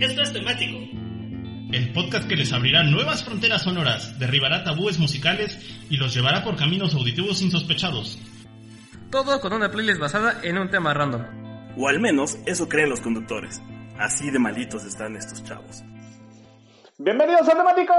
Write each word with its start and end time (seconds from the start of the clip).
Esto 0.00 0.22
es 0.22 0.32
temático. 0.32 0.78
El 1.72 1.92
podcast 1.92 2.28
que 2.28 2.36
les 2.36 2.52
abrirá 2.52 2.84
nuevas 2.84 3.24
fronteras 3.24 3.62
sonoras, 3.62 4.16
derribará 4.20 4.62
tabúes 4.62 5.00
musicales 5.00 5.58
y 5.90 5.96
los 5.96 6.14
llevará 6.14 6.44
por 6.44 6.54
caminos 6.54 6.94
auditivos 6.94 7.42
insospechados. 7.42 8.16
Todo 9.10 9.40
con 9.40 9.52
una 9.52 9.72
playlist 9.72 9.98
basada 9.98 10.40
en 10.44 10.56
un 10.56 10.70
tema 10.70 10.94
random. 10.94 11.74
O 11.76 11.88
al 11.88 11.98
menos 11.98 12.38
eso 12.46 12.68
creen 12.68 12.90
los 12.90 13.00
conductores. 13.00 13.60
Así 13.98 14.30
de 14.30 14.38
malitos 14.38 14.84
están 14.84 15.16
estos 15.16 15.42
chavos. 15.42 15.82
Bienvenidos 16.96 17.48
a 17.48 17.56
Temático. 17.56 17.92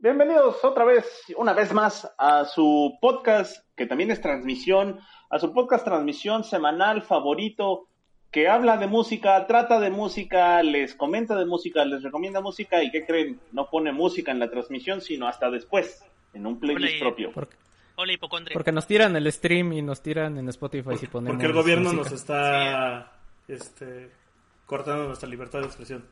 Bienvenidos 0.00 0.64
otra 0.64 0.86
vez, 0.86 1.04
una 1.36 1.52
vez 1.52 1.74
más, 1.74 2.10
a 2.16 2.46
su 2.46 2.96
podcast, 2.98 3.58
que 3.76 3.84
también 3.84 4.10
es 4.10 4.22
transmisión, 4.22 5.00
a 5.28 5.38
su 5.38 5.52
podcast 5.52 5.84
transmisión 5.84 6.44
semanal 6.44 7.02
favorito, 7.02 7.88
que 8.34 8.48
habla 8.48 8.76
de 8.78 8.88
música, 8.88 9.46
trata 9.46 9.78
de 9.78 9.90
música, 9.90 10.60
les 10.64 10.96
comenta 10.96 11.36
de 11.36 11.46
música, 11.46 11.84
les 11.84 12.02
recomienda 12.02 12.40
música 12.40 12.82
y 12.82 12.90
¿qué 12.90 13.06
creen? 13.06 13.40
No 13.52 13.70
pone 13.70 13.92
música 13.92 14.32
en 14.32 14.40
la 14.40 14.50
transmisión, 14.50 15.00
sino 15.00 15.28
hasta 15.28 15.48
después, 15.52 16.04
en 16.32 16.44
un 16.44 16.58
playlist 16.58 16.94
Hola, 16.94 17.00
propio. 17.00 17.30
Porque, 17.30 17.56
Hola, 17.94 18.12
hipocondria. 18.12 18.52
porque 18.52 18.72
nos 18.72 18.88
tiran 18.88 19.14
el 19.14 19.30
stream 19.30 19.74
y 19.74 19.82
nos 19.82 20.02
tiran 20.02 20.36
en 20.36 20.48
Spotify 20.48 20.96
si 20.96 21.06
ponemos 21.06 21.36
Porque 21.36 21.46
el 21.46 21.52
gobierno 21.52 21.92
música. 21.92 22.02
nos 22.02 22.12
está 22.12 23.12
este, 23.46 24.10
cortando 24.66 25.06
nuestra 25.06 25.28
libertad 25.28 25.60
de 25.60 25.66
expresión. 25.66 26.04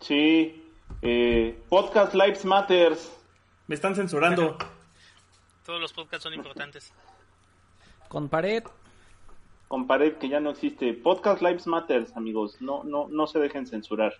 Sí, 0.00 0.64
eh, 1.02 1.62
Podcast 1.68 2.14
Lives 2.14 2.46
Matters. 2.46 3.20
Me 3.66 3.74
están 3.74 3.94
censurando. 3.94 4.56
Todos 5.66 5.78
los 5.78 5.92
podcasts 5.92 6.22
son 6.22 6.32
importantes. 6.32 6.90
Con 8.08 8.30
pared. 8.30 8.64
Con 9.72 9.86
pared 9.86 10.16
que 10.18 10.28
ya 10.28 10.38
no 10.38 10.50
existe. 10.50 10.92
Podcast 10.92 11.40
Lives 11.40 11.66
Matters, 11.66 12.14
amigos. 12.14 12.58
No, 12.60 12.84
no, 12.84 13.08
no 13.08 13.26
se 13.26 13.38
dejen 13.38 13.66
censurar. 13.66 14.12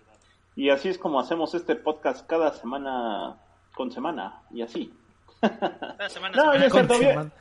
Y 0.55 0.71
así 0.71 0.89
es 0.89 0.97
como 0.97 1.19
hacemos 1.19 1.53
este 1.53 1.75
podcast 1.75 2.25
cada 2.25 2.51
semana 2.53 3.37
con 3.75 3.91
semana. 3.91 4.41
Y 4.49 4.63
así. 4.63 4.91
Cada 5.41 6.09
semana 6.09 6.35
No, 6.43 6.53
semana. 6.53 6.69
Con 6.69 6.87
bien. 6.87 7.01
semana. 7.11 7.31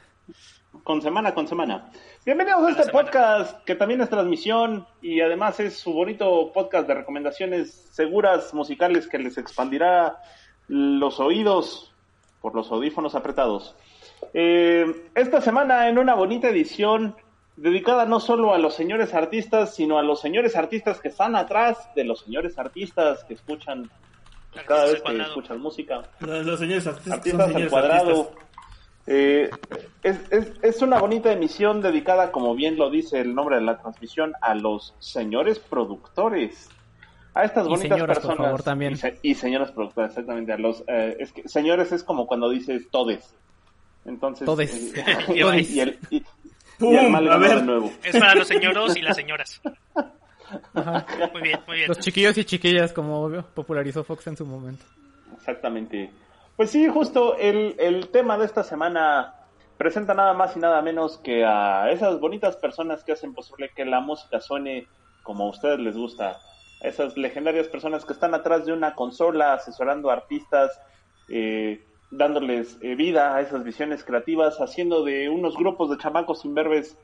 Con 0.85 1.01
semana, 1.01 1.35
con 1.35 1.49
semana. 1.49 1.91
Bienvenidos 2.27 2.63
a 2.65 2.71
este 2.73 2.83
semana. 2.83 3.03
podcast 3.03 3.65
que 3.65 3.77
también 3.77 4.03
es 4.03 4.11
transmisión 4.11 4.87
y 5.01 5.23
además 5.23 5.59
es 5.61 5.79
su 5.79 5.95
bonito 5.95 6.53
podcast 6.53 6.87
de 6.89 6.93
recomendaciones 6.93 7.73
seguras 7.93 8.53
musicales 8.53 9.09
que 9.09 9.21
les 9.21 9.39
expandirá 9.39 10.19
los 10.69 11.19
oídos 11.19 11.95
por 12.43 12.55
los 12.55 12.71
audífonos 12.71 13.15
apretados. 13.15 13.75
Eh, 14.35 15.09
esta 15.15 15.41
semana 15.41 15.89
en 15.89 15.97
una 15.97 16.15
bonita 16.15 16.51
edición 16.51 17.17
dedicada 17.57 18.07
no 18.07 18.21
solo 18.21 18.55
a 18.55 18.59
los 18.59 18.75
señores 18.75 19.15
artistas, 19.15 19.75
sino 19.75 19.99
a 19.99 20.03
los 20.03 20.21
señores 20.21 20.57
artistas 20.57 21.01
que 21.01 21.09
están 21.09 21.37
atrás 21.37 21.79
de 21.95 22.05
los 22.05 22.21
señores 22.21 22.59
artistas 22.59 23.25
que 23.25 23.35
escuchan 23.35 23.91
pues, 24.53 24.65
cada 24.67 24.85
vez 24.87 25.03
que 25.03 25.21
escuchan 25.21 25.61
música 25.61 26.03
Los, 26.21 26.45
los 26.47 26.59
señores 26.59 26.87
artistas, 26.87 27.41
al 27.41 27.49
señores 27.53 27.71
cuadrado. 27.71 28.21
artistas. 28.21 28.43
Eh, 29.07 29.51
es, 30.05 30.21
es, 30.31 30.53
es 30.63 30.81
una 30.83 30.99
bonita 31.01 31.33
emisión 31.33 31.81
dedicada, 31.81 32.31
como 32.31 32.55
bien 32.55 32.77
lo 32.77 32.89
dice 32.89 33.21
el 33.21 33.35
nombre 33.35 33.57
de 33.57 33.63
la 33.63 33.79
transmisión, 33.81 34.33
a 34.41 34.55
los 34.55 34.95
señores 35.01 35.59
productores. 35.59 36.69
A 37.35 37.45
estas 37.45 37.67
Y 37.67 37.71
bonitas 37.71 37.97
señoras, 37.97 38.19
por 38.19 38.27
personas. 38.29 38.47
favor, 38.47 38.63
también. 38.63 38.93
Y, 38.93 38.97
se- 38.97 39.19
y 39.23 39.35
señoras 39.35 39.73
productoras, 39.73 40.11
exactamente. 40.13 40.53
A 40.53 40.59
los, 40.59 40.85
eh, 40.87 41.17
es 41.19 41.33
que 41.33 41.49
señores 41.49 41.91
es 41.91 42.05
como 42.05 42.27
cuando 42.27 42.49
dices 42.51 42.89
todes. 42.91 43.35
Entonces. 44.05 44.45
Todes. 44.47 44.95
eh, 44.97 45.05
y, 45.69 45.81
el, 45.81 45.99
y, 46.11 46.23
y 46.81 46.97
el 46.97 47.11
mal 47.11 47.27
A 47.29 47.31
ganó 47.33 47.43
de 47.43 47.55
ver. 47.55 47.65
nuevo. 47.65 47.93
Es 48.03 48.19
para 48.19 48.35
los 48.35 48.49
señoros 48.49 48.97
y 48.97 49.03
las 49.03 49.17
señoras. 49.17 49.61
Muy 51.33 51.43
bien, 51.43 51.61
muy 51.67 51.77
bien. 51.79 51.89
Los 51.89 51.99
chiquillos 52.01 52.37
y 52.37 52.45
chiquillas, 52.45 52.93
como 52.93 53.31
popularizó 53.55 54.05
Fox 54.05 54.27
en 54.27 54.37
su 54.37 54.45
momento. 54.45 54.85
Exactamente. 55.37 56.11
Pues 56.57 56.71
sí, 56.71 56.87
justo 56.89 57.37
el, 57.39 57.75
el 57.79 58.09
tema 58.09 58.37
de 58.37 58.45
esta 58.45 58.63
semana 58.63 59.35
presenta 59.79 60.15
nada 60.15 60.35
más 60.35 60.55
y 60.57 60.61
nada 60.61 60.83
menos 60.83 61.19
que 61.19 61.45
a 61.45 61.91
esas 61.91 62.21
bonitas 62.21 62.57
personas 62.57 63.03
que 63.03 63.13
hacen 63.13 63.35
posible 63.35 63.71
que 63.75 63.85
la 63.85 64.01
música 64.01 64.41
suene 64.41 64.87
como 65.23 65.45
a 65.45 65.51
ustedes 65.51 65.79
les 65.81 65.97
gusta. 65.97 66.39
Esas 66.83 67.17
legendarias 67.17 67.69
personas 67.69 68.05
que 68.05 68.13
están 68.13 68.35
atrás 68.35 68.67
de 68.67 68.73
una 68.73 68.95
consola 68.95 69.55
asesorando 69.55 70.11
a 70.11 70.15
artistas, 70.15 70.71
eh, 71.29 71.85
dándoles 72.13 72.79
eh, 72.83 72.95
vida 72.95 73.35
a 73.35 73.41
esas 73.41 73.65
visiones 73.65 74.05
creativas, 74.05 74.61
haciendo 74.61 75.03
de 75.03 75.29
unos 75.29 75.57
grupos 75.57 75.91
de 75.91 75.97
chamacos 75.99 76.45
imberbes, 76.45 76.97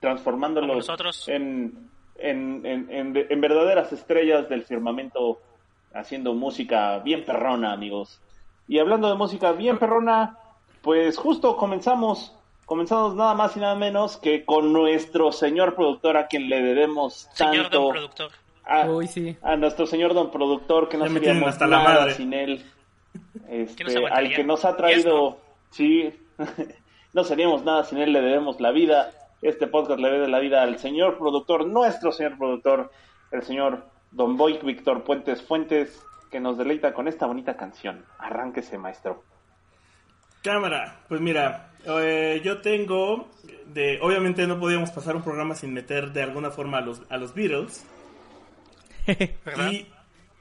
transformándolos 0.00 0.76
nosotros. 0.88 1.28
en, 1.28 1.88
en, 2.16 2.64
en, 2.66 2.90
en- 2.90 3.26
en 3.28 3.40
verdaderas 3.40 3.92
estrellas 3.92 4.48
del 4.48 4.64
firmamento 4.64 5.38
haciendo 5.94 6.32
música 6.34 6.98
bien 7.00 7.24
perrona, 7.24 7.72
amigos. 7.72 8.20
Y 8.68 8.78
hablando 8.78 9.08
de 9.08 9.14
música 9.16 9.52
bien 9.52 9.78
perrona, 9.78 10.38
pues 10.80 11.18
justo 11.18 11.56
comenzamos, 11.56 12.34
comenzamos 12.64 13.14
nada 13.14 13.34
más 13.34 13.56
y 13.56 13.60
nada 13.60 13.74
menos 13.74 14.16
que 14.16 14.44
con 14.44 14.72
nuestro 14.72 15.32
señor 15.32 15.74
productor 15.74 16.16
a 16.16 16.26
quien 16.28 16.48
le 16.48 16.62
debemos 16.62 17.28
Señor 17.34 17.64
tanto. 17.64 17.80
don 17.82 17.90
productor. 17.92 18.30
a, 18.64 18.86
Uy, 18.88 19.06
sí. 19.06 19.36
a 19.42 19.56
nuestro 19.56 19.86
señor 19.86 20.14
don 20.14 20.30
productor, 20.30 20.88
que 20.88 20.96
no 20.96 21.06
seríamos 21.08 21.48
hasta 21.48 21.66
la 21.66 21.78
nada 21.82 22.00
madre. 22.00 22.14
sin 22.14 22.32
él. 22.32 22.64
Este, 23.48 23.84
al 24.10 24.34
que 24.34 24.44
nos 24.44 24.64
ha 24.64 24.76
traído, 24.76 25.38
sí, 25.70 26.12
no 27.12 27.24
seríamos 27.24 27.64
nada 27.64 27.84
sin 27.84 27.98
él, 27.98 28.12
le 28.12 28.20
debemos 28.20 28.60
la 28.60 28.72
vida. 28.72 29.12
Este 29.42 29.66
podcast 29.66 29.98
le 29.98 30.10
debe 30.10 30.28
la 30.28 30.38
vida 30.38 30.62
al 30.62 30.78
señor 30.78 31.18
productor, 31.18 31.66
nuestro 31.66 32.12
señor 32.12 32.38
productor, 32.38 32.90
el 33.32 33.42
señor 33.42 33.86
Don 34.12 34.36
Boy 34.36 34.58
Víctor 34.62 35.02
Puentes 35.04 35.42
Fuentes, 35.42 36.00
que 36.30 36.40
nos 36.40 36.56
deleita 36.56 36.94
con 36.94 37.08
esta 37.08 37.26
bonita 37.26 37.56
canción. 37.56 38.04
Arránquese, 38.18 38.78
maestro. 38.78 39.24
Cámara, 40.42 41.00
pues 41.08 41.20
mira, 41.20 41.72
eh, 41.84 42.40
yo 42.44 42.60
tengo, 42.60 43.28
de, 43.66 43.98
obviamente 44.00 44.46
no 44.46 44.58
podíamos 44.58 44.90
pasar 44.90 45.14
un 45.14 45.22
programa 45.22 45.54
sin 45.54 45.72
meter 45.72 46.12
de 46.12 46.22
alguna 46.22 46.50
forma 46.50 46.78
a 46.78 46.80
los, 46.80 47.02
a 47.10 47.16
los 47.16 47.34
Beatles. 47.34 47.86
¿Verdad? 49.44 49.70
Y 49.70 49.91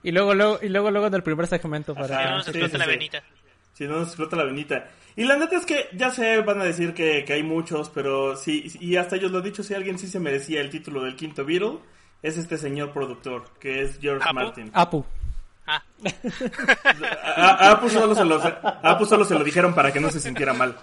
Y 0.03 0.11
luego, 0.11 0.33
luego, 0.33 0.59
y 0.61 0.69
luego, 0.69 0.91
luego 0.91 1.09
del 1.09 1.23
primer 1.23 1.47
segmento 1.47 1.93
para... 1.93 2.07
Si 2.17 2.23
no 2.23 2.35
nos 2.37 2.47
explota 2.47 2.71
sí, 2.71 2.77
la 2.77 2.85
sí. 2.85 2.89
venita. 2.91 3.23
si 3.73 3.83
no 3.85 3.99
nos 3.99 4.07
explota 4.07 4.35
la 4.35 4.43
venita. 4.45 4.89
Y 5.15 5.25
la 5.25 5.37
neta 5.37 5.57
es 5.57 5.65
que 5.65 5.89
ya 5.93 6.09
sé, 6.09 6.41
van 6.41 6.61
a 6.61 6.63
decir 6.63 6.93
que, 6.93 7.23
que 7.25 7.33
hay 7.33 7.43
muchos, 7.43 7.89
pero 7.89 8.35
sí, 8.35 8.71
y 8.79 8.95
hasta 8.95 9.17
ellos 9.17 9.31
lo 9.31 9.39
he 9.39 9.43
dicho, 9.43 9.63
si 9.63 9.73
alguien 9.73 9.99
sí 9.99 10.07
se 10.07 10.19
merecía 10.19 10.61
el 10.61 10.69
título 10.69 11.03
del 11.03 11.15
quinto 11.15 11.45
Beatle, 11.45 11.79
es 12.21 12.37
este 12.37 12.57
señor 12.57 12.93
productor, 12.93 13.49
que 13.59 13.81
es 13.81 13.99
George 13.99 14.23
¿Apu? 14.27 14.35
Martin. 14.35 14.71
Apu. 14.73 15.05
Ah, 15.67 15.83
A, 17.35 17.67
a 17.67 17.71
Apu 17.71 17.89
solo 17.89 18.15
se 18.15 18.25
lo, 18.25 18.41
a 18.41 18.79
Apu 18.83 19.05
solo 19.05 19.25
se 19.25 19.35
lo 19.35 19.43
dijeron 19.43 19.73
para 19.73 19.91
que 19.91 19.99
no 19.99 20.09
se 20.09 20.19
sintiera 20.19 20.53
mal. 20.53 20.75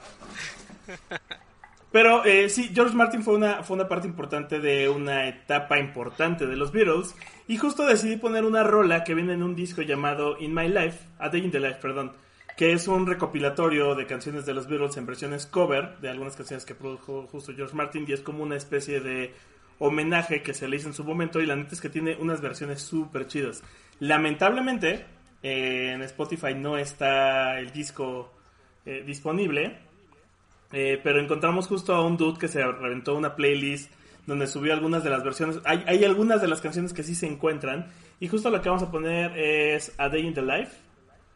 Pero 1.90 2.24
eh, 2.24 2.50
sí, 2.50 2.70
George 2.74 2.94
Martin 2.94 3.22
fue 3.22 3.34
una, 3.34 3.62
fue 3.62 3.76
una 3.76 3.88
parte 3.88 4.06
importante 4.06 4.60
de 4.60 4.88
una 4.88 5.26
etapa 5.28 5.78
importante 5.78 6.46
de 6.46 6.56
los 6.56 6.70
Beatles. 6.70 7.14
Y 7.46 7.56
justo 7.56 7.86
decidí 7.86 8.16
poner 8.16 8.44
una 8.44 8.62
rola 8.62 9.04
que 9.04 9.14
viene 9.14 9.32
en 9.32 9.42
un 9.42 9.54
disco 9.54 9.80
llamado 9.82 10.36
In 10.38 10.54
My 10.54 10.68
Life, 10.68 10.98
A 11.18 11.30
Day 11.30 11.42
in 11.42 11.50
the 11.50 11.60
Life, 11.60 11.78
perdón. 11.80 12.12
Que 12.58 12.72
es 12.72 12.88
un 12.88 13.06
recopilatorio 13.06 13.94
de 13.94 14.06
canciones 14.06 14.44
de 14.44 14.52
los 14.52 14.68
Beatles 14.68 14.96
en 14.96 15.06
versiones 15.06 15.46
cover 15.46 15.98
de 16.00 16.10
algunas 16.10 16.36
canciones 16.36 16.66
que 16.66 16.74
produjo 16.74 17.26
justo 17.26 17.54
George 17.56 17.74
Martin. 17.74 18.04
Y 18.06 18.12
es 18.12 18.20
como 18.20 18.42
una 18.42 18.56
especie 18.56 19.00
de 19.00 19.32
homenaje 19.78 20.42
que 20.42 20.52
se 20.52 20.68
le 20.68 20.76
hizo 20.76 20.88
en 20.88 20.94
su 20.94 21.04
momento. 21.04 21.40
Y 21.40 21.46
la 21.46 21.56
neta 21.56 21.74
es 21.74 21.80
que 21.80 21.88
tiene 21.88 22.16
unas 22.16 22.42
versiones 22.42 22.82
súper 22.82 23.28
chidas. 23.28 23.62
Lamentablemente, 24.00 25.06
eh, 25.42 25.92
en 25.94 26.02
Spotify 26.02 26.54
no 26.54 26.76
está 26.76 27.58
el 27.58 27.72
disco 27.72 28.34
eh, 28.84 29.02
disponible. 29.06 29.87
Eh, 30.72 31.00
pero 31.02 31.20
encontramos 31.20 31.66
justo 31.66 31.94
a 31.94 32.04
un 32.04 32.16
dude 32.16 32.38
que 32.38 32.48
se 32.48 32.62
reventó 32.64 33.14
una 33.16 33.34
playlist 33.36 33.90
donde 34.26 34.46
subió 34.46 34.74
algunas 34.74 35.02
de 35.02 35.10
las 35.10 35.24
versiones. 35.24 35.60
Hay, 35.64 35.82
hay 35.86 36.04
algunas 36.04 36.42
de 36.42 36.48
las 36.48 36.60
canciones 36.60 36.92
que 36.92 37.02
sí 37.02 37.14
se 37.14 37.26
encuentran. 37.26 37.86
Y 38.20 38.28
justo 38.28 38.50
lo 38.50 38.60
que 38.60 38.68
vamos 38.68 38.82
a 38.82 38.90
poner 38.90 39.36
es 39.38 39.94
A 39.98 40.08
Day 40.08 40.26
in 40.26 40.34
the 40.34 40.42
Life. 40.42 40.72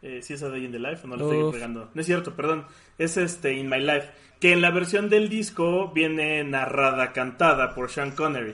Eh, 0.03 0.21
si 0.21 0.33
es 0.33 0.43
A 0.43 0.49
Day 0.49 0.65
in 0.65 0.71
the 0.71 0.79
Life 0.79 1.01
o 1.03 1.07
no 1.07 1.15
lo 1.15 1.31
estoy 1.31 1.51
pegando. 1.53 1.89
No 1.93 2.01
es 2.01 2.05
cierto, 2.05 2.35
perdón. 2.35 2.65
Es 2.97 3.17
este 3.17 3.53
In 3.53 3.69
My 3.69 3.79
Life. 3.79 4.09
Que 4.39 4.51
en 4.53 4.61
la 4.61 4.69
versión 4.69 5.09
del 5.09 5.29
disco 5.29 5.91
viene 5.95 6.43
narrada, 6.43 7.13
cantada 7.13 7.73
por 7.73 7.89
Sean 7.89 8.11
Connery. 8.11 8.53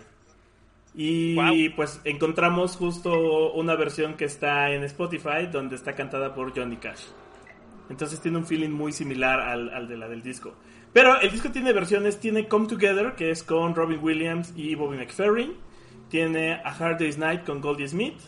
Y 0.96 1.36
Wow. 1.36 1.76
pues 1.76 2.00
encontramos 2.04 2.76
justo 2.76 3.52
una 3.54 3.76
versión 3.76 4.16
que 4.16 4.26
está 4.26 4.72
en 4.72 4.84
Spotify 4.84 5.48
donde 5.52 5.76
está 5.76 5.94
cantada 5.96 6.34
por 6.34 6.56
Johnny 6.56 6.78
Cash. 6.78 7.02
Entonces 7.90 8.22
tiene 8.22 8.38
un 8.38 8.46
feeling 8.46 8.70
muy 8.70 8.92
similar 8.92 9.40
al, 9.40 9.70
al 9.74 9.88
de 9.88 9.98
la 9.98 10.08
del 10.08 10.22
disco. 10.22 10.56
Pero 10.94 11.20
el 11.20 11.32
disco 11.32 11.52
tiene 11.52 11.74
versiones, 11.74 12.20
tiene 12.20 12.48
Come 12.48 12.68
Together, 12.68 13.14
que 13.16 13.32
es 13.32 13.44
con 13.44 13.76
Robin 13.76 14.00
Williams 14.02 14.54
y 14.56 14.76
Bobby 14.76 14.98
McFerrin. 14.98 15.56
Tiene 16.10 16.54
A 16.64 16.70
Hard 16.70 17.00
Day's 17.00 17.18
Night 17.18 17.44
con 17.46 17.62
Goldie 17.62 17.88
Smith. 17.88 18.20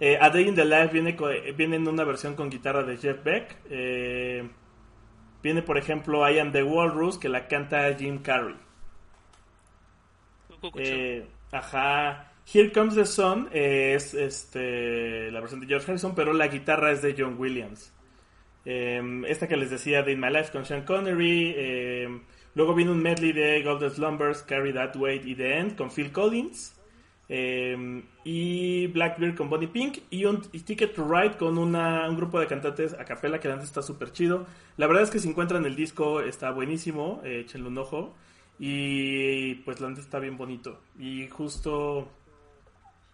Eh, 0.00 0.16
A 0.20 0.30
Day 0.30 0.48
in 0.48 0.54
the 0.54 0.64
Life 0.64 0.88
viene, 0.92 1.16
eh, 1.18 1.52
viene 1.52 1.76
en 1.76 1.88
una 1.88 2.04
versión 2.04 2.34
con 2.34 2.50
guitarra 2.50 2.82
de 2.84 2.96
Jeff 2.96 3.22
Beck. 3.24 3.56
Eh, 3.68 4.48
viene, 5.42 5.62
por 5.62 5.78
ejemplo, 5.78 6.28
I 6.28 6.38
Am 6.38 6.52
the 6.52 6.62
Walrus, 6.62 7.18
que 7.18 7.28
la 7.28 7.48
canta 7.48 7.92
Jim 7.94 8.18
Carrey. 8.22 8.56
Eh, 10.76 11.26
Ajá. 11.52 12.32
Here 12.52 12.72
Comes 12.72 12.94
the 12.94 13.04
Sun 13.04 13.48
es 13.52 14.14
este, 14.14 15.30
la 15.30 15.40
versión 15.40 15.60
de 15.60 15.66
George 15.66 15.90
Harrison, 15.90 16.14
pero 16.14 16.32
la 16.32 16.48
guitarra 16.48 16.92
es 16.92 17.02
de 17.02 17.14
John 17.16 17.36
Williams. 17.38 17.92
Em, 18.64 19.24
esta 19.24 19.48
que 19.48 19.56
les 19.56 19.70
decía 19.70 20.02
de 20.02 20.12
In 20.12 20.20
My 20.20 20.30
Life 20.30 20.50
con 20.52 20.64
Sean 20.64 20.82
Connery. 20.84 21.54
em, 21.56 22.20
luego 22.54 22.74
viene 22.74 22.90
un 22.90 23.02
medley 23.02 23.32
de 23.32 23.62
Golden 23.62 23.90
Slumbers, 23.90 24.42
Carry 24.42 24.72
That 24.72 24.96
Weight 24.96 25.24
y 25.26 25.34
The 25.34 25.58
End 25.58 25.76
con 25.76 25.90
Phil 25.90 26.12
Collins. 26.12 26.74
em, 27.30 28.04
y 28.24 28.86
Blackbeard 28.86 29.34
con 29.36 29.50
Bonnie 29.50 29.68
Pink. 29.68 29.98
Y 30.10 30.24
un 30.24 30.40
Ticket 30.40 30.94
to 30.94 31.06
Ride 31.06 31.36
con 31.36 31.58
una- 31.58 32.08
un 32.08 32.16
grupo 32.16 32.40
de 32.40 32.46
cantantes 32.46 32.94
a 32.94 33.04
capela 33.04 33.38
que 33.38 33.48
antes 33.48 33.68
está 33.68 33.82
súper 33.82 34.12
chido. 34.12 34.46
La 34.78 34.86
verdad 34.86 35.02
es 35.02 35.10
que 35.10 35.18
si 35.18 35.28
encuentran 35.28 35.66
el 35.66 35.76
disco 35.76 36.20
está 36.22 36.50
buenísimo. 36.52 37.20
eh, 37.24 37.40
échenle 37.40 37.68
un 37.68 37.76
ojo. 37.78 38.14
Y 38.58 39.56
pues 39.56 39.80
la 39.80 39.90
está 39.92 40.18
bien 40.18 40.36
bonito. 40.38 40.80
Y 40.98 41.28
justo 41.28 42.08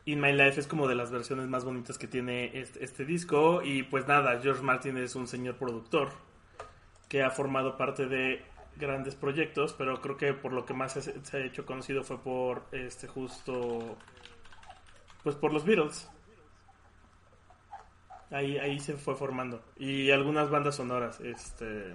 In 0.07 0.21
My 0.21 0.33
Life 0.33 0.61
es 0.61 0.67
como 0.67 0.87
de 0.87 0.95
las 0.95 1.11
versiones 1.11 1.49
más 1.49 1.65
bonitas 1.65 1.97
que 1.97 2.07
tiene 2.07 2.59
este, 2.59 2.85
este 2.85 3.05
disco. 3.05 3.63
Y 3.63 3.85
pues 3.85 4.07
nada, 4.07 4.39
George 4.43 4.63
Martin 4.63 4.99
es 4.99 5.15
un 5.15 5.27
señor 5.27 5.57
productor 5.57 6.11
que 7.09 7.23
ha 7.23 7.31
formado 7.31 7.77
parte 7.77 8.07
de 8.07 8.45
grandes 8.77 9.15
proyectos, 9.15 9.73
pero 9.73 10.01
creo 10.01 10.17
que 10.17 10.35
por 10.35 10.53
lo 10.53 10.67
que 10.67 10.75
más 10.75 10.93
se, 10.93 11.37
ha 11.37 11.41
hecho 11.41 11.65
conocido 11.65 12.03
fue 12.03 12.19
por 12.19 12.65
este 12.73 13.07
justo 13.07 13.97
pues 15.23 15.37
por 15.37 15.53
los 15.53 15.65
Beatles. 15.65 16.11
Ahí, 18.31 18.59
ahí 18.59 18.81
se 18.81 18.95
fue 18.95 19.15
formando. 19.15 19.63
Y 19.77 20.11
algunas 20.11 20.51
bandas 20.51 20.77
sonoras, 20.77 21.21
este 21.21 21.95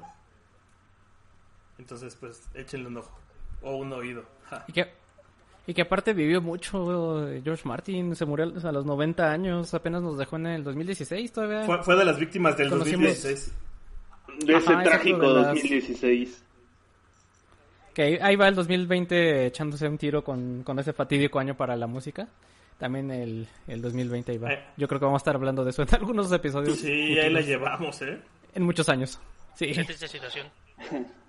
entonces 1.78 2.16
pues 2.16 2.50
échenle 2.54 2.88
un 2.88 2.98
ojo. 2.98 3.20
O 3.62 3.76
un 3.76 3.92
oído. 3.92 4.24
Y 4.68 4.74
que, 4.74 4.94
y 5.70 5.74
que 5.76 5.84
aparte 5.84 6.14
vivió 6.14 6.42
mucho 6.42 7.28
eh, 7.30 7.42
George 7.44 7.68
Martin, 7.68 8.16
se 8.16 8.26
murió 8.26 8.46
a 8.64 8.72
los 8.72 8.86
90 8.86 9.32
años, 9.32 9.72
apenas 9.74 10.02
nos 10.02 10.18
dejó 10.18 10.38
en 10.38 10.48
el 10.48 10.64
2016 10.64 11.32
todavía. 11.32 11.64
Fue, 11.66 11.84
fue 11.84 11.96
de 11.96 12.06
las 12.06 12.18
víctimas 12.18 12.58
del 12.58 12.70
Conocimos- 12.70 13.08
2016. 13.10 13.54
De 14.46 14.56
ese 14.58 14.74
Ajá, 14.74 14.84
trágico 14.84 15.20
de 15.34 15.42
las- 15.42 15.48
2016. 15.54 16.44
Que 17.94 18.02
ahí, 18.04 18.18
ahí 18.22 18.36
va 18.36 18.48
el 18.48 18.56
2020 18.56 19.46
echándose 19.48 19.88
un 19.88 19.98
tiro 19.98 20.24
con, 20.24 20.64
con 20.64 20.80
ese 20.80 20.94
fatídico 20.94 21.40
año 21.40 21.56
para 21.56 21.76
la 21.76 21.88
música. 21.88 22.28
También 22.78 23.12
el, 23.12 23.48
el 23.68 23.82
2020 23.82 24.32
ahí 24.32 24.38
va. 24.38 24.52
Eh. 24.54 24.64
Yo 24.78 24.88
creo 24.88 25.00
que 25.00 25.06
vamos 25.06 25.20
a 25.20 25.24
estar 25.24 25.36
hablando 25.36 25.64
de 25.64 25.72
eso 25.72 25.82
en 25.84 25.90
algunos 25.96 26.32
episodios. 26.32 26.78
Sí, 26.80 26.90
ahí 27.20 27.32
la 27.32 27.42
llevamos, 27.42 28.02
¿eh? 28.02 28.20
En 28.56 28.64
muchos 28.64 28.88
años. 28.90 29.20
Sí. 29.56 29.72
Qué 29.74 29.84
triste 29.84 30.08
situación. 30.08 30.48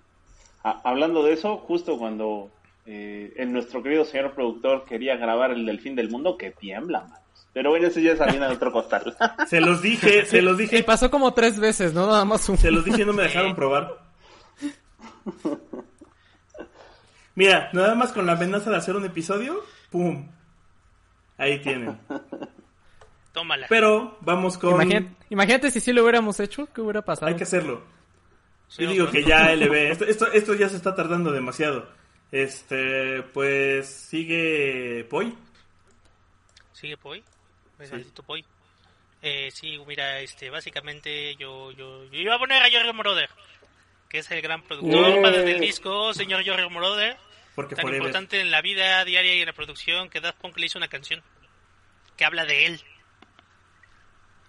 Ah, 0.63 0.79
hablando 0.83 1.23
de 1.23 1.33
eso, 1.33 1.57
justo 1.57 1.97
cuando 1.97 2.51
eh, 2.85 3.33
el 3.37 3.53
nuestro 3.53 3.83
querido 3.83 4.05
señor 4.05 4.33
productor 4.33 4.85
quería 4.85 5.15
grabar 5.15 5.51
el 5.51 5.65
del 5.65 5.79
fin 5.79 5.95
del 5.95 6.09
mundo, 6.09 6.37
que 6.37 6.51
tiembla, 6.51 7.01
manos. 7.01 7.47
Pero 7.53 7.69
bueno, 7.69 7.87
ese 7.87 8.01
ya 8.01 8.13
es 8.13 8.21
harina 8.21 8.47
de 8.47 8.55
otro 8.55 8.71
costal. 8.71 9.15
Se 9.47 9.59
los 9.59 9.81
dije, 9.81 10.25
se 10.25 10.41
los 10.41 10.57
Y 10.57 10.63
dije, 10.63 10.83
pasó 10.83 11.11
como 11.11 11.33
tres 11.33 11.59
veces, 11.59 11.93
¿no? 11.93 12.07
Nada 12.07 12.23
más 12.23 12.47
un... 12.47 12.57
se 12.57 12.71
los 12.71 12.85
dije 12.85 13.01
y 13.01 13.05
no 13.05 13.13
me 13.13 13.23
dejaron 13.23 13.55
probar. 13.55 13.99
Mira, 17.35 17.69
nada 17.73 17.95
más 17.95 18.11
con 18.13 18.25
la 18.25 18.33
amenaza 18.33 18.69
de 18.69 18.77
hacer 18.77 18.95
un 18.95 19.05
episodio, 19.05 19.63
¡pum! 19.89 20.29
Ahí 21.37 21.59
tienen. 21.59 21.99
Tómala. 23.33 23.67
Pero 23.69 24.17
vamos 24.21 24.57
con... 24.57 24.73
Imagínate, 24.73 25.15
imagínate 25.29 25.71
si 25.71 25.79
sí 25.79 25.93
lo 25.93 26.03
hubiéramos 26.03 26.39
hecho, 26.39 26.67
¿qué 26.73 26.81
hubiera 26.81 27.01
pasado? 27.01 27.27
Hay 27.27 27.35
que 27.35 27.43
hacerlo. 27.43 27.81
Yo 28.77 28.89
digo 28.89 29.09
que 29.09 29.23
ya 29.23 29.53
LB, 29.53 29.73
esto, 29.91 30.05
esto, 30.05 30.31
esto 30.31 30.53
ya 30.53 30.69
se 30.69 30.77
está 30.77 30.95
tardando 30.95 31.31
demasiado. 31.31 31.87
Este, 32.31 33.23
pues 33.33 33.87
sigue 33.87 35.05
Poi. 35.09 35.35
Sigue 36.73 36.97
Poi. 36.97 37.23
Es 37.79 37.91
maldito 37.91 38.23
Poi. 38.23 38.45
Eh, 39.21 39.51
sí, 39.51 39.77
mira, 39.85 40.19
este, 40.19 40.49
básicamente 40.49 41.35
yo, 41.35 41.71
yo, 41.71 42.05
yo 42.05 42.19
iba 42.19 42.35
a 42.35 42.39
poner 42.39 42.63
a 42.63 42.71
Jorge 42.71 42.93
Moroder, 42.93 43.29
que 44.09 44.19
es 44.19 44.31
el 44.31 44.41
gran 44.41 44.63
productor, 44.63 45.11
Yeah. 45.13 45.21
padre 45.21 45.43
del 45.43 45.59
disco, 45.59 46.13
señor 46.13 46.43
Jorge 46.45 46.67
Moroder, 46.69 47.17
Porque 47.53 47.75
tan 47.75 47.83
Forever. 47.83 48.01
importante 48.01 48.39
en 48.41 48.49
la 48.49 48.61
vida 48.61 49.03
diaria 49.05 49.35
y 49.35 49.41
en 49.41 49.45
la 49.45 49.53
producción 49.53 50.09
que 50.09 50.21
Daft 50.21 50.39
Punk 50.39 50.57
le 50.57 50.65
hizo 50.65 50.79
una 50.79 50.87
canción 50.87 51.21
que 52.17 52.25
habla 52.25 52.45
de 52.45 52.65
él. 52.65 52.81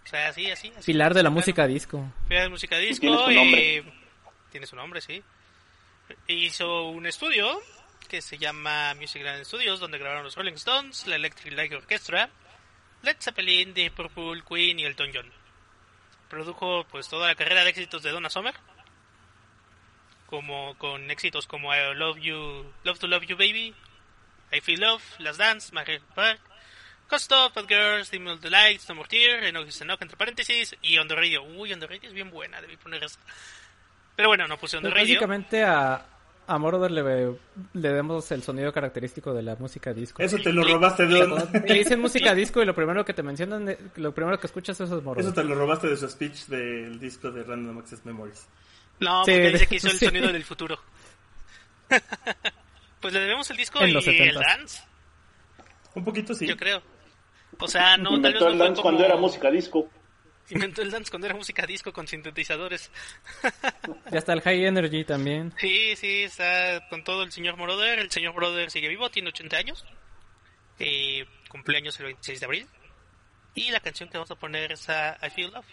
O 0.04 0.08
sea, 0.08 0.28
así, 0.28 0.50
así, 0.50 0.72
así. 0.76 0.86
Pilar 0.92 1.12
de 1.14 1.22
la 1.22 1.28
Claro. 1.28 1.34
música 1.34 1.66
disco. 1.66 2.12
Fue 2.26 2.36
de 2.40 2.48
música 2.48 2.78
disco. 2.78 3.00
tiene 3.06 3.16
su 3.18 3.32
nombre. 3.34 3.76
eh, 3.76 3.84
tiene 4.50 4.66
su 4.66 4.76
nombre, 4.76 5.00
sí. 5.00 5.22
Hizo 6.28 6.88
un 6.88 7.06
estudio 7.06 7.60
que 8.12 8.20
se 8.20 8.36
llama 8.36 8.92
Music 8.96 9.22
Land 9.22 9.46
Studios, 9.46 9.80
donde 9.80 9.96
grabaron 9.96 10.24
los 10.24 10.36
Rolling 10.36 10.52
Stones, 10.52 11.06
la 11.06 11.16
Electric 11.16 11.54
Light 11.54 11.72
Orchestra, 11.72 12.28
Led 13.02 13.16
Zeppelin, 13.18 13.72
Deep 13.72 13.94
Purple, 13.94 14.42
Queen 14.46 14.78
y 14.78 14.84
Elton 14.84 15.12
John. 15.14 15.32
Produjo 16.28 16.84
pues 16.90 17.08
toda 17.08 17.28
la 17.28 17.34
carrera 17.34 17.64
de 17.64 17.70
éxitos 17.70 18.02
de 18.02 18.10
Donna 18.10 18.28
Summer, 18.28 18.52
como 20.26 20.76
con 20.76 21.10
éxitos 21.10 21.46
como 21.46 21.74
I 21.74 21.94
Love 21.94 22.18
You, 22.18 22.70
Love 22.84 22.98
to 22.98 23.06
Love 23.06 23.24
You 23.24 23.36
Baby, 23.38 23.74
I 24.52 24.60
Feel 24.60 24.80
Love, 24.80 25.02
Last 25.18 25.38
Dance, 25.38 25.74
Heart 25.74 26.02
Park, 26.14 26.40
Cost 27.08 27.32
of 27.32 27.54
Bad 27.54 27.66
Girls, 27.66 28.10
Dim 28.10 28.26
of 28.26 28.42
the 28.42 28.50
Lights, 28.50 28.90
No 28.90 28.96
More 28.96 29.08
Tear, 29.08 29.42
Enough 29.42 29.68
is 29.68 29.80
Enough, 29.80 30.02
entre 30.02 30.18
paréntesis, 30.18 30.76
y 30.82 30.98
On 30.98 31.08
the 31.08 31.16
Radio. 31.16 31.44
Uy, 31.44 31.72
On 31.72 31.80
the 31.80 31.86
Radio 31.86 32.10
es 32.10 32.12
bien 32.12 32.30
buena, 32.30 32.60
debí 32.60 32.76
poner 32.76 33.02
esa. 33.02 33.18
Pero 34.14 34.28
bueno, 34.28 34.46
no 34.46 34.58
puse 34.58 34.76
On 34.76 34.82
the 34.82 34.90
Radio. 34.90 35.14
básicamente 35.14 35.64
a, 35.64 36.11
a 36.46 36.58
Moroder 36.58 36.90
le, 36.90 37.02
le 37.74 37.88
demos 37.92 38.30
el 38.32 38.42
sonido 38.42 38.72
característico 38.72 39.32
de 39.32 39.42
la 39.42 39.56
música 39.56 39.92
disco. 39.92 40.22
Eso 40.22 40.36
te 40.38 40.52
lo 40.52 40.64
robaste 40.64 41.06
de 41.06 41.60
te 41.66 41.72
dicen 41.74 42.00
música 42.00 42.34
disco 42.34 42.60
y 42.62 42.66
lo 42.66 42.74
primero 42.74 43.04
que 43.04 43.14
te 43.14 43.22
mencionan, 43.22 43.64
de- 43.64 43.78
lo 43.96 44.12
primero 44.12 44.38
que 44.38 44.46
escuchas 44.48 44.80
eso 44.80 44.96
es 44.98 45.02
Moroder. 45.04 45.24
Eso 45.24 45.34
te 45.34 45.44
lo 45.44 45.54
robaste 45.54 45.86
de 45.88 45.96
su 45.96 46.08
speech 46.08 46.46
del 46.46 46.98
disco 46.98 47.30
de 47.30 47.42
Random 47.44 47.78
Access 47.78 48.04
Memories. 48.04 48.46
No, 49.00 49.24
Sí, 49.24 49.32
porque 49.32 49.50
dice 49.52 49.66
que 49.66 49.76
hizo 49.76 49.88
el 49.88 49.92
sí. 49.98 50.06
sonido 50.06 50.32
del 50.32 50.44
futuro. 50.44 50.78
pues 53.00 53.12
le 53.14 53.20
debemos 53.20 53.50
el 53.50 53.56
disco 53.56 53.80
En 53.80 53.90
y 53.90 53.92
los 53.92 54.06
el 54.06 54.14
70s. 54.16 54.34
dance, 54.40 54.82
Un 55.94 56.04
poquito 56.04 56.34
sí. 56.34 56.46
yo 56.46 56.56
creo. 56.56 56.82
O 57.58 57.68
sea, 57.68 57.96
no, 57.96 58.20
tal 58.20 58.32
vez 58.32 58.40
no 58.42 58.48
el 58.48 58.56
fue 58.56 58.64
dance 58.66 58.72
como- 58.76 58.82
cuando 58.82 59.04
era 59.04 59.16
música 59.16 59.50
disco. 59.50 59.88
Inventó 60.50 60.82
el 60.82 60.90
dance 60.90 61.10
cuando 61.10 61.26
era 61.26 61.36
música 61.36 61.64
disco 61.66 61.92
con 61.92 62.06
sintetizadores. 62.06 62.90
Ya 64.10 64.18
está 64.18 64.32
el 64.34 64.42
High 64.42 64.66
Energy 64.66 65.04
también. 65.04 65.52
Sí, 65.58 65.96
sí, 65.96 66.24
está 66.24 66.86
con 66.88 67.04
todo 67.04 67.22
el 67.22 67.32
señor 67.32 67.56
Moroder. 67.56 67.98
El 68.00 68.10
señor 68.10 68.34
Moroder 68.34 68.70
sigue 68.70 68.88
vivo, 68.88 69.10
tiene 69.10 69.28
80 69.30 69.56
años. 69.56 69.84
Eh, 70.78 71.26
cumpleaños 71.48 71.98
el 72.00 72.06
26 72.06 72.40
de 72.40 72.46
abril. 72.46 72.68
Y 73.54 73.70
la 73.70 73.80
canción 73.80 74.08
que 74.08 74.18
vamos 74.18 74.30
a 74.30 74.34
poner 74.36 74.72
es 74.72 74.88
a 74.90 75.16
I 75.22 75.30
Feel 75.30 75.52
Love. 75.52 75.66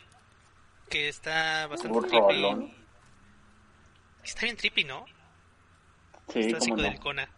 Que 0.90 1.10
está 1.10 1.68
bastante 1.68 2.00
trippy. 2.08 2.74
Está 4.24 4.42
bien 4.42 4.56
trippy, 4.58 4.84
¿no? 4.84 5.06
Sí, 6.32 6.40
Está 6.42 6.60
cómo 6.60 6.60
no. 6.60 6.62
psicodelicona. 6.62 7.30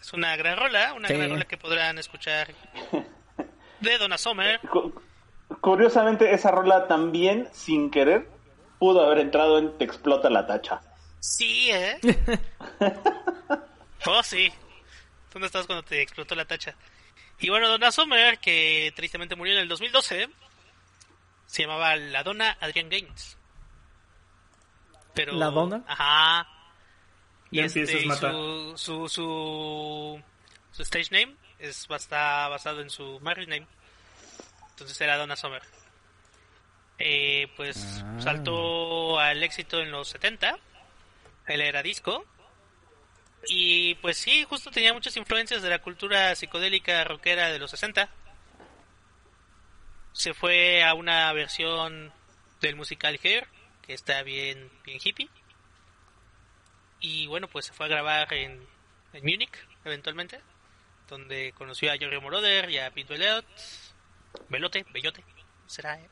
Es 0.00 0.12
una 0.14 0.34
gran 0.36 0.56
rola, 0.56 0.94
una 0.94 1.08
Sí. 1.08 1.14
gran 1.14 1.30
rola 1.30 1.44
que 1.44 1.58
podrán 1.58 1.98
escuchar 1.98 2.48
de 3.80 3.98
Donna 3.98 4.16
Summer. 4.18 4.60
Cu- 5.50 5.60
Curiosamente, 5.60 6.32
esa 6.32 6.50
rola 6.50 6.86
también, 6.86 7.48
sin 7.52 7.90
querer, 7.90 8.28
pudo 8.78 9.04
haber 9.04 9.18
entrado 9.18 9.58
en 9.58 9.76
Te 9.78 9.84
explota 9.84 10.30
la 10.30 10.46
tacha. 10.46 10.80
Sí, 11.18 11.70
¿eh? 11.70 11.98
oh, 14.06 14.22
sí. 14.22 14.50
¿Dónde 15.32 15.46
estabas 15.46 15.66
cuando 15.66 15.84
te 15.84 16.00
explotó 16.02 16.34
la 16.34 16.44
tacha? 16.46 16.74
Y 17.38 17.50
bueno, 17.50 17.68
Donna 17.68 17.92
Summer, 17.92 18.38
que 18.38 18.92
tristemente 18.96 19.36
murió 19.36 19.54
en 19.54 19.60
el 19.60 19.68
2012, 19.68 20.28
se 21.46 21.62
llamaba 21.62 21.96
la 21.96 22.22
Donna 22.22 22.56
Adrian 22.60 22.88
Gaines. 22.88 23.36
Pero, 25.14 25.32
¿La 25.34 25.50
Donna? 25.50 25.84
Ajá. 25.86 26.46
Y, 27.50 27.60
este, 27.60 27.86
su, 27.86 28.74
su, 29.08 30.22
su 30.72 30.82
stage 30.82 31.10
name 31.10 31.36
es, 31.58 31.86
está 31.90 32.48
basado 32.48 32.80
en 32.80 32.90
su 32.90 33.18
marriage 33.20 33.50
name. 33.50 33.66
Entonces 34.80 35.00
era 35.00 35.16
Donna 35.16 35.36
Summer. 35.36 35.62
Eh, 36.98 37.48
pues 37.56 38.02
Ah. 38.04 38.20
saltó 38.20 39.18
al 39.18 39.42
éxito 39.42 39.80
en 39.80 39.90
los 39.90 40.08
70. 40.08 40.58
Él 41.46 41.60
era 41.60 41.82
disco. 41.82 42.24
Y 43.46 43.94
pues 43.96 44.18
sí, 44.18 44.44
justo 44.48 44.70
tenía 44.70 44.92
muchas 44.92 45.16
influencias 45.16 45.62
de 45.62 45.70
la 45.70 45.78
cultura 45.80 46.34
psicodélica 46.34 47.04
rockera 47.04 47.50
de 47.50 47.58
los 47.58 47.70
60. 47.70 48.08
Se 50.12 50.34
fue 50.34 50.82
a 50.84 50.94
una 50.94 51.32
versión 51.32 52.12
del 52.60 52.76
musical 52.76 53.18
Hair, 53.22 53.46
que 53.86 53.94
está 53.94 54.22
bien, 54.22 54.70
bien 54.84 54.98
hippie. 55.02 55.28
Y 57.00 57.26
bueno, 57.28 57.48
pues 57.48 57.66
se 57.66 57.72
fue 57.72 57.86
a 57.86 57.88
grabar 57.88 58.32
en, 58.34 58.66
en 59.14 59.24
Múnich, 59.24 59.52
eventualmente, 59.84 60.40
donde 61.08 61.52
conoció 61.56 61.90
a 61.90 61.96
Jorge 61.98 62.18
Moroder 62.20 62.68
y 62.68 62.78
a 62.78 62.90
Pete 62.90 63.16
Belot. 63.16 63.46
Belote, 64.48 64.84
Bellote, 64.92 65.24
será, 65.66 65.98
¿eh? 66.00 66.08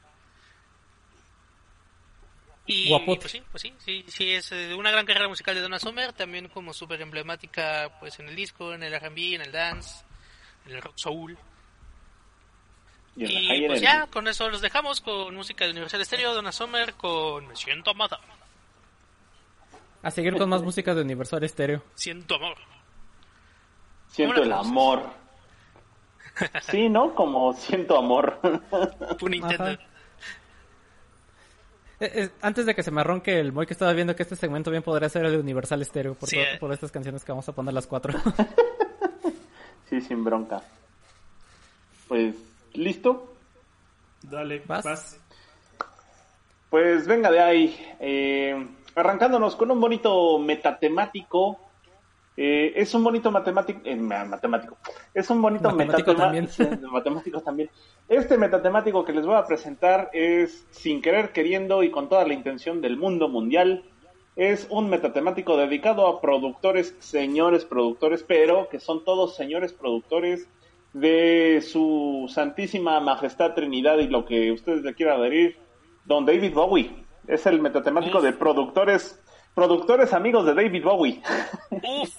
Y 2.66 2.88
Guapote. 2.90 3.20
pues 3.20 3.32
sí, 3.32 3.42
pues 3.50 3.62
sí, 3.62 3.75
sí, 3.78 4.04
sí, 4.08 4.30
es 4.32 4.52
eh, 4.52 4.75
una 4.75 4.90
gran 4.90 5.06
carrera 5.06 5.26
musical 5.26 5.54
de 5.54 5.62
Donna 5.62 5.78
Summer, 5.78 6.12
también 6.12 6.48
como 6.48 6.75
súper 6.75 7.00
emblemática 7.00 7.96
pues 7.98 8.18
en 8.20 8.28
el 8.28 8.37
disco, 8.37 8.75
en 8.75 8.82
el 8.82 8.92
R&B, 8.92 9.34
en 9.37 9.40
el 9.40 9.52
dance. 9.52 10.04
en 10.66 10.75
el 10.76 10.82
rock 10.82 10.96
soul. 10.96 11.38
Y, 13.16 13.66
pues 13.66 13.80
ya, 13.80 14.06
con 14.06 14.28
eso 14.28 14.48
los 14.48 14.60
dejamos 14.60 15.00
con 15.00 15.34
música 15.34 15.64
de 15.64 15.72
Universal 15.72 16.04
Stereo, 16.04 16.34
Donna 16.34 16.52
Summer 16.52 16.94
con 16.94 17.48
Me 17.48 17.56
siento 17.56 17.90
amada, 17.90 18.20
A 20.02 20.10
seguir 20.10 20.37
con 20.37 20.48
más 20.48 20.62
música 20.62 20.94
de 20.94 21.02
Universal 21.02 21.48
Stereo. 21.48 21.82
siento 21.94 22.37
amor. 22.37 22.56
Siento 24.08 24.34
¿Cómo 24.34 24.46
el 24.46 24.52
amor. 24.52 25.10
Sí, 26.71 26.88
¿no? 26.88 27.14
Como 27.14 27.52
siento 27.54 27.97
amor. 27.97 28.38
Puro 29.18 29.30
Nintendo. 29.30 29.71
Eh, 32.00 32.12
eh, 32.14 32.30
antes 32.42 32.64
de 32.64 32.75
que 32.75 32.83
se 32.83 32.90
me 32.92 33.00
arronque 33.00 33.40
el 33.40 33.52
Moy 33.52 33.66
que 33.66 33.73
estaba 33.73 33.92
viendo 33.92 34.14
que 34.14 34.23
este 34.23 34.37
segmento 34.37 34.71
bien 34.71 34.83
podría 34.85 35.09
ser 35.09 35.25
el 35.25 35.33
de 35.33 35.38
Universal 35.38 35.85
Stereo 35.85 36.14
por, 36.14 36.28
Sí, 36.28 36.38
eh. 36.38 36.57
por 36.61 36.73
estas 36.73 36.92
canciones 36.92 37.25
que 37.25 37.33
vamos 37.33 37.49
a 37.49 37.52
poner 37.52 37.75
las 37.75 37.87
cuatro. 37.87 38.14
Sí, 39.88 40.02
sin 40.02 40.23
bronca. 40.23 40.61
Pues, 42.09 42.35
¿listo? 42.75 43.33
Dale, 44.23 44.62
¿Vas? 44.66 44.85
vas. 44.85 45.21
Pues 46.68 47.07
venga 47.07 47.30
de 47.30 47.40
ahí. 47.40 47.97
Eh, 47.99 48.68
arrancándonos 48.95 49.57
con 49.57 49.71
un 49.71 49.80
bonito 49.80 50.38
metatemático. 50.38 51.59
Eh, 52.40 52.73
es 52.80 52.95
un 52.95 53.02
bonito 53.02 53.33
matemático, 53.33 53.80
eh, 53.85 53.97
ma- 53.97 54.25
matemático. 54.25 54.76
Es 55.12 55.28
un 55.28 55.42
bonito 55.42 55.71
Matemático 55.73 56.12
metatema- 56.12 56.18
también. 56.25 56.49
Sí, 56.49 56.62
matemático 56.92 57.40
también. 57.40 57.68
Este 58.09 58.38
metatemático 58.38 59.04
que 59.04 59.12
les 59.12 59.26
voy 59.26 59.35
a 59.35 59.45
presentar 59.45 60.09
es 60.12 60.64
sin 60.71 61.02
querer 61.02 61.33
queriendo 61.33 61.83
y 61.83 61.90
con 61.90 62.09
toda 62.09 62.25
la 62.25 62.35
intención 62.35 62.80
del 62.80 62.97
mundo 62.97 63.28
mundial. 63.28 63.83
Es 64.37 64.68
un 64.71 64.88
metatemático 64.88 65.57
dedicado 65.57 66.07
a 66.07 66.21
productores, 66.21 66.95
señores 67.00 67.64
productores, 67.64 68.23
pero 68.23 68.68
que 68.68 68.78
son 68.78 69.04
todos 69.04 69.35
señores 69.35 69.73
productores 69.73 70.49
de 70.92 71.61
su 71.61 72.30
santísima 72.33 73.00
majestad 73.00 73.54
Trinidad 73.54 73.99
y 73.99 74.07
lo 74.07 74.25
que 74.25 74.52
ustedes 74.52 74.83
le 74.83 74.95
quieran 74.95 75.18
adherir, 75.21 75.59
don 76.04 76.25
David 76.25 76.54
Bowie. 76.54 77.04
Es 77.26 77.47
el 77.47 77.61
metatemático 77.61 78.21
de 78.23 78.33
productores, 78.33 79.21
productores 79.54 80.12
amigos 80.12 80.47
de 80.47 80.54
David 80.54 80.85
Bowie. 80.85 81.21
Uf, 81.73 82.14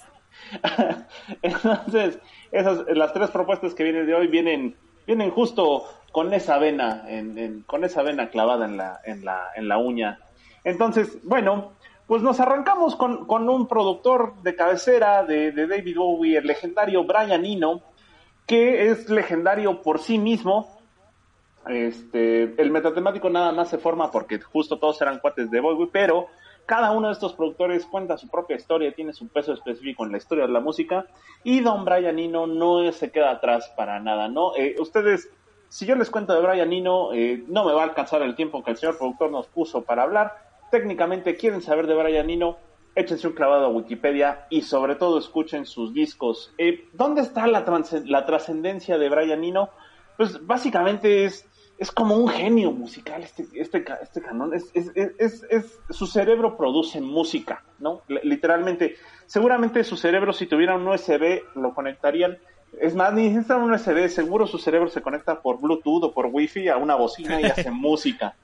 Entonces, 1.42 2.18
esas, 2.52 2.84
las 2.88 3.12
tres 3.12 3.30
propuestas 3.30 3.74
que 3.74 3.84
vienen 3.84 4.06
de 4.06 4.14
hoy 4.14 4.26
vienen, 4.26 4.76
vienen 5.06 5.30
justo 5.30 5.84
con 6.12 6.32
esa 6.34 6.58
vena, 6.58 7.04
en, 7.08 7.62
con 7.66 7.84
esa 7.84 8.02
vena 8.02 8.30
clavada 8.30 8.66
en 8.66 8.76
la, 8.76 9.00
en 9.04 9.24
la, 9.24 9.48
en 9.54 9.68
la 9.68 9.78
uña. 9.78 10.18
Entonces, 10.64 11.18
bueno, 11.22 11.72
pues 12.06 12.22
nos 12.22 12.40
arrancamos 12.40 12.96
con, 12.96 13.26
con 13.26 13.48
un 13.48 13.68
productor 13.68 14.34
de 14.42 14.56
cabecera 14.56 15.24
de, 15.24 15.52
de 15.52 15.66
David 15.66 15.96
Bowie, 15.96 16.38
el 16.38 16.46
legendario 16.46 17.04
Brian 17.04 17.44
Eno, 17.44 17.82
que 18.46 18.90
es 18.90 19.08
legendario 19.08 19.80
por 19.82 20.00
sí 20.00 20.18
mismo. 20.18 20.80
Este, 21.68 22.60
el 22.60 22.70
metatemático 22.70 23.30
nada 23.30 23.52
más 23.52 23.68
se 23.68 23.78
forma 23.78 24.10
porque 24.10 24.40
justo 24.40 24.78
todos 24.78 25.00
eran 25.00 25.20
cuates 25.20 25.50
de 25.50 25.60
Bowie, 25.60 25.88
pero 25.92 26.26
cada 26.66 26.92
uno 26.92 27.08
de 27.08 27.14
estos 27.14 27.32
productores 27.32 27.84
cuenta 27.86 28.16
su 28.16 28.28
propia 28.28 28.56
historia, 28.56 28.94
tiene 28.94 29.12
su 29.12 29.28
peso 29.28 29.52
específico 29.52 30.04
en 30.04 30.12
la 30.12 30.18
historia 30.18 30.46
de 30.46 30.52
la 30.52 30.60
música 30.60 31.06
y 31.42 31.60
Don 31.60 31.84
Brian 31.84 32.18
Eno 32.18 32.46
no 32.46 32.90
se 32.92 33.10
queda 33.10 33.30
atrás 33.30 33.72
para 33.76 34.00
nada, 34.00 34.28
¿no? 34.28 34.54
Eh, 34.56 34.76
ustedes, 34.78 35.30
si 35.68 35.86
yo 35.86 35.96
les 35.96 36.10
cuento 36.10 36.34
de 36.34 36.46
Brian 36.46 36.72
Eno, 36.72 37.12
eh, 37.12 37.42
no 37.48 37.64
me 37.64 37.72
va 37.72 37.82
a 37.82 37.84
alcanzar 37.84 38.22
el 38.22 38.36
tiempo 38.36 38.62
que 38.62 38.70
el 38.70 38.76
señor 38.76 38.98
productor 38.98 39.30
nos 39.30 39.46
puso 39.48 39.82
para 39.82 40.02
hablar. 40.02 40.36
Técnicamente, 40.70 41.36
quieren 41.36 41.62
saber 41.62 41.86
de 41.86 41.94
Brian 41.94 42.30
Eno, 42.30 42.58
échense 42.94 43.26
un 43.26 43.34
clavado 43.34 43.66
a 43.66 43.70
Wikipedia 43.70 44.46
y 44.50 44.62
sobre 44.62 44.94
todo 44.94 45.18
escuchen 45.18 45.66
sus 45.66 45.92
discos. 45.92 46.52
Eh, 46.58 46.88
¿Dónde 46.92 47.22
está 47.22 47.46
la, 47.46 47.64
la 48.04 48.26
trascendencia 48.26 48.98
de 48.98 49.08
Brian 49.08 49.42
Eno? 49.42 49.70
Pues 50.16 50.46
básicamente 50.46 51.24
es, 51.24 51.48
es 51.80 51.90
como 51.90 52.14
un 52.14 52.28
genio 52.28 52.72
musical 52.72 53.22
este, 53.22 53.46
este, 53.54 53.82
este 54.02 54.20
canon. 54.20 54.52
Es, 54.52 54.66
es, 54.74 55.42
es, 55.48 55.78
su 55.88 56.06
cerebro 56.06 56.54
produce 56.54 57.00
música, 57.00 57.64
¿no? 57.78 58.02
L- 58.06 58.20
literalmente. 58.22 58.96
Seguramente 59.24 59.82
su 59.82 59.96
cerebro, 59.96 60.34
si 60.34 60.46
tuviera 60.46 60.76
un 60.76 60.86
USB, 60.86 61.40
lo 61.54 61.72
conectarían. 61.72 62.36
Es 62.78 62.94
más, 62.94 63.14
ni 63.14 63.30
necesita 63.30 63.56
un 63.56 63.72
USB, 63.72 64.08
seguro 64.10 64.46
su 64.46 64.58
cerebro 64.58 64.90
se 64.90 65.00
conecta 65.00 65.40
por 65.40 65.58
Bluetooth 65.58 66.04
o 66.04 66.12
por 66.12 66.26
Wi-Fi 66.26 66.68
a 66.68 66.76
una 66.76 66.96
bocina 66.96 67.40
y 67.40 67.44
hace 67.44 67.70
música. 67.70 68.34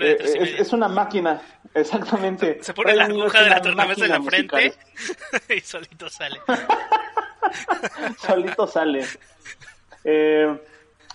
Eh, 0.00 0.18
y 0.58 0.60
es, 0.60 0.72
una 0.72 0.88
máquina, 0.88 1.40
exactamente. 1.72 2.58
Se 2.62 2.74
pone 2.74 2.96
la 2.96 3.04
aguja 3.04 3.44
de 3.44 3.48
la 3.50 3.62
tornamesa 3.62 4.06
en 4.06 4.10
la 4.10 4.22
frente 4.22 4.56
musical. 4.56 5.50
y 5.56 5.60
solito 5.60 6.10
sale. 6.10 6.40
solito 8.18 8.66
sale. 8.66 9.04
Eh, 10.02 10.60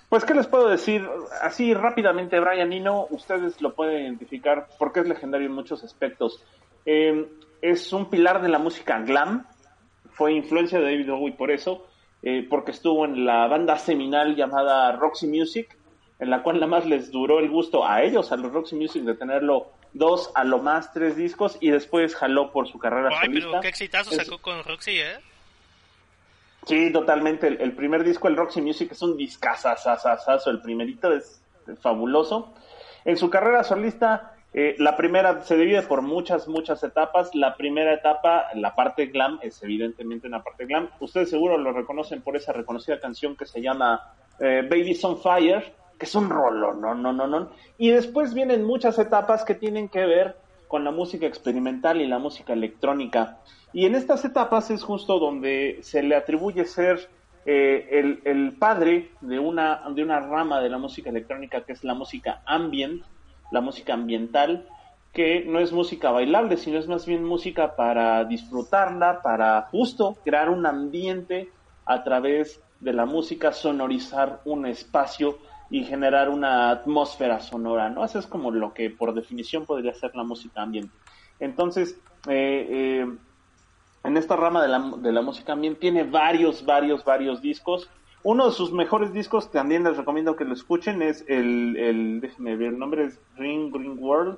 pues, 0.09 0.23
¿qué 0.25 0.33
les 0.33 0.47
puedo 0.47 0.69
decir? 0.69 1.07
Así 1.41 1.73
rápidamente, 1.73 2.39
Brian 2.39 2.71
Eno, 2.73 3.07
ustedes 3.09 3.61
lo 3.61 3.73
pueden 3.73 4.03
identificar 4.03 4.67
porque 4.79 5.01
es 5.01 5.07
legendario 5.07 5.47
en 5.47 5.53
muchos 5.53 5.83
aspectos. 5.83 6.43
Eh, 6.85 7.27
es 7.61 7.91
un 7.91 8.09
pilar 8.09 8.41
de 8.41 8.49
la 8.49 8.59
música 8.59 8.99
glam, 8.99 9.45
fue 10.11 10.33
influencia 10.33 10.79
de 10.79 10.85
David 10.85 11.09
Bowie 11.09 11.33
por 11.35 11.51
eso, 11.51 11.85
eh, 12.23 12.45
porque 12.49 12.71
estuvo 12.71 13.05
en 13.05 13.25
la 13.25 13.47
banda 13.47 13.77
seminal 13.77 14.35
llamada 14.35 14.91
Roxy 14.93 15.27
Music, 15.27 15.75
en 16.19 16.29
la 16.29 16.41
cual 16.41 16.55
nada 16.55 16.67
más 16.67 16.85
les 16.85 17.11
duró 17.11 17.39
el 17.39 17.49
gusto 17.49 17.85
a 17.85 18.01
ellos, 18.01 18.31
a 18.31 18.37
los 18.37 18.51
Roxy 18.51 18.75
Music, 18.75 19.03
de 19.03 19.13
tenerlo 19.15 19.67
dos, 19.93 20.31
a 20.35 20.43
lo 20.43 20.59
más 20.59 20.93
tres 20.93 21.15
discos, 21.15 21.57
y 21.59 21.69
después 21.69 22.15
jaló 22.15 22.51
por 22.51 22.67
su 22.67 22.79
carrera 22.79 23.09
Ay, 23.11 23.27
solista. 23.27 23.47
pero 23.49 23.61
qué 23.61 23.67
exitazo 23.67 24.11
Es- 24.11 24.17
sacó 24.25 24.39
con 24.39 24.63
Roxy, 24.63 24.99
¿eh? 24.99 25.17
Sí, 26.67 26.91
totalmente. 26.91 27.47
El, 27.47 27.61
el 27.61 27.71
primer 27.73 28.03
disco, 28.03 28.27
el 28.27 28.35
Roxy 28.35 28.61
Music, 28.61 28.91
es 28.91 29.01
un 29.01 29.15
discazazazazo. 29.15 30.49
El 30.49 30.61
primerito 30.61 31.13
es 31.13 31.41
fabuloso. 31.79 32.53
En 33.05 33.15
su 33.15 33.29
carrera 33.29 33.63
solista, 33.63 34.33
eh, 34.53 34.75
la 34.77 34.97
primera 34.97 35.41
se 35.43 35.55
divide 35.55 35.81
por 35.83 36.01
muchas, 36.01 36.47
muchas 36.49 36.83
etapas. 36.83 37.33
La 37.33 37.55
primera 37.55 37.93
etapa, 37.93 38.47
la 38.55 38.75
parte 38.75 39.05
glam, 39.05 39.39
es 39.41 39.63
evidentemente 39.63 40.27
una 40.27 40.43
parte 40.43 40.65
glam. 40.65 40.89
Ustedes 40.99 41.29
seguro 41.29 41.57
lo 41.57 41.71
reconocen 41.71 42.21
por 42.21 42.35
esa 42.35 42.51
reconocida 42.51 42.99
canción 42.99 43.37
que 43.37 43.45
se 43.45 43.61
llama 43.61 44.13
eh, 44.37 44.67
Baby's 44.69 45.03
on 45.05 45.19
Fire, 45.21 45.73
que 45.97 46.05
es 46.05 46.15
un 46.15 46.29
rolo, 46.29 46.73
no, 46.73 46.93
no, 46.93 47.13
no, 47.13 47.27
no. 47.27 47.49
Y 47.77 47.91
después 47.91 48.33
vienen 48.33 48.65
muchas 48.65 48.99
etapas 48.99 49.45
que 49.45 49.55
tienen 49.55 49.87
que 49.87 50.05
ver 50.05 50.35
con 50.67 50.83
la 50.83 50.91
música 50.91 51.25
experimental 51.25 52.01
y 52.01 52.07
la 52.07 52.19
música 52.19 52.53
electrónica. 52.53 53.39
Y 53.73 53.85
en 53.85 53.95
estas 53.95 54.25
etapas 54.25 54.69
es 54.71 54.83
justo 54.83 55.19
donde 55.19 55.79
se 55.81 56.03
le 56.03 56.15
atribuye 56.15 56.65
ser 56.65 57.09
eh, 57.45 57.87
el, 57.91 58.21
el 58.25 58.53
padre 58.53 59.11
de 59.21 59.39
una, 59.39 59.83
de 59.89 60.03
una 60.03 60.19
rama 60.19 60.59
de 60.59 60.69
la 60.69 60.77
música 60.77 61.09
electrónica 61.09 61.61
que 61.61 61.73
es 61.73 61.83
la 61.83 61.93
música 61.93 62.41
ambient, 62.45 63.03
la 63.51 63.61
música 63.61 63.93
ambiental, 63.93 64.67
que 65.13 65.45
no 65.45 65.59
es 65.59 65.71
música 65.71 66.11
bailable, 66.11 66.57
sino 66.57 66.77
es 66.77 66.87
más 66.87 67.05
bien 67.05 67.23
música 67.23 67.75
para 67.75 68.23
disfrutarla, 68.25 69.21
para 69.21 69.61
justo 69.71 70.17
crear 70.23 70.49
un 70.49 70.65
ambiente 70.65 71.49
a 71.85 72.03
través 72.03 72.61
de 72.79 72.93
la 72.93 73.05
música, 73.05 73.51
sonorizar 73.51 74.41
un 74.45 74.65
espacio 74.65 75.37
y 75.69 75.83
generar 75.83 76.29
una 76.29 76.69
atmósfera 76.69 77.39
sonora, 77.39 77.89
¿no? 77.89 78.05
Eso 78.05 78.19
es 78.19 78.27
como 78.27 78.51
lo 78.51 78.73
que 78.73 78.89
por 78.89 79.13
definición 79.13 79.65
podría 79.65 79.93
ser 79.93 80.15
la 80.15 80.23
música 80.23 80.61
ambiente. 80.61 80.93
Entonces, 81.39 81.99
eh, 82.27 82.67
eh, 82.69 83.17
en 84.03 84.17
esta 84.17 84.35
rama 84.35 84.61
de 84.61 84.69
la, 84.69 84.79
de 84.97 85.11
la 85.11 85.21
música 85.21 85.53
ambiente 85.53 85.81
tiene 85.81 86.03
varios, 86.03 86.65
varios, 86.65 87.03
varios 87.03 87.41
discos. 87.41 87.89
Uno 88.23 88.47
de 88.47 88.51
sus 88.51 88.71
mejores 88.71 89.13
discos, 89.13 89.51
también 89.51 89.83
les 89.83 89.97
recomiendo 89.97 90.35
que 90.35 90.45
lo 90.45 90.53
escuchen, 90.53 91.01
es 91.01 91.23
el, 91.27 92.19
déjenme 92.21 92.55
ver, 92.55 92.69
el 92.69 92.79
nombre 92.79 93.05
es 93.05 93.19
Green 93.37 93.71
Green 93.71 93.97
World, 93.99 94.37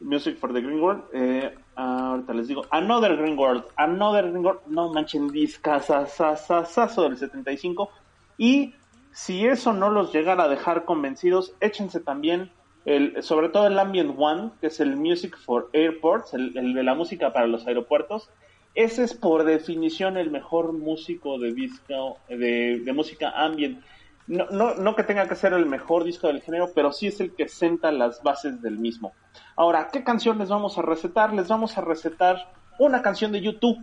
Music 0.00 0.38
for 0.38 0.52
the 0.52 0.60
Green 0.60 0.80
World. 0.80 1.04
Eh, 1.12 1.54
ahorita 1.76 2.34
les 2.34 2.48
digo, 2.48 2.64
Another 2.70 3.16
Green 3.16 3.38
World, 3.38 3.64
Another 3.76 4.30
Green 4.30 4.44
World, 4.44 4.60
no 4.66 4.92
manchen, 4.92 5.28
discazazazazazo 5.28 7.02
del 7.02 7.16
75. 7.16 7.90
Y 8.38 8.74
si 9.12 9.46
eso 9.46 9.72
no 9.72 9.90
los 9.90 10.12
llegara 10.12 10.44
a 10.44 10.48
dejar 10.48 10.84
convencidos, 10.84 11.54
échense 11.60 12.00
también 12.00 12.50
el, 12.84 13.22
sobre 13.22 13.48
todo 13.48 13.66
el 13.66 13.78
Ambient 13.78 14.14
One, 14.18 14.50
que 14.60 14.68
es 14.68 14.80
el 14.80 14.96
Music 14.96 15.36
for 15.38 15.70
Airports, 15.72 16.34
el, 16.34 16.74
de 16.74 16.82
la 16.82 16.94
música 16.94 17.32
para 17.32 17.46
los 17.46 17.66
aeropuertos. 17.66 18.30
Ese 18.74 19.04
es 19.04 19.14
por 19.14 19.44
definición 19.44 20.16
el 20.16 20.30
mejor 20.30 20.72
músico 20.72 21.38
de 21.38 21.52
disco, 21.52 22.18
de, 22.28 22.80
de 22.84 22.92
música 22.92 23.32
ambient. 23.36 23.84
No, 24.26 24.46
no, 24.50 24.74
no 24.76 24.96
que 24.96 25.02
tenga 25.02 25.28
que 25.28 25.34
ser 25.34 25.52
el 25.52 25.66
mejor 25.66 26.04
disco 26.04 26.28
del 26.28 26.40
género, 26.40 26.70
pero 26.74 26.92
sí 26.92 27.08
es 27.08 27.20
el 27.20 27.34
que 27.34 27.48
senta 27.48 27.92
las 27.92 28.22
bases 28.22 28.62
del 28.62 28.78
mismo. 28.78 29.12
Ahora, 29.56 29.88
¿qué 29.92 30.04
canción 30.04 30.38
les 30.38 30.48
vamos 30.48 30.78
a 30.78 30.82
recetar? 30.82 31.34
Les 31.34 31.48
vamos 31.48 31.76
a 31.76 31.82
recetar 31.82 32.50
una 32.78 33.02
canción 33.02 33.32
de 33.32 33.42
YouTube. 33.42 33.78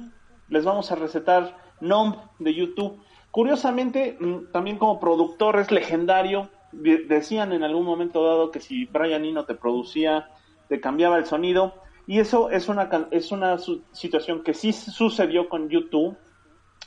Les 0.47 0.65
vamos 0.65 0.91
a 0.91 0.95
recetar 0.95 1.55
Numb 1.81 2.15
de 2.39 2.53
YouTube. 2.55 2.99
Curiosamente, 3.31 4.17
mm, 4.19 4.51
también 4.51 4.77
como 4.77 4.99
productor 4.99 5.59
es 5.59 5.71
legendario. 5.71 6.49
De- 6.71 7.05
decían 7.05 7.51
en 7.53 7.63
algún 7.63 7.85
momento 7.85 8.23
dado 8.23 8.51
que 8.51 8.59
si 8.59 8.85
Brian 8.85 9.25
Eno 9.25 9.45
te 9.45 9.55
producía, 9.55 10.29
te 10.67 10.79
cambiaba 10.79 11.17
el 11.17 11.25
sonido. 11.25 11.73
Y 12.07 12.19
eso 12.19 12.49
es 12.49 12.69
una, 12.69 12.89
es 13.11 13.31
una 13.31 13.57
situación 13.91 14.43
que 14.43 14.53
sí 14.53 14.73
sucedió 14.73 15.47
con 15.47 15.69
YouTube 15.69 16.17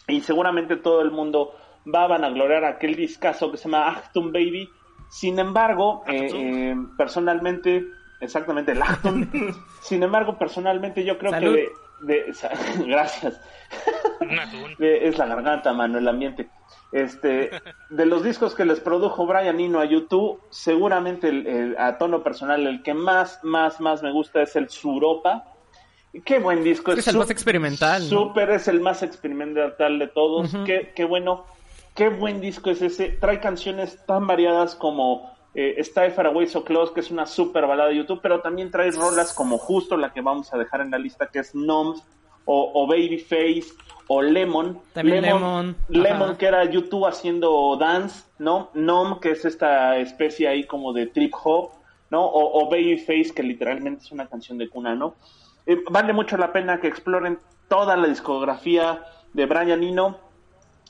y 0.08 0.20
seguramente 0.20 0.76
todo 0.76 1.00
el 1.00 1.12
mundo 1.12 1.54
va 1.92 2.04
a 2.04 2.08
vanagloriar 2.08 2.64
aquel 2.64 2.96
discazo 2.96 3.50
que 3.50 3.56
se 3.56 3.64
llama 3.68 3.88
Achtung 3.88 4.32
Baby. 4.32 4.68
Sin 5.08 5.38
embargo, 5.38 6.02
eh, 6.08 6.28
eh, 6.32 6.76
personalmente, 6.96 7.84
exactamente, 8.20 8.72
el 8.72 8.82
Achtung. 8.82 9.26
Sin 9.80 10.02
embargo, 10.02 10.38
personalmente 10.38 11.04
yo 11.04 11.18
creo 11.18 11.30
que 11.32 11.68
de, 12.02 12.34
gracias. 12.86 13.40
De- 14.78 15.08
es 15.08 15.18
la 15.18 15.26
garganta, 15.26 15.72
mano, 15.72 15.98
el 15.98 16.08
ambiente. 16.08 16.48
Este, 16.92 17.50
de 17.90 18.06
los 18.06 18.22
discos 18.22 18.54
que 18.54 18.64
les 18.66 18.80
produjo 18.80 19.26
Brian 19.26 19.58
Eno 19.60 19.80
a 19.80 19.84
YouTube, 19.86 20.40
seguramente 20.50 21.28
el- 21.28 21.46
el- 21.46 21.76
a 21.78 21.96
tono 21.98 22.22
personal 22.22 22.66
el 22.66 22.82
que 22.82 22.92
más, 22.94 23.40
más, 23.42 23.80
más 23.80 24.02
me 24.02 24.12
gusta 24.12 24.42
es 24.42 24.54
el 24.56 24.68
Suropa. 24.68 25.44
Qué 26.26 26.38
buen 26.38 26.62
disco. 26.62 26.92
Es 26.92 26.98
es 26.98 27.08
el 27.08 27.16
más 27.16 27.30
experimental, 27.30 28.02
¿no? 28.02 28.08
Súper 28.08 28.50
es 28.50 28.68
el 28.68 28.80
más 28.80 29.02
experimental 29.02 29.98
de 29.98 30.08
todos. 30.08 30.54
Qué 30.66 31.04
bueno. 31.06 31.46
Qué 31.94 32.08
buen 32.08 32.40
disco 32.40 32.70
es 32.70 32.82
ese. 32.82 33.08
Trae 33.10 33.40
canciones 33.40 33.98
tan 34.06 34.26
variadas 34.26 34.74
como 34.74 35.31
eh, 35.54 35.74
Stay 35.78 36.10
Far 36.10 36.26
Away 36.26 36.46
So 36.46 36.64
Close, 36.64 36.92
que 36.92 37.00
es 37.00 37.10
una 37.10 37.26
súper 37.26 37.66
balada 37.66 37.90
de 37.90 37.96
YouTube, 37.96 38.20
pero 38.22 38.40
también 38.40 38.70
trae 38.70 38.90
rolas 38.90 39.32
como 39.32 39.58
justo 39.58 39.96
la 39.96 40.12
que 40.12 40.20
vamos 40.20 40.52
a 40.52 40.58
dejar 40.58 40.80
en 40.80 40.90
la 40.90 40.98
lista, 40.98 41.26
que 41.26 41.40
es 41.40 41.54
Numb 41.54 41.96
o, 42.44 42.72
o 42.74 42.86
Babyface 42.86 43.74
o 44.08 44.22
Lemon. 44.22 44.80
También 44.92 45.22
Lemon, 45.22 45.76
Lemon, 45.88 46.22
ajá. 46.30 46.38
que 46.38 46.46
era 46.46 46.64
YouTube 46.64 47.06
haciendo 47.06 47.76
dance, 47.76 48.24
¿no? 48.38 48.70
Nom, 48.74 49.20
que 49.20 49.30
es 49.30 49.44
esta 49.44 49.96
especie 49.98 50.48
ahí 50.48 50.64
como 50.64 50.92
de 50.92 51.06
trip 51.06 51.32
hop, 51.42 51.70
¿no? 52.10 52.24
O, 52.24 52.62
o 52.62 52.70
Babyface, 52.70 53.32
que 53.34 53.42
literalmente 53.42 54.04
es 54.04 54.12
una 54.12 54.26
canción 54.26 54.58
de 54.58 54.68
cuna, 54.68 54.94
¿no? 54.94 55.14
Eh, 55.66 55.82
vale 55.90 56.12
mucho 56.12 56.36
la 56.36 56.52
pena 56.52 56.80
que 56.80 56.88
exploren 56.88 57.38
toda 57.68 57.96
la 57.96 58.08
discografía 58.08 59.02
de 59.32 59.46
Brian 59.46 59.82
Eno. 59.82 60.18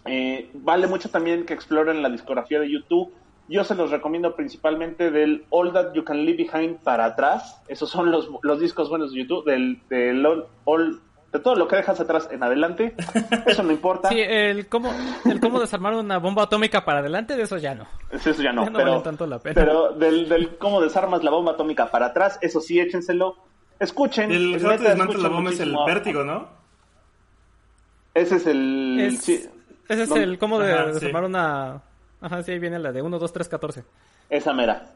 Eh, 0.04 0.50
vale 0.54 0.86
mucho 0.86 1.10
también 1.10 1.46
que 1.46 1.54
exploren 1.54 2.02
la 2.02 2.08
discografía 2.08 2.58
de 2.60 2.70
YouTube. 2.70 3.12
Yo 3.52 3.64
se 3.64 3.74
los 3.74 3.90
recomiendo 3.90 4.34
principalmente 4.34 5.10
del 5.10 5.44
All 5.50 5.72
That 5.72 5.92
You 5.94 6.04
Can 6.04 6.24
Leave 6.24 6.48
Behind 6.50 6.78
para 6.78 7.04
atrás. 7.04 7.62
Esos 7.68 7.90
son 7.90 8.10
los, 8.10 8.28
los 8.42 8.58
discos 8.60 8.88
buenos 8.88 9.12
de 9.12 9.20
YouTube, 9.20 9.44
del, 9.44 9.80
del 9.88 10.24
all, 10.24 10.46
all- 10.64 11.00
de 11.32 11.38
todo 11.38 11.54
lo 11.54 11.66
que 11.68 11.76
dejas 11.76 11.98
atrás 12.00 12.28
en 12.30 12.42
adelante. 12.42 12.94
Eso 13.46 13.62
no 13.62 13.72
importa. 13.72 14.08
Sí, 14.10 14.20
el 14.20 14.68
cómo, 14.68 14.92
el 15.24 15.40
cómo 15.40 15.60
desarmar 15.60 15.94
una 15.94 16.18
bomba 16.18 16.42
atómica 16.42 16.84
para 16.84 16.98
adelante, 17.00 17.36
de 17.36 17.42
eso 17.44 17.56
ya 17.56 17.74
no. 17.74 17.86
Eso 18.10 18.32
ya 18.42 18.52
no, 18.52 18.64
Ya 18.64 18.70
no 18.70 18.78
pero, 18.78 19.02
tanto 19.02 19.26
la 19.26 19.38
pena. 19.38 19.54
pero 19.54 19.92
del, 19.92 20.28
del 20.28 20.56
cómo 20.58 20.80
desarmas 20.82 21.22
la 21.24 21.30
bomba 21.30 21.52
atómica 21.52 21.90
para 21.90 22.06
atrás, 22.06 22.38
eso 22.42 22.60
sí, 22.60 22.78
échenselo. 22.80 23.36
Escuchen. 23.80 24.30
El 24.30 24.52
Dismantle 24.54 24.90
escuchen 24.92 25.22
la 25.22 25.28
bomba 25.30 25.50
es 25.50 25.60
el 25.60 25.74
vértigo, 25.86 26.22
¿no? 26.22 26.48
Ese 28.14 28.36
es 28.36 28.46
el... 28.46 28.98
Es- 29.00 29.20
sí, 29.20 29.42
Ese 29.88 30.02
es 30.02 30.10
el 30.10 30.38
cómo 30.38 30.58
de 30.58 30.72
ajá, 30.72 30.88
sí. 30.88 30.92
desarmar 30.94 31.24
una... 31.24 31.82
Ajá, 32.22 32.42
sí, 32.42 32.52
ahí 32.52 32.58
viene 32.58 32.78
la 32.78 32.92
de 32.92 33.02
1, 33.02 33.18
2, 33.18 33.32
3, 33.32 33.48
14. 33.48 33.84
esa 34.30 34.52
mera. 34.54 34.86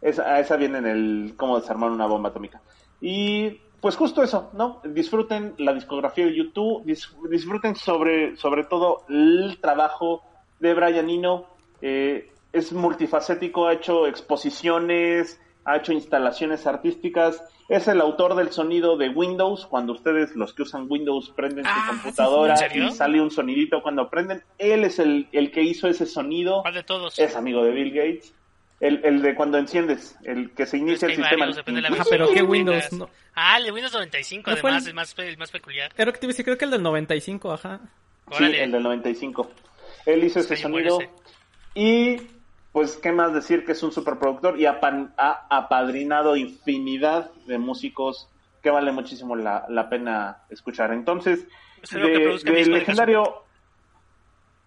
Esa, 0.00 0.38
esa 0.38 0.56
viene 0.56 0.78
en 0.78 0.86
el 0.86 1.34
cómo 1.36 1.58
desarmar 1.60 1.90
una 1.90 2.06
bomba 2.06 2.28
atómica. 2.30 2.60
Y 3.00 3.50
pues 3.80 3.96
justo 3.96 4.22
eso, 4.22 4.50
¿no? 4.54 4.80
Disfruten 4.84 5.54
la 5.58 5.72
discografía 5.74 6.24
de 6.26 6.36
YouTube, 6.36 6.84
dis- 6.84 7.12
disfruten 7.28 7.74
sobre, 7.76 8.36
sobre 8.36 8.64
todo 8.64 9.04
el 9.08 9.58
trabajo 9.60 10.22
de 10.58 10.74
Brian 10.74 11.08
Eno. 11.10 11.46
Eh, 11.82 12.30
es 12.52 12.72
multifacético, 12.72 13.66
ha 13.66 13.72
hecho 13.74 14.06
exposiciones, 14.06 15.40
ha 15.64 15.76
hecho 15.76 15.92
instalaciones 15.92 16.66
artísticas. 16.66 17.42
Es 17.68 17.86
el 17.86 18.00
autor 18.00 18.34
del 18.34 18.50
sonido 18.50 18.96
de 18.96 19.10
Windows. 19.10 19.66
Cuando 19.66 19.92
ustedes, 19.92 20.34
los 20.34 20.52
que 20.54 20.62
usan 20.62 20.86
Windows, 20.88 21.30
prenden 21.36 21.64
Ah, 21.66 21.86
su 21.90 21.94
sí, 21.96 22.00
computadora 22.02 22.54
y 22.74 22.90
sale 22.92 23.20
un 23.20 23.30
sonidito 23.30 23.80
cuando 23.82 24.10
prenden. 24.10 24.42
Él 24.58 24.84
es 24.84 24.98
el, 24.98 25.28
el 25.32 25.52
que 25.52 25.62
hizo 25.62 25.86
ese 25.88 26.06
sonido. 26.06 26.62
¿Cuál 26.62 26.74
de 26.74 26.82
todos? 26.82 27.18
Es 27.18 27.36
amigo 27.36 27.62
de 27.64 27.70
Bill 27.70 27.90
Gates. 27.92 28.34
El, 28.80 29.04
el 29.04 29.20
de 29.20 29.34
cuando 29.34 29.58
enciendes, 29.58 30.16
el 30.24 30.52
que 30.52 30.64
se 30.64 30.78
Es 30.78 30.82
inicia 30.82 31.06
que 31.08 31.12
el 31.14 31.20
sistema. 31.20 31.40
varios, 31.40 31.56
depende 31.56 31.78
de 31.78 31.82
la 31.82 31.88
Ajá, 31.88 31.96
versión 31.98 32.18
pero 32.18 32.28
que 32.28 32.34
¿qué 32.36 32.42
Windows? 32.42 32.92
No. 32.94 33.10
Ah, 33.34 33.58
el 33.58 33.64
de 33.64 33.72
Windows 33.72 33.92
95, 33.92 34.50
¿No 34.50 34.54
además, 34.54 34.82
el- 34.84 34.88
el 34.88 34.94
más, 34.94 35.14
el 35.18 35.36
más 35.38 35.50
peculiar. 35.50 35.92
Era 35.98 36.12
que 36.14 36.44
creo 36.44 36.56
que 36.56 36.64
el 36.64 36.70
del 36.70 36.82
95, 36.82 37.52
ajá. 37.52 37.78
Sí, 38.30 38.36
Órale. 38.36 38.64
el 38.64 38.72
del 38.72 38.82
95. 38.82 39.50
Él 40.06 40.24
hizo 40.24 40.40
ese 40.40 40.56
sonido. 40.56 40.98
Y, 41.74 42.16
pues, 42.72 42.96
¿qué 42.96 43.12
más 43.12 43.32
decir? 43.34 43.64
Que 43.64 43.72
es 43.72 43.82
un 43.82 43.92
superproductor 43.92 44.58
y 44.60 44.64
apan- 44.64 45.12
ha 45.16 45.46
apadrinado 45.50 46.36
infinidad 46.36 47.30
de 47.46 47.58
músicos 47.58 48.28
que 48.62 48.70
vale 48.70 48.92
muchísimo 48.92 49.36
la, 49.36 49.64
la 49.68 49.88
pena 49.88 50.38
escuchar. 50.50 50.92
Entonces, 50.92 51.46
de, 51.90 52.08
del 52.52 52.64
de 52.64 52.66
legendario... 52.66 53.42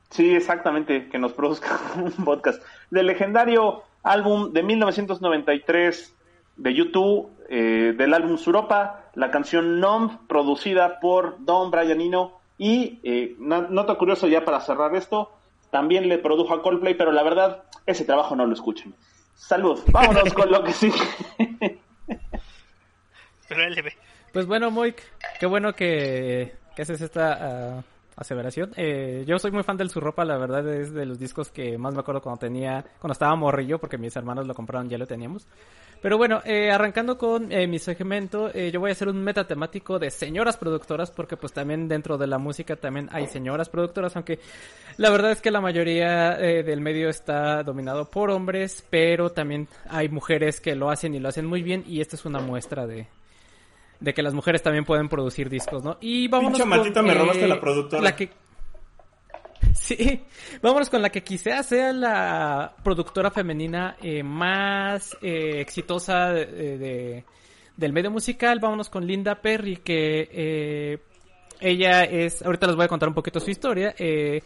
Sí, 0.09 0.35
exactamente, 0.35 1.09
que 1.09 1.17
nos 1.17 1.33
produzca 1.33 1.79
un 1.95 2.11
podcast. 2.25 2.61
Del 2.91 3.07
legendario 3.07 3.83
álbum 4.03 4.51
de 4.53 4.61
1993 4.63 6.13
de 6.57 6.73
YouTube, 6.73 7.31
eh, 7.49 7.93
del 7.97 8.13
álbum 8.13 8.37
Suropa, 8.37 9.05
la 9.15 9.31
canción 9.31 9.79
Nom, 9.79 10.19
producida 10.27 10.99
por 10.99 11.37
Don 11.43 11.71
Brian 11.71 11.99
Eno. 11.99 12.39
Y, 12.59 12.99
eh, 13.03 13.35
no- 13.39 13.67
nota 13.69 13.95
curioso 13.95 14.27
ya 14.27 14.45
para 14.45 14.59
cerrar 14.61 14.95
esto, 14.95 15.31
también 15.73 16.07
le 16.07 16.19
produjo 16.19 16.53
a 16.53 16.61
Coldplay, 16.61 16.93
pero 16.93 17.11
la 17.11 17.23
verdad, 17.23 17.63
ese 17.87 18.05
trabajo 18.05 18.35
no 18.35 18.45
lo 18.45 18.53
escuchen. 18.53 18.93
Salud, 19.33 19.81
vámonos 19.87 20.31
con 20.33 20.51
lo 20.51 20.63
que. 20.63 20.71
Pero 23.49 23.69
LB. 23.69 23.87
Pues 24.31 24.45
bueno, 24.45 24.69
Moik, 24.69 25.01
qué 25.39 25.47
bueno 25.47 25.73
que, 25.73 26.53
que 26.75 26.81
haces 26.83 27.01
esta 27.01 27.37
ah, 27.79 27.83
aseveración. 28.15 28.71
Eh, 28.75 29.23
yo 29.27 29.39
soy 29.39 29.51
muy 29.51 29.63
fan 29.63 29.77
del 29.77 29.89
su 29.89 29.99
ropa, 29.99 30.25
la 30.25 30.37
verdad 30.37 30.67
es 30.73 30.93
de 30.93 31.05
los 31.05 31.19
discos 31.19 31.49
que 31.49 31.77
más 31.77 31.93
me 31.93 32.01
acuerdo 32.01 32.21
cuando 32.21 32.39
tenía, 32.39 32.85
cuando 32.99 33.13
estaba 33.13 33.35
morrillo, 33.35 33.79
porque 33.79 33.97
mis 33.97 34.15
hermanos 34.15 34.47
lo 34.47 34.53
compraron, 34.53 34.89
ya 34.89 34.97
lo 34.97 35.07
teníamos. 35.07 35.47
Pero 36.03 36.17
bueno, 36.17 36.41
eh, 36.43 36.69
arrancando 36.69 37.17
con 37.17 37.49
eh, 37.49 37.65
mi 37.65 37.79
segmento, 37.79 38.53
eh, 38.53 38.71
yo 38.71 38.81
voy 38.81 38.89
a 38.89 38.91
hacer 38.91 39.07
un 39.07 39.23
metatemático 39.23 39.99
de 39.99 40.11
señoras 40.11 40.57
productoras, 40.57 41.11
porque 41.11 41.37
pues 41.37 41.53
también 41.53 41.87
dentro 41.87 42.17
de 42.17 42.27
la 42.27 42.37
música 42.37 42.75
también 42.75 43.07
hay 43.13 43.25
señoras 43.27 43.69
productoras, 43.69 44.13
aunque 44.17 44.39
la 44.97 45.09
verdad 45.11 45.31
es 45.31 45.39
que 45.39 45.49
la 45.49 45.61
mayoría 45.61 46.33
eh, 46.33 46.61
del 46.63 46.81
medio 46.81 47.07
está 47.07 47.63
dominado 47.63 48.09
por 48.11 48.31
hombres, 48.31 48.85
pero 48.89 49.29
también 49.31 49.69
hay 49.89 50.09
mujeres 50.09 50.59
que 50.59 50.75
lo 50.75 50.89
hacen 50.89 51.15
y 51.15 51.19
lo 51.21 51.29
hacen 51.29 51.45
muy 51.45 51.63
bien, 51.63 51.85
y 51.87 52.01
esta 52.01 52.17
es 52.17 52.25
una 52.25 52.39
muestra 52.39 52.85
de, 52.85 53.07
de 54.03 54.13
que 54.13 54.21
las 54.21 54.33
mujeres 54.33 54.61
también 54.61 54.83
pueden 54.83 55.07
producir 55.07 55.49
discos, 55.49 55.81
¿no? 55.81 55.97
Y 56.01 56.27
vámonos 56.27 56.59
Pinche 56.59 56.77
Matita, 56.77 57.01
me 57.01 57.13
robaste 57.13 57.47
la 57.47 57.59
productora. 57.59 58.03
La 58.03 58.15
que... 58.15 58.29
Sí, 59.75 60.21
vámonos 60.61 60.89
con 60.89 61.01
la 61.01 61.09
que 61.09 61.23
quizá 61.23 61.63
sea 61.63 61.93
la 61.93 62.75
productora 62.83 63.31
femenina 63.31 63.95
eh, 64.01 64.21
más 64.21 65.17
eh, 65.21 65.61
exitosa 65.61 66.31
de, 66.33 66.77
de- 66.77 67.25
del 67.77 67.93
medio 67.93 68.11
musical. 68.11 68.59
Vámonos 68.59 68.89
con 68.89 69.07
Linda 69.07 69.41
Perry, 69.41 69.77
que 69.77 70.29
eh, 70.31 70.99
ella 71.61 72.03
es, 72.03 72.41
ahorita 72.43 72.67
les 72.67 72.75
voy 72.75 72.85
a 72.85 72.89
contar 72.89 73.07
un 73.09 73.15
poquito 73.15 73.39
su 73.39 73.49
historia. 73.49 73.95
Eh, 73.97 74.41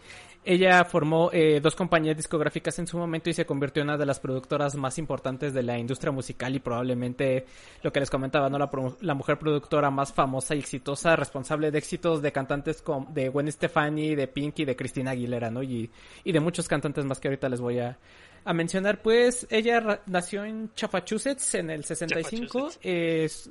ella 0.50 0.86
formó 0.86 1.30
eh, 1.34 1.60
dos 1.60 1.76
compañías 1.76 2.16
discográficas 2.16 2.80
en 2.80 2.88
su 2.88 2.98
momento 2.98 3.30
y 3.30 3.34
se 3.34 3.46
convirtió 3.46 3.82
en 3.82 3.90
una 3.90 3.98
de 3.98 4.06
las 4.06 4.22
productoras 4.22 4.76
más 4.76 4.98
importantes 4.98 5.54
de 5.54 5.62
la 5.62 5.78
industria 5.78 6.14
musical 6.14 6.56
y 6.56 6.60
probablemente 6.60 7.46
lo 7.84 7.92
que 7.92 8.00
les 8.00 8.10
comentaba, 8.10 8.50
¿no? 8.50 8.58
La, 8.58 8.70
la 9.02 9.14
mujer 9.14 9.38
productora 9.38 9.92
más 9.92 10.14
famosa 10.14 10.56
y 10.56 10.60
exitosa, 10.60 11.18
responsable 11.18 11.70
de 11.70 11.78
éxitos 11.78 12.22
de 12.22 12.32
cantantes 12.32 12.82
como 12.82 13.12
de 13.12 13.28
Gwen 13.28 13.52
Stefani, 13.52 14.16
de 14.16 14.28
Pink 14.30 14.60
y 14.60 14.66
de 14.66 14.78
Cristina 14.78 15.12
Aguilera, 15.12 15.52
¿no? 15.52 15.62
Y, 15.64 15.92
y 16.24 16.32
de 16.32 16.40
muchos 16.40 16.70
cantantes 16.70 17.04
más 17.04 17.20
que 17.20 17.28
ahorita 17.28 17.50
les 17.50 17.60
voy 17.60 17.80
a, 17.80 17.98
a 18.46 18.54
mencionar. 18.54 19.02
Pues 19.02 19.48
ella 19.50 20.02
nació 20.06 20.46
en 20.46 20.72
Massachusetts 20.82 21.56
en 21.56 21.72
el 21.72 21.84
65. 21.84 22.60
Massachusetts. 22.60 22.80
Es, 22.84 23.50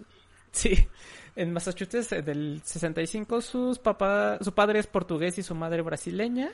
sí, 0.51 0.89
en 1.37 1.53
Massachusetts 1.53 2.13
en 2.13 2.29
el 2.31 2.63
65 2.65 3.43
sus 3.43 3.79
papá, 3.79 4.39
su 4.41 4.55
padre 4.55 4.79
es 4.79 4.87
portugués 4.87 5.37
y 5.37 5.43
su 5.43 5.55
madre 5.55 5.83
brasileña. 5.83 6.53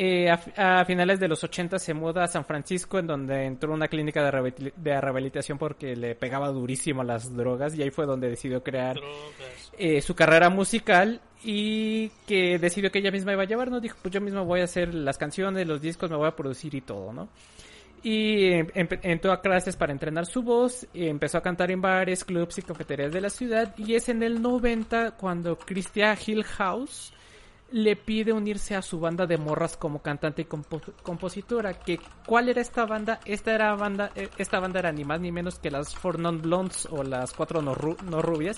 Eh, 0.00 0.30
a, 0.30 0.80
a 0.80 0.84
finales 0.84 1.18
de 1.18 1.26
los 1.26 1.42
80 1.42 1.76
se 1.80 1.92
muda 1.92 2.22
a 2.22 2.28
San 2.28 2.44
Francisco, 2.44 3.00
en 3.00 3.08
donde 3.08 3.46
entró 3.46 3.72
a 3.72 3.74
una 3.74 3.88
clínica 3.88 4.22
de, 4.22 4.30
rehabil- 4.30 4.72
de 4.76 5.00
rehabilitación 5.00 5.58
porque 5.58 5.96
le 5.96 6.14
pegaba 6.14 6.50
durísimo 6.50 7.02
las 7.02 7.34
drogas 7.34 7.74
y 7.76 7.82
ahí 7.82 7.90
fue 7.90 8.06
donde 8.06 8.28
decidió 8.28 8.62
crear 8.62 8.96
eh, 9.76 10.00
su 10.00 10.14
carrera 10.14 10.50
musical 10.50 11.20
y 11.42 12.10
que 12.28 12.60
decidió 12.60 12.92
que 12.92 13.00
ella 13.00 13.10
misma 13.10 13.32
iba 13.32 13.42
a 13.42 13.46
llevar, 13.46 13.72
¿no? 13.72 13.80
Dijo, 13.80 13.96
pues 14.00 14.14
yo 14.14 14.20
misma 14.20 14.42
voy 14.42 14.60
a 14.60 14.64
hacer 14.64 14.94
las 14.94 15.18
canciones, 15.18 15.66
los 15.66 15.80
discos, 15.80 16.08
me 16.10 16.16
voy 16.16 16.28
a 16.28 16.36
producir 16.36 16.76
y 16.76 16.80
todo, 16.80 17.12
¿no? 17.12 17.28
Y 18.00 18.50
entró 19.02 19.32
a 19.32 19.40
clases 19.40 19.74
para 19.74 19.90
entrenar 19.92 20.26
su 20.26 20.42
voz, 20.44 20.86
y 20.94 21.08
empezó 21.08 21.38
a 21.38 21.42
cantar 21.42 21.72
en 21.72 21.80
bares, 21.80 22.24
clubs 22.24 22.58
y 22.58 22.62
cafeterías 22.62 23.12
de 23.12 23.20
la 23.20 23.30
ciudad 23.30 23.74
y 23.76 23.94
es 23.96 24.08
en 24.08 24.22
el 24.22 24.40
90 24.40 25.16
cuando 25.16 25.58
Christian 25.58 26.16
Hillhouse 26.16 27.12
le 27.70 27.96
pide 27.96 28.32
unirse 28.32 28.74
a 28.74 28.82
su 28.82 28.98
banda 28.98 29.26
de 29.26 29.36
morras 29.36 29.76
como 29.76 30.00
cantante 30.00 30.42
y 30.42 30.44
compo- 30.46 30.80
compositora. 31.02 31.74
Que, 31.74 32.00
¿Cuál 32.26 32.48
era 32.48 32.60
esta 32.62 32.86
banda? 32.86 33.20
Esta, 33.26 33.54
era 33.54 33.74
banda? 33.74 34.10
eh, 34.16 34.28
esta 34.38 34.58
banda 34.58 34.78
era 34.78 34.90
ni 34.92 35.04
más 35.04 35.20
ni 35.20 35.30
menos 35.32 35.58
que 35.58 35.70
las 35.70 35.94
Four 35.94 36.18
Non 36.18 36.40
Blondes 36.40 36.86
o 36.90 37.02
las 37.02 37.32
Cuatro 37.34 37.60
No, 37.60 37.74
Ru- 37.74 38.00
No 38.02 38.22
Rubias, 38.22 38.56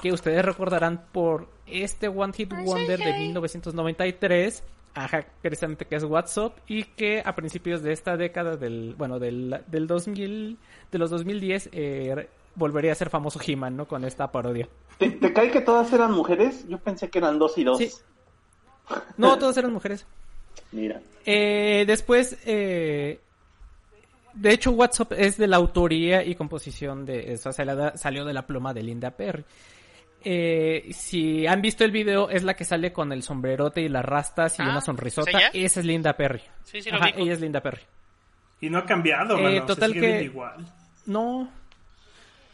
que 0.00 0.12
ustedes 0.12 0.44
recordarán 0.44 1.06
por 1.12 1.48
este 1.66 2.06
One 2.08 2.32
Hit 2.32 2.52
Wonder 2.64 2.98
de 3.00 3.12
1993. 3.18 4.62
Ajá, 4.94 5.24
precisamente 5.40 5.86
que 5.86 5.96
es 5.96 6.04
WhatsApp 6.04 6.56
y 6.68 6.84
que 6.84 7.22
a 7.24 7.34
principios 7.34 7.82
de 7.82 7.92
esta 7.92 8.16
década 8.18 8.56
del, 8.56 8.94
bueno, 8.96 9.18
del, 9.18 9.62
del 9.68 9.86
2000, 9.86 10.58
de 10.90 10.98
los 10.98 11.08
2010, 11.10 11.70
eh, 11.72 12.28
volvería 12.56 12.92
a 12.92 12.94
ser 12.94 13.08
famoso 13.08 13.40
He-Man, 13.44 13.74
¿no? 13.74 13.86
Con 13.88 14.04
esta 14.04 14.30
parodia. 14.30 14.68
¿Te, 14.98 15.10
te 15.10 15.32
cae 15.32 15.50
que 15.50 15.62
todas 15.62 15.90
eran 15.94 16.12
mujeres? 16.12 16.68
Yo 16.68 16.78
pensé 16.78 17.08
que 17.08 17.18
eran 17.18 17.38
dos 17.38 17.56
y 17.56 17.64
dos. 17.64 17.78
Sí. 17.78 17.90
No, 19.16 19.38
todas 19.38 19.56
eran 19.56 19.72
mujeres. 19.72 20.06
Mira. 20.72 21.00
Eh, 21.24 21.84
después, 21.86 22.38
eh, 22.44 23.20
de 24.34 24.52
hecho, 24.52 24.72
WhatsApp 24.72 25.12
es 25.12 25.36
de 25.36 25.46
la 25.46 25.56
autoría 25.56 26.24
y 26.24 26.34
composición 26.34 27.04
de 27.04 27.32
esa 27.34 27.52
salió, 27.52 27.92
salió 27.96 28.24
de 28.24 28.32
la 28.32 28.46
pluma 28.46 28.72
de 28.74 28.82
Linda 28.82 29.10
Perry. 29.10 29.44
Eh, 30.24 30.88
si 30.92 31.46
han 31.46 31.60
visto 31.60 31.84
el 31.84 31.90
video, 31.90 32.30
es 32.30 32.42
la 32.44 32.54
que 32.54 32.64
sale 32.64 32.92
con 32.92 33.12
el 33.12 33.22
sombrerote 33.22 33.80
y 33.82 33.88
las 33.88 34.04
rastas 34.04 34.58
y 34.58 34.62
Ah, 34.62 34.70
una 34.70 34.80
sonrisota. 34.80 35.30
Esa 35.52 35.80
es 35.80 35.86
Linda 35.86 36.12
Perry. 36.16 36.42
Sí, 36.64 36.80
sí, 36.80 36.90
lo 36.90 36.96
Ajá, 36.96 37.08
ella 37.16 37.32
es 37.32 37.40
Linda 37.40 37.60
Perry. 37.60 37.82
Y 38.60 38.70
no 38.70 38.78
ha 38.78 38.86
cambiado, 38.86 39.36
Eh, 39.38 39.42
mano. 39.42 39.66
total 39.66 39.92
se 39.92 39.98
sigue 40.00 40.18
que- 40.18 40.24
igual. 40.24 40.64
No. 41.06 41.50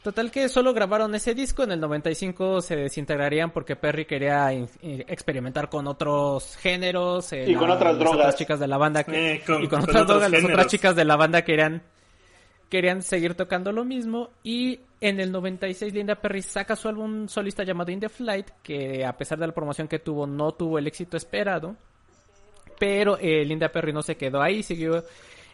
Total 0.08 0.30
que 0.30 0.48
solo 0.48 0.72
grabaron 0.72 1.14
ese 1.14 1.34
disco, 1.34 1.64
en 1.64 1.72
el 1.72 1.80
95 1.80 2.62
se 2.62 2.76
desintegrarían 2.76 3.50
porque 3.50 3.76
Perry 3.76 4.06
quería 4.06 4.50
in- 4.54 4.66
in- 4.80 5.04
experimentar 5.06 5.68
con 5.68 5.86
otros 5.86 6.56
géneros. 6.56 7.30
eh, 7.34 7.44
Y 7.46 7.54
con 7.54 7.68
otras 7.70 7.90
las 7.92 7.98
drogas. 7.98 8.18
otras 8.20 8.36
chicas 8.36 8.58
de 8.58 8.68
la 8.68 8.78
banda 8.78 9.04
que- 9.04 9.34
Eh, 9.34 9.42
con- 9.46 9.62
y 9.62 9.68
con, 9.68 9.80
con 9.80 9.90
otras 9.90 10.06
drogas, 10.06 10.30
las 10.30 10.44
otras 10.44 10.66
chicas 10.68 10.96
de 10.96 11.04
la 11.04 11.16
banda 11.16 11.42
querían, 11.42 11.82
querían 12.70 13.02
seguir 13.02 13.34
tocando 13.34 13.70
lo 13.70 13.84
mismo. 13.84 14.30
Y 14.42 14.80
en 15.02 15.20
el 15.20 15.30
96 15.30 15.92
Linda 15.92 16.14
Perry 16.14 16.40
saca 16.40 16.74
su 16.74 16.88
álbum 16.88 17.28
solista 17.28 17.62
llamado 17.62 17.90
In 17.92 18.00
the 18.00 18.08
Flight, 18.08 18.48
que 18.62 19.04
a 19.04 19.14
pesar 19.14 19.38
de 19.38 19.46
la 19.46 19.52
promoción 19.52 19.88
que 19.88 19.98
tuvo, 19.98 20.26
no 20.26 20.52
tuvo 20.52 20.78
el 20.78 20.86
éxito 20.86 21.18
esperado. 21.18 21.76
Pero 22.78 23.18
eh, 23.20 23.44
Linda 23.44 23.68
Perry 23.68 23.92
no 23.92 24.00
se 24.02 24.16
quedó 24.16 24.40
ahí, 24.40 24.62
siguió 24.62 25.04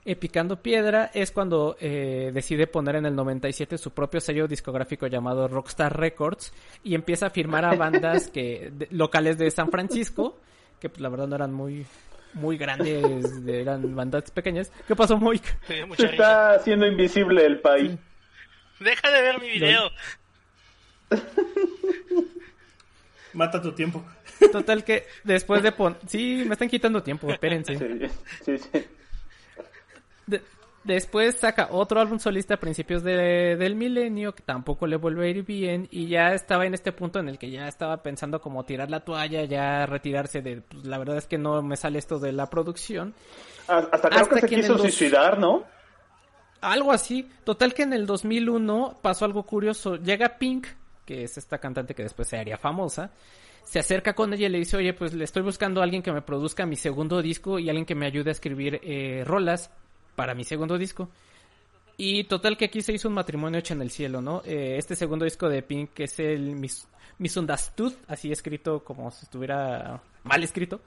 eh, 0.05 0.17
picando 0.17 0.61
piedra. 0.63 1.11
Es 1.15 1.31
cuando 1.33 1.77
eh, 1.81 2.31
decide 2.35 2.67
poner 2.67 2.97
en 2.97 3.07
el 3.07 3.15
97 3.17 3.79
su 3.79 3.91
propio 3.93 4.21
sello 4.21 4.47
discográfico 4.47 5.07
llamado 5.07 5.49
Rockstar 5.49 5.99
Records 5.99 6.53
y 6.83 6.95
empieza 6.95 7.27
a 7.27 7.31
firmar 7.31 7.65
a 7.65 7.75
bandas 7.77 8.29
que 8.29 8.71
de- 8.73 8.89
locales 8.91 9.39
de 9.39 9.51
San 9.51 9.71
Francisco, 9.71 10.39
que 10.81 10.89
pues, 10.89 11.01
la 11.01 11.09
verdad 11.09 11.27
no 11.29 11.37
eran 11.37 11.53
muy 11.53 11.87
muy 12.35 12.57
grandes, 12.59 13.45
de- 13.45 13.61
eran 13.63 13.95
bandas 13.95 14.31
pequeñas. 14.31 14.73
¿Qué 14.89 14.95
pasó, 14.97 15.17
Moik? 15.17 15.45
Se 15.67 15.85
risa. 15.87 16.07
está 16.07 16.55
haciendo 16.55 16.87
invisible 16.87 17.45
el 17.47 17.61
país. 17.61 17.93
Deja 18.81 19.11
de 19.11 19.23
ver 19.23 19.41
mi 19.41 19.51
video. 19.51 19.89
Mata 23.33 23.61
tu 23.61 23.73
tiempo. 23.73 24.05
Total 24.53 24.85
que 24.85 25.07
después 25.25 25.63
de 25.63 25.73
pon... 25.73 25.97
Sí, 26.07 26.45
me 26.47 26.53
están 26.55 26.69
quitando 26.69 27.03
tiempo, 27.03 27.29
espérense. 27.31 27.77
Sí, 27.79 28.09
sí, 28.45 28.59
sí. 28.59 28.85
De- 30.27 30.43
después 30.85 31.37
saca 31.37 31.69
otro 31.71 32.01
álbum 32.01 32.19
solista 32.19 32.55
a 32.55 32.57
principios 32.59 33.03
de- 33.03 33.57
del 33.57 33.75
milenio, 33.75 34.35
que 34.35 34.43
tampoco 34.43 34.87
le 34.87 34.97
vuelve 34.97 35.27
a 35.27 35.31
ir 35.31 35.45
bien, 35.45 35.89
y 35.91 36.09
ya 36.09 36.35
estaba 36.35 36.67
en 36.67 36.75
este 36.75 36.93
punto 36.93 37.19
en 37.21 37.29
el 37.29 37.39
que 37.39 37.51
ya 37.51 37.67
estaba 37.69 38.03
pensando 38.03 38.41
como 38.41 38.65
tirar 38.65 38.91
la 38.91 39.01
toalla, 39.01 39.45
ya 39.45 39.87
retirarse 39.87 40.43
de, 40.43 40.61
pues 40.61 40.85
la 40.85 40.99
verdad 40.99 41.17
es 41.17 41.27
que 41.27 41.39
no 41.39 41.63
me 41.63 41.77
sale 41.77 41.99
esto 41.99 42.19
de 42.19 42.33
la 42.33 42.51
producción. 42.51 43.15
Ah, 43.69 43.89
Hasta 43.93 44.09
creo 44.11 44.21
Hasta 44.23 44.35
que 44.35 44.41
se 44.43 44.47
que 44.49 44.57
quiso 44.57 44.79
suicidar, 44.79 45.39
¿no? 45.39 45.65
Algo 46.61 46.93
así. 46.93 47.29
Total 47.45 47.75
que 47.75 47.83
en 47.83 47.93
el 47.93 48.07
2001 48.07 48.99
pasó 49.03 49.25
algo 49.27 49.43
curioso. 49.45 49.97
Llega 49.97 50.39
Pink, 50.39 50.67
que 51.05 51.25
es 51.25 51.37
esta 51.37 51.59
cantante 51.59 51.95
que 51.95 52.03
después 52.03 52.29
se 52.29 52.39
haría 52.39 52.57
famosa. 52.57 53.11
Se 53.65 53.79
acerca 53.79 54.15
con 54.15 54.33
ella 54.33 54.47
y 54.47 54.51
le 54.51 54.59
dice, 54.59 54.77
oye, 54.77 54.93
pues 54.95 55.13
le 55.15 55.25
estoy 55.25 55.43
buscando 55.43 55.81
a 55.81 55.85
alguien 55.85 56.03
que 56.03 56.13
me 56.13 56.23
produzca 56.23 56.65
mi 56.67 56.77
segundo 56.77 57.21
disco 57.23 57.59
y 57.59 57.69
alguien 57.69 57.85
que 57.87 57.95
me 57.95 58.07
ayude 58.07 58.31
a 58.31 58.33
escribir 58.33 58.81
eh, 58.83 59.25
rolas 59.27 59.71
para 60.15 60.35
mi 60.35 60.45
segundo 60.45 60.79
disco. 60.79 61.09
Y 61.97 62.25
total 62.25 62.57
que 62.57 62.65
aquí 62.65 62.83
se 62.83 62.93
hizo 62.93 63.09
un 63.09 63.15
matrimonio 63.15 63.61
hecho 63.61 63.75
en 63.75 63.83
el 63.83 63.91
cielo, 63.91 64.21
¿no? 64.21 64.43
Eh, 64.45 64.77
este 64.79 64.97
segundo 64.97 65.25
disco 65.25 65.49
de 65.49 65.63
Pink, 65.63 65.91
que 65.95 66.05
es 66.05 66.19
el 66.19 66.57
Mis 66.57 66.89
Misunderstood, 67.19 67.93
así 68.09 68.33
escrito 68.33 68.83
como 68.83 69.11
si 69.13 69.25
estuviera 69.25 70.01
mal 70.25 70.43
escrito. 70.43 70.81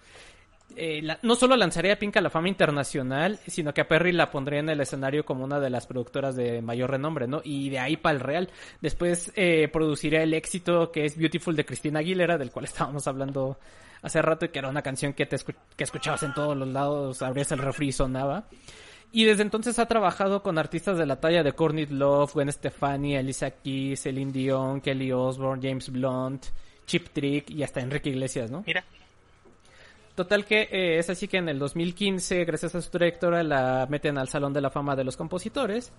Eh, 0.75 1.01
la- 1.01 1.17
no 1.23 1.35
solo 1.35 1.55
lanzaría 1.55 1.93
a 1.93 1.95
Pink 1.95 2.17
a 2.17 2.21
la 2.21 2.29
fama 2.29 2.49
internacional, 2.49 3.39
sino 3.47 3.73
que 3.73 3.79
a 3.79 3.87
Perry 3.87 4.11
la 4.11 4.29
pondría 4.29 4.59
en 4.59 4.67
el 4.67 4.81
escenario 4.81 5.23
como 5.23 5.45
una 5.45 5.61
de 5.61 5.69
las 5.69 5.87
productoras 5.87 6.35
de 6.35 6.61
mayor 6.61 6.91
renombre, 6.91 7.25
¿no? 7.25 7.39
Y 7.41 7.69
de 7.69 7.79
ahí 7.79 7.95
para 7.95 8.15
el 8.15 8.19
real. 8.19 8.49
Después 8.81 9.31
eh, 9.37 9.69
produciría 9.71 10.21
el 10.23 10.33
éxito 10.33 10.91
que 10.91 11.05
es 11.05 11.17
Beautiful 11.17 11.55
de 11.55 11.65
Cristina 11.65 11.99
Aguilera, 11.99 12.37
del 12.37 12.51
cual 12.51 12.65
estábamos 12.65 13.07
hablando 13.07 13.57
hace 14.01 14.21
rato 14.21 14.43
y 14.45 14.49
que 14.49 14.59
era 14.59 14.67
una 14.67 14.81
canción 14.81 15.13
que, 15.13 15.25
te 15.25 15.37
escu- 15.37 15.55
que 15.77 15.85
escuchabas 15.85 16.23
en 16.23 16.33
todos 16.33 16.57
los 16.57 16.67
lados, 16.67 17.21
abrías 17.21 17.49
el 17.53 17.59
refri 17.59 17.87
y 17.87 17.91
sonaba. 17.93 18.43
Y 19.11 19.25
desde 19.25 19.43
entonces 19.43 19.79
ha 19.79 19.85
trabajado 19.85 20.43
con 20.43 20.57
artistas 20.57 20.97
de 20.97 21.05
la 21.05 21.19
talla 21.19 21.43
de 21.43 21.53
Courtney 21.53 21.85
Love, 21.85 22.33
Gwen 22.33 22.51
Stefani, 22.51 23.15
Alicia 23.15 23.51
Keys, 23.51 24.01
Celine 24.01 24.31
Dion, 24.31 24.81
Kelly 24.81 25.11
Osbourne, 25.11 25.61
James 25.61 25.89
Blunt, 25.89 26.47
Chip 26.85 27.09
Trick 27.09 27.49
y 27.49 27.63
hasta 27.63 27.79
Enrique 27.79 28.09
Iglesias, 28.09 28.51
¿no? 28.51 28.63
Mira. 28.65 28.83
Total 30.15 30.45
que 30.45 30.67
eh, 30.71 30.97
es 30.97 31.09
así 31.09 31.27
que 31.27 31.37
en 31.37 31.47
el 31.47 31.59
2015, 31.59 32.43
gracias 32.43 32.73
a 32.73 32.81
su 32.81 32.89
trayectoria, 32.89 33.43
la 33.43 33.85
meten 33.87 34.17
al 34.17 34.27
Salón 34.27 34.51
de 34.51 34.61
la 34.61 34.71
Fama 34.71 34.95
de 34.95 35.03
los 35.03 35.15
Compositores. 35.15 35.91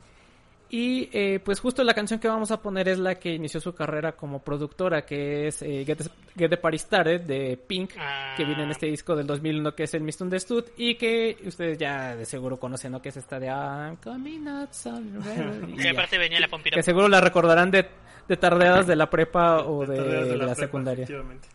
Y 0.70 1.08
eh, 1.12 1.40
pues 1.42 1.60
justo 1.60 1.82
la 1.82 1.94
canción 1.94 2.20
que 2.20 2.28
vamos 2.28 2.50
a 2.50 2.60
poner 2.60 2.88
es 2.88 2.98
la 2.98 3.14
que 3.14 3.32
inició 3.32 3.58
su 3.60 3.74
carrera 3.74 4.12
como 4.12 4.40
productora, 4.42 5.06
que 5.06 5.46
es 5.46 5.62
eh, 5.62 5.82
Get, 5.86 6.02
Get 6.36 6.50
the 6.50 6.56
Party 6.58 6.78
Started 6.78 7.22
de 7.22 7.56
Pink, 7.56 7.92
Ah. 7.98 8.34
que 8.36 8.44
viene 8.44 8.64
en 8.64 8.70
este 8.70 8.86
disco 8.86 9.16
del 9.16 9.26
2001 9.26 9.74
que 9.74 9.84
es 9.84 9.94
el 9.94 10.02
Misunderstood 10.02 10.64
y 10.76 10.96
que 10.96 11.38
ustedes 11.46 11.78
ya 11.78 12.14
de 12.14 12.26
seguro 12.26 12.58
conocen, 12.58 12.92
¿no? 12.92 13.00
Que 13.00 13.08
es 13.08 13.16
esta 13.16 13.40
de 13.40 13.46
I'm 13.46 13.96
coming 13.96 14.46
out 14.46 14.72
somewhere", 14.72 15.66
y 15.68 15.80
Y 15.80 15.84
ya. 15.84 15.90
aparte 15.92 16.18
venía 16.18 16.38
la 16.38 16.48
pompira. 16.48 16.74
Que 16.74 16.82
seguro 16.82 17.08
la 17.08 17.20
recordarán 17.22 17.70
de, 17.70 17.86
de 18.28 18.36
tardeadas 18.36 18.86
de 18.86 18.96
la 18.96 19.08
prepa 19.08 19.62
o 19.64 19.86
de, 19.86 19.96
la, 19.96 20.36
prepa, 20.36 20.54
secundaria. 20.54 21.04
efectivamente. 21.04 21.48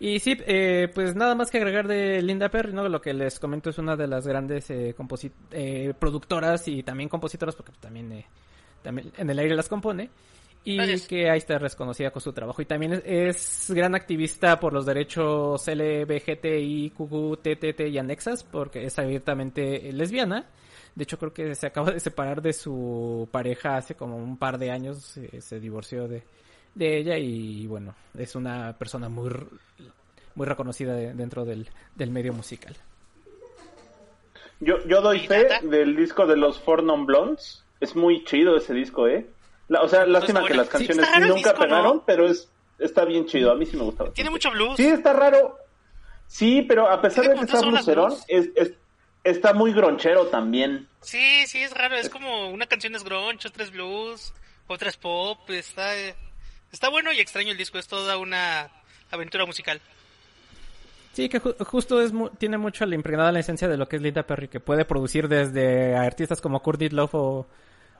Y 0.00 0.20
sí, 0.20 0.36
eh, 0.46 0.88
pues 0.94 1.16
nada 1.16 1.34
más 1.34 1.50
que 1.50 1.58
agregar 1.58 1.88
de 1.88 2.22
Linda 2.22 2.48
Perry, 2.50 2.72
¿no? 2.72 2.88
Lo 2.88 3.00
que 3.00 3.12
les 3.12 3.40
comento 3.40 3.70
es 3.70 3.78
una 3.78 3.96
de 3.96 4.06
las 4.06 4.26
grandes 4.26 4.70
eh, 4.70 4.94
eh, 5.50 5.94
productoras 5.98 6.68
y 6.68 6.82
también 6.84 7.08
compositoras, 7.08 7.56
porque 7.56 7.72
también, 7.80 8.12
eh, 8.12 8.26
también 8.82 9.12
en 9.16 9.28
el 9.30 9.38
aire 9.38 9.56
las 9.56 9.68
compone. 9.68 10.10
Y 10.64 10.76
Gracias. 10.76 11.06
que 11.08 11.30
ahí 11.30 11.38
está 11.38 11.58
reconocida 11.58 12.10
con 12.10 12.20
su 12.20 12.32
trabajo. 12.32 12.60
Y 12.62 12.66
también 12.66 12.92
es, 12.92 13.02
es 13.04 13.70
gran 13.74 13.94
activista 13.94 14.60
por 14.60 14.72
los 14.72 14.86
derechos 14.86 15.66
LBGTI, 15.66 16.90
QQ, 16.90 17.38
TTT 17.42 17.80
y 17.88 17.98
anexas, 17.98 18.44
porque 18.44 18.84
es 18.84 18.98
abiertamente 18.98 19.90
lesbiana. 19.92 20.46
De 20.94 21.04
hecho, 21.04 21.18
creo 21.18 21.32
que 21.32 21.54
se 21.54 21.66
acaba 21.66 21.90
de 21.92 22.00
separar 22.00 22.42
de 22.42 22.52
su 22.52 23.28
pareja 23.32 23.76
hace 23.76 23.94
como 23.94 24.16
un 24.16 24.36
par 24.36 24.58
de 24.58 24.70
años. 24.70 25.16
eh, 25.16 25.40
se 25.40 25.58
divorció 25.58 26.06
de, 26.06 26.24
de 26.78 26.98
ella 26.98 27.18
y 27.18 27.66
bueno, 27.66 27.94
es 28.16 28.34
una 28.34 28.72
persona 28.78 29.08
muy 29.08 29.30
muy 30.34 30.46
reconocida 30.46 30.94
de- 30.94 31.12
dentro 31.14 31.44
del, 31.44 31.68
del 31.96 32.10
medio 32.10 32.32
musical. 32.32 32.76
Yo, 34.60 34.76
yo 34.86 35.00
doy 35.00 35.18
¿Y 35.18 35.26
fe 35.26 35.48
del 35.62 35.96
disco 35.96 36.26
de 36.26 36.36
los 36.36 36.58
Four 36.60 36.82
Non 36.82 37.06
Blondes. 37.06 37.62
Es 37.80 37.94
muy 37.94 38.24
chido 38.24 38.56
ese 38.56 38.74
disco, 38.74 39.06
¿eh? 39.06 39.26
La- 39.68 39.82
o 39.82 39.88
sea, 39.88 40.04
lástima 40.06 40.40
Pues 40.40 40.52
que 40.52 40.56
bueno, 40.56 40.62
las 40.62 40.68
canciones 40.68 41.06
nunca 41.20 41.34
disco, 41.34 41.52
¿no? 41.52 41.58
pegaron, 41.60 42.02
pero 42.06 42.26
es 42.28 42.48
está 42.78 43.04
bien 43.04 43.26
chido. 43.26 43.50
A 43.52 43.54
mí 43.54 43.66
sí 43.66 43.76
me 43.76 43.82
gustaba. 43.84 44.12
Tiene 44.12 44.30
mucho 44.30 44.50
blues. 44.50 44.76
Sí, 44.76 44.86
está 44.86 45.12
raro. 45.12 45.58
Sí, 46.26 46.62
pero 46.62 46.88
a 46.90 47.00
pesar 47.00 47.24
de 47.28 47.34
que 47.34 47.40
está 47.40 47.52
tres 47.58 47.62
horas 47.62 47.72
blucerón, 47.86 48.06
blues. 48.08 48.24
es, 48.28 48.48
es- 48.56 48.72
está 49.24 49.52
muy 49.52 49.72
gronchero 49.72 50.26
también. 50.26 50.88
Sí, 51.00 51.46
sí, 51.46 51.58
es 51.58 51.72
raro. 51.72 51.96
Es 51.96 52.08
como 52.08 52.48
una 52.50 52.66
canción 52.66 52.94
es 52.94 53.04
grunge, 53.04 53.46
otra 53.48 53.64
es 53.64 53.70
blues, 53.70 54.32
otra 54.66 54.88
es 54.88 54.96
pop. 54.96 55.38
Está, 55.50 55.96
eh, 55.96 56.14
está 56.72 56.88
bueno 56.88 57.12
y 57.12 57.20
extraño 57.20 57.52
el 57.52 57.56
disco. 57.58 57.78
Es 57.78 57.86
toda 57.86 58.16
una 58.18 58.70
aventura 59.10 59.46
musical. 59.46 59.80
Sí, 61.12 61.28
que 61.28 61.40
ju- 61.40 61.56
justo 61.64 62.00
es 62.00 62.12
mu- 62.12 62.30
tiene 62.30 62.58
mucho 62.58 62.86
la 62.86 62.94
impregnada 62.94 63.32
la 63.32 63.40
esencia 63.40 63.66
de 63.68 63.76
lo 63.76 63.88
que 63.88 63.96
es 63.96 64.02
Linda 64.02 64.24
Perry, 64.24 64.48
que 64.48 64.60
puede 64.60 64.84
producir 64.84 65.26
desde 65.28 65.96
artistas 65.96 66.40
como 66.40 66.62
Courtney 66.62 66.90
Love 66.90 67.14
o, 67.14 67.46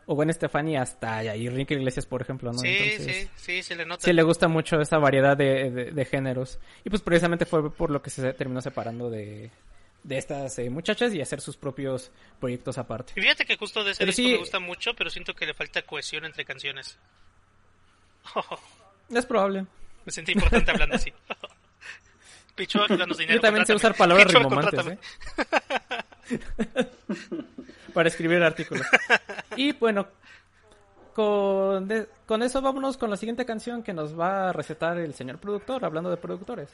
o 0.06 0.14
Gwen 0.14 0.32
Stefani 0.32 0.76
hasta 0.76 1.24
Enrique 1.24 1.74
Iglesias, 1.74 2.06
por 2.06 2.22
ejemplo, 2.22 2.52
¿no? 2.52 2.58
sí, 2.58 2.68
Entonces, 2.68 3.28
sí, 3.36 3.54
sí, 3.56 3.62
se 3.62 3.74
le 3.74 3.86
nota. 3.86 4.04
sí 4.04 4.12
le 4.12 4.22
gusta 4.22 4.46
mucho 4.46 4.80
esa 4.80 4.98
variedad 4.98 5.36
de, 5.36 5.70
de- 5.70 5.90
de 5.90 6.04
géneros. 6.04 6.60
Y 6.84 6.90
pues 6.90 7.02
precisamente 7.02 7.44
fue 7.44 7.72
por 7.72 7.90
lo 7.90 8.00
que 8.02 8.10
se 8.10 8.32
terminó 8.34 8.60
separando 8.60 9.10
de, 9.10 9.50
de 10.04 10.18
estas 10.18 10.56
eh, 10.60 10.70
muchachas 10.70 11.12
y 11.12 11.20
hacer 11.20 11.40
sus 11.40 11.56
propios 11.56 12.12
proyectos 12.38 12.78
aparte. 12.78 13.14
Y 13.16 13.20
fíjate 13.22 13.44
que 13.44 13.56
justo 13.56 13.82
de 13.82 13.92
ese 13.92 13.98
Pero 13.98 14.10
disco 14.12 14.22
sí- 14.22 14.32
me 14.32 14.38
gusta 14.38 14.60
mucho, 14.60 14.94
pero 14.94 15.10
siento 15.10 15.34
que 15.34 15.46
le 15.46 15.54
falta 15.54 15.82
cohesión 15.82 16.24
entre 16.24 16.44
canciones. 16.44 16.96
Es 19.10 19.24
probable. 19.26 19.64
Me 20.04 20.12
sentí 20.12 20.32
importante 20.32 20.70
hablando 20.70 20.96
así. 20.96 21.12
Danos 22.98 23.16
dinero. 23.18 23.36
Yo 23.36 23.40
también 23.40 23.64
sé 23.64 23.74
usar 23.74 23.94
palabras 23.94 24.32
contrátame. 24.34 24.98
¿eh? 26.30 26.38
Para 27.94 28.08
escribir 28.08 28.42
artículos. 28.42 28.86
Y 29.56 29.72
bueno, 29.72 30.08
con, 31.14 31.86
de- 31.88 32.08
con 32.26 32.42
eso 32.42 32.60
vámonos 32.60 32.96
con 32.96 33.10
la 33.10 33.16
siguiente 33.16 33.46
canción 33.46 33.82
que 33.82 33.92
nos 33.92 34.18
va 34.18 34.48
a 34.50 34.52
recetar 34.52 34.98
el 34.98 35.14
señor 35.14 35.38
productor, 35.38 35.84
hablando 35.84 36.10
de 36.10 36.16
productores. 36.16 36.68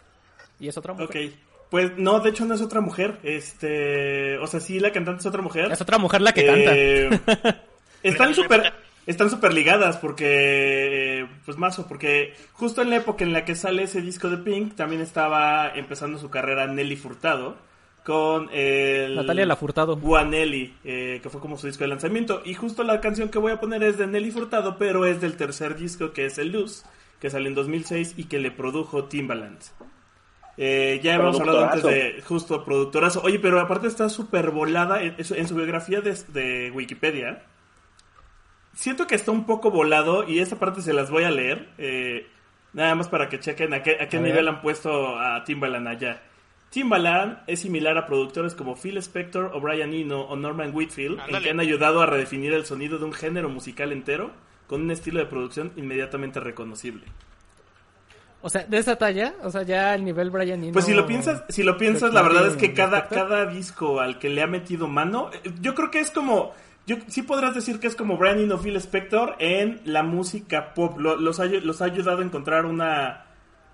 Y 0.59 0.69
es 0.69 0.77
otra 0.77 0.93
mujer. 0.95 1.07
Ok. 1.09 1.35
Pues 1.71 1.93
no, 1.97 2.21
de 2.21 2.31
hecho 2.31 2.45
no 2.45 2.55
es 2.55 2.61
otra 2.63 2.81
mujer. 2.81 3.19
Este. 3.23 4.39
O 4.39 4.47
sea, 4.47 4.61
sí, 4.61 4.79
la 4.81 4.93
cantante 4.93 5.21
es 5.21 5.27
otra 5.27 5.43
mujer. 5.43 5.73
Es 5.73 5.81
otra 5.81 5.99
mujer 5.99 6.21
la 6.21 6.33
que 6.33 6.47
canta. 6.47 6.73
Eh, 6.75 7.21
están 8.03 8.35
súper 8.35 8.73
están 9.07 9.31
súper 9.31 9.53
ligadas 9.53 9.97
porque 9.99 11.21
eh, 11.21 11.27
pues 11.45 11.57
mazo 11.59 11.87
porque 11.87 12.35
justo 12.53 12.83
en 12.83 12.91
la 12.91 12.97
época 12.97 13.25
en 13.25 13.33
la 13.33 13.45
que 13.45 13.55
sale 13.55 13.83
ese 13.85 14.01
disco 14.01 14.31
de 14.31 14.39
Pink 14.39 14.75
también 14.75 15.01
estaba 15.03 15.71
empezando 15.75 16.19
su 16.19 16.31
carrera 16.31 16.67
Nelly 16.67 16.97
Furtado 16.97 17.57
con 18.05 18.51
el 18.53 19.17
Natalia 19.17 19.47
Lafourcade. 19.47 19.95
Guanelli 19.95 20.75
eh, 20.85 21.21
que 21.23 21.31
fue 21.31 21.41
como 21.41 21.57
su 21.57 21.67
disco 21.67 21.85
de 21.85 21.89
lanzamiento 21.89 22.43
y 22.45 22.55
justo 22.55 22.83
la 22.83 23.01
canción 23.01 23.29
que 23.31 23.39
voy 23.39 23.53
a 23.53 23.61
poner 23.61 23.83
es 23.83 23.97
de 23.99 24.07
Nelly 24.07 24.31
Furtado 24.31 24.77
pero 24.79 25.07
es 25.07 25.21
del 25.21 25.37
tercer 25.37 25.77
disco 25.77 26.13
que 26.13 26.27
es 26.27 26.39
el 26.39 26.53
Luz 26.53 26.85
que 27.21 27.31
salió 27.31 27.49
en 27.49 27.55
2006 27.55 28.15
y 28.19 28.25
que 28.25 28.39
le 28.39 28.51
produjo 28.51 29.05
Timbaland 29.05 29.59
eh, 30.57 31.01
ya 31.03 31.15
hemos 31.17 31.41
hablado 31.41 31.59
antes 31.65 31.83
de 32.17 32.23
justo 32.23 32.65
productorazo. 32.65 33.21
Oye, 33.25 33.41
pero 33.41 33.59
aparte 33.61 33.89
está 33.89 34.09
súper 34.09 34.53
volada 34.53 35.03
en, 35.03 35.15
en 35.19 35.25
su- 35.25 35.35
en 35.35 35.49
su 35.49 35.57
biografía 35.57 36.01
de, 36.01 36.15
de 36.29 36.71
Wikipedia. 36.71 37.43
Siento 38.75 39.07
que 39.07 39.15
está 39.15 39.31
un 39.31 39.47
poco 39.47 39.71
volado 39.71 40.29
y 40.29 40.41
esta 40.41 40.57
parte 40.57 40.83
se 40.83 40.93
las 40.93 41.11
voy 41.11 41.25
a 41.25 41.31
leer. 41.31 41.69
eh, 41.79 42.27
nada 42.73 42.95
más 42.95 43.09
para 43.09 43.29
que 43.29 43.39
chequen 43.41 43.73
a 43.73 43.83
qué, 43.83 43.97
a 44.01 44.09
qué 44.09 44.17
A 44.19 44.21
nivel 44.21 44.45
ver. 44.45 44.55
han 44.55 44.61
puesto 44.61 45.19
a 45.19 45.43
Timbaland 45.45 45.89
allá. 45.89 46.23
Timbaland 46.71 47.39
es 47.47 47.61
similar 47.61 47.97
a 47.97 48.05
productores 48.07 48.55
como 48.57 48.75
Phil 48.75 48.99
Spector 48.99 49.53
o 49.55 49.61
Brian 49.61 49.95
Eno 49.95 50.23
o 50.23 50.35
Norman 50.35 50.75
Whitfield, 50.75 51.21
en 51.29 51.41
que 51.41 51.51
han 51.51 51.61
ayudado 51.61 52.03
a 52.03 52.07
redefinir 52.07 52.53
el 52.53 52.67
sonido 52.67 52.99
de 52.99 53.05
un 53.05 53.13
género 53.13 53.49
musical 53.49 53.93
entero 53.93 54.33
con 54.67 54.83
un 54.83 54.91
estilo 54.91 55.21
de 55.21 55.27
producción 55.27 55.73
inmediatamente 55.77 56.41
reconocible. 56.41 57.05
O 58.43 58.51
sea, 58.51 58.65
de 58.65 58.77
esa 58.77 58.97
talla, 58.97 59.35
o 59.43 59.51
sea, 59.51 59.63
ya 59.63 59.95
el 59.95 60.05
nivel 60.05 60.31
Brian 60.31 60.63
Eno... 60.65 60.73
Pues 60.73 60.85
si 60.85 60.93
lo 60.95 61.07
piensas, 61.07 61.45
si 61.49 61.63
lo 61.63 61.79
piensas, 61.79 62.13
la 62.13 62.23
verdad 62.23 62.49
es 62.49 62.57
que 62.57 62.75
cada, 62.75 63.09
cada 63.09 63.47
disco 63.47 64.01
al 64.01 64.19
que 64.19 64.29
le 64.29 64.43
ha 64.43 64.47
metido 64.47 64.89
mano, 64.89 65.31
eh, 65.33 65.53
yo 65.61 65.75
creo 65.75 65.91
que 65.91 66.01
es 66.01 66.11
como, 66.11 66.53
yo 66.87 66.97
sí 67.09 67.23
podrás 67.23 67.55
decir 67.55 67.81
que 67.81 67.87
es 67.87 67.97
como 67.97 68.17
Brian 68.19 68.39
Eno, 68.41 68.59
Phil 68.59 68.77
Spector 68.77 69.37
en 69.39 69.81
la 69.85 70.03
música 70.03 70.75
pop. 70.75 70.99
Lo- 70.99 71.17
los, 71.17 71.41
ha, 71.41 71.45
ayudado 71.85 72.19
a 72.19 72.25
encontrar 72.25 72.67
una, 72.67 73.25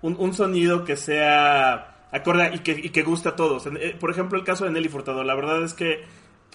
un, 0.01 0.33
sonido 0.33 0.85
que 0.85 0.95
sea 0.95 2.07
acorde 2.11 2.51
y 2.55 2.59
que, 2.59 2.91
y 2.93 3.01
guste 3.01 3.29
a 3.29 3.35
todos. 3.35 3.67
Eh, 3.67 3.95
Por 3.99 4.11
ejemplo, 4.11 4.37
el 4.37 4.45
caso 4.45 4.65
de 4.65 4.71
Nelly 4.71 4.89
Furtado. 4.89 5.23
La 5.23 5.35
verdad 5.35 5.61
es 5.63 5.73
que 5.73 6.03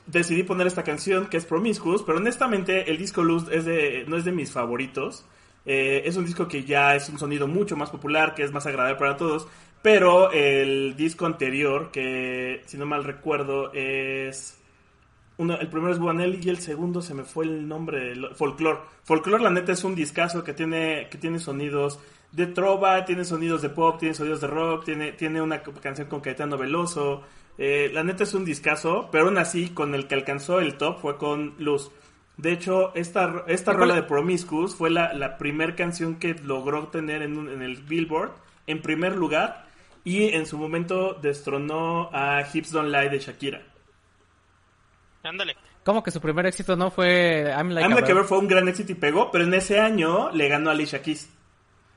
decidí 0.06 0.44
poner 0.44 0.66
esta 0.66 0.82
canción 0.84 1.26
que 1.26 1.36
es 1.36 1.44
Promiscuous, 1.44 2.02
pero 2.02 2.18
honestamente 2.18 2.90
el 2.90 2.96
disco 2.96 3.22
Luz 3.22 3.48
es 3.50 3.64
de, 3.64 4.04
no 4.08 4.16
es 4.16 4.24
de 4.24 4.32
mis 4.32 4.52
favoritos. 4.52 5.26
Eh, 5.66 6.02
es 6.06 6.16
un 6.16 6.24
disco 6.24 6.46
que 6.48 6.64
ya 6.64 6.94
es 6.94 7.08
un 7.08 7.18
sonido 7.18 7.48
mucho 7.48 7.76
más 7.76 7.90
popular, 7.90 8.34
que 8.34 8.44
es 8.44 8.52
más 8.52 8.66
agradable 8.66 8.98
para 8.98 9.16
todos. 9.16 9.46
Pero 9.82 10.32
el 10.32 10.96
disco 10.96 11.26
anterior, 11.26 11.90
que 11.90 12.62
si 12.66 12.78
no 12.78 12.86
mal 12.86 13.04
recuerdo 13.04 13.72
es... 13.74 14.58
Uno, 15.38 15.58
el 15.58 15.68
primero 15.68 15.92
es 15.92 15.98
Guanelli 15.98 16.40
y 16.42 16.48
el 16.48 16.58
segundo 16.58 17.02
se 17.02 17.12
me 17.12 17.22
fue 17.24 17.44
el 17.44 17.68
nombre, 17.68 18.14
Folklore. 18.34 18.78
Folklore 19.04 19.42
la 19.42 19.50
neta 19.50 19.72
es 19.72 19.84
un 19.84 19.94
discazo 19.94 20.42
que 20.42 20.54
tiene, 20.54 21.08
que 21.10 21.18
tiene 21.18 21.38
sonidos 21.38 21.98
de 22.32 22.46
trova, 22.46 23.04
tiene 23.04 23.24
sonidos 23.24 23.60
de 23.62 23.68
pop, 23.68 23.98
tiene 23.98 24.14
sonidos 24.14 24.40
de 24.40 24.46
rock, 24.46 24.84
tiene, 24.86 25.12
tiene 25.12 25.42
una 25.42 25.60
canción 25.62 26.08
con 26.08 26.20
Caetano 26.20 26.56
Veloso. 26.56 27.22
Eh, 27.58 27.90
la 27.92 28.02
neta 28.02 28.24
es 28.24 28.32
un 28.34 28.44
discazo, 28.46 29.08
pero 29.12 29.26
aún 29.26 29.36
así 29.38 29.68
con 29.70 29.94
el 29.94 30.06
que 30.06 30.14
alcanzó 30.14 30.60
el 30.60 30.76
top 30.78 31.00
fue 31.00 31.16
con 31.18 31.54
Luz. 31.58 31.90
De 32.38 32.52
hecho, 32.52 32.94
esta, 32.94 33.44
esta 33.46 33.72
¿Y 33.72 33.74
cuál- 33.76 33.88
rola 33.90 33.94
de 33.94 34.02
Promiscuous 34.04 34.74
fue 34.74 34.90
la, 34.90 35.12
la 35.14 35.36
primer 35.38 35.74
canción 35.74 36.16
que 36.16 36.34
logró 36.34 36.88
tener 36.88 37.22
en, 37.22 37.36
un- 37.38 37.50
en 37.50 37.62
el 37.62 37.76
Billboard 37.76 38.32
en 38.66 38.80
primer 38.82 39.16
lugar 39.16 39.66
y 40.04 40.24
en 40.34 40.44
su 40.46 40.58
momento 40.58 41.14
destronó 41.14 42.10
a 42.12 42.42
Hips 42.52 42.72
Don't 42.72 42.90
Lie 42.90 43.08
de 43.10 43.18
Shakira. 43.18 43.62
Ándale. 45.26 45.56
Como 45.84 46.02
que 46.02 46.10
su 46.10 46.20
primer 46.20 46.46
éxito 46.46 46.76
no 46.76 46.90
fue 46.90 47.52
I'm 47.56 47.70
Like 47.70 47.82
I'm 47.86 47.92
a 47.92 47.94
Like 47.96 48.10
a 48.10 48.14
Bird? 48.14 48.22
Bird 48.22 48.28
fue 48.28 48.38
un 48.38 48.48
gran 48.48 48.68
éxito 48.68 48.92
y 48.92 48.94
pegó, 48.94 49.30
pero 49.30 49.44
en 49.44 49.54
ese 49.54 49.80
año 49.80 50.30
le 50.32 50.48
ganó 50.48 50.70
a 50.70 50.72
Alicia 50.72 51.02
Keys. 51.02 51.30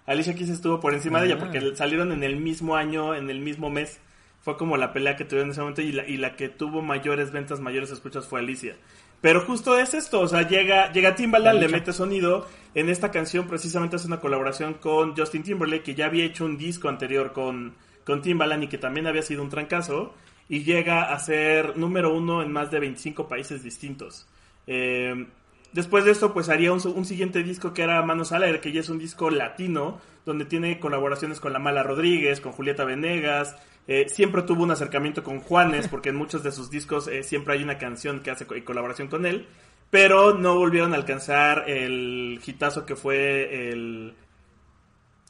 Alicia 0.06 0.34
Keys 0.36 0.50
estuvo 0.50 0.80
por 0.80 0.94
encima 0.94 1.20
de 1.20 1.28
ella 1.28 1.36
Ah. 1.36 1.40
porque 1.40 1.76
salieron 1.76 2.12
en 2.12 2.24
el 2.24 2.36
mismo 2.38 2.76
año, 2.76 3.14
en 3.16 3.30
el 3.30 3.40
mismo 3.40 3.70
mes. 3.70 4.00
Fue 4.42 4.58
como 4.58 4.78
la 4.78 4.94
pelea 4.94 5.16
que 5.18 5.26
tuvieron 5.26 5.50
en 5.50 5.52
ese 5.52 5.60
momento 5.62 5.82
y 5.82 5.92
la, 5.92 6.08
y 6.08 6.18
la 6.18 6.36
que 6.36 6.48
tuvo 6.50 6.82
mayores 6.82 7.32
ventas, 7.32 7.60
mayores 7.60 7.92
escuchas 7.92 8.26
fue 8.26 8.40
Alicia. 8.40 8.78
Pero 9.22 9.42
justo 9.42 9.78
es 9.78 9.94
esto, 9.94 10.22
o 10.22 10.28
sea, 10.30 10.48
llega, 10.48 10.92
llega 10.94 11.14
Timbaland, 11.14 11.60
le 11.60 11.68
mete 11.68 11.92
sonido. 11.92 12.48
En 12.74 12.88
esta 12.88 13.12
canción 13.12 13.48
precisamente 13.48 13.98
hace 13.98 14.08
una 14.08 14.22
colaboración 14.22 14.76
con 14.76 15.14
Justin 15.16 15.44
Timberlake, 15.44 15.84
que 15.84 15.94
ya 15.96 16.06
había 16.06 16.24
hecho 16.24 16.46
un 16.46 16.58
disco 16.58 16.88
anterior 16.88 17.34
con, 17.34 17.76
con 18.06 18.22
Timbaland 18.22 18.64
y 18.64 18.68
que 18.68 18.78
también 18.78 19.08
había 19.08 19.22
sido 19.24 19.44
un 19.44 19.50
trancazo. 19.50 20.14
Y 20.50 20.64
llega 20.64 21.14
a 21.14 21.20
ser 21.20 21.78
número 21.78 22.14
uno 22.14 22.42
en 22.42 22.52
más 22.52 22.72
de 22.72 22.80
25 22.80 23.28
países 23.28 23.64
distintos. 23.64 24.28
Eh, 24.68 25.28
después 25.72 26.04
de 26.04 26.12
esto, 26.12 26.34
pues 26.34 26.50
haría 26.50 26.74
un, 26.74 26.82
un 26.86 27.06
siguiente 27.06 27.44
disco 27.44 27.74
que 27.74 27.84
era 27.84 28.02
Manos 28.02 28.32
al 28.32 28.44
Aire, 28.44 28.60
que 28.60 28.72
ya 28.72 28.82
es 28.82 28.90
un 28.90 29.00
disco 29.00 29.30
latino, 29.30 30.02
donde 30.26 30.46
tiene 30.46 30.80
colaboraciones 30.80 31.40
con 31.40 31.54
La 31.54 31.60
Mala 31.60 31.84
Rodríguez, 31.84 32.42
con 32.42 32.52
Julieta 32.52 32.84
Venegas. 32.84 33.56
Eh, 33.88 34.08
siempre 34.08 34.44
tuvo 34.44 34.64
un 34.64 34.72
acercamiento 34.72 35.24
con 35.24 35.40
Juanes, 35.40 35.88
porque 35.92 36.10
en 36.10 36.16
muchos 36.16 36.44
de 36.44 36.52
sus 36.52 36.70
discos 36.70 37.08
eh, 37.08 37.24
siempre 37.24 37.56
hay 37.56 37.64
una 37.64 37.78
canción 37.78 38.20
que 38.20 38.32
hace 38.32 38.46
en 38.50 38.64
colaboración 38.64 39.08
con 39.08 39.26
él. 39.26 39.48
Pero 39.90 40.36
no 40.36 40.56
volvieron 40.56 40.94
a 40.94 40.98
alcanzar 40.98 41.68
el 41.68 42.40
hitazo 42.46 42.86
que 42.86 42.96
fue 42.96 43.72
el, 43.72 44.14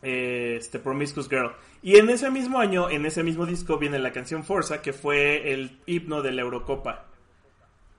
este 0.02 0.80
Promiscuous 0.80 1.30
Girl. 1.30 1.52
Y 1.82 1.98
en 1.98 2.10
ese 2.10 2.30
mismo 2.30 2.60
año, 2.60 2.90
en 2.90 3.06
ese 3.06 3.24
mismo 3.24 3.46
disco, 3.46 3.78
viene 3.78 4.00
la 4.00 4.12
canción 4.12 4.44
Forza, 4.44 4.82
que 4.82 4.94
fue 4.94 5.52
el 5.54 5.80
himno 5.86 6.22
de 6.22 6.32
la 6.32 6.42
Eurocopa. 6.42 7.06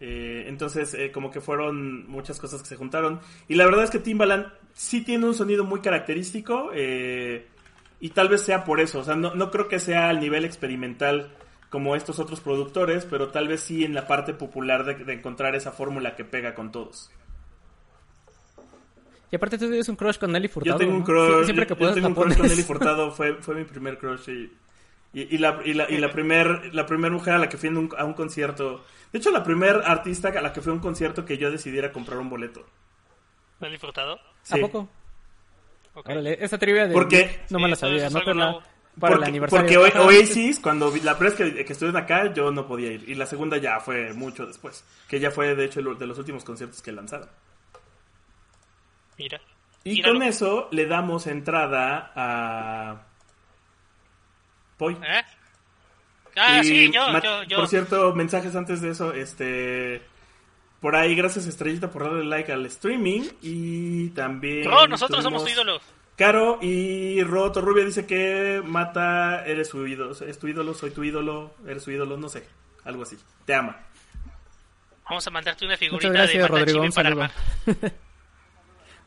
Eh, 0.00 0.44
entonces, 0.46 0.94
eh, 0.94 1.12
como 1.12 1.30
que 1.30 1.40
fueron 1.40 2.08
muchas 2.08 2.38
cosas 2.38 2.62
que 2.62 2.68
se 2.68 2.76
juntaron. 2.76 3.20
Y 3.48 3.54
la 3.54 3.66
verdad 3.66 3.84
es 3.84 3.90
que 3.90 3.98
Timbaland 3.98 4.46
sí 4.72 5.02
tiene 5.02 5.26
un 5.26 5.34
sonido 5.34 5.64
muy 5.64 5.80
característico. 5.80 6.70
eh, 6.74 7.46
y 8.00 8.10
tal 8.10 8.28
vez 8.28 8.40
sea 8.40 8.64
por 8.64 8.80
eso. 8.80 9.00
O 9.00 9.04
sea, 9.04 9.14
no, 9.14 9.34
no 9.34 9.50
creo 9.50 9.68
que 9.68 9.78
sea 9.78 10.08
al 10.08 10.20
nivel 10.20 10.44
experimental 10.44 11.30
como 11.68 11.94
estos 11.94 12.18
otros 12.18 12.40
productores, 12.40 13.04
pero 13.04 13.28
tal 13.28 13.46
vez 13.46 13.60
sí 13.60 13.84
en 13.84 13.94
la 13.94 14.06
parte 14.06 14.34
popular 14.34 14.84
de, 14.84 14.94
de 15.04 15.12
encontrar 15.12 15.54
esa 15.54 15.70
fórmula 15.70 16.16
que 16.16 16.24
pega 16.24 16.54
con 16.54 16.72
todos. 16.72 17.10
Y 19.30 19.36
aparte 19.36 19.58
tú 19.58 19.66
tienes 19.68 19.88
un 19.88 19.96
crush 19.96 20.18
con 20.18 20.32
Nelly 20.32 20.48
Furtado. 20.48 20.74
Yo 20.74 20.78
tengo 20.78 20.92
un 20.94 21.00
¿no? 21.00 21.04
crush, 21.04 21.40
Sie- 21.40 21.44
siempre 21.44 21.66
yo- 21.68 21.76
que 21.76 21.84
yo 21.84 21.94
tengo 21.94 22.08
un 22.08 22.14
crush 22.14 22.36
con 22.36 22.48
Nelly 22.48 22.62
Furtado, 22.62 23.10
fue, 23.12 23.34
fue 23.34 23.54
mi 23.54 23.64
primer 23.64 23.96
crush 23.98 24.28
y, 24.28 24.52
y, 25.12 25.34
y 25.34 25.38
la, 25.38 25.60
y, 25.64 25.72
la, 25.74 25.88
y 25.90 25.98
la 25.98 26.10
primer, 26.10 26.74
la 26.74 26.84
primer 26.86 27.10
mujer 27.12 27.34
a 27.34 27.38
la 27.38 27.48
que 27.48 27.56
fui 27.56 27.68
en 27.68 27.76
un- 27.76 27.94
a 27.96 28.04
un 28.04 28.14
concierto, 28.14 28.84
de 29.12 29.18
hecho 29.18 29.30
la 29.30 29.44
primer 29.44 29.82
artista 29.84 30.28
a 30.28 30.40
la 30.40 30.52
que 30.52 30.60
fui 30.60 30.70
a 30.70 30.74
un 30.74 30.80
concierto 30.80 31.24
que 31.24 31.38
yo 31.38 31.50
decidiera 31.50 31.92
comprar 31.92 32.18
un 32.18 32.28
boleto. 32.28 32.66
¿Lo 33.60 33.66
han 33.66 33.72
disfrutado? 33.72 34.14
¿A 34.14 34.20
Sí. 34.56 34.60
poco? 34.60 34.88
Ok. 35.94 36.08
Órale, 36.08 36.38
esa 36.40 36.58
trivia 36.58 36.86
de... 36.88 36.94
Porque- 36.94 37.40
No 37.50 37.58
me 37.60 37.68
la 37.68 37.76
sabía, 37.76 38.08
¿no? 38.10 38.20
Para, 38.20 38.34
la- 38.34 38.52
para 38.98 39.12
el 39.14 39.18
porque, 39.18 39.28
aniversario. 39.28 39.80
porque 39.82 39.98
Oasis, 39.98 40.58
cuando 40.60 40.90
vi- 40.90 41.00
la 41.00 41.16
primera 41.18 41.36
vez 41.36 41.52
que, 41.54 41.64
que 41.64 41.72
estuvieron 41.72 42.02
acá, 42.02 42.32
yo 42.32 42.50
no 42.50 42.66
podía 42.66 42.90
ir. 42.92 43.08
Y 43.08 43.14
la 43.14 43.26
segunda 43.26 43.56
ya 43.58 43.78
fue 43.80 44.12
mucho 44.12 44.46
después. 44.46 44.84
Que 45.08 45.20
ya 45.20 45.30
fue, 45.30 45.54
de 45.54 45.64
hecho, 45.66 45.80
el- 45.80 45.98
de 45.98 46.06
los 46.06 46.18
últimos 46.18 46.44
conciertos 46.44 46.82
que 46.82 46.90
lanzaron. 46.92 47.28
Mira. 49.20 49.40
Y 49.84 49.92
Míralo. 49.92 50.14
con 50.14 50.22
eso 50.22 50.68
le 50.72 50.86
damos 50.86 51.26
entrada 51.26 52.12
a... 52.14 53.02
Poi. 54.78 54.94
¿Eh? 54.94 55.22
Ah, 56.36 56.60
Y, 56.60 56.64
sí, 56.64 56.90
yo, 56.90 57.20
yo, 57.20 57.42
yo. 57.44 57.56
Por 57.58 57.68
cierto, 57.68 58.14
mensajes 58.14 58.56
antes 58.56 58.80
de 58.80 58.90
eso, 58.90 59.12
este... 59.12 60.02
Por 60.80 60.96
ahí, 60.96 61.14
gracias 61.14 61.46
Estrellita 61.46 61.90
por 61.90 62.04
darle 62.04 62.24
like 62.24 62.50
al 62.50 62.64
streaming 62.66 63.22
y 63.42 64.08
también... 64.10 64.64
Ro, 64.64 64.88
nosotros 64.88 65.22
somos 65.22 65.44
tu 65.44 65.50
ídolo. 65.50 65.80
Caro 66.16 66.58
y 66.62 67.22
Roto 67.22 67.60
Rubia 67.60 67.84
dice 67.84 68.06
que 68.06 68.62
Mata, 68.64 69.44
eres 69.44 69.68
su 69.68 69.86
ídolo, 69.86 70.12
es 70.12 70.38
tu 70.38 70.48
ídolo, 70.48 70.72
soy 70.72 70.90
tu 70.90 71.04
ídolo, 71.04 71.54
eres 71.66 71.82
su 71.82 71.90
ídolo, 71.90 72.16
no 72.16 72.28
sé, 72.30 72.46
algo 72.84 73.02
así. 73.02 73.18
Te 73.44 73.54
ama. 73.54 73.78
Vamos 75.04 75.26
a 75.26 75.30
mandarte 75.30 75.64
una 75.66 75.76
figurita 75.76 76.08
Muchas 76.08 76.28
de 76.28 76.38
gracias, 76.38 76.42
Mata 76.42 76.64
Rodrigo. 76.64 76.82
Un 76.82 76.92
para. 76.92 77.30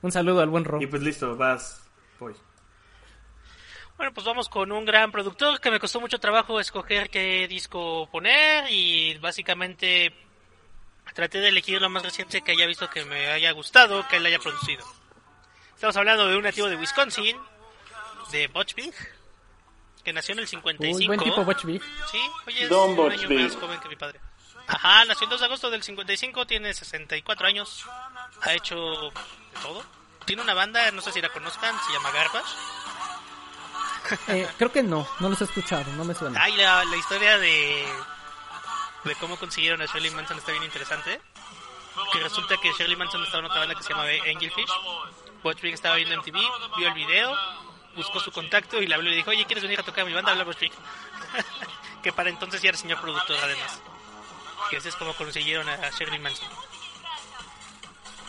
un 0.04 0.12
saludo 0.12 0.42
al 0.42 0.50
buen 0.50 0.66
Ro. 0.66 0.80
Y 0.82 0.86
pues 0.88 1.02
listo, 1.02 1.36
vas, 1.36 1.84
voy. 2.20 2.34
Bueno, 3.98 4.14
pues 4.14 4.26
vamos 4.26 4.50
con 4.50 4.72
un 4.72 4.86
gran 4.86 5.12
productor 5.12 5.60
que 5.60 5.72
me 5.72 5.80
costó 5.80 6.00
mucho 6.00 6.20
trabajo 6.20 6.60
escoger 6.60 7.10
qué 7.10 7.48
disco 7.48 8.08
poner 8.12 8.66
y 8.70 9.18
básicamente 9.20 10.14
traté 11.14 11.40
de 11.40 11.50
elegir 11.50 11.80
lo 11.82 11.90
más 11.90 12.04
reciente 12.04 12.42
que 12.42 12.52
haya 12.52 12.66
visto 12.66 12.90
que 12.90 13.06
me 13.06 13.28
haya 13.28 13.52
gustado, 13.52 14.06
que 14.08 14.18
él 14.18 14.26
haya 14.26 14.40
producido. 14.40 14.84
Estamos 15.76 15.96
hablando 15.96 16.28
de 16.28 16.36
un 16.38 16.44
nativo 16.44 16.68
de 16.68 16.76
Wisconsin, 16.76 17.38
de 18.32 18.48
Butch 18.48 18.74
Vig, 18.76 18.94
que 20.04 20.12
nació 20.12 20.34
en 20.34 20.40
el 20.40 20.48
55. 20.48 20.98
Uy, 20.98 21.08
buen 21.08 21.20
tipo 21.20 21.44
Butch 21.44 21.64
Vig. 21.66 21.82
Sí, 22.12 22.20
oye, 22.48 22.64
es 22.64 22.70
Don 22.70 22.92
un 22.92 22.96
Butch 22.96 23.20
año 23.20 23.28
Vig. 23.28 23.40
más 23.44 23.56
joven 23.56 23.80
que 23.80 23.90
mi 23.90 23.96
padre. 23.96 24.20
Ajá, 24.68 25.06
nació 25.06 25.26
el 25.26 25.30
2 25.32 25.40
de 25.42 25.46
agosto 25.46 25.70
del 25.70 25.84
55, 25.84 26.48
tiene 26.48 26.74
64 26.74 27.48
años, 27.48 27.86
ha 28.42 28.54
hecho 28.54 28.76
de 28.76 29.12
todo. 29.62 29.84
Tiene 30.26 30.42
una 30.42 30.54
banda, 30.54 30.90
no 30.92 31.02
sé 31.02 31.12
si 31.12 31.22
la 31.22 31.30
conozcan, 31.30 31.76
se 31.86 31.92
llama 31.94 32.12
Garbage. 32.12 32.56
Eh, 34.28 34.48
creo 34.58 34.72
que 34.72 34.84
no, 34.84 35.08
no 35.20 35.30
los 35.30 35.40
he 35.42 35.46
escuchado, 35.46 35.92
no 35.94 36.04
me 36.06 36.14
suena. 36.14 36.42
Ay, 36.42 36.56
la, 36.56 36.84
la 36.86 36.96
historia 36.98 37.38
de, 37.38 37.86
de 39.04 39.16
cómo 39.16 39.38
consiguieron 39.38 39.82
a 39.82 39.86
Shirley 39.86 40.12
Manson 40.12 40.38
está 40.38 40.52
bien 40.52 40.64
interesante. 40.64 41.22
Que 42.12 42.20
resulta 42.20 42.56
que 42.58 42.72
Shirley 42.74 42.96
Manson 42.96 43.24
estaba 43.24 43.40
en 43.40 43.46
otra 43.46 43.60
banda 43.60 43.76
que 43.76 43.84
se 43.84 43.90
llama 43.90 44.04
Angelfish. 44.04 44.70
Butch 45.44 45.62
Vig 45.62 45.74
estaba 45.74 45.96
viendo 45.96 46.16
MTV, 46.22 46.38
vio 46.78 46.88
el 46.88 46.94
video, 46.94 47.38
buscó 47.96 48.20
su 48.20 48.32
contacto 48.32 48.82
y 48.82 48.88
le 48.88 48.96
habló 48.96 49.08
y 49.10 49.12
le 49.12 49.18
dijo, 49.18 49.30
oye, 49.30 49.46
¿quieres 49.46 49.64
venir 49.64 49.80
a 49.80 49.84
tocar 49.84 50.04
a 50.04 50.08
mi 50.08 50.14
banda? 50.14 50.32
Habla 50.32 50.46
Butch 50.46 50.60
Vig. 50.62 50.72
que 52.02 52.12
para 52.14 52.30
entonces 52.30 52.62
ya 52.62 52.70
era 52.70 52.78
señor 52.78 53.00
productor 53.02 53.38
además. 53.42 53.82
Que 54.70 54.78
ese 54.78 54.90
es 54.90 54.96
como 54.96 55.14
consiguieron 55.16 55.68
a 55.70 55.90
Shirley 55.92 56.20
Manson. 56.20 56.48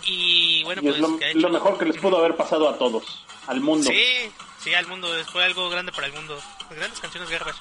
Y 0.07 0.63
bueno, 0.65 0.83
Y 0.83 0.85
pues 0.85 0.97
es 0.97 1.01
lo, 1.01 1.17
que 1.19 1.25
ha 1.25 1.29
hecho... 1.31 1.39
lo 1.41 1.49
mejor 1.51 1.79
que 1.79 1.85
les 1.87 1.97
pudo 1.99 2.19
haber 2.19 2.37
pasado 2.37 2.69
a 2.69 2.77
todos, 2.77 3.25
al 3.47 3.61
mundo. 3.61 3.89
Sí, 3.91 4.31
sí, 4.59 4.75
al 4.75 4.87
mundo. 4.87 5.09
Fue 5.33 5.45
algo 5.45 5.71
grande 5.71 5.93
para 5.93 6.07
el 6.09 6.13
mundo. 6.13 6.39
Las 6.69 6.79
grandes 6.79 7.01
canciones 7.01 7.29
de 7.31 7.39
Garbage. 7.39 7.59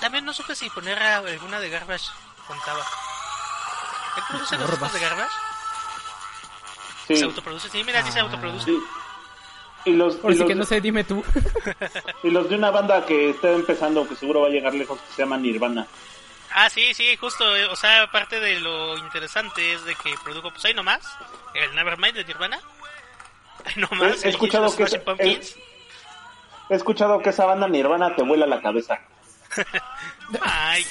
También 0.00 0.24
no 0.24 0.32
supe 0.32 0.54
si 0.54 0.70
poner 0.70 0.98
alguna 1.02 1.60
de 1.60 1.68
Garbage 1.70 2.06
contaba. 2.46 2.80
¿Él 4.16 4.22
produce 4.30 4.56
los 4.56 4.70
discos 4.70 4.92
de 4.94 5.00
Garbage? 5.00 5.30
Sí. 7.08 7.16
¿Se 7.16 7.24
autoproduce? 7.24 7.68
Sí, 7.68 7.84
mira, 7.84 8.02
sí 8.02 8.10
se 8.12 8.20
autoproduce. 8.20 8.64
Sí. 8.64 8.78
Y 9.84 9.92
los, 9.92 10.16
Por 10.16 10.32
y 10.32 10.34
si 10.34 10.40
los- 10.40 10.48
que 10.48 10.54
no 10.54 10.64
sé, 10.64 10.80
dime 10.80 11.04
tú. 11.04 11.22
y 12.24 12.30
los 12.30 12.48
de 12.48 12.56
una 12.56 12.70
banda 12.70 13.04
que 13.06 13.30
está 13.30 13.50
empezando, 13.52 14.08
que 14.08 14.16
seguro 14.16 14.40
va 14.40 14.46
a 14.48 14.50
llegar 14.50 14.74
lejos, 14.74 14.98
que 15.00 15.12
se 15.14 15.22
llama 15.22 15.36
Nirvana. 15.36 15.86
Ah, 16.58 16.70
sí, 16.70 16.94
sí, 16.94 17.16
justo. 17.16 17.54
eh, 17.54 17.66
O 17.66 17.76
sea, 17.76 18.02
aparte 18.04 18.40
de 18.40 18.60
lo 18.60 18.96
interesante 18.96 19.74
es 19.74 19.84
de 19.84 19.94
que 19.94 20.14
produjo, 20.24 20.50
pues 20.50 20.64
ahí 20.64 20.72
nomás, 20.74 21.06
el 21.54 21.74
Nevermind 21.74 22.14
de 22.16 22.24
Nirvana. 22.24 22.58
Ahí 23.66 23.74
nomás, 23.76 24.24
He 24.24 24.28
escuchado 24.30 24.74
que 24.74 24.84
es- 24.84 24.90
Smashing 24.90 25.04
Pumpkins. 25.04 25.56
He 26.70 26.74
escuchado 26.76 27.20
que 27.20 27.30
esa 27.30 27.44
banda 27.44 27.68
Nirvana 27.68 28.14
te 28.16 28.22
vuela 28.22 28.46
la 28.46 28.60
cabeza. 28.62 29.00
Ay. 30.40 30.84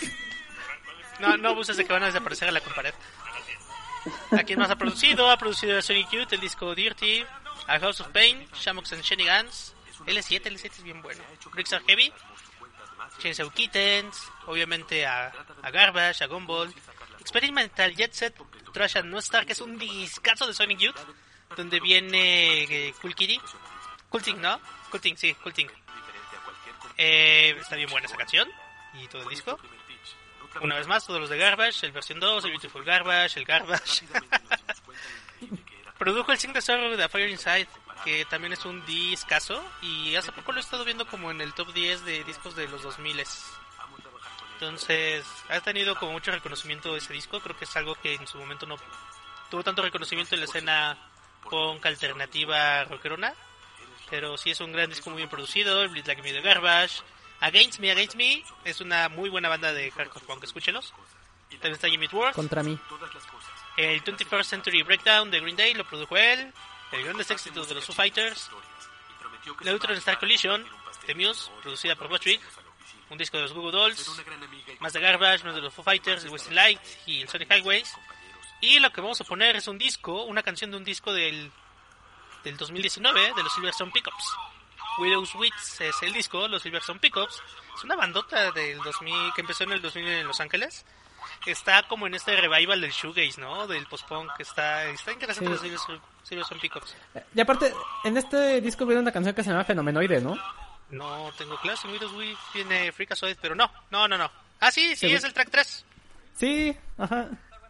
No, 1.19 1.35
no 1.37 1.49
abuses 1.49 1.77
de 1.77 1.85
que 1.85 1.93
van 1.93 2.03
a 2.03 2.07
desaparecer 2.07 2.47
a 2.49 2.51
la 2.51 2.61
compared. 2.61 2.93
¿A 4.37 4.43
quién 4.43 4.59
más 4.59 4.69
ha 4.69 4.75
producido? 4.75 5.29
Ha 5.31 5.37
producido 5.37 5.77
a 5.77 5.81
Sonic 5.81 6.09
Youth, 6.11 6.31
el 6.33 6.39
disco 6.41 6.75
Dirty, 6.75 7.25
a 7.67 7.79
House 7.79 8.01
of 8.01 8.09
Pain, 8.09 8.47
Shamox 8.53 8.93
and 8.93 9.01
Shenanigans, 9.03 9.73
L7, 10.05 10.43
L7 10.43 10.65
es 10.71 10.83
bien 10.83 11.01
bueno, 11.01 11.23
Bricks 11.53 11.73
Are 11.73 11.83
Heavy, 11.87 12.11
Chainsaw 13.19 13.49
Kittens, 13.51 14.31
obviamente 14.45 15.05
a, 15.05 15.31
Garbage, 15.71 16.23
a 16.23 16.27
Gumball, 16.27 16.73
Experimental 17.19 17.95
Jet 17.95 18.13
Set, 18.13 18.35
Trash 18.73 18.97
and 18.97 19.09
No 19.09 19.19
Star, 19.19 19.45
que 19.45 19.53
es 19.53 19.61
un 19.61 19.77
discazo 19.77 20.47
de 20.47 20.53
Sonic 20.53 20.79
Youth, 20.79 20.99
donde 21.55 21.79
viene 21.79 22.63
eh, 22.63 22.93
Cool 23.01 23.15
Kitty, 23.15 23.39
¿no? 24.37 24.59
Cool 24.89 25.01
sí, 25.15 25.33
Cool. 25.35 25.53
Eh, 26.97 27.55
está 27.59 27.75
bien 27.75 27.89
buena 27.89 28.07
esa 28.07 28.15
canción 28.15 28.49
y 28.93 29.07
todo 29.07 29.23
el 29.23 29.29
disco. 29.29 29.59
Una 30.61 30.75
vez 30.75 30.87
más, 30.87 31.05
todos 31.05 31.19
los 31.19 31.29
de 31.29 31.37
Garbage, 31.37 31.85
el 31.85 31.91
versión 31.91 32.19
2, 32.19 32.45
el 32.45 32.51
Beautiful 32.51 32.85
Garbage, 32.85 33.39
el 33.39 33.45
Garbage. 33.45 34.05
Produjo 35.97 36.31
el 36.31 36.37
Sing 36.37 36.53
the 36.53 36.61
Sorrow 36.61 36.95
de 36.95 37.03
A 37.03 37.09
Fire 37.09 37.29
Inside, 37.29 37.67
que 38.03 38.25
también 38.25 38.53
es 38.53 38.65
un 38.65 38.85
discazo. 38.85 39.63
Y 39.81 40.15
hace 40.15 40.31
poco 40.31 40.51
lo 40.51 40.59
he 40.59 40.61
estado 40.61 40.85
viendo 40.85 41.07
como 41.07 41.31
en 41.31 41.41
el 41.41 41.53
top 41.53 41.73
10 41.73 42.05
de 42.05 42.23
discos 42.23 42.55
de 42.55 42.67
los 42.67 42.83
2000 42.83 43.23
Entonces, 44.53 45.25
ha 45.49 45.59
tenido 45.61 45.95
como 45.95 46.13
mucho 46.13 46.31
reconocimiento 46.31 46.95
ese 46.95 47.13
disco. 47.13 47.39
Creo 47.39 47.57
que 47.57 47.65
es 47.65 47.75
algo 47.75 47.95
que 47.95 48.15
en 48.15 48.27
su 48.27 48.37
momento 48.37 48.65
no 48.65 48.77
tuvo 49.49 49.63
tanto 49.63 49.81
reconocimiento 49.81 50.35
en 50.35 50.41
la 50.41 50.45
escena 50.45 50.97
punk 51.49 51.85
alternativa 51.85 52.83
rockerona. 52.85 53.33
Pero 54.09 54.37
sí 54.37 54.51
es 54.51 54.59
un 54.59 54.71
gran 54.71 54.89
disco 54.89 55.09
muy 55.09 55.17
bien 55.17 55.29
producido. 55.29 55.81
El 55.81 55.89
Bleed 55.89 56.05
Like 56.05 56.21
Me 56.21 56.33
de 56.33 56.41
Garbage. 56.41 57.01
Against 57.41 57.79
Me, 57.79 57.91
Against 57.91 58.15
Me 58.15 58.43
es 58.63 58.81
una 58.81 59.09
muy 59.09 59.29
buena 59.29 59.49
banda 59.49 59.73
de 59.73 59.91
hardcore 59.91 60.25
punk. 60.25 60.43
Escúchelos. 60.43 60.93
También 61.49 61.73
está 61.73 61.89
Jimmy 61.89 62.07
Worth. 62.11 62.35
Contra 62.35 62.63
mí. 62.63 62.77
El 63.77 64.03
21st 64.03 64.43
Century 64.43 64.83
Breakdown 64.83 65.31
de 65.31 65.39
Green 65.39 65.55
Day 65.55 65.73
lo 65.73 65.85
produjo 65.85 66.17
él. 66.17 66.53
El 66.91 67.03
grandes 67.03 67.29
éxitos 67.31 67.67
de 67.67 67.75
los 67.75 67.85
Foo 67.85 67.95
Fighters. 67.95 68.49
Neutron 69.61 69.97
Star 69.97 70.19
Collision 70.19 70.65
de 71.07 71.15
Muse, 71.15 71.51
producida 71.61 71.95
por 71.95 72.09
Vig. 72.23 72.41
Un 73.09 73.17
disco 73.17 73.37
de 73.37 73.43
los 73.43 73.53
Google 73.53 73.71
Dolls. 73.71 74.21
Más 74.79 74.93
de 74.93 74.99
Garbage, 74.99 75.43
más 75.43 75.55
de 75.55 75.61
los 75.61 75.73
Foo 75.73 75.83
Fighters, 75.83 76.23
el 76.23 76.31
Western 76.31 76.55
Light 76.55 76.79
y 77.05 77.21
el 77.21 77.29
Sonic 77.29 77.51
Highways. 77.51 77.93
Y 78.61 78.79
lo 78.79 78.91
que 78.91 79.01
vamos 79.01 79.19
a 79.21 79.23
poner 79.25 79.55
es 79.55 79.67
un 79.67 79.77
disco, 79.77 80.23
una 80.23 80.41
canción 80.41 80.71
de 80.71 80.77
un 80.77 80.83
disco 80.83 81.13
del, 81.13 81.51
del 82.43 82.57
2019 82.57 83.33
de 83.35 83.43
los 83.43 83.53
Silverstone 83.53 83.91
Pickups. 83.91 84.35
Widow's 84.97 85.35
Wits 85.35 85.81
es 85.81 86.01
el 86.03 86.13
disco, 86.13 86.47
los 86.47 86.61
Silverstone 86.63 86.99
Pickups. 86.99 87.43
Es 87.77 87.83
una 87.83 87.95
bandota 87.95 88.51
del 88.51 88.77
2000 88.79 89.33
que 89.33 89.41
empezó 89.41 89.65
en 89.65 89.73
el 89.73 89.81
2000 89.81 90.07
en 90.07 90.27
Los 90.27 90.39
Ángeles. 90.39 90.85
Está 91.45 91.83
como 91.87 92.07
en 92.07 92.15
este 92.15 92.35
revival 92.39 92.81
del 92.81 92.91
shoegaze, 92.91 93.39
¿no? 93.39 93.67
Del 93.67 93.85
post-punk. 93.87 94.31
Está, 94.39 94.85
está 94.85 95.11
interesante 95.11 95.57
Sí. 95.57 95.69
los 95.69 95.81
Silverstone, 96.23 96.59
Pickups. 96.61 96.95
Y 97.35 97.39
aparte, 97.41 97.73
en 98.03 98.17
este 98.17 98.59
disco 98.61 98.85
viene 98.85 99.01
una 99.01 99.11
canción 99.11 99.35
que 99.35 99.43
se 99.43 99.49
llama 99.51 99.63
Fenomenoide, 99.63 100.21
¿no? 100.21 100.35
No 100.89 101.31
tengo 101.37 101.57
claro 101.59 101.77
si 101.77 101.87
Widow's 101.87 102.13
Wits 102.13 102.39
tiene 102.53 102.91
Freakazoid, 102.91 103.37
pero 103.41 103.55
no, 103.55 103.71
no, 103.91 104.07
no, 104.07 104.17
no. 104.17 104.31
Ah, 104.59 104.71
sí, 104.71 104.95
sí, 104.95 105.11
es 105.13 105.23
el 105.23 105.33
track 105.33 105.49
3. 105.51 105.85
Sí, 106.35 106.75
ajá. 106.97 107.27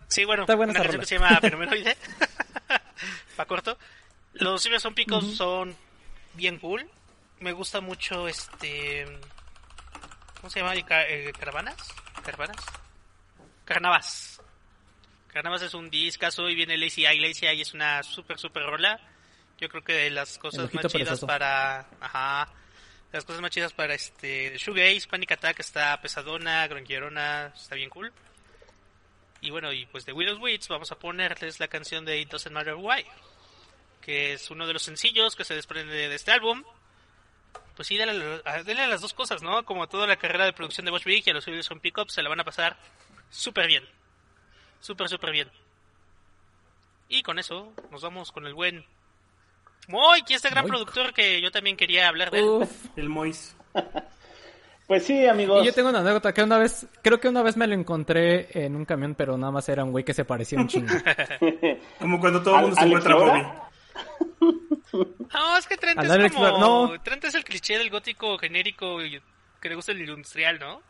Sí, 0.08 0.24
bueno, 0.26 0.44
Está 0.44 0.56
buena 0.56 0.72
una 0.72 0.80
canción 0.82 1.00
que 1.02 1.08
se 1.08 1.16
llama 1.20 1.38
Fenomenoide. 1.42 1.98
Pa' 3.36 3.46
corto. 3.46 3.78
Los 4.34 4.62
Silverstone 4.62 4.96
Picos 4.96 5.36
son 5.36 5.76
bien 6.34 6.60
cool. 6.60 6.90
Me 7.40 7.52
gusta 7.52 7.82
mucho 7.82 8.28
este. 8.28 9.06
¿Cómo 10.40 10.50
se 10.50 10.60
llama? 10.62 10.74
eh, 10.76 11.34
¿Caravanas? 11.38 11.76
¿Caravanas? 12.24 12.56
Carnavas. 13.66 14.42
Carnavas 15.28 15.62
es 15.64 15.74
un 15.74 15.90
discazo 15.90 16.48
y 16.50 16.56
viene 16.56 16.78
Lazy 16.78 17.06
Eye. 17.06 17.20
Lazy 17.20 17.46
Eye 17.46 17.62
es 17.62 17.74
una 17.74 18.02
super, 18.04 18.38
super 18.38 18.64
rola. 18.64 19.00
Yo 19.60 19.70
creo 19.70 19.84
que 19.84 19.94
de 19.94 20.10
las 20.12 20.38
cosas 20.38 20.74
más 20.74 20.86
chidas 20.86 20.92
perezoso. 20.94 21.28
para. 21.28 21.88
Ajá. 22.00 22.52
Las 23.12 23.24
cosas 23.26 23.42
más 23.42 23.52
chidas 23.52 23.74
para 23.74 23.94
este. 23.94 24.58
Shoegaze, 24.58 25.08
Panic 25.10 25.32
Attack 25.34 25.60
está 25.60 26.00
pesadona, 26.02 26.68
gronquierona, 26.68 27.52
está 27.56 27.76
bien 27.76 27.90
cool. 27.90 28.12
Y 29.42 29.50
bueno, 29.52 29.72
y 29.72 29.86
pues 29.88 30.06
de 30.06 30.14
Widow's 30.14 30.40
Wits 30.42 30.68
vamos 30.70 30.92
a 30.92 31.00
ponerles 31.00 31.60
la 31.60 31.68
canción 31.68 32.04
de 32.06 32.20
It 32.20 32.30
Doesn't 32.30 32.54
Matter 32.54 32.76
Why, 32.76 33.06
que 34.02 34.34
es 34.34 34.50
uno 34.50 34.66
de 34.68 34.74
los 34.74 34.82
sencillos 34.84 35.36
que 35.36 35.46
se 35.46 35.54
desprende 35.56 35.94
de 36.10 36.16
este 36.16 36.32
álbum. 36.32 36.64
Pues 37.76 37.88
sí, 37.90 37.98
denle, 37.98 38.42
a- 38.46 38.88
las 38.88 39.02
dos 39.02 39.14
cosas, 39.14 39.42
¿no? 39.44 39.64
Como 39.66 39.88
toda 39.88 40.08
la 40.08 40.16
carrera 40.18 40.46
de 40.46 40.54
producción 40.54 40.86
de 40.86 40.92
Bosch 40.92 41.04
Big 41.04 41.24
y 41.28 41.30
a 41.30 41.34
los 41.34 41.46
Wilson 41.48 41.80
Pickups 41.80 42.14
se 42.14 42.24
la 42.24 42.30
van 42.30 42.40
a 42.40 42.44
pasar 42.46 42.78
súper 43.30 43.68
bien. 43.68 43.84
Súper, 44.80 45.10
súper 45.10 45.32
bien. 45.32 45.50
Y 47.10 47.22
con 47.24 47.40
eso 47.40 47.72
nos 47.92 48.02
vamos 48.02 48.32
con 48.32 48.46
el 48.48 48.54
buen 48.54 48.86
Moy, 49.88 50.24
que 50.24 50.34
es 50.34 50.38
este 50.38 50.50
gran 50.50 50.64
Moy. 50.64 50.72
productor 50.72 51.14
que 51.14 51.42
yo 51.42 51.52
también 51.52 51.78
quería 51.78 52.08
hablar 52.08 52.32
de 52.32 52.40
él. 52.40 52.46
Uf. 52.46 52.86
El 52.96 53.10
Mois. 53.10 53.56
Pues 54.88 55.04
sí, 55.04 55.26
amigos. 55.26 55.64
Y 55.64 55.66
yo 55.66 55.74
tengo 55.74 55.90
una 55.90 56.02
anécdota 56.02 56.32
que 56.32 56.44
una 56.44 56.60
vez, 56.60 56.86
creo 57.02 57.20
que 57.20 57.28
una 57.28 57.42
vez 57.42 57.58
me 57.58 57.66
lo 57.66 57.74
encontré 57.74 58.50
en 58.66 58.76
un 58.76 58.86
camión, 58.86 59.16
pero 59.16 59.36
nada 59.36 59.52
más 59.52 59.68
era 59.68 59.84
un 59.84 59.90
güey 59.92 60.04
que 60.06 60.14
se 60.14 60.26
parecía 60.26 60.60
un 60.60 60.68
chingo. 60.68 60.94
Como 62.00 62.20
cuando 62.20 62.44
todo 62.44 62.54
el 62.58 62.62
mundo 62.62 62.76
se 62.76 62.82
¿Al- 62.84 62.88
encuentra 62.90 63.14
a 63.14 63.18
Bobby. 63.18 63.42
No, 65.34 65.58
es 65.58 65.66
que 65.66 65.78
Trent 65.78 66.00
es 66.04 66.34
como... 66.34 66.60
No. 66.60 67.02
Trent 67.02 67.24
es 67.26 67.34
el 67.34 67.44
cliché 67.44 67.80
del 67.80 67.90
gótico 67.90 68.38
genérico 68.38 69.02
y 69.04 69.20
que 69.60 69.70
le 69.70 69.76
gusta 69.76 69.92
el 69.92 70.08
industrial, 70.08 70.60
¿no? 70.60 70.84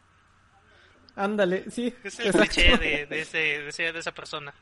Ándale, 1.15 1.69
sí. 1.71 1.93
Es 2.03 2.19
el 2.19 2.31
cliché 2.33 2.77
de, 2.77 3.05
de, 3.05 3.21
ese, 3.21 3.37
de, 3.37 3.67
ese- 3.69 3.93
de 3.93 3.99
esa 3.99 4.11
persona. 4.13 4.53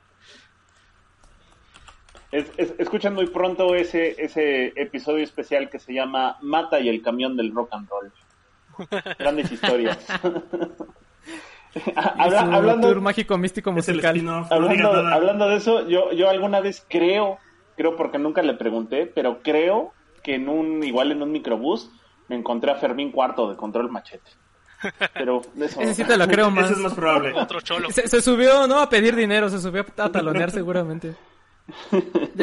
Es- 2.32 2.52
es- 2.58 2.74
escuchan 2.80 3.14
muy 3.14 3.28
pronto 3.28 3.76
ese, 3.76 4.16
ese 4.24 4.74
episodio 4.76 5.24
especial 5.24 5.70
que 5.70 5.80
se 5.80 5.94
llama 5.94 6.38
Mata 6.42 6.80
y 6.80 6.90
el 6.90 7.02
camión 7.02 7.36
del 7.38 7.54
rock 7.54 7.70
and 7.74 7.88
roll. 7.90 8.12
Grandes 9.20 9.52
historias. 9.52 10.00
Habla- 11.96 12.42
hablando, 12.56 12.88
tour 12.88 13.02
mágico 13.02 13.38
místico 13.38 13.72
musical. 13.72 14.24
No 14.24 14.46
hablando, 14.50 14.92
hablando 14.92 15.50
de 15.50 15.56
eso, 15.58 15.88
yo, 15.88 16.12
yo 16.12 16.30
alguna 16.30 16.60
vez 16.60 16.86
creo, 16.88 17.40
creo 17.76 17.96
porque 17.96 18.20
nunca 18.20 18.42
le 18.44 18.54
pregunté, 18.54 19.08
pero 19.08 19.42
creo 19.42 19.92
que 20.24 20.36
en 20.36 20.50
un, 20.50 20.84
igual 20.84 21.12
en 21.12 21.22
un 21.24 21.32
microbús, 21.32 21.90
me 22.30 22.36
encontré 22.36 22.72
a 22.72 22.76
Fermín 22.76 23.12
Cuarto 23.12 23.50
de 23.50 23.58
Control 23.58 23.90
Machete. 23.92 24.32
Pero 25.14 25.42
eso. 25.60 25.82
Ese 25.82 25.94
sí 25.94 26.04
te 26.04 26.18
lo 26.18 26.28
creo 26.28 26.50
más. 26.50 26.66
Eso 26.66 26.74
es 26.74 26.80
más 26.80 26.94
probable. 26.94 27.34
Otro 27.34 27.62
cholo. 27.62 27.90
Se, 27.92 28.08
se 28.08 28.22
subió, 28.22 28.68
¿no? 28.68 28.80
A 28.80 28.90
pedir 28.90 29.16
dinero, 29.16 29.50
se 29.50 29.60
subió 29.60 29.86
a 29.98 30.10
talonear 30.10 30.52
seguramente. 30.52 31.16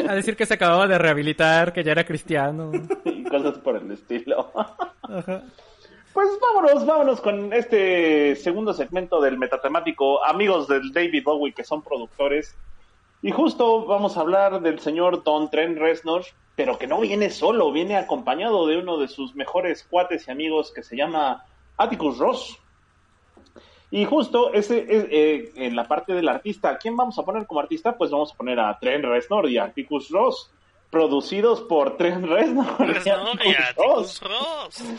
A 0.07 0.15
decir 0.15 0.35
que 0.35 0.45
se 0.45 0.55
acababa 0.55 0.87
de 0.87 0.97
rehabilitar, 0.97 1.73
que 1.73 1.83
ya 1.83 1.91
era 1.91 2.05
cristiano. 2.05 2.71
y 3.05 3.23
cosas 3.23 3.57
por 3.59 3.75
el 3.75 3.91
estilo. 3.91 4.51
Pues 6.13 6.27
vámonos, 6.41 6.85
vámonos 6.85 7.21
con 7.21 7.53
este 7.53 8.35
segundo 8.35 8.73
segmento 8.73 9.21
del 9.21 9.37
metatemático 9.37 10.23
Amigos 10.25 10.67
del 10.67 10.91
David 10.91 11.23
Bowie 11.23 11.53
que 11.53 11.63
son 11.63 11.81
productores. 11.81 12.55
Y 13.21 13.31
justo 13.31 13.85
vamos 13.85 14.17
a 14.17 14.21
hablar 14.21 14.61
del 14.61 14.79
señor 14.79 15.23
Don 15.23 15.49
Trent 15.49 15.77
Reznor, 15.77 16.23
pero 16.55 16.77
que 16.77 16.87
no 16.87 16.99
viene 16.99 17.29
solo, 17.29 17.71
viene 17.71 17.95
acompañado 17.95 18.65
de 18.65 18.77
uno 18.77 18.97
de 18.97 19.07
sus 19.07 19.35
mejores 19.35 19.83
cuates 19.89 20.27
y 20.27 20.31
amigos 20.31 20.71
que 20.73 20.83
se 20.83 20.97
llama 20.97 21.45
Atticus 21.77 22.17
Ross. 22.17 22.57
Y 23.93 24.05
justo 24.05 24.53
ese 24.53 24.85
es 24.87 25.05
eh, 25.09 25.51
en 25.55 25.75
la 25.75 25.87
parte 25.87 26.13
del 26.13 26.29
artista. 26.29 26.77
¿Quién 26.77 26.95
vamos 26.95 27.19
a 27.19 27.23
poner 27.23 27.45
como 27.45 27.59
artista? 27.59 27.97
Pues 27.97 28.09
vamos 28.09 28.31
a 28.33 28.37
poner 28.37 28.59
a 28.59 28.77
Trent 28.79 29.03
Reznor 29.03 29.49
y 29.49 29.57
a 29.57 29.65
Atticus 29.65 30.09
Ross, 30.09 30.49
producidos 30.89 31.61
por 31.63 31.97
Trent 31.97 32.25
Reznor, 32.25 32.79
Reznor 32.79 33.37
y 33.45 33.53
Atticus 33.53 34.21
Ross. 34.21 34.93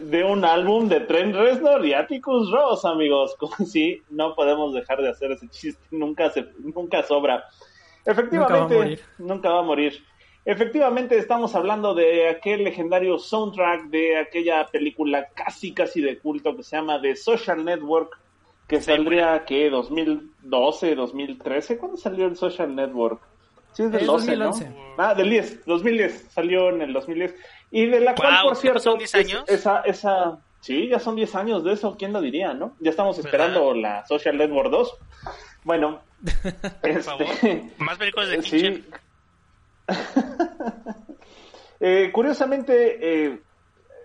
De 0.00 0.22
un 0.22 0.44
álbum 0.44 0.88
de 0.88 1.00
Trent 1.00 1.34
Reznor 1.34 1.84
y 1.84 1.92
Atticus 1.92 2.52
Ross, 2.52 2.84
amigos. 2.84 3.34
Como 3.38 3.56
si 3.66 4.00
no 4.10 4.34
podemos 4.36 4.74
dejar 4.74 5.02
de 5.02 5.08
hacer 5.10 5.32
ese 5.32 5.48
chiste, 5.48 5.82
nunca 5.90 6.30
se, 6.30 6.46
nunca 6.60 7.02
sobra. 7.02 7.44
Efectivamente, 8.04 8.54
Nunca 8.54 8.58
va 8.58 8.64
a 8.64 8.68
morir. 8.78 9.00
nunca 9.18 9.50
va 9.50 9.58
a 9.58 9.62
morir. 9.62 10.04
Efectivamente, 10.44 11.18
estamos 11.18 11.54
hablando 11.54 11.94
de 11.94 12.28
aquel 12.28 12.64
legendario 12.64 13.18
soundtrack 13.18 13.84
de 13.84 14.18
aquella 14.18 14.66
película 14.66 15.28
casi, 15.34 15.72
casi 15.74 16.00
de 16.00 16.18
culto 16.18 16.56
que 16.56 16.62
se 16.62 16.76
llama 16.76 17.00
The 17.00 17.14
Social 17.16 17.64
Network, 17.64 18.18
que 18.66 18.80
saldría, 18.80 19.44
¿qué? 19.46 19.70
¿2012, 19.70 20.94
2013? 20.94 21.76
¿Cuándo 21.78 21.96
salió 21.98 22.26
el 22.26 22.36
Social 22.36 22.74
Network? 22.74 23.20
Sí, 23.72 23.82
es 23.84 23.92
del 23.92 24.00
Es 24.00 24.06
12, 24.06 24.36
2011. 24.36 24.70
¿no? 24.70 24.76
Ah, 24.98 25.14
del 25.14 25.30
10, 25.30 25.66
2010, 25.66 26.26
salió 26.30 26.70
en 26.70 26.82
el 26.82 26.92
2010. 26.92 27.34
Y 27.70 27.86
de 27.86 28.00
la 28.00 28.14
cual, 28.14 28.34
por 28.42 28.54
¿ya 28.54 28.60
cierto, 28.60 28.78
pasaron 28.78 28.98
10 28.98 29.14
es- 29.14 29.26
años? 29.26 29.44
esa, 29.46 29.80
esa, 29.82 30.38
sí, 30.60 30.88
ya 30.88 30.98
son 30.98 31.16
10 31.16 31.34
años 31.34 31.62
de 31.64 31.74
eso, 31.74 31.96
¿quién 31.98 32.12
lo 32.12 32.20
diría, 32.20 32.54
no? 32.54 32.74
Ya 32.80 32.90
estamos 32.90 33.16
¿Verdad? 33.18 33.28
esperando 33.32 33.74
la 33.74 34.06
Social 34.06 34.38
Network 34.38 34.70
2. 34.70 34.96
Bueno, 35.64 36.00
este, 36.82 37.70
Más 37.78 37.98
películas 37.98 38.28
de 38.30 38.42
Sí. 38.42 38.58
Fincher. 38.60 39.00
Eh, 41.82 42.10
curiosamente, 42.12 42.98
eh, 43.00 43.40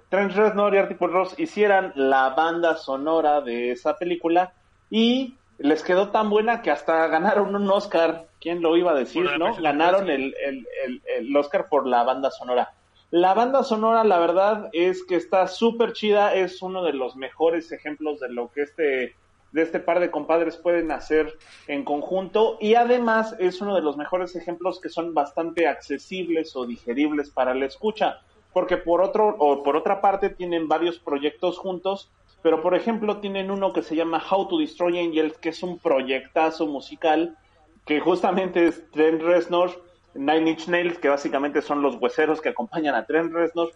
Trent 0.08 0.32
Reznor 0.32 0.74
y 0.74 0.78
Artie 0.78 0.96
Ross 0.98 1.38
hicieran 1.38 1.92
la 1.96 2.30
banda 2.30 2.78
sonora 2.78 3.42
de 3.42 3.72
esa 3.72 3.98
película 3.98 4.54
y 4.90 5.36
les 5.58 5.84
quedó 5.84 6.08
tan 6.08 6.30
buena 6.30 6.62
que 6.62 6.72
hasta 6.72 7.08
ganaron 7.08 7.54
un 7.54 7.70
Oscar. 7.70 8.28
¿Quién 8.40 8.62
lo 8.62 8.78
iba 8.78 8.92
a 8.92 8.96
decir, 8.96 9.30
no? 9.38 9.56
Ganaron 9.56 10.10
el, 10.10 10.34
el, 10.42 10.66
el, 10.86 11.02
el 11.18 11.36
Oscar 11.36 11.68
por 11.68 11.86
la 11.86 12.04
banda 12.04 12.32
sonora. 12.32 12.72
La 13.12 13.34
banda 13.34 13.64
sonora, 13.64 14.06
la 14.06 14.20
verdad, 14.20 14.70
es 14.72 15.04
que 15.04 15.16
está 15.16 15.48
súper 15.48 15.92
chida. 15.94 16.34
Es 16.34 16.62
uno 16.62 16.84
de 16.84 16.94
los 16.94 17.16
mejores 17.16 17.72
ejemplos 17.72 18.20
de 18.20 18.30
lo 18.30 18.52
que 18.52 18.62
este 18.62 19.16
de 19.56 19.62
este 19.62 19.80
par 19.80 20.02
de 20.02 20.12
compadres 20.12 20.58
pueden 20.58 20.92
hacer 20.92 21.34
en 21.68 21.86
conjunto. 21.86 22.58
Y 22.60 22.76
además 22.76 23.38
es 23.40 23.62
uno 23.62 23.74
de 23.74 23.82
los 23.82 23.96
mejores 23.96 24.36
ejemplos 24.36 24.82
que 24.82 24.90
son 24.90 25.14
bastante 25.14 25.66
accesibles 25.66 26.58
o 26.58 26.66
digeribles 26.66 27.30
para 27.30 27.56
la 27.56 27.66
escucha, 27.66 28.20
porque 28.52 28.76
por 28.76 29.02
otro 29.02 29.34
o 29.40 29.64
por 29.64 29.78
otra 29.78 30.02
parte 30.02 30.30
tienen 30.30 30.68
varios 30.68 31.00
proyectos 31.00 31.58
juntos, 31.58 32.12
pero 32.42 32.62
por 32.62 32.76
ejemplo 32.76 33.22
tienen 33.22 33.50
uno 33.50 33.72
que 33.72 33.82
se 33.82 33.96
llama 33.96 34.22
How 34.30 34.50
to 34.50 34.58
Destroy 34.58 35.00
Angels, 35.00 35.38
que 35.38 35.50
es 35.50 35.64
un 35.64 35.80
proyectazo 35.80 36.68
musical 36.68 37.38
que 37.86 38.02
justamente 38.02 38.68
es 38.68 38.92
Trent 38.92 39.22
Reznor, 39.22 39.82
Nine 40.16 40.50
Inch 40.50 40.68
Nails, 40.68 41.00
que 41.00 41.08
básicamente 41.08 41.62
son 41.62 41.82
los 41.82 41.96
hueseros 41.96 42.42
que 42.42 42.50
acompañan 42.50 42.94
a 42.94 43.06
Trent 43.06 43.32
Reznor, 43.32 43.72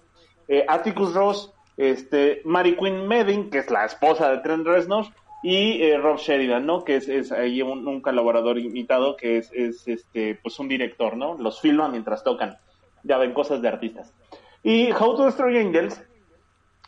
eh, 0.49 0.65
Atticus 0.67 1.13
Ross, 1.13 1.53
este, 1.77 2.41
Mary 2.43 2.75
Quinn 2.75 3.07
Medin, 3.07 3.49
que 3.49 3.59
es 3.59 3.71
la 3.71 3.85
esposa 3.85 4.29
de 4.29 4.39
Trent 4.39 4.67
Reznor, 4.67 5.05
y 5.41 5.81
eh, 5.83 5.97
Rob 5.97 6.17
Sheridan, 6.17 6.65
¿no? 6.65 6.83
Que 6.83 6.97
es, 6.97 7.31
ahí 7.31 7.61
un, 7.61 8.01
colaborador 8.01 8.59
invitado, 8.59 9.15
que 9.15 9.37
es, 9.37 9.51
es 9.53 9.87
este, 9.87 10.35
pues 10.41 10.59
un 10.59 10.67
director, 10.67 11.15
¿no? 11.15 11.37
Los 11.37 11.61
filma 11.61 11.87
mientras 11.87 12.23
tocan. 12.23 12.57
Ya 13.03 13.17
ven 13.17 13.33
cosas 13.33 13.61
de 13.61 13.69
artistas. 13.69 14.13
Y 14.63 14.91
How 14.91 15.15
to 15.15 15.25
Destroy 15.25 15.57
Angels 15.57 16.03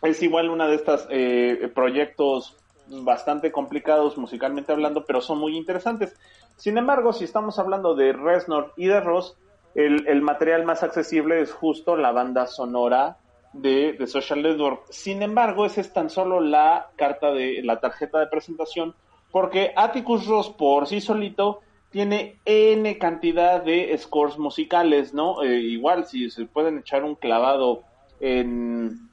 es 0.01 0.21
igual 0.21 0.49
una 0.49 0.67
de 0.67 0.75
estas 0.75 1.07
eh, 1.09 1.71
proyectos 1.73 2.57
bastante 2.87 3.51
complicados 3.51 4.17
musicalmente 4.17 4.73
hablando, 4.73 5.05
pero 5.05 5.21
son 5.21 5.37
muy 5.37 5.55
interesantes. 5.55 6.13
Sin 6.57 6.77
embargo, 6.77 7.13
si 7.13 7.23
estamos 7.23 7.57
hablando 7.57 7.95
de 7.95 8.11
Reznor 8.11 8.73
y 8.75 8.87
de 8.87 8.99
Ross, 8.99 9.37
el 9.73 10.21
material 10.21 10.65
más 10.65 10.83
accesible 10.83 11.39
es 11.39 11.53
justo 11.53 11.95
la 11.95 12.11
banda 12.11 12.45
sonora 12.45 13.20
de, 13.53 13.93
de 13.93 14.07
Social 14.07 14.41
Network. 14.41 14.85
Sin 14.89 15.21
embargo, 15.21 15.65
esa 15.65 15.81
es 15.81 15.91
tan 15.93 16.09
solo 16.09 16.39
la 16.39 16.89
carta 16.95 17.31
de 17.31 17.61
la 17.63 17.79
tarjeta 17.79 18.19
de 18.19 18.27
presentación, 18.27 18.95
porque 19.31 19.73
Atticus 19.75 20.25
Ross 20.25 20.49
por 20.49 20.87
sí 20.87 21.01
solito 21.01 21.61
tiene 21.89 22.39
N 22.45 22.97
cantidad 22.97 23.61
de 23.61 23.97
scores 23.97 24.37
musicales, 24.37 25.13
¿no? 25.13 25.43
Eh, 25.43 25.59
igual, 25.59 26.05
si 26.05 26.29
se 26.29 26.45
pueden 26.45 26.79
echar 26.79 27.03
un 27.03 27.15
clavado 27.15 27.83
en, 28.21 29.09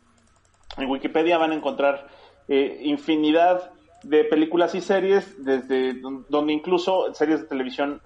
en 0.77 0.91
Wikipedia 0.91 1.39
van 1.39 1.53
a 1.53 1.57
encontrar 1.57 2.07
eh, 2.47 2.81
infinidad 2.85 3.73
de 4.05 4.23
películas 4.25 4.77
y 4.77 4.81
series, 4.81 5.45
desde 5.45 5.95
don- 5.95 6.25
donde 6.29 6.53
incluso 6.53 7.13
series 7.15 7.41
de 7.41 7.49
televisión 7.49 8.01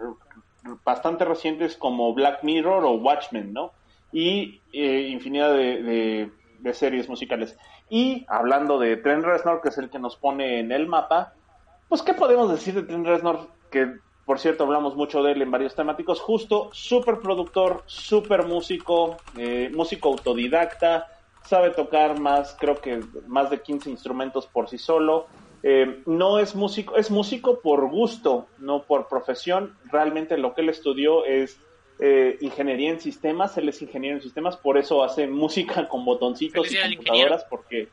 bastante 0.85 1.27
recientes 1.27 1.77
como 1.77 2.15
Black 2.15 2.43
Mirror 2.43 2.85
o 2.85 2.93
Watchmen, 2.93 3.53
¿no? 3.53 3.73
Y 4.13 4.61
eh, 4.73 5.09
infinidad 5.09 5.53
de, 5.55 6.31
series 6.73 7.09
musicales. 7.09 7.57
Y 7.89 8.25
hablando 8.29 8.79
de 8.79 8.97
Trent 8.97 9.25
Reznor, 9.25 9.61
que 9.61 9.71
es 9.71 9.79
el 9.79 9.91
que 9.91 9.99
nos 9.99 10.17
pone 10.17 10.61
en 10.61 10.73
el 10.73 10.87
mapa, 10.87 11.35
pues, 11.89 12.03
¿qué 12.03 12.15
podemos 12.15 12.51
decir 12.51 12.75
de 12.75 12.83
Trent 12.83 13.07
Reznor? 13.07 13.49
Que, 13.71 13.97
por 14.25 14.39
cierto, 14.39 14.65
hablamos 14.65 14.97
mucho 14.97 15.23
de 15.23 15.33
él 15.33 15.43
en 15.43 15.51
varios 15.51 15.75
temáticos. 15.75 16.21
Justo, 16.21 16.71
súper 16.73 17.19
productor, 17.21 17.83
súper 17.87 18.47
músico, 18.47 19.17
eh, 19.37 19.71
músico 19.75 20.11
autodidacta, 20.11 21.09
sabe 21.45 21.71
tocar 21.71 22.19
más, 22.21 22.57
creo 22.59 22.81
que 22.81 23.01
más 23.27 23.51
de 23.51 23.61
15 23.61 23.91
instrumentos 23.91 24.47
por 24.47 24.69
sí 24.69 24.79
solo. 24.79 25.27
Eh, 25.63 26.03
no 26.07 26.39
es 26.39 26.55
músico, 26.57 26.97
es 26.97 27.11
músico 27.11 27.61
por 27.61 27.89
gusto, 27.89 28.47
no 28.59 28.83
por 28.83 29.09
profesión. 29.09 29.77
Realmente 29.85 30.37
lo 30.37 30.55
que 30.55 30.63
él 30.63 30.69
estudió 30.69 31.25
es 31.25 31.61
eh, 32.05 32.37
ingeniería 32.41 32.91
en 32.91 33.01
sistemas, 33.01 33.57
él 33.59 33.69
es 33.69 33.81
ingeniero 33.81 34.17
en 34.17 34.23
sistemas, 34.23 34.57
por 34.57 34.77
eso 34.77 35.05
hace 35.05 35.29
música 35.29 35.87
con 35.89 36.05
botoncitos 36.05 36.67
y 36.73 36.97
computadoras, 36.97 37.45
porque, 37.45 37.91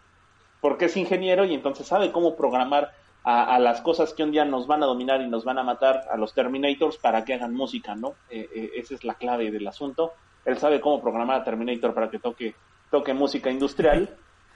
porque 0.61 0.85
es 0.85 0.97
ingeniero 0.97 1.45
y 1.45 1.53
entonces 1.53 1.85
sabe 1.85 2.11
cómo 2.11 2.35
programar 2.35 2.91
a, 3.23 3.53
a 3.55 3.59
las 3.59 3.81
cosas 3.81 4.15
que 4.15 4.23
un 4.23 4.31
día 4.31 4.45
nos 4.45 4.65
van 4.65 4.81
a 4.81 4.87
dominar 4.87 5.21
y 5.21 5.27
nos 5.27 5.45
van 5.45 5.59
a 5.59 5.63
matar, 5.63 6.05
a 6.11 6.17
los 6.17 6.33
Terminators, 6.33 6.97
para 6.97 7.23
que 7.23 7.35
hagan 7.35 7.53
música, 7.53 7.93
¿no? 7.93 8.15
Eh, 8.31 8.49
eh, 8.51 8.71
esa 8.77 8.95
es 8.95 9.03
la 9.03 9.13
clave 9.13 9.51
del 9.51 9.67
asunto. 9.67 10.13
Él 10.43 10.57
sabe 10.57 10.81
cómo 10.81 10.99
programar 10.99 11.41
a 11.41 11.43
Terminator 11.43 11.93
para 11.93 12.09
que 12.09 12.17
toque, 12.17 12.55
toque 12.89 13.13
música 13.13 13.51
industrial, 13.51 14.09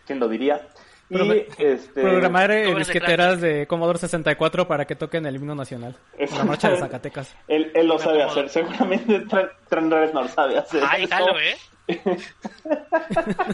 ¿quién 0.08 0.20
lo 0.20 0.28
diría? 0.28 0.68
Y, 1.14 1.64
este, 1.64 2.02
Programar 2.02 2.52
eh, 2.52 2.66
de 2.66 2.76
disqueteras 2.76 3.42
de 3.42 3.68
Commodore 3.68 4.00
64 4.00 4.68
para 4.68 4.86
que 4.86 4.96
toquen 4.96 5.26
el 5.26 5.36
himno 5.36 5.56
nacional. 5.56 5.96
La 6.36 6.44
marcha 6.44 6.70
de 6.70 6.78
Zacatecas. 6.78 7.36
Él, 7.48 7.72
él 7.76 7.88
lo 7.88 8.00
sabe 8.00 8.24
hacer, 8.24 8.50
seguramente 8.50 9.20
Trent 9.22 9.52
Trent 9.70 9.92
Reznor 9.92 10.30
sabe 10.30 10.58
hacer 10.58 10.84
Ay, 10.88 11.04
eso. 11.04 11.16
jalo, 11.16 11.40
¿eh? 11.40 11.58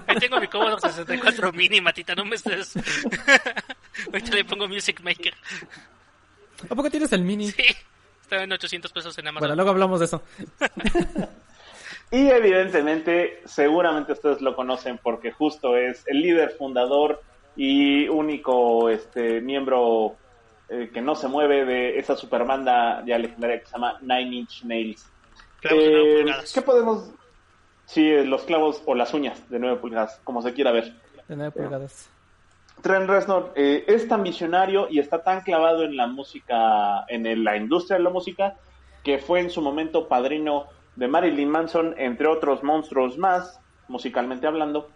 Ahí 0.08 0.18
tengo 0.20 0.40
mi 0.40 0.48
Commodore 0.48 0.82
64 0.82 1.52
mini, 1.52 1.82
Matita, 1.82 2.16
no 2.16 2.26
me 2.26 2.36
estés... 2.36 2.76
Ahorita 4.14 4.36
le 4.36 4.46
pongo 4.46 4.68
Music 4.68 5.02
Maker. 5.02 5.34
¿A 6.70 6.76
poco 6.76 6.90
tienes 6.90 7.12
el 7.12 7.24
mini? 7.24 7.52
Sí, 7.52 7.64
estaba 8.22 8.44
en 8.44 8.52
800 8.52 8.92
pesos 8.92 9.18
en 9.18 9.28
Amazon. 9.28 9.42
Bueno, 9.42 9.56
luego 9.56 9.72
hablamos 9.72 10.00
de 10.00 10.06
eso. 10.06 10.22
Y 12.12 12.28
evidentemente, 12.30 13.42
seguramente 13.46 14.14
ustedes 14.14 14.42
lo 14.42 14.56
conocen 14.56 14.98
porque 14.98 15.32
justo 15.32 15.78
es 15.78 16.04
el 16.08 16.22
líder 16.22 16.56
fundador 16.58 17.22
y 17.62 18.08
único 18.08 18.88
este 18.90 19.42
miembro 19.42 20.16
eh, 20.70 20.90
que 20.94 21.02
no 21.02 21.14
se 21.14 21.28
mueve 21.28 21.66
de 21.66 22.00
esa 22.00 22.16
superbanda 22.16 23.04
ya 23.06 23.18
legendaria 23.18 23.60
que 23.60 23.66
se 23.66 23.74
llama 23.74 23.98
Nine 24.02 24.34
Inch 24.38 24.64
Nails. 24.64 25.06
Clavos 25.60 25.84
de 25.84 25.90
nueve 25.92 26.12
Eh, 26.14 26.22
pulgadas. 26.24 26.54
¿Qué 26.54 26.62
podemos...? 26.62 27.12
Sí, 27.86 28.08
eh, 28.10 28.24
los 28.24 28.44
clavos 28.44 28.82
o 28.86 28.96
las 28.96 29.14
uñas 29.14 29.50
de 29.50 29.58
9 29.60 29.78
pulgadas, 29.82 30.22
como 30.24 30.42
se 30.44 30.54
quiera 30.54 30.72
ver. 30.72 30.94
De 31.28 31.36
9 31.36 31.52
pulgadas. 31.52 32.08
Trent 32.82 33.10
Reznor 33.10 33.52
eh, 33.56 33.84
es 33.88 34.08
tan 34.08 34.24
visionario 34.24 34.88
y 34.90 35.00
está 35.00 35.22
tan 35.24 35.42
clavado 35.42 35.84
en 35.84 35.98
la 35.98 36.08
música, 36.08 37.04
en 37.10 37.26
el- 37.26 37.44
la 37.44 37.58
industria 37.58 37.98
de 37.98 38.04
la 38.04 38.10
música, 38.12 38.56
que 39.04 39.18
fue 39.18 39.42
en 39.42 39.50
su 39.50 39.62
momento 39.62 40.08
padrino 40.08 40.68
de 40.96 41.08
Marilyn 41.10 41.50
Manson, 41.50 41.96
entre 41.98 42.28
otros 42.28 42.64
monstruos 42.64 43.18
más, 43.18 43.60
musicalmente 43.90 44.48
hablando. 44.48 44.88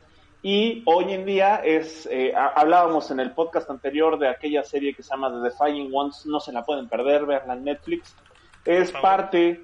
Y 0.43 0.83
hoy 0.85 1.13
en 1.13 1.25
día 1.25 1.55
es, 1.63 2.07
eh, 2.11 2.33
ha- 2.35 2.49
hablábamos 2.55 3.09
en 3.09 3.19
el 3.19 3.31
podcast 3.31 3.69
anterior 3.69 4.19
de 4.19 4.27
aquella 4.27 4.63
serie 4.63 4.93
que 4.93 5.01
se 5.01 5.09
llama 5.09 5.31
The 5.31 5.37
Defying 5.49 5.89
Ones, 5.91 6.25
no 6.25 6.39
se 6.39 6.51
la 6.51 6.63
pueden 6.63 6.87
perder, 6.89 7.25
verla 7.25 7.53
en 7.53 7.63
Netflix. 7.63 8.13
Es 8.65 8.91
parte 8.91 9.61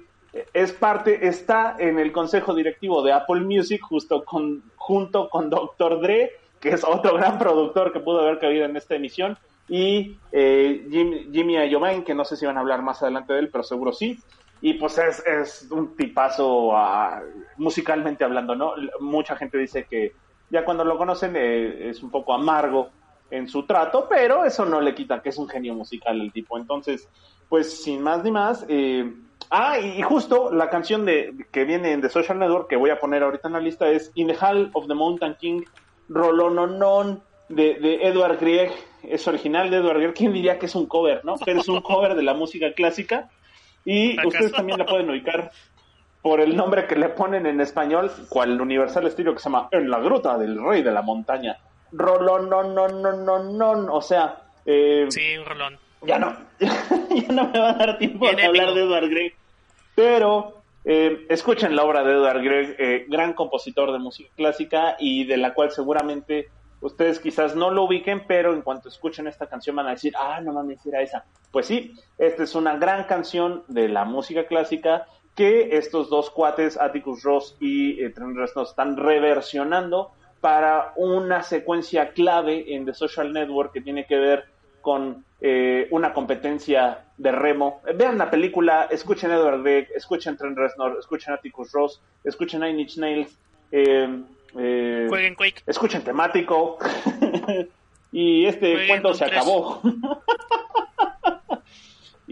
es 0.54 0.72
parte, 0.72 1.26
está 1.26 1.74
en 1.78 1.98
el 1.98 2.12
consejo 2.12 2.54
directivo 2.54 3.02
de 3.02 3.12
Apple 3.12 3.40
Music 3.40 3.80
justo 3.82 4.24
con, 4.24 4.62
junto 4.76 5.28
con 5.28 5.50
Dr. 5.50 6.00
Dre, 6.00 6.30
que 6.60 6.68
es 6.70 6.84
otro 6.84 7.14
gran 7.16 7.36
productor 7.38 7.92
que 7.92 7.98
pudo 8.00 8.20
haber 8.20 8.38
cabido 8.38 8.64
en 8.64 8.76
esta 8.76 8.94
emisión, 8.94 9.36
y 9.68 10.16
eh, 10.30 10.86
Jim, 10.88 11.32
Jimmy 11.32 11.56
Iovine, 11.56 12.04
que 12.04 12.14
no 12.14 12.24
sé 12.24 12.36
si 12.36 12.46
van 12.46 12.56
a 12.56 12.60
hablar 12.60 12.80
más 12.82 13.02
adelante 13.02 13.32
de 13.32 13.40
él, 13.40 13.48
pero 13.50 13.64
seguro 13.64 13.92
sí. 13.92 14.18
Y 14.62 14.74
pues 14.74 14.98
es, 14.98 15.24
es 15.26 15.66
un 15.70 15.96
tipazo 15.96 16.76
ah, 16.76 17.22
musicalmente 17.56 18.22
hablando, 18.24 18.54
¿no? 18.54 18.74
Mucha 19.00 19.34
gente 19.34 19.58
dice 19.58 19.86
que 19.90 20.12
ya 20.50 20.64
cuando 20.64 20.84
lo 20.84 20.98
conocen 20.98 21.34
eh, 21.36 21.88
es 21.88 22.02
un 22.02 22.10
poco 22.10 22.34
amargo 22.34 22.90
en 23.30 23.48
su 23.48 23.64
trato, 23.64 24.06
pero 24.08 24.44
eso 24.44 24.64
no 24.64 24.80
le 24.80 24.94
quita 24.94 25.22
que 25.22 25.28
es 25.28 25.38
un 25.38 25.48
genio 25.48 25.74
musical 25.74 26.20
el 26.20 26.32
tipo. 26.32 26.58
Entonces, 26.58 27.08
pues 27.48 27.82
sin 27.82 28.02
más 28.02 28.24
ni 28.24 28.30
más. 28.30 28.66
Eh, 28.68 29.12
ah, 29.50 29.78
y, 29.78 30.02
justo 30.02 30.52
la 30.52 30.68
canción 30.68 31.04
de 31.04 31.34
que 31.52 31.64
viene 31.64 31.92
en 31.92 32.00
The 32.00 32.08
Social 32.08 32.38
Network 32.38 32.68
que 32.68 32.76
voy 32.76 32.90
a 32.90 32.98
poner 32.98 33.22
ahorita 33.22 33.48
en 33.48 33.54
la 33.54 33.60
lista 33.60 33.88
es 33.88 34.10
In 34.14 34.26
the 34.26 34.36
Hall 34.36 34.70
of 34.72 34.88
the 34.88 34.94
Mountain 34.94 35.36
King, 35.40 35.62
Rolononon 36.08 37.22
de, 37.48 37.74
de 37.74 38.06
Edward 38.06 38.38
Grieg. 38.40 38.72
Es 39.02 39.26
original 39.28 39.70
de 39.70 39.78
Edward 39.78 39.98
Grieg. 39.98 40.14
¿Quién 40.14 40.32
diría 40.32 40.58
que 40.58 40.66
es 40.66 40.74
un 40.74 40.86
cover, 40.86 41.24
no? 41.24 41.36
Pero 41.44 41.60
es 41.60 41.68
un 41.68 41.80
cover 41.80 42.14
de 42.14 42.22
la 42.22 42.34
música 42.34 42.72
clásica. 42.72 43.30
Y 43.84 44.24
ustedes 44.26 44.52
también 44.52 44.78
la 44.78 44.84
pueden 44.84 45.08
ubicar 45.08 45.52
por 46.22 46.40
el 46.40 46.56
nombre 46.56 46.86
que 46.86 46.96
le 46.96 47.08
ponen 47.08 47.46
en 47.46 47.60
español, 47.60 48.10
cual 48.28 48.60
universal 48.60 49.06
estilo 49.06 49.32
que 49.32 49.40
se 49.40 49.44
llama 49.44 49.68
En 49.70 49.90
la 49.90 50.00
gruta 50.00 50.36
del 50.36 50.62
rey 50.62 50.82
de 50.82 50.92
la 50.92 51.02
montaña. 51.02 51.58
Rolón, 51.92 52.48
no, 52.48 52.62
no, 52.62 52.88
no, 52.88 53.12
no, 53.12 53.42
no, 53.42 53.94
o 53.94 54.02
sea... 54.02 54.36
Eh, 54.66 55.06
sí, 55.08 55.36
un 55.38 55.46
rolón. 55.46 55.78
Ya 56.02 56.18
no, 56.18 56.34
ya 56.58 57.32
no 57.32 57.48
me 57.48 57.58
va 57.58 57.70
a 57.70 57.74
dar 57.74 57.98
tiempo 57.98 58.30
de 58.30 58.44
hablar 58.44 58.72
de 58.72 58.82
Edward 58.82 59.08
Grieg, 59.10 59.34
pero 59.94 60.62
eh, 60.84 61.26
escuchen 61.28 61.76
la 61.76 61.84
obra 61.84 62.02
de 62.02 62.12
Edward 62.12 62.42
Grieg, 62.42 62.76
eh, 62.78 63.04
gran 63.06 63.34
compositor 63.34 63.92
de 63.92 63.98
música 63.98 64.30
clásica 64.34 64.96
y 64.98 65.24
de 65.24 65.36
la 65.36 65.52
cual 65.52 65.70
seguramente 65.72 66.48
ustedes 66.80 67.20
quizás 67.20 67.54
no 67.54 67.70
lo 67.70 67.84
ubiquen, 67.84 68.24
pero 68.26 68.54
en 68.54 68.62
cuanto 68.62 68.88
escuchen 68.88 69.26
esta 69.26 69.46
canción 69.46 69.76
van 69.76 69.88
a 69.88 69.90
decir, 69.90 70.14
ah, 70.18 70.40
no 70.40 70.54
mames, 70.54 70.84
era 70.86 71.02
esa. 71.02 71.24
Pues 71.50 71.66
sí, 71.66 71.94
esta 72.16 72.44
es 72.44 72.54
una 72.54 72.76
gran 72.76 73.04
canción 73.04 73.64
de 73.68 73.88
la 73.88 74.06
música 74.06 74.46
clásica 74.46 75.06
que 75.40 75.74
estos 75.78 76.10
dos 76.10 76.28
cuates, 76.28 76.76
Atticus 76.78 77.22
Ross 77.22 77.56
y 77.60 78.04
eh, 78.04 78.10
Trent 78.10 78.36
Reznor, 78.36 78.66
están 78.66 78.94
reversionando 78.94 80.10
para 80.42 80.92
una 80.96 81.42
secuencia 81.42 82.10
clave 82.10 82.74
en 82.74 82.84
The 82.84 82.92
Social 82.92 83.32
Network 83.32 83.72
que 83.72 83.80
tiene 83.80 84.04
que 84.04 84.16
ver 84.16 84.44
con 84.82 85.24
eh, 85.40 85.88
una 85.92 86.12
competencia 86.12 87.04
de 87.16 87.32
remo. 87.32 87.80
Vean 87.94 88.18
la 88.18 88.30
película, 88.30 88.88
escuchen 88.90 89.30
Edward 89.30 89.62
Beck, 89.62 89.88
escuchen 89.96 90.36
Trent 90.36 90.58
Reznor, 90.58 90.98
escuchen 90.98 91.32
Atticus 91.32 91.72
Ross, 91.72 92.02
escuchen 92.22 92.60
Nine 92.60 92.82
Inch 92.82 92.98
Nails, 92.98 93.38
eh, 93.72 94.22
eh, 94.58 95.06
Jueguen 95.08 95.36
Quake. 95.36 95.62
escuchen 95.66 96.04
temático 96.04 96.76
y 98.12 98.44
este 98.44 98.86
cuento 98.86 99.14
se 99.14 99.24
acabó. 99.24 99.80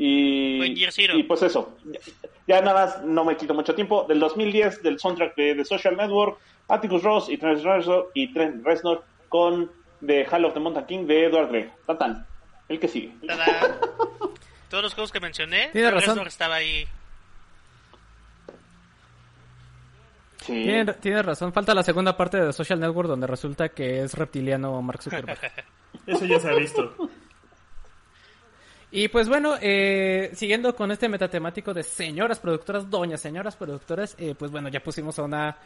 y, 0.01 0.63
y 0.63 1.23
pues 1.25 1.43
eso, 1.43 1.77
ya, 2.47 2.63
nada 2.63 2.87
más, 2.87 3.05
no 3.05 3.25
me 3.25 3.37
quito 3.37 3.53
mucho 3.53 3.75
tiempo. 3.75 4.07
Del 4.09 4.21
2010, 4.21 4.85
del 4.85 5.01
soundtrack 5.01 5.35
de 5.35 5.57
The 5.57 5.65
Social 5.65 5.97
Network, 5.97 6.39
Atticus 6.69 7.03
Ross 7.03 7.29
y 7.29 7.37
Trent 7.37 7.65
Reznor, 7.65 8.13
y 8.15 8.33
Trent 8.33 8.65
Reznor 8.65 9.05
con 9.29 9.73
The 10.07 10.25
Hall 10.31 10.45
of 10.45 10.55
the 10.55 10.61
Mountain 10.61 10.87
King 10.87 11.07
de 11.07 11.25
Edward 11.25 11.49
Gregg. 11.49 11.73
Tatan, 11.85 12.25
el 12.69 12.79
que 12.79 12.87
sigue. 12.87 13.13
Todos 14.71 14.85
los 14.85 14.95
juegos 14.95 15.11
que 15.11 15.19
mencioné, 15.19 15.71
Tiene 15.73 15.91
razón. 15.91 16.11
Reznor 16.11 16.29
estaba 16.29 16.55
ahí. 16.55 16.87
Sí. 20.47 20.65
Tienes, 21.01 21.27
razón, 21.27 21.53
falta 21.53 21.75
la 21.75 21.83
segunda 21.83 22.17
parte 22.17 22.37
de 22.37 22.47
The 22.47 22.53
Social 22.53 22.79
Network 22.79 23.09
donde 23.09 23.27
resulta 23.27 23.71
que 23.71 24.05
es 24.05 24.15
reptiliano 24.15 24.81
Mark 24.81 25.03
Zuckerberg. 25.03 25.41
Eso 26.07 26.25
ya 26.25 26.39
se 26.39 26.49
ha 26.49 26.55
visto. 26.55 26.95
Y 28.91 29.09
pues 29.09 29.29
bueno, 29.29 29.57
eh, 29.61 30.31
siguiendo 30.35 30.75
con 30.75 30.91
este 30.91 31.09
metatemático 31.09 31.75
de 31.75 31.83
señoras 31.83 32.39
productoras, 32.39 32.89
doñas 32.89 33.21
señoras 33.21 33.55
productoras, 33.55 34.17
eh, 34.19 34.35
pues 34.39 34.51
bueno, 34.51 34.69
ya 34.69 34.81
pusimos 34.81 35.19
a 35.19 35.25
una 35.25 35.59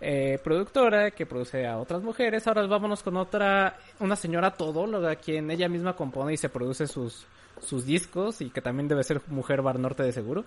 eh, 0.00 0.38
productora 0.44 1.10
que 1.12 1.24
produce 1.24 1.66
a 1.66 1.78
otras 1.78 2.02
mujeres. 2.02 2.46
Ahora 2.46 2.66
vámonos 2.66 3.02
con 3.02 3.16
otra, 3.16 3.78
una 4.00 4.16
señora 4.16 4.50
todóloga, 4.50 5.16
quien 5.16 5.50
ella 5.50 5.68
misma 5.68 5.96
compone 5.96 6.34
y 6.34 6.36
se 6.36 6.50
produce 6.50 6.86
sus, 6.86 7.26
sus 7.60 7.86
discos 7.86 8.42
y 8.42 8.50
que 8.50 8.60
también 8.60 8.86
debe 8.86 9.02
ser 9.02 9.22
mujer 9.28 9.62
bar 9.62 9.78
norte 9.78 10.02
de 10.02 10.12
seguro. 10.12 10.44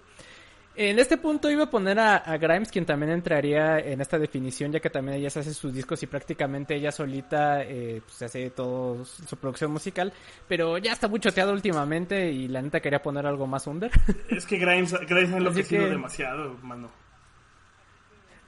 En 0.74 1.00
este 1.00 1.18
punto 1.18 1.50
iba 1.52 1.66
a 1.66 1.70
poner 1.70 2.00
a, 2.00 2.38
Grimes, 2.38 2.72
quien 2.72 2.86
también 2.86 3.12
entraría 3.12 3.80
en 3.80 4.00
esta 4.00 4.18
definición, 4.18 4.72
ya 4.72 4.80
que 4.80 4.90
también 4.90 5.18
ella 5.18 5.30
se 5.30 5.42
hace 5.42 5.54
sus 5.54 5.74
discos 5.74 6.02
y 6.04 6.08
prácticamente 6.08 6.76
ella 6.76 6.94
solita 6.94 7.62
eh, 7.64 8.02
pues 8.06 8.22
hace 8.22 8.52
todo 8.52 9.04
su 9.04 9.36
producción 9.36 9.72
musical, 9.72 10.14
pero 10.48 10.78
ya 10.78 10.94
está 10.94 11.10
muy 11.10 11.20
choteado 11.20 11.52
últimamente 11.52 12.32
y 12.32 12.48
la 12.48 12.62
neta 12.62 12.80
quería 12.80 13.02
poner 13.02 13.26
algo 13.28 13.48
más 13.48 13.68
under. 13.68 13.92
Es 14.30 14.46
que 14.46 14.58
Grimes, 14.58 14.94
Grimes 15.08 15.34
ha 15.34 15.38
enloquecido 15.38 15.90
demasiado, 15.90 16.58
mano. 16.62 16.90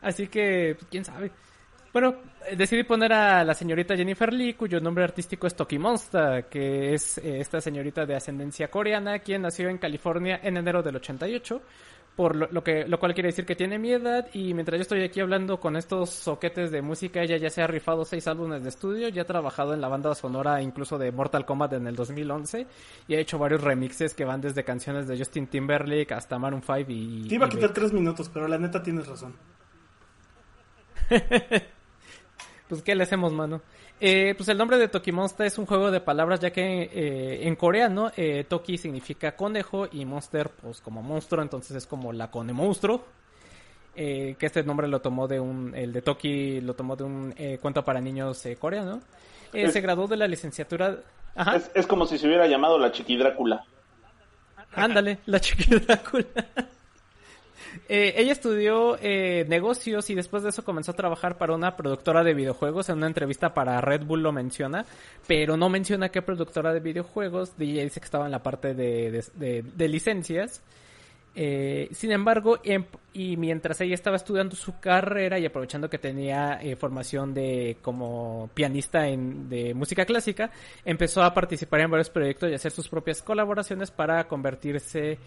Así 0.02 0.28
que, 0.28 0.76
pues, 0.78 0.88
quién 0.90 1.04
sabe. 1.04 1.30
Bueno, 1.92 2.16
eh, 2.48 2.56
decidí 2.56 2.84
poner 2.84 3.14
a 3.14 3.44
la 3.44 3.54
señorita 3.54 3.96
Jennifer 3.96 4.34
Lee, 4.34 4.54
cuyo 4.54 4.80
nombre 4.80 5.04
artístico 5.04 5.46
es 5.46 5.56
Toki 5.56 5.78
Monster, 5.78 6.46
que 6.46 6.94
es 6.94 7.18
eh, 7.18 7.40
esta 7.40 7.62
señorita 7.62 8.06
de 8.06 8.16
ascendencia 8.16 8.70
coreana, 8.70 9.20
quien 9.20 9.44
nació 9.44 9.70
en 9.70 9.78
California 9.78 10.40
en 10.42 10.58
enero 10.58 10.82
del 10.82 10.96
88 10.96 11.62
por 12.16 12.36
lo, 12.36 12.64
que 12.64 12.88
lo 12.88 13.00
cual 13.00 13.14
quiere 13.14 13.30
decir 13.30 13.46
que 13.46 13.56
tiene 13.56 13.80
mi 13.80 13.92
edad 13.92 14.28
y 14.34 14.54
mientras 14.54 14.78
yo 14.78 14.82
estoy 14.84 15.04
aquí 15.04 15.20
hablando 15.20 15.60
con 15.60 15.76
estos 15.76 16.12
soquetes 16.12 16.70
de 16.70 16.82
música 16.82 17.24
ella 17.24 17.38
ya 17.38 17.50
se 17.50 17.62
ha 17.64 17.68
rifado 17.68 18.06
seis 18.06 18.28
álbumes 18.28 18.62
de 18.62 18.70
estudio 18.70 19.10
ya 19.10 19.24
ha 19.24 19.26
trabajado 19.26 19.74
en 19.74 19.82
la 19.82 19.88
banda 19.88 20.14
sonora 20.14 20.62
incluso 20.62 21.00
de 21.00 21.12
Mortal 21.12 21.46
Kombat 21.46 21.74
en 21.74 21.88
el 21.88 21.96
2011 21.96 22.68
y 23.08 23.16
ha 23.16 23.20
hecho 23.20 23.40
varios 23.40 23.62
remixes 23.62 24.14
que 24.14 24.26
van 24.26 24.42
desde 24.42 24.64
canciones 24.64 25.08
de 25.08 25.18
Justin 25.18 25.48
Timberlake 25.48 26.14
hasta 26.14 26.38
Maroon 26.38 26.62
5 26.62 26.86
y 26.90 27.28
te 27.28 27.36
iba 27.36 27.48
a 27.48 27.50
quitar 27.50 27.74
tres 27.74 27.92
minutos 27.92 28.30
pero 28.30 28.48
la 28.48 28.58
neta 28.58 28.82
tienes 28.84 29.08
razón. 29.08 29.36
Pues 32.70 32.82
qué 32.82 32.96
le 32.96 33.04
hacemos 33.04 33.34
mano 33.34 33.62
eh, 34.06 34.36
pues 34.36 34.50
el 34.50 34.58
nombre 34.58 34.78
de 34.78 34.90
Toki 34.90 35.14
Monster 35.14 35.48
es 35.48 35.58
un 35.58 35.66
juego 35.66 35.90
de 35.90 36.02
palabras 36.02 36.42
ya 36.42 36.52
que 36.52 36.90
eh, 36.94 37.48
en 37.48 37.56
coreano 37.56 38.12
eh, 38.18 38.44
Toki 38.46 38.78
significa 38.78 39.34
conejo 39.38 39.88
y 39.90 40.04
Monster 40.04 40.50
pues 40.50 40.82
como 40.82 41.02
monstruo, 41.02 41.42
entonces 41.42 41.78
es 41.78 41.88
como 41.88 42.12
la 42.12 42.30
cone 42.30 42.52
monstruo. 42.52 43.06
que 43.96 44.36
este 44.42 44.64
nombre 44.64 44.90
lo 44.90 45.00
tomó 45.00 45.30
de 45.30 45.40
un, 45.40 45.74
el 45.74 45.94
de 45.94 46.02
Toki 46.02 46.60
lo 46.60 46.74
tomó 46.74 46.98
de 46.98 47.06
un 47.06 47.34
cuento 47.62 47.86
para 47.86 48.02
niños 48.02 48.44
coreano. 48.60 49.00
se 49.54 49.80
graduó 49.80 50.08
de 50.08 50.18
la 50.18 50.28
licenciatura. 50.28 50.98
Es, 51.56 51.72
es, 51.74 51.88
como 51.88 52.06
si 52.06 52.18
se 52.18 52.28
hubiera 52.28 52.46
llamado 52.46 52.78
la 52.78 52.92
Chiqui 52.92 53.16
Drácula. 53.16 53.64
Ándale, 54.76 55.20
la 55.28 55.40
Chiqui 55.40 55.80
Drácula. 55.80 56.26
Eh, 57.90 58.14
ella 58.18 58.32
estudió 58.32 58.98
eh, 59.02 59.46
negocios 59.48 60.10
y 60.10 60.16
después 60.16 60.44
de 60.44 60.50
eso 60.50 60.64
comenzó 60.64 60.92
a 60.92 60.96
trabajar 60.96 61.38
para 61.38 61.54
una 61.54 61.76
productora 61.76 62.24
de 62.24 62.34
videojuegos. 62.34 62.90
En 62.90 62.98
una 62.98 63.08
entrevista 63.08 63.54
para 63.54 63.82
Red 63.82 64.06
Bull 64.06 64.24
lo 64.24 64.32
menciona, 64.32 64.86
pero 65.28 65.58
no 65.58 65.70
menciona 65.70 66.10
qué 66.10 66.22
productora 66.22 66.74
de 66.74 66.80
videojuegos. 66.80 67.54
ella 67.60 67.84
dice 67.84 68.00
que 68.00 68.06
estaba 68.06 68.26
en 68.26 68.32
la 68.32 68.44
parte 68.44 68.74
de, 68.74 69.88
licencias. 69.88 70.62
Eh, 71.36 71.90
sin 71.92 72.12
embargo, 72.12 72.60
em, 72.64 72.86
y 73.12 73.38
mientras 73.38 73.82
ella 73.82 73.96
estaba 73.96 74.18
estudiando 74.18 74.56
su 74.56 74.80
carrera 74.80 75.40
y 75.40 75.46
aprovechando 75.48 75.90
que 75.90 75.98
tenía 75.98 76.60
formación 76.78 77.34
de 77.34 77.78
como 77.82 78.52
pianista 78.54 79.08
en, 79.08 79.50
de 79.50 79.74
música 79.74 80.06
clásica, 80.06 80.52
empezó 80.86 81.24
a 81.24 81.34
participar 81.34 81.82
en 81.82 81.92
varios 81.92 82.12
proyectos 82.12 82.52
y 82.52 82.54
hacer 82.54 82.72
sus 82.72 82.88
propias 82.88 83.24
colaboraciones 83.24 83.90
para 83.90 84.28
convertirse 84.28 85.18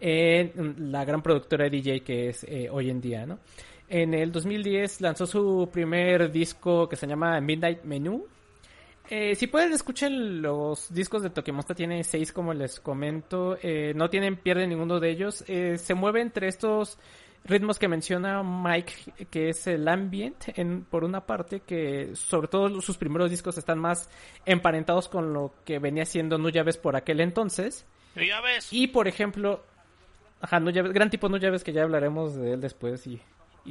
en 0.00 0.92
la 0.92 1.04
gran 1.04 1.22
productora 1.22 1.64
de 1.64 1.70
DJ 1.70 2.00
que 2.00 2.28
es 2.28 2.44
eh, 2.44 2.68
hoy 2.70 2.90
en 2.90 3.00
día, 3.00 3.26
¿no? 3.26 3.38
En 3.88 4.14
el 4.14 4.32
2010 4.32 5.00
lanzó 5.00 5.26
su 5.26 5.68
primer 5.72 6.32
disco 6.32 6.88
que 6.88 6.96
se 6.96 7.06
llama 7.06 7.40
Midnight 7.40 7.84
Menu. 7.84 8.26
Eh, 9.10 9.34
si 9.34 9.46
pueden 9.46 9.72
escuchen 9.72 10.40
los 10.40 10.92
discos 10.92 11.22
de 11.22 11.30
Tokimonsta, 11.30 11.74
tiene 11.74 12.02
seis 12.04 12.32
como 12.32 12.54
les 12.54 12.80
comento, 12.80 13.58
eh, 13.62 13.92
no 13.94 14.08
tienen 14.08 14.36
pierde 14.36 14.66
ninguno 14.66 14.98
de 14.98 15.10
ellos, 15.10 15.44
se 15.46 15.94
mueve 15.94 16.22
entre 16.22 16.48
estos 16.48 16.98
ritmos 17.44 17.78
que 17.78 17.88
menciona 17.88 18.42
Mike, 18.42 19.26
que 19.30 19.50
es 19.50 19.66
el 19.66 19.86
ambient, 19.86 20.44
en, 20.56 20.84
por 20.84 21.04
una 21.04 21.26
parte, 21.26 21.60
que 21.60 22.16
sobre 22.16 22.48
todo 22.48 22.80
sus 22.80 22.96
primeros 22.96 23.30
discos 23.30 23.58
están 23.58 23.78
más 23.78 24.08
emparentados 24.46 25.08
con 25.08 25.32
lo 25.32 25.54
que 25.64 25.78
venía 25.78 26.06
siendo 26.06 26.38
No 26.38 26.48
Llaves 26.48 26.78
por 26.78 26.96
aquel 26.96 27.20
entonces. 27.20 27.86
Y 28.72 28.88
por 28.88 29.08
ejemplo, 29.08 29.62
Ajá, 30.40 30.60
no 30.60 30.70
gran 30.72 31.10
tipo 31.10 31.28
no 31.28 31.36
llaves 31.38 31.64
que 31.64 31.72
ya 31.72 31.82
hablaremos 31.82 32.34
de 32.34 32.52
él 32.52 32.60
después 32.60 33.06
y, 33.06 33.20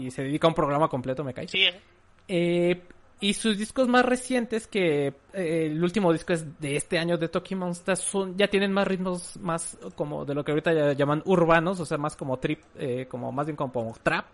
se 0.09 0.23
dedica 0.23 0.47
a 0.47 0.49
un 0.49 0.55
programa 0.55 0.87
completo, 0.87 1.23
me 1.23 1.33
cae. 1.33 1.47
Sí. 1.47 1.67
Eh, 2.27 2.81
Y 3.23 3.33
sus 3.35 3.57
discos 3.57 3.87
más 3.87 4.05
recientes, 4.05 4.67
que 4.67 5.07
eh, 5.33 5.67
el 5.67 5.81
último 5.81 6.11
disco 6.11 6.33
es 6.33 6.59
de 6.59 6.75
este 6.75 6.97
año 6.97 7.17
de 7.17 7.29
Toki 7.29 7.55
Monster, 7.55 7.95
son, 7.95 8.35
ya 8.37 8.49
tienen 8.49 8.73
más 8.73 8.85
ritmos 8.85 9.37
más 9.37 9.77
como 9.95 10.25
de 10.25 10.33
lo 10.33 10.43
que 10.43 10.51
ahorita 10.51 10.73
ya 10.73 10.91
llaman 10.91 11.21
urbanos, 11.25 11.79
o 11.79 11.85
sea, 11.85 11.97
más 11.97 12.17
como 12.17 12.37
trip, 12.37 12.59
eh, 12.75 13.05
como 13.07 13.31
más 13.31 13.45
bien 13.45 13.55
como, 13.55 13.95
trap. 14.03 14.25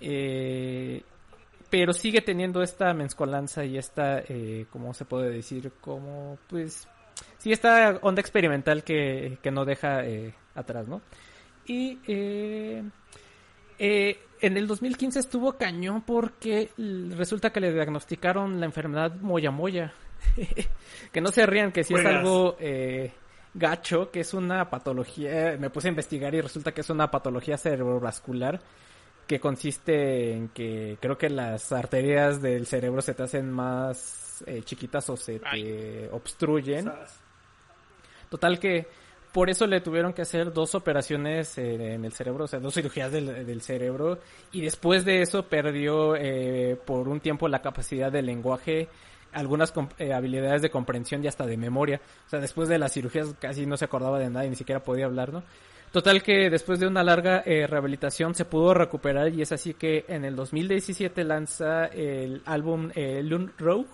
Eh, 0.00 1.02
pero 1.68 1.92
sigue 1.92 2.22
teniendo 2.22 2.62
esta 2.62 2.94
mezcolanza 2.94 3.66
y 3.66 3.76
esta, 3.76 4.20
eh, 4.20 4.64
¿cómo 4.70 4.94
se 4.94 5.04
puede 5.04 5.28
decir? 5.30 5.72
Como, 5.80 6.38
pues, 6.48 6.88
sí, 7.38 7.52
esta 7.52 7.98
onda 8.02 8.20
experimental 8.20 8.84
que, 8.84 9.38
que 9.42 9.50
no 9.50 9.64
deja 9.64 10.04
eh, 10.04 10.34
atrás, 10.54 10.88
¿no? 10.88 11.02
Y 11.66 11.98
eh, 12.06 12.82
eh, 13.78 14.18
en 14.40 14.56
el 14.56 14.66
2015 14.66 15.18
estuvo 15.18 15.54
cañón 15.54 16.02
porque 16.02 16.70
resulta 17.16 17.50
que 17.50 17.60
le 17.60 17.72
diagnosticaron 17.72 18.60
la 18.60 18.66
enfermedad 18.66 19.14
Moya 19.20 19.50
Moya. 19.50 19.92
que 21.12 21.20
no 21.20 21.30
se 21.30 21.46
rían, 21.46 21.72
que 21.72 21.84
si 21.84 21.94
es 21.94 22.04
algo 22.04 22.56
eh, 22.58 23.12
gacho, 23.52 24.10
que 24.10 24.20
es 24.20 24.34
una 24.34 24.68
patología. 24.70 25.56
Me 25.58 25.70
puse 25.70 25.88
a 25.88 25.90
investigar 25.90 26.34
y 26.34 26.40
resulta 26.40 26.72
que 26.72 26.82
es 26.82 26.90
una 26.90 27.10
patología 27.10 27.56
cerebrovascular 27.56 28.60
que 29.26 29.40
consiste 29.40 30.32
en 30.32 30.48
que 30.48 30.98
creo 31.00 31.16
que 31.16 31.30
las 31.30 31.72
arterias 31.72 32.42
del 32.42 32.66
cerebro 32.66 33.00
se 33.00 33.14
te 33.14 33.22
hacen 33.22 33.50
más 33.50 34.23
eh, 34.46 34.62
chiquitas 34.64 35.08
o 35.10 35.16
se 35.16 35.38
te 35.38 36.08
obstruyen. 36.10 36.90
Total 38.28 38.58
que 38.58 38.86
por 39.32 39.50
eso 39.50 39.66
le 39.66 39.80
tuvieron 39.80 40.12
que 40.12 40.22
hacer 40.22 40.52
dos 40.52 40.74
operaciones 40.74 41.58
eh, 41.58 41.94
en 41.94 42.04
el 42.04 42.12
cerebro, 42.12 42.44
o 42.44 42.46
sea, 42.46 42.60
dos 42.60 42.74
cirugías 42.74 43.10
del, 43.10 43.46
del 43.46 43.60
cerebro. 43.62 44.20
Y 44.52 44.60
después 44.62 45.04
de 45.04 45.22
eso 45.22 45.48
perdió 45.48 46.14
eh, 46.16 46.78
por 46.84 47.08
un 47.08 47.20
tiempo 47.20 47.48
la 47.48 47.60
capacidad 47.60 48.12
de 48.12 48.22
lenguaje, 48.22 48.88
algunas 49.34 49.72
eh, 49.98 50.12
habilidades 50.12 50.62
de 50.62 50.70
comprensión 50.70 51.22
y 51.24 51.26
hasta 51.26 51.46
de 51.46 51.56
memoria. 51.56 52.00
O 52.26 52.30
sea, 52.30 52.40
después 52.40 52.68
de 52.68 52.78
las 52.78 52.92
cirugías 52.92 53.34
casi 53.38 53.66
no 53.66 53.76
se 53.76 53.84
acordaba 53.84 54.18
de 54.18 54.30
nada 54.30 54.46
y 54.46 54.50
ni 54.50 54.56
siquiera 54.56 54.82
podía 54.82 55.06
hablar, 55.06 55.32
¿no? 55.32 55.42
Total 55.92 56.24
que 56.24 56.50
después 56.50 56.80
de 56.80 56.88
una 56.88 57.04
larga 57.04 57.42
eh, 57.46 57.68
rehabilitación 57.68 58.34
se 58.34 58.44
pudo 58.44 58.74
recuperar 58.74 59.32
y 59.32 59.42
es 59.42 59.52
así 59.52 59.74
que 59.74 60.04
en 60.08 60.24
el 60.24 60.34
2017 60.34 61.22
lanza 61.22 61.86
el 61.86 62.42
álbum 62.46 62.90
eh, 62.96 63.22
Lun 63.22 63.52
Rogue, 63.58 63.86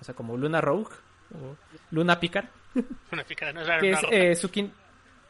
o 0.00 0.04
sea, 0.04 0.14
como 0.14 0.36
Luna 0.36 0.60
Rogue, 0.60 0.90
o 1.34 1.56
Luna 1.90 2.18
Picar 2.20 2.48
Una 3.12 3.24
pícara, 3.24 3.52
no 3.52 3.60
es 3.62 3.68
que 3.80 3.90
es 3.90 3.98
eh, 4.10 4.34
su 4.34 4.48
quin- 4.50 4.70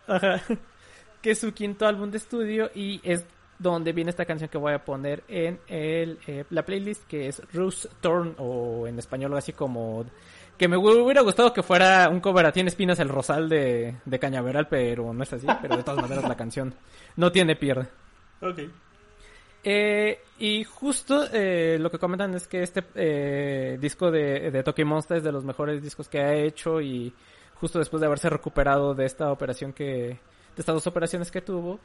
Ajá. 0.06 0.40
que 1.22 1.30
es 1.32 1.38
su 1.40 1.52
quinto 1.52 1.86
álbum 1.86 2.10
de 2.10 2.18
estudio 2.18 2.70
y 2.74 3.00
es 3.02 3.24
donde 3.58 3.92
viene 3.92 4.10
esta 4.10 4.24
canción 4.24 4.48
que 4.48 4.58
voy 4.58 4.72
a 4.72 4.84
poner 4.84 5.24
en 5.28 5.58
el, 5.66 6.18
eh, 6.28 6.44
la 6.50 6.64
playlist 6.64 7.04
que 7.08 7.26
es 7.28 7.42
Rose 7.52 7.88
Thorn 8.00 8.34
o 8.38 8.86
en 8.86 8.98
español 8.98 9.36
así 9.36 9.52
como 9.52 10.04
que 10.56 10.68
me 10.68 10.76
hu- 10.76 11.02
hubiera 11.04 11.22
gustado 11.22 11.52
que 11.52 11.62
fuera 11.64 12.08
un 12.08 12.20
cover 12.20 12.46
a 12.46 12.52
Tiene 12.52 12.68
Espinas 12.68 13.00
el 13.00 13.08
Rosal 13.08 13.48
de, 13.48 13.96
de 14.04 14.18
Cañaveral 14.20 14.68
pero 14.68 15.12
no 15.12 15.22
es 15.24 15.32
así 15.32 15.46
pero 15.60 15.76
de 15.76 15.82
todas 15.82 16.00
maneras 16.00 16.28
la 16.28 16.36
canción 16.36 16.72
no 17.16 17.32
tiene 17.32 17.56
pierde 17.56 17.88
Ok. 18.40 18.60
Eh, 19.64 20.20
y 20.38 20.64
justo 20.64 21.24
eh, 21.32 21.78
lo 21.80 21.90
que 21.90 21.98
comentan 21.98 22.34
es 22.34 22.46
que 22.46 22.62
este 22.62 22.84
eh, 22.94 23.78
disco 23.80 24.11
de, 24.11 24.50
de 24.50 24.62
Toki 24.62 24.84
Monster 24.84 25.18
es 25.18 25.24
de 25.24 25.32
los 25.32 25.44
mejores 25.44 25.82
discos 25.82 26.09
que 26.09 26.20
ha 26.20 26.34
hecho 26.34 26.80
y 26.80 27.12
justo 27.61 27.78
después 27.78 28.00
de 28.00 28.06
haberse 28.06 28.30
recuperado 28.30 28.94
de 28.94 29.04
esta 29.04 29.32
operación 29.32 29.72
que, 29.72 29.84
de 29.84 30.18
estas 30.56 30.74
dos 30.74 30.86
operaciones 30.86 31.30
que 31.30 31.40
tuvo. 31.40 31.80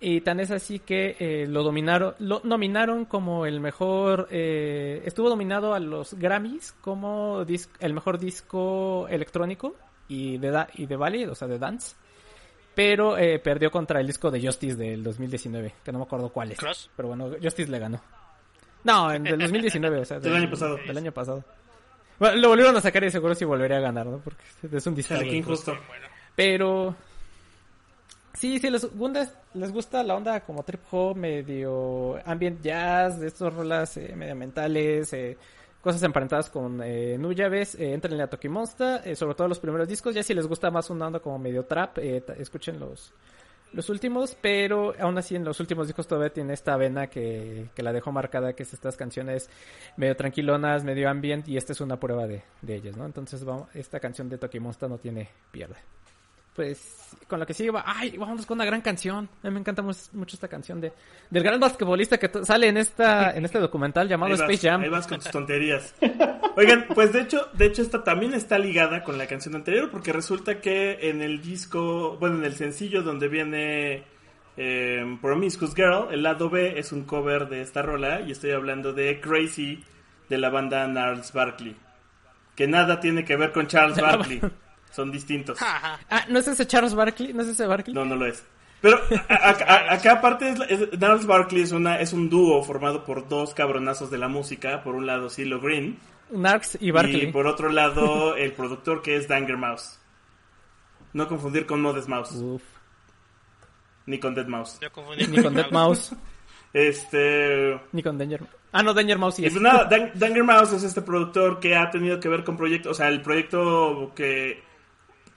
Y 0.00 0.20
tan 0.20 0.40
es 0.40 0.50
así 0.50 0.80
que 0.80 1.16
eh, 1.18 1.46
lo 1.48 1.62
dominaron, 1.62 2.14
lo 2.18 2.40
nominaron 2.44 3.04
como 3.06 3.46
el 3.46 3.60
mejor, 3.60 4.26
eh, 4.30 5.00
estuvo 5.06 5.28
nominado 5.30 5.72
a 5.72 5.78
los 5.80 6.14
Grammys 6.14 6.72
como 6.80 7.46
el 7.80 7.94
mejor 7.94 8.18
disco 8.18 9.06
electrónico 9.08 9.76
y 10.08 10.36
de, 10.38 10.50
da- 10.50 10.68
y 10.74 10.86
de 10.86 10.96
ballet, 10.96 11.28
o 11.28 11.34
sea, 11.34 11.48
de 11.48 11.58
dance. 11.58 11.96
Pero 12.74 13.16
eh, 13.16 13.38
perdió 13.38 13.70
contra 13.70 14.00
el 14.00 14.06
disco 14.06 14.30
de 14.30 14.44
Justice 14.44 14.76
del 14.76 15.02
2019, 15.02 15.74
que 15.84 15.92
no 15.92 15.98
me 15.98 16.04
acuerdo 16.04 16.28
cuál 16.30 16.52
es. 16.52 16.58
Cross. 16.58 16.90
Pero 16.96 17.08
bueno, 17.08 17.30
Justice 17.40 17.70
le 17.70 17.78
ganó. 17.78 18.00
No, 18.84 19.12
en 19.12 19.22
del 19.22 19.38
2019, 19.38 20.00
o 20.00 20.04
sea, 20.04 20.20
Del 20.20 20.34
año 20.36 20.50
pasado. 20.50 20.78
Del 20.86 20.98
año 20.98 21.12
pasado. 21.12 21.44
Bueno, 22.18 22.36
lo 22.36 22.48
volvieron 22.48 22.76
a 22.76 22.80
sacar 22.80 23.02
y 23.04 23.10
seguro 23.10 23.34
sí 23.34 23.44
volvería 23.44 23.78
a 23.78 23.80
ganar, 23.80 24.06
¿no? 24.06 24.18
Porque 24.18 24.44
es 24.70 24.86
un 24.86 24.94
disco. 24.94 25.14
Injusto. 25.14 25.76
Pero 26.36 26.94
sí, 28.34 28.58
sí 28.58 28.70
les 28.70 28.84
gusta, 28.94 29.30
les 29.54 29.72
gusta 29.72 30.02
la 30.02 30.14
onda 30.14 30.40
como 30.40 30.62
trip 30.62 30.80
hop, 30.90 31.16
medio 31.16 32.18
ambient 32.26 32.62
jazz, 32.62 33.18
de 33.18 33.28
estos 33.28 33.52
rolas 33.54 33.96
eh, 33.96 34.14
medioambientales, 34.14 35.12
eh, 35.12 35.36
cosas 35.84 36.02
emparentadas 36.02 36.48
con 36.48 36.82
eh, 36.82 37.18
Nuyabes, 37.18 37.74
eh, 37.74 37.92
entrenle 37.92 38.22
a 38.22 38.26
Toki 38.26 38.48
Monster, 38.48 39.02
eh, 39.04 39.14
sobre 39.14 39.34
todo 39.34 39.48
los 39.48 39.60
primeros 39.60 39.86
discos, 39.86 40.14
ya 40.14 40.22
si 40.22 40.32
les 40.32 40.46
gusta 40.46 40.70
más 40.70 40.88
una 40.88 41.06
onda 41.06 41.20
como 41.20 41.38
medio 41.38 41.66
trap, 41.66 41.98
eh, 41.98 42.24
escuchen 42.38 42.80
los 42.80 43.12
los 43.74 43.90
últimos, 43.90 44.36
pero 44.40 44.94
aún 45.00 45.18
así 45.18 45.34
en 45.34 45.44
los 45.44 45.58
últimos 45.58 45.88
discos 45.88 46.06
todavía 46.06 46.32
tiene 46.32 46.54
esta 46.54 46.76
vena 46.76 47.08
que, 47.08 47.70
que 47.74 47.82
la 47.82 47.92
dejó 47.92 48.12
marcada, 48.12 48.52
que 48.52 48.62
es 48.62 48.72
estas 48.72 48.96
canciones 48.96 49.50
medio 49.96 50.16
tranquilonas, 50.16 50.84
medio 50.84 51.10
ambient, 51.10 51.48
y 51.48 51.56
esta 51.56 51.72
es 51.72 51.80
una 51.80 51.98
prueba 51.98 52.28
de, 52.28 52.44
de 52.62 52.76
ellas, 52.76 52.96
¿no? 52.96 53.04
Entonces 53.04 53.44
vamos, 53.44 53.68
esta 53.74 53.98
canción 53.98 54.28
de 54.28 54.38
Toki 54.38 54.60
Monster 54.60 54.88
no 54.88 54.98
tiene 54.98 55.28
pierde. 55.50 55.74
Pues 56.54 57.00
con 57.28 57.40
lo 57.40 57.46
que 57.46 57.54
sigue 57.54 57.70
va, 57.70 57.82
ay, 57.86 58.16
vamos 58.16 58.46
con 58.46 58.56
una 58.58 58.64
gran 58.64 58.80
canción. 58.80 59.28
A 59.42 59.48
mí 59.48 59.54
me 59.54 59.60
encanta 59.60 59.82
mu- 59.82 59.92
mucho 60.12 60.36
esta 60.36 60.46
canción 60.48 60.80
de 60.80 60.92
del 61.30 61.42
gran 61.42 61.58
basquetbolista 61.58 62.18
que 62.18 62.30
sale 62.44 62.68
en 62.68 62.76
esta 62.76 63.34
en 63.36 63.44
este 63.44 63.58
documental 63.58 64.08
llamado 64.08 64.32
vas, 64.32 64.40
Space 64.42 64.68
Jam. 64.68 64.82
ahí 64.82 64.88
vas 64.88 65.06
con 65.06 65.18
tus 65.20 65.30
tonterías. 65.30 65.94
Oigan, 66.56 66.86
pues 66.94 67.12
de 67.12 67.22
hecho, 67.22 67.48
de 67.54 67.66
hecho 67.66 67.82
esta 67.82 68.04
también 68.04 68.34
está 68.34 68.58
ligada 68.58 69.02
con 69.02 69.18
la 69.18 69.26
canción 69.26 69.56
anterior 69.56 69.90
porque 69.90 70.12
resulta 70.12 70.60
que 70.60 71.08
en 71.10 71.22
el 71.22 71.42
disco, 71.42 72.16
bueno, 72.18 72.36
en 72.36 72.44
el 72.44 72.54
sencillo 72.54 73.02
donde 73.02 73.26
viene 73.28 74.04
eh, 74.56 75.18
Promiscuous 75.20 75.74
Girl, 75.74 76.08
el 76.12 76.22
lado 76.22 76.50
B 76.50 76.78
es 76.78 76.92
un 76.92 77.04
cover 77.04 77.48
de 77.48 77.62
esta 77.62 77.82
rola 77.82 78.20
y 78.20 78.30
estoy 78.30 78.52
hablando 78.52 78.92
de 78.92 79.20
Crazy 79.20 79.82
de 80.28 80.38
la 80.38 80.50
banda 80.50 80.86
Gnarls 80.86 81.32
Barkley. 81.32 81.74
Que 82.54 82.68
nada 82.68 83.00
tiene 83.00 83.24
que 83.24 83.34
ver 83.36 83.50
con 83.50 83.66
Charles 83.66 83.98
Barkley. 84.00 84.40
Son 84.94 85.10
distintos. 85.10 85.58
Ah, 85.60 85.98
¿no 86.28 86.38
es 86.38 86.46
ese 86.48 86.66
Charles 86.66 86.94
Barkley? 86.94 87.32
¿No 87.32 87.42
es 87.42 87.48
ese 87.48 87.66
Barkley? 87.66 87.94
No, 87.94 88.04
no 88.04 88.14
lo 88.16 88.26
es. 88.26 88.44
Pero 88.80 88.98
a- 89.28 89.34
a- 89.34 89.50
a- 89.50 89.94
acá 89.94 90.12
aparte 90.12 90.50
es, 90.50 90.60
es- 90.68 90.90
Gnarls 90.92 91.26
Barkley 91.26 91.62
es, 91.62 91.72
una, 91.72 91.98
es 92.00 92.12
un 92.12 92.28
dúo 92.30 92.62
formado 92.62 93.02
por 93.04 93.28
dos 93.28 93.54
cabronazos 93.54 94.10
de 94.10 94.18
la 94.18 94.28
música. 94.28 94.82
Por 94.84 94.94
un 94.94 95.06
lado 95.06 95.30
CeeLo 95.30 95.60
Green 95.60 95.98
Narcs 96.30 96.78
y 96.80 96.90
Barkley. 96.90 97.24
y 97.24 97.32
por 97.32 97.46
otro 97.46 97.70
lado 97.70 98.36
el 98.36 98.52
productor 98.52 99.02
que 99.02 99.16
es 99.16 99.26
Danger 99.26 99.56
Mouse. 99.56 99.98
No 101.12 101.26
confundir 101.28 101.64
con 101.66 101.80
Modest 101.80 102.08
Mouse, 102.08 102.32
Uf, 102.32 102.62
ni 104.06 104.18
con 104.18 104.34
Dead 104.34 104.46
Mouse. 104.46 104.78
Yo 104.80 104.90
confundí 104.92 105.26
ni 105.28 105.42
con 105.42 105.54
Dead 105.54 105.70
Mouse, 105.70 106.12
Este... 106.72 107.80
ni 107.92 108.02
con 108.02 108.18
Danger. 108.18 108.42
Ah, 108.72 108.82
no, 108.82 108.92
Danger 108.92 109.16
Mouse 109.18 109.36
sí 109.36 109.42
Y 109.42 109.46
es. 109.46 109.52
pues 109.52 109.62
nada, 109.62 109.84
Dan- 109.84 110.10
Danger 110.14 110.42
Mouse 110.44 110.72
es 110.72 110.82
este 110.82 111.02
productor 111.02 111.60
que 111.60 111.76
ha 111.76 111.88
tenido 111.90 112.18
que 112.18 112.28
ver 112.28 112.42
con 112.42 112.56
proyectos, 112.56 112.90
o 112.92 112.94
sea, 112.94 113.08
el 113.08 113.22
proyecto 113.22 114.12
que 114.16 114.62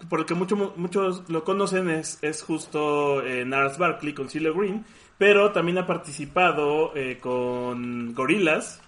por 0.09 0.19
el 0.19 0.25
que 0.25 0.33
mucho- 0.35 0.73
muchos 0.77 1.27
lo 1.29 1.43
conocen 1.43 1.89
es, 1.89 2.19
es 2.21 2.43
justo 2.43 3.21
eh, 3.23 3.45
Nars 3.45 3.77
Barkley 3.77 4.13
con 4.13 4.29
CeeLo 4.29 4.53
Green, 4.53 4.85
pero 5.17 5.51
también 5.51 5.77
ha 5.79 5.87
participado 5.87 6.91
eh, 6.95 7.17
con 7.19 8.13
Gorillaz, 8.13 8.79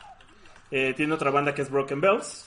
eh, 0.71 0.93
tiene 0.95 1.13
otra 1.13 1.31
banda 1.31 1.53
que 1.55 1.63
es 1.63 1.71
Broken 1.71 1.99
Bells, 2.01 2.45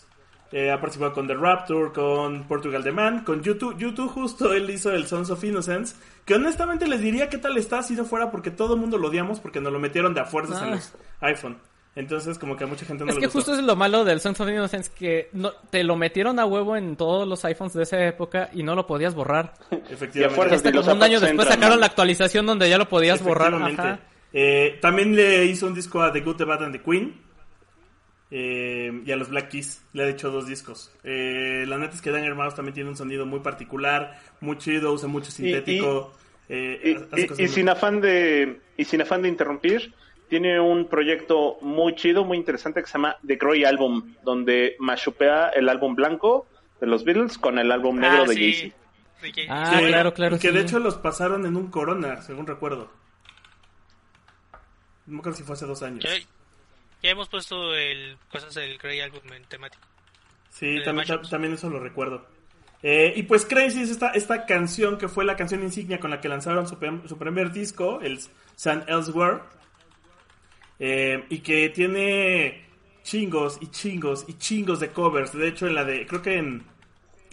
eh, 0.52 0.70
ha 0.70 0.78
participado 0.80 1.12
con 1.14 1.26
The 1.26 1.34
Rapture, 1.34 1.92
con 1.92 2.44
Portugal 2.44 2.84
The 2.84 2.92
Man, 2.92 3.24
con 3.24 3.42
YouTube, 3.42 3.76
YouTube 3.78 4.10
justo 4.10 4.52
él 4.52 4.68
hizo 4.70 4.92
el 4.92 5.06
Sons 5.06 5.30
of 5.30 5.42
Innocence, 5.42 5.96
que 6.24 6.34
honestamente 6.34 6.86
les 6.86 7.00
diría 7.00 7.28
qué 7.30 7.38
tal 7.38 7.56
está 7.56 7.82
si 7.82 7.94
no 7.94 8.04
fuera 8.04 8.30
porque 8.30 8.50
todo 8.50 8.74
el 8.74 8.80
mundo 8.80 8.98
lo 8.98 9.08
odiamos 9.08 9.40
porque 9.40 9.60
nos 9.60 9.72
lo 9.72 9.80
metieron 9.80 10.12
de 10.14 10.20
a 10.20 10.24
fuerzas 10.26 10.60
en 10.62 10.68
Ah. 10.68 10.70
los 10.72 10.92
iPhone. 11.20 11.56
Entonces 11.94 12.38
como 12.38 12.56
que 12.56 12.64
a 12.64 12.66
mucha 12.66 12.86
gente 12.86 13.04
no 13.04 13.10
Es 13.10 13.16
le 13.16 13.20
que 13.20 13.26
gustó. 13.26 13.38
justo 13.40 13.54
es 13.54 13.62
lo 13.66 13.76
malo 13.76 14.02
del 14.04 14.18
Songs 14.20 14.40
of 14.40 14.48
Innocence 14.48 14.90
que 14.98 15.28
no, 15.32 15.52
te 15.70 15.84
lo 15.84 15.94
metieron 15.94 16.38
a 16.38 16.46
huevo 16.46 16.74
en 16.76 16.96
todos 16.96 17.28
los 17.28 17.44
iPhones 17.44 17.74
de 17.74 17.82
esa 17.82 18.02
época 18.06 18.48
y 18.54 18.62
no 18.62 18.74
lo 18.74 18.86
podías 18.86 19.14
borrar. 19.14 19.52
Efectivamente. 19.90 20.54
Hasta 20.54 20.72
como 20.72 20.92
un 20.92 21.02
año 21.02 21.20
después 21.20 21.30
entran, 21.32 21.48
sacaron 21.48 21.76
¿no? 21.76 21.80
la 21.80 21.86
actualización 21.86 22.46
donde 22.46 22.70
ya 22.70 22.78
lo 22.78 22.88
podías 22.88 23.22
borrar. 23.22 23.52
Efectivamente. 23.52 23.82
Ajá. 23.82 24.00
Eh, 24.32 24.78
también 24.80 25.14
le 25.14 25.44
hizo 25.44 25.66
un 25.66 25.74
disco 25.74 26.00
a 26.02 26.10
The 26.12 26.22
Good, 26.22 26.36
The 26.36 26.44
Bad 26.44 26.62
and 26.64 26.72
The 26.76 26.82
Queen. 26.82 27.20
eh, 28.30 29.02
y 29.04 29.12
a 29.12 29.16
los 29.16 29.28
Black 29.28 29.50
Keys 29.50 29.82
le 29.92 30.04
ha 30.04 30.08
hecho 30.08 30.30
dos 30.30 30.46
discos. 30.46 30.90
Eh, 31.04 31.64
la 31.68 31.76
neta 31.78 31.94
es 31.94 32.00
que 32.00 32.10
Danger 32.10 32.34
Mouse 32.34 32.54
también 32.54 32.74
tiene 32.74 32.88
un 32.88 32.96
sonido 32.96 33.26
muy 33.26 33.40
particular, 33.40 34.18
muy 34.40 34.56
chido, 34.58 34.92
usa 34.92 35.08
mucho 35.08 35.30
sintético. 35.30 36.14
eh, 36.48 36.80
Y, 37.14 37.20
y- 37.20 37.28
muy- 37.28 37.48
sin 37.48 37.68
afán 37.68 38.00
de 38.00 38.60
y 38.76 38.84
sin 38.86 39.02
afán 39.02 39.20
de 39.22 39.28
interrumpir, 39.28 39.92
tiene 40.32 40.58
un 40.58 40.86
proyecto 40.88 41.58
muy 41.60 41.94
chido, 41.94 42.24
muy 42.24 42.38
interesante 42.38 42.80
que 42.80 42.86
se 42.86 42.94
llama 42.94 43.18
The 43.26 43.36
Grey 43.36 43.64
Album, 43.66 44.14
donde 44.24 44.76
mashupea 44.78 45.50
el 45.50 45.68
álbum 45.68 45.94
blanco 45.94 46.46
de 46.80 46.86
los 46.86 47.04
Beatles 47.04 47.36
con 47.36 47.58
el 47.58 47.70
álbum 47.70 47.98
negro 47.98 48.22
Ah, 48.22 48.26
de 48.26 48.34
sí. 48.34 48.72
Jay-Z. 49.20 49.42
Ah, 49.50 49.76
Sí, 49.78 49.86
claro, 49.88 50.14
claro. 50.14 50.36
Que 50.38 50.48
sí. 50.48 50.54
de 50.54 50.62
hecho 50.62 50.78
los 50.78 50.94
pasaron 50.94 51.44
en 51.44 51.54
un 51.54 51.70
Corona, 51.70 52.22
según 52.22 52.46
recuerdo. 52.46 52.90
No 55.04 55.12
me 55.12 55.18
acuerdo 55.18 55.36
si 55.36 55.44
fue 55.44 55.52
hace 55.52 55.66
dos 55.66 55.82
años. 55.82 56.02
Ya 57.02 57.10
hemos 57.10 57.28
puesto 57.28 57.74
el 57.74 58.16
cosas 58.30 58.54
del 58.54 58.78
Grey 58.78 59.00
Album 59.00 59.30
en 59.34 59.44
temático. 59.44 59.82
Sí, 60.48 60.78
también, 60.82 61.06
también 61.28 61.52
eso 61.52 61.68
lo 61.68 61.78
recuerdo. 61.78 62.26
Eh, 62.82 63.12
y 63.16 63.24
pues 63.24 63.44
Crazy 63.44 63.82
es 63.82 63.90
esta, 63.90 64.12
esta 64.12 64.46
canción 64.46 64.96
que 64.96 65.08
fue 65.08 65.26
la 65.26 65.36
canción 65.36 65.62
insignia 65.62 66.00
con 66.00 66.10
la 66.10 66.22
que 66.22 66.30
lanzaron 66.30 66.66
su, 66.66 66.78
su 67.06 67.18
primer 67.18 67.52
disco, 67.52 68.00
el 68.00 68.18
Sun 68.56 68.82
Elsewhere. 68.88 69.40
Eh, 70.84 71.26
y 71.28 71.38
que 71.38 71.68
tiene 71.68 72.60
chingos 73.04 73.56
y 73.60 73.68
chingos 73.68 74.24
y 74.26 74.34
chingos 74.34 74.80
de 74.80 74.88
covers. 74.88 75.32
De 75.32 75.46
hecho, 75.46 75.68
en 75.68 75.76
la 75.76 75.84
de, 75.84 76.04
creo 76.08 76.22
que 76.22 76.38
en, 76.38 76.64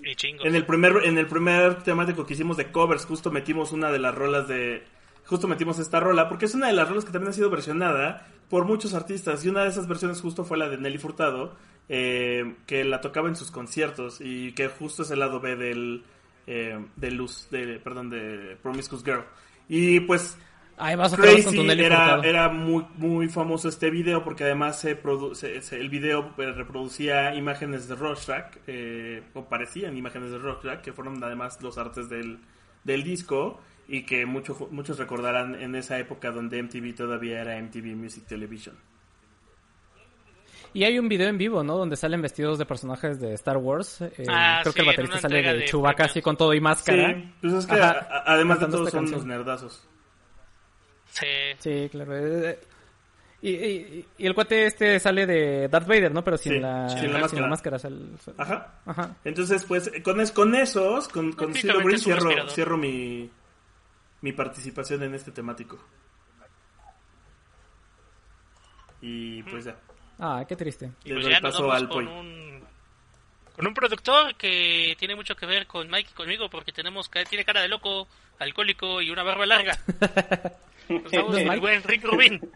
Y 0.03 0.15
chingos. 0.15 0.45
en 0.45 0.53
el 0.53 0.67
primer 0.67 1.03
en 1.03 1.17
el 1.17 1.25
primer 1.25 1.81
temático 1.81 2.27
que 2.27 2.35
hicimos 2.35 2.57
de 2.57 2.71
covers 2.71 3.07
justo 3.07 3.31
metimos 3.31 3.71
una 3.71 3.91
de 3.91 3.97
las 3.97 4.13
rolas 4.13 4.47
de 4.47 4.83
justo 5.25 5.47
metimos 5.47 5.79
esta 5.79 5.99
rola 5.99 6.29
porque 6.29 6.45
es 6.45 6.53
una 6.53 6.67
de 6.67 6.73
las 6.73 6.87
rolas 6.87 7.05
que 7.05 7.11
también 7.11 7.31
ha 7.31 7.33
sido 7.33 7.49
versionada 7.49 8.27
por 8.51 8.65
muchos 8.65 8.93
artistas 8.93 9.43
y 9.43 9.49
una 9.49 9.63
de 9.63 9.69
esas 9.69 9.87
versiones 9.87 10.21
justo 10.21 10.43
fue 10.43 10.59
la 10.59 10.69
de 10.69 10.77
Nelly 10.77 10.99
Furtado 10.99 11.55
eh, 11.89 12.53
que 12.67 12.83
la 12.83 13.01
tocaba 13.01 13.29
en 13.29 13.35
sus 13.35 13.49
conciertos 13.49 14.19
y 14.21 14.51
que 14.51 14.67
justo 14.67 15.01
es 15.01 15.09
el 15.09 15.19
lado 15.19 15.39
B 15.39 15.55
del 15.55 16.03
eh, 16.45 16.85
de 16.95 17.11
Luz 17.11 17.47
de 17.49 17.79
perdón 17.79 18.11
de 18.11 18.57
Promiscuous 18.61 19.03
Girl 19.03 19.23
y 19.67 20.01
pues 20.01 20.37
Ahí 20.81 20.95
vas 20.95 21.11
otra 21.13 21.25
vez 21.25 21.43
con 21.43 21.53
Crazy 21.53 21.57
tu 21.57 21.63
Nelly 21.63 21.83
era, 21.83 22.21
era 22.23 22.47
muy, 22.49 22.85
muy 22.95 23.27
famoso 23.27 23.67
este 23.67 23.89
video 23.89 24.23
porque 24.23 24.45
además 24.45 24.79
se 24.79 25.01
produ- 25.01 25.33
se- 25.35 25.61
se- 25.61 25.77
el 25.79 25.89
video 25.89 26.33
eh, 26.37 26.51
reproducía 26.53 27.35
imágenes 27.35 27.87
de 27.89 27.95
Rorschach, 27.95 28.55
eh, 28.65 29.21
o 29.33 29.43
parecían 29.45 29.97
imágenes 29.97 30.31
de 30.31 30.37
Rorschach, 30.37 30.79
que 30.81 30.93
fueron 30.93 31.21
además 31.23 31.61
los 31.61 31.77
artes 31.77 32.07
del, 32.09 32.39
del 32.85 33.03
disco 33.03 33.59
y 33.89 34.03
que 34.05 34.25
mucho- 34.25 34.69
muchos 34.71 34.97
recordarán 34.97 35.55
en 35.55 35.75
esa 35.75 35.99
época 35.99 36.31
donde 36.31 36.59
MTV 36.63 36.93
todavía 36.95 37.41
era 37.41 37.57
MTV 37.57 37.95
Music 37.97 38.25
Television. 38.25 38.75
Y 40.71 40.83
hay 40.83 40.99
un 40.99 41.09
video 41.09 41.27
en 41.29 41.37
vivo, 41.39 41.63
¿no? 41.63 41.77
Donde 41.77 41.95
salen 41.95 42.21
vestidos 42.21 42.59
de 42.59 42.65
personajes 42.65 43.19
de 43.19 43.33
Star 43.33 43.57
Wars. 43.57 44.01
Eh, 44.01 44.25
Ah, 44.29 44.59
creo 44.61 44.71
sí, 44.71 44.75
que 44.77 44.81
el 44.81 44.87
baterista 44.87 45.19
sale 45.19 45.41
de 45.41 45.53
de 45.57 45.65
Chewbacca 45.65 45.95
premios. 45.95 46.11
así 46.11 46.21
con 46.21 46.37
todo 46.37 46.53
y 46.53 46.61
máscara. 46.61 47.15
Sí, 47.15 47.33
pues 47.41 47.53
es 47.53 47.65
que 47.65 47.73
Ajá, 47.75 48.23
además 48.25 48.59
de 48.59 48.65
todos 48.67 48.89
son 48.91 48.99
canción. 48.99 49.19
unos 49.21 49.25
nerdazos. 49.25 49.87
Sí. 51.19 51.27
Sí, 51.59 51.89
claro. 51.91 52.15
eh, 52.17 52.59
Y, 53.41 53.51
y- 53.51 54.05
y 54.17 54.25
el 54.27 54.33
cuate 54.35 54.65
este 54.65 54.99
sale 54.99 55.25
de 55.25 55.69
Darth 55.69 55.87
Vader, 55.87 56.11
¿no? 56.13 56.23
Pero 56.25 56.37
sin, 56.37 56.53
Sí, 56.53 56.59
la, 56.59 56.89
sin 56.89 56.99
sin 56.99 57.11
la 57.13 57.19
máscara. 57.19 57.29
Ajá. 58.37 58.79
Ajá. 58.85 59.15
Entonces, 59.23 59.63
pues, 59.65 59.89
con, 60.03 60.19
es- 60.19 60.31
con 60.33 60.53
esos, 60.55 61.07
con, 61.07 61.31
con 61.31 61.53
Green 61.85 61.99
cierro, 61.99 62.49
cierro 62.49 62.77
mi, 62.77 63.29
mi 64.21 64.31
participación 64.33 65.03
en 65.03 65.15
este 65.15 65.31
temático. 65.31 65.79
Y 69.01 69.43
pues 69.43 69.65
ya. 69.65 69.75
Ah, 70.19 70.43
qué 70.47 70.55
triste. 70.55 70.91
Y 71.05 71.09
Le 71.09 71.15
pues 71.15 71.23
doy 71.25 71.33
ya 71.33 71.39
nos 71.39 71.51
paso 71.53 71.67
vamos 71.67 71.81
al 71.81 71.87
con 71.89 72.07
un, 72.07 72.63
con 73.55 73.67
un 73.67 73.73
productor 73.73 74.35
que 74.35 74.95
tiene 74.99 75.15
mucho 75.15 75.35
que 75.35 75.45
ver 75.45 75.65
con 75.65 75.89
Mike 75.89 76.09
y 76.11 76.13
conmigo 76.13 76.49
porque 76.49 76.73
tenemos 76.73 77.09
tiene 77.29 77.45
cara 77.45 77.61
de 77.61 77.69
loco, 77.69 78.07
alcohólico 78.39 79.01
y 79.01 79.11
una 79.11 79.23
barba 79.23 79.45
larga. 79.45 79.77
Nos 80.89 81.11
vamos 81.11 81.31
¿No 81.31 81.37
es 81.37 81.45
con 81.45 81.53
el 81.53 81.59
buen 81.59 81.83
Rick 81.83 82.03
Rubin. 82.03 82.51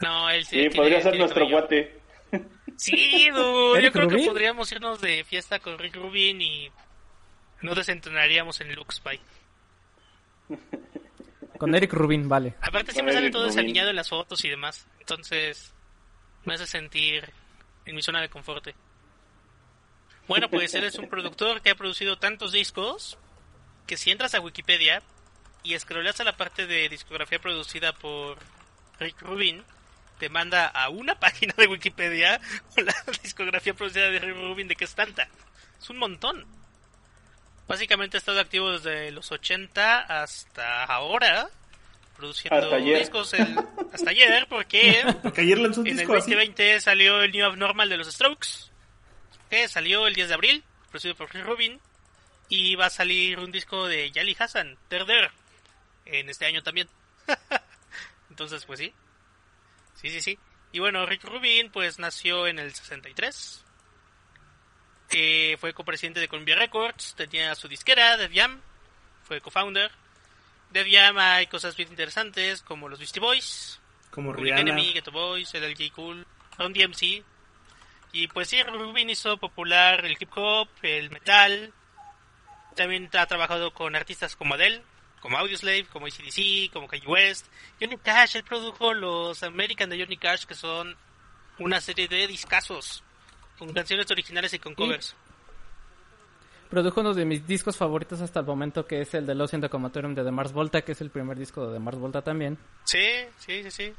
No, 0.00 0.30
él 0.30 0.44
sí. 0.44 0.62
Sí, 0.62 0.76
podría 0.76 1.00
ser 1.00 1.18
nuestro 1.18 1.48
guate. 1.48 2.00
Sí, 2.76 3.28
dude, 3.30 3.40
yo 3.42 3.76
¿Eric 3.76 3.92
creo 3.92 4.08
que 4.08 4.26
podríamos 4.26 4.70
irnos 4.72 5.00
de 5.00 5.24
fiesta 5.24 5.60
con 5.60 5.78
Rick 5.78 5.96
Rubin 5.96 6.40
y 6.40 6.70
no 7.62 7.74
desentonaríamos 7.74 8.60
en 8.60 8.74
Lux 8.74 9.00
Pie. 9.00 9.20
Con 11.58 11.74
Eric 11.74 11.92
Rubin, 11.92 12.28
vale. 12.28 12.54
Aparte 12.60 12.92
siempre 12.92 13.14
sale 13.14 13.30
todo 13.30 13.42
Rubin. 13.42 13.56
desaliñado 13.56 13.90
en 13.90 13.96
las 13.96 14.08
fotos 14.08 14.44
y 14.44 14.50
demás. 14.50 14.86
Entonces 14.98 15.72
me 16.44 16.54
hace 16.54 16.66
sentir 16.66 17.32
en 17.86 17.94
mi 17.94 18.02
zona 18.02 18.20
de 18.20 18.28
confort. 18.28 18.68
Bueno, 20.26 20.48
pues 20.48 20.74
él 20.74 20.84
es 20.84 20.98
un 20.98 21.08
productor 21.08 21.62
que 21.62 21.70
ha 21.70 21.74
producido 21.74 22.18
tantos 22.18 22.52
discos 22.52 23.18
que 23.86 23.96
si 23.96 24.10
entras 24.10 24.34
a 24.34 24.40
Wikipedia 24.40 25.02
y 25.64 25.76
scrolleas 25.78 26.20
a 26.20 26.24
la 26.24 26.36
parte 26.36 26.66
de 26.66 26.88
discografía 26.88 27.38
producida 27.40 27.92
por 27.92 28.38
Rick 29.00 29.20
Rubin, 29.22 29.64
te 30.18 30.28
manda 30.28 30.66
a 30.68 30.88
una 30.90 31.14
página 31.20 31.54
de 31.56 31.66
Wikipedia 31.66 32.40
con 32.74 32.84
la 32.86 32.94
discografía 33.22 33.74
producida 33.74 34.08
de 34.10 34.18
Rick 34.20 34.36
Rubin 34.36 34.68
de 34.68 34.76
que 34.76 34.84
es 34.84 34.94
tanta. 34.94 35.28
Es 35.80 35.90
un 35.90 35.96
montón. 35.98 36.46
Básicamente 37.66 38.16
ha 38.16 38.20
estado 38.20 38.40
activo 38.40 38.72
desde 38.72 39.10
los 39.10 39.32
80 39.32 40.00
hasta 40.22 40.84
ahora, 40.84 41.48
produciendo 42.16 42.58
Hasta 42.58 42.76
ayer. 42.76 42.98
discos 42.98 43.32
el- 43.32 43.58
hasta 43.92 44.10
ayer, 44.10 44.46
porque 44.48 45.02
Porque 45.22 45.40
ayer 45.40 45.58
lanzó 45.58 45.80
un 45.80 45.86
en 45.86 45.92
el 45.94 45.98
disco 46.00 46.12
así. 46.12 46.30
2020 46.32 46.80
salió 46.80 47.22
el 47.22 47.32
New 47.32 47.44
Abnormal 47.46 47.88
de 47.88 47.96
los 47.96 48.06
Strokes, 48.12 48.48
que 49.48 49.66
salió 49.68 50.06
el 50.06 50.14
10 50.14 50.28
de 50.28 50.34
abril, 50.34 50.64
producido 50.90 51.14
por 51.14 51.32
Rick 51.32 51.44
Rubin, 51.46 51.80
y 52.50 52.74
va 52.74 52.86
a 52.86 52.90
salir 52.90 53.38
un 53.38 53.50
disco 53.50 53.88
de 53.88 54.10
Yali 54.10 54.36
Hassan, 54.38 54.76
Terder, 54.88 55.30
en 56.06 56.28
este 56.28 56.46
año 56.46 56.62
también. 56.62 56.88
Entonces, 58.30 58.64
pues 58.64 58.78
sí. 58.78 58.92
Sí, 59.94 60.10
sí, 60.10 60.20
sí. 60.20 60.38
Y 60.72 60.80
bueno, 60.80 61.06
Rick 61.06 61.24
Rubin, 61.24 61.70
pues 61.70 61.98
nació 61.98 62.46
en 62.46 62.58
el 62.58 62.74
63. 62.74 63.64
Eh, 65.10 65.56
fue 65.60 65.72
copresidente 65.72 66.18
de 66.20 66.28
Columbia 66.28 66.56
Records, 66.56 67.14
tenía 67.14 67.54
su 67.54 67.68
disquera, 67.68 68.16
Def 68.16 68.32
Jam, 68.34 68.60
fue 69.22 69.40
co-founder. 69.40 69.92
Def 70.70 70.88
Jam 70.90 71.16
hay 71.18 71.46
cosas 71.46 71.76
bien 71.76 71.90
interesantes 71.90 72.62
como 72.62 72.88
los 72.88 72.98
Beastie 72.98 73.20
Boys, 73.20 73.80
Como 74.10 74.32
Rihanna. 74.32 74.62
Enemy, 74.62 74.92
Ghetto 74.94 75.12
Boys, 75.12 75.54
LLJ 75.54 75.92
Cool, 75.92 76.26
Ron 76.58 76.72
DMC. 76.72 77.22
Y 78.12 78.28
pues 78.28 78.48
sí, 78.48 78.62
Rubin 78.62 79.10
hizo 79.10 79.36
popular 79.36 80.04
el 80.04 80.16
hip 80.18 80.30
hop, 80.34 80.68
el 80.82 81.10
metal. 81.10 81.72
También 82.74 83.08
ha 83.12 83.26
trabajado 83.26 83.72
con 83.72 83.94
artistas 83.94 84.34
como 84.36 84.54
Adele, 84.54 84.82
como 85.24 85.38
Audioslave, 85.38 85.86
como 85.86 86.04
ACDC, 86.04 86.70
como 86.70 86.86
Kanye 86.86 87.06
West. 87.06 87.46
Johnny 87.80 87.96
Cash, 87.96 88.36
él 88.36 88.44
produjo 88.44 88.92
los 88.92 89.42
American 89.42 89.88
de 89.88 89.98
Johnny 89.98 90.18
Cash, 90.18 90.44
que 90.44 90.54
son 90.54 90.94
una 91.58 91.80
serie 91.80 92.08
de 92.08 92.26
discazos, 92.26 93.02
con 93.58 93.72
canciones 93.72 94.10
originales 94.10 94.52
y 94.52 94.58
con 94.58 94.74
covers. 94.74 95.16
Produjo 96.68 97.00
uno 97.00 97.14
de 97.14 97.24
mis 97.24 97.46
discos 97.46 97.74
favoritos 97.74 98.20
hasta 98.20 98.40
el 98.40 98.46
momento, 98.46 98.86
que 98.86 99.00
es 99.00 99.14
el 99.14 99.24
de 99.24 99.34
Los 99.34 99.50
Comatorium 99.70 100.14
de 100.14 100.24
The 100.24 100.30
Mars 100.30 100.52
Volta, 100.52 100.82
que 100.82 100.92
es 100.92 101.00
el 101.00 101.08
primer 101.08 101.38
disco 101.38 101.66
de 101.66 101.72
The 101.72 101.78
Mars 101.78 101.96
Volta 101.98 102.20
también. 102.20 102.58
Sí, 102.84 103.06
sí, 103.38 103.62
sí, 103.62 103.70
sí. 103.70 103.94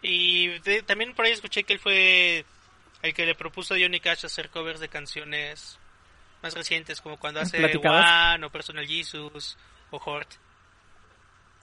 Y 0.00 0.46
de- 0.60 0.82
también 0.82 1.12
por 1.14 1.24
ahí 1.24 1.32
escuché 1.32 1.64
que 1.64 1.72
él 1.72 1.80
fue 1.80 2.44
el 3.02 3.14
que 3.14 3.26
le 3.26 3.34
propuso 3.34 3.74
a 3.74 3.78
Johnny 3.80 3.98
Cash 3.98 4.26
hacer 4.26 4.48
covers 4.50 4.78
de 4.78 4.88
canciones 4.88 5.76
más 6.40 6.54
recientes, 6.54 7.00
como 7.00 7.16
cuando 7.18 7.40
hace. 7.40 7.58
One 7.78 8.46
o 8.46 8.50
Personal 8.50 8.86
Jesus 8.86 9.56
o 9.90 9.96
Hort. 9.96 10.28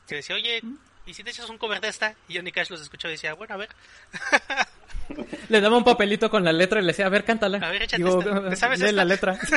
Que 0.09 0.15
decía, 0.15 0.35
oye, 0.35 0.61
¿y 1.05 1.13
si 1.13 1.23
te 1.23 1.29
echas 1.29 1.49
un 1.49 1.57
cover 1.57 1.79
de 1.79 1.87
esta? 1.87 2.15
Y 2.27 2.35
Johnny 2.35 2.51
Cash 2.51 2.69
los 2.69 2.81
escuchó 2.81 3.07
y 3.07 3.11
decía, 3.11 3.33
bueno, 3.35 3.53
a 3.53 3.57
ver, 3.57 3.69
Le 5.49 5.61
daba 5.61 5.77
un 5.77 5.83
papelito 5.83 6.29
con 6.29 6.43
la 6.43 6.51
letra 6.51 6.79
y 6.79 6.83
le 6.83 6.89
decía, 6.89 7.07
a 7.07 7.09
ver, 7.09 7.23
cántala. 7.23 7.57
A 7.57 7.71
ver, 7.71 7.83
échate 7.83 8.07
esta. 8.07 8.49
¿Te 8.49 8.55
sabes 8.55 8.79
esta? 8.81 8.91
la 8.91 9.05
letra. 9.05 9.39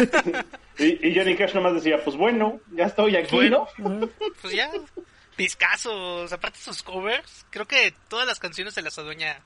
Y, 0.78 1.06
y 1.08 1.14
Johnny 1.14 1.36
Cash 1.36 1.54
nomás 1.54 1.74
decía, 1.74 2.02
pues 2.02 2.16
bueno, 2.16 2.58
ya 2.74 2.86
estoy 2.86 3.14
aquí, 3.14 3.36
Bueno. 3.36 3.68
¿no? 3.76 4.08
pues 4.40 4.54
ya, 4.54 4.70
discazos. 5.36 6.32
Aparte 6.32 6.58
de 6.58 6.64
sus 6.64 6.82
covers, 6.82 7.44
creo 7.50 7.66
que 7.66 7.92
todas 8.08 8.26
las 8.26 8.40
canciones 8.40 8.72
se 8.72 8.80
las 8.80 8.98
adueña 8.98 9.38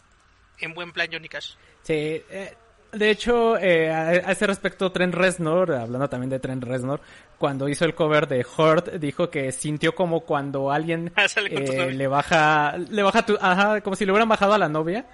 en 0.61 0.73
buen 0.73 0.93
plan 0.93 1.09
Johnny 1.13 1.29
Cash. 1.29 1.55
Sí, 1.83 1.93
eh, 2.31 2.55
de 2.93 3.11
hecho, 3.11 3.57
eh, 3.59 3.91
a, 3.91 4.09
a 4.09 4.33
ese 4.33 4.47
respecto, 4.47 4.91
Trent 4.93 5.15
Reznor, 5.15 5.73
hablando 5.73 6.09
también 6.09 6.31
de 6.31 6.39
Trent 6.39 6.65
Reznor, 6.65 7.01
cuando 7.39 7.69
hizo 7.69 7.85
el 7.85 7.95
cover 7.95 8.27
de 8.29 8.45
Hurt, 8.57 8.89
dijo 8.95 9.29
que 9.31 9.53
sintió 9.53 9.95
como 9.95 10.21
cuando 10.21 10.71
alguien 10.73 11.13
Ah, 11.17 11.27
eh, 11.37 11.93
le 11.93 12.07
baja, 12.07 12.77
le 12.79 13.03
baja 13.03 13.25
tu, 13.27 13.37
ajá, 13.41 13.81
como 13.83 13.97
si 13.97 14.05
le 14.07 14.13
hubieran 14.13 14.29
bajado 14.29 14.55
a 14.55 14.59
la 14.59 14.69
novia. 14.69 15.05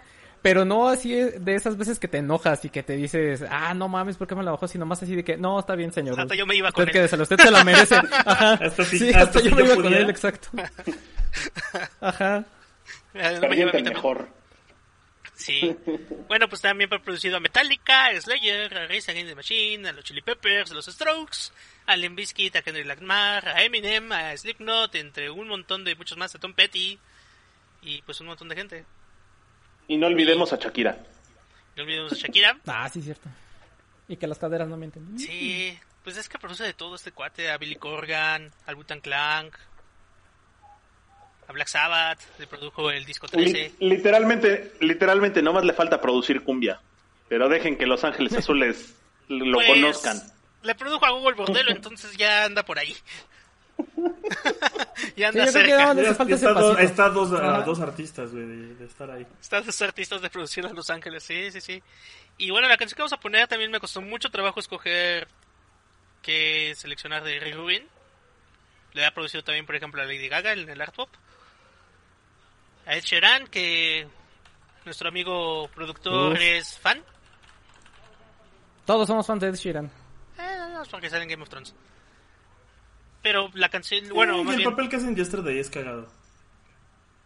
Pero 0.41 0.65
no 0.65 0.89
así 0.89 1.15
de 1.15 1.55
esas 1.55 1.77
veces 1.77 2.01
que 2.01 2.09
te 2.09 2.19
enojas 2.19 2.65
y 2.65 2.69
que 2.69 2.83
te 2.83 2.95
dices, 2.97 3.45
ah, 3.49 3.75
no 3.75 3.87
mames, 3.87 4.17
¿por 4.17 4.27
qué 4.27 4.35
me 4.35 4.43
la 4.43 4.51
bajó? 4.51 4.67
Sino 4.67 4.85
más 4.85 5.01
así 5.01 5.15
de 5.15 5.23
que, 5.23 5.37
no, 5.37 5.57
está 5.61 5.77
bien, 5.77 5.93
señor. 5.93 6.19
Hasta 6.19 6.35
yo 6.35 6.47
me 6.47 6.57
iba 6.57 6.69
Usted 6.69 6.81
con 6.83 6.89
él. 6.89 6.93
quédesela, 6.93 7.23
usted 7.23 7.39
se 7.39 7.51
la 7.53 7.63
merece. 7.63 7.95
Ajá. 8.27 8.55
Hasta 8.55 8.85
si- 8.85 8.99
sí, 8.99 9.09
hasta 9.11 9.21
hasta, 9.21 9.39
si 9.41 9.49
yo 9.51 9.55
me 9.55 9.63
yo 9.63 9.73
iba 9.75 9.83
con 9.85 9.95
él, 9.95 10.11
exacto. 10.11 10.49
Ajá. 12.01 12.45
No 13.15 13.49
me 13.49 13.55
lleva 13.57 13.71
a 13.71 13.75
mí 13.75 13.83
mejor. 13.85 14.29
Sí. 15.43 15.77
Bueno, 16.29 16.49
pues 16.49 16.61
también 16.63 16.93
ha 16.93 16.99
producido 16.99 17.37
a 17.37 17.41
Metallica, 17.41 18.07
a 18.07 18.21
Slayer, 18.21 18.77
a 18.77 18.87
Race 18.87 19.11
Against 19.11 19.31
the 19.31 19.35
Machine, 19.35 19.89
a 19.89 19.93
los 19.93 20.05
Chili 20.05 20.23
Peppers, 20.23 20.71
a 20.71 20.75
los 20.75 20.87
Strokes, 20.87 21.53
a 21.87 21.97
Limp 21.97 22.17
Bizkit, 22.17 22.57
a 22.57 22.63
Kendrick 22.63 22.87
Lamar, 22.87 23.49
a 23.49 23.63
Eminem, 23.63 24.11
a 24.13 24.37
Slipknot, 24.37 24.95
entre 24.95 25.31
un 25.31 25.49
montón 25.49 25.85
de 25.85 25.95
muchos 25.95 26.17
más, 26.17 26.35
a 26.35 26.39
Tom 26.39 26.55
Petty 26.55 26.99
y 27.83 28.03
pues 28.03 28.21
un 28.21 28.29
montón 28.29 28.49
de 28.49 28.57
gente. 28.57 28.85
Y 29.89 29.97
no 29.97 30.07
olvidemos 30.07 30.53
a 30.53 30.57
Shakira. 30.57 30.97
No 31.77 31.83
olvidemos 31.83 32.13
a 32.13 32.17
Shakira. 32.17 32.59
Ah, 32.67 32.89
sí, 32.89 33.03
cierto. 33.03 33.29
Y 34.09 34.17
que 34.17 34.27
las 34.27 34.39
caderas 34.39 34.69
no 34.69 34.77
mienten. 34.77 35.19
Sí, 35.19 35.79
pues 36.05 36.17
es 36.17 36.29
que 36.29 36.39
produce 36.39 36.65
de 36.65 36.75
todo 36.75 36.95
este 36.95 37.13
cuate, 37.13 37.51
a 37.51 37.59
Billy 37.59 37.77
Corgan, 37.77 38.53
al 38.67 38.75
Butan 38.75 39.01
Clank. 39.01 39.57
A 41.49 41.53
Black 41.53 41.69
Sabbath, 41.69 42.21
le 42.39 42.47
produjo 42.47 42.91
el 42.91 43.05
disco 43.05 43.27
13. 43.29 43.73
Li- 43.81 43.89
literalmente, 43.89 44.73
literalmente, 44.81 45.43
nomás 45.43 45.65
le 45.65 45.73
falta 45.73 46.01
producir 46.01 46.43
cumbia. 46.43 46.81
Pero 47.29 47.49
dejen 47.49 47.77
que 47.77 47.87
Los 47.87 48.05
Ángeles 48.05 48.35
Azules 48.35 48.95
lo 49.29 49.55
Pues, 49.57 49.67
conozcan. 49.69 50.21
Le 50.63 50.75
produjo 50.75 51.05
a 51.07 51.11
Google 51.11 51.35
Bordelo, 51.35 51.71
entonces 51.71 52.17
ya 52.17 52.45
anda 52.45 52.63
por 52.65 52.79
ahí. 52.79 52.95
ya 55.17 55.29
anda 55.29 55.45
que 55.47 55.51
cerca. 55.53 55.93
está, 56.35 56.53
dos, 56.53 56.79
está 56.79 57.09
dos, 57.09 57.33
a- 57.33 57.37
Ajá. 57.57 57.63
dos 57.63 57.81
artistas, 57.81 58.31
güey, 58.33 58.47
de, 58.47 58.75
de 58.75 58.85
estar 58.85 59.11
ahí. 59.11 59.27
Están 59.41 59.67
los 59.67 59.83
artistas 59.83 60.21
de 60.23 60.31
producción 60.31 60.67
en 60.67 60.77
Los 60.77 60.91
Ángeles, 60.91 61.23
sí, 61.23 61.51
sí, 61.51 61.61
sí. 61.61 61.83
Y 62.39 62.51
bueno, 62.51 62.69
la 62.69 62.77
canción 62.77 62.97
que 62.97 63.03
vamos 63.03 63.13
a 63.13 63.21
poner 63.21 63.49
también 63.49 63.71
me 63.71 63.81
costó 63.81 64.01
mucho 64.01 64.31
trabajo 64.31 64.61
escoger 64.61 65.27
qué 66.23 66.73
seleccionar 66.77 67.25
de 67.25 67.41
Rick 67.41 67.55
Rubin. 67.57 67.87
Le 68.95 69.05
ha 69.07 69.13
producido 69.15 69.43
también, 69.43 69.65
por 69.67 69.75
ejemplo, 69.75 70.03
a 70.03 70.05
Lady 70.05 70.29
Gaga 70.29 70.53
en 70.53 70.69
el 70.69 70.81
art 70.81 70.95
pop. 70.95 71.09
A 72.87 72.95
Ed 72.97 73.03
Sheeran, 73.05 73.47
que 73.47 74.07
nuestro 74.85 75.09
amigo 75.09 75.69
productor 75.75 76.33
Uf. 76.33 76.39
es 76.41 76.79
fan. 76.79 77.03
Todos 78.85 79.07
somos 79.07 79.27
fans 79.27 79.41
de 79.41 79.49
Ed 79.49 79.55
Sheeran. 79.55 79.91
Eh, 80.39 80.57
no 80.73 80.83
porque 80.91 81.09
sale 81.09 81.23
en 81.23 81.29
Game 81.29 81.43
of 81.43 81.49
Thrones. 81.49 81.75
Pero 83.23 83.51
la 83.55 83.69
canción, 83.69 84.09
bueno, 84.09 84.37
Eh, 84.37 84.41
y 84.41 84.45
más 84.45 84.55
el 84.55 84.59
bien, 84.59 84.71
papel 84.71 84.89
que 84.89 84.97
hacen 84.97 85.15
Yesterday 85.15 85.59
es 85.59 85.71
cagado. 85.71 86.09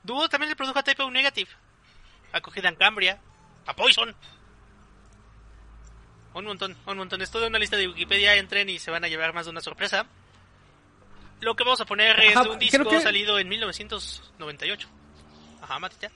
Dúo 0.03 0.29
también 0.29 0.51
le 0.51 0.57
produjo 0.57 0.79
a 0.79 0.83
Type 0.83 1.03
O 1.03 1.11
Negative. 1.11 1.51
Acogida 2.33 2.69
en 2.69 2.77
Cambria. 2.77 3.19
A 3.67 3.75
Poison. 3.75 4.15
Un 6.35 6.45
montón, 6.45 6.77
un 6.87 6.99
montón. 6.99 7.23
Es 7.23 7.31
toda 7.31 7.47
una 7.49 7.59
lista 7.59 7.77
de 7.79 7.89
Wikipedia. 7.89 8.37
Entren 8.37 8.69
y 8.69 8.79
se 8.79 8.91
van 8.91 9.05
a 9.05 9.09
llevar 9.09 9.33
más 9.33 9.47
de 9.47 9.53
una 9.53 9.63
sorpresa. 9.63 10.07
Lo 11.41 11.57
que 11.57 11.65
vamos 11.65 11.81
a 11.81 11.87
poner 11.87 12.21
es 12.21 12.37
Ajá, 12.37 12.49
un 12.51 12.59
disco 12.59 12.85
que- 12.89 13.01
salido 13.01 13.39
en 13.39 13.49
1998. 13.49 14.89
Ajá, 15.63 15.79
Matita. 15.79 16.11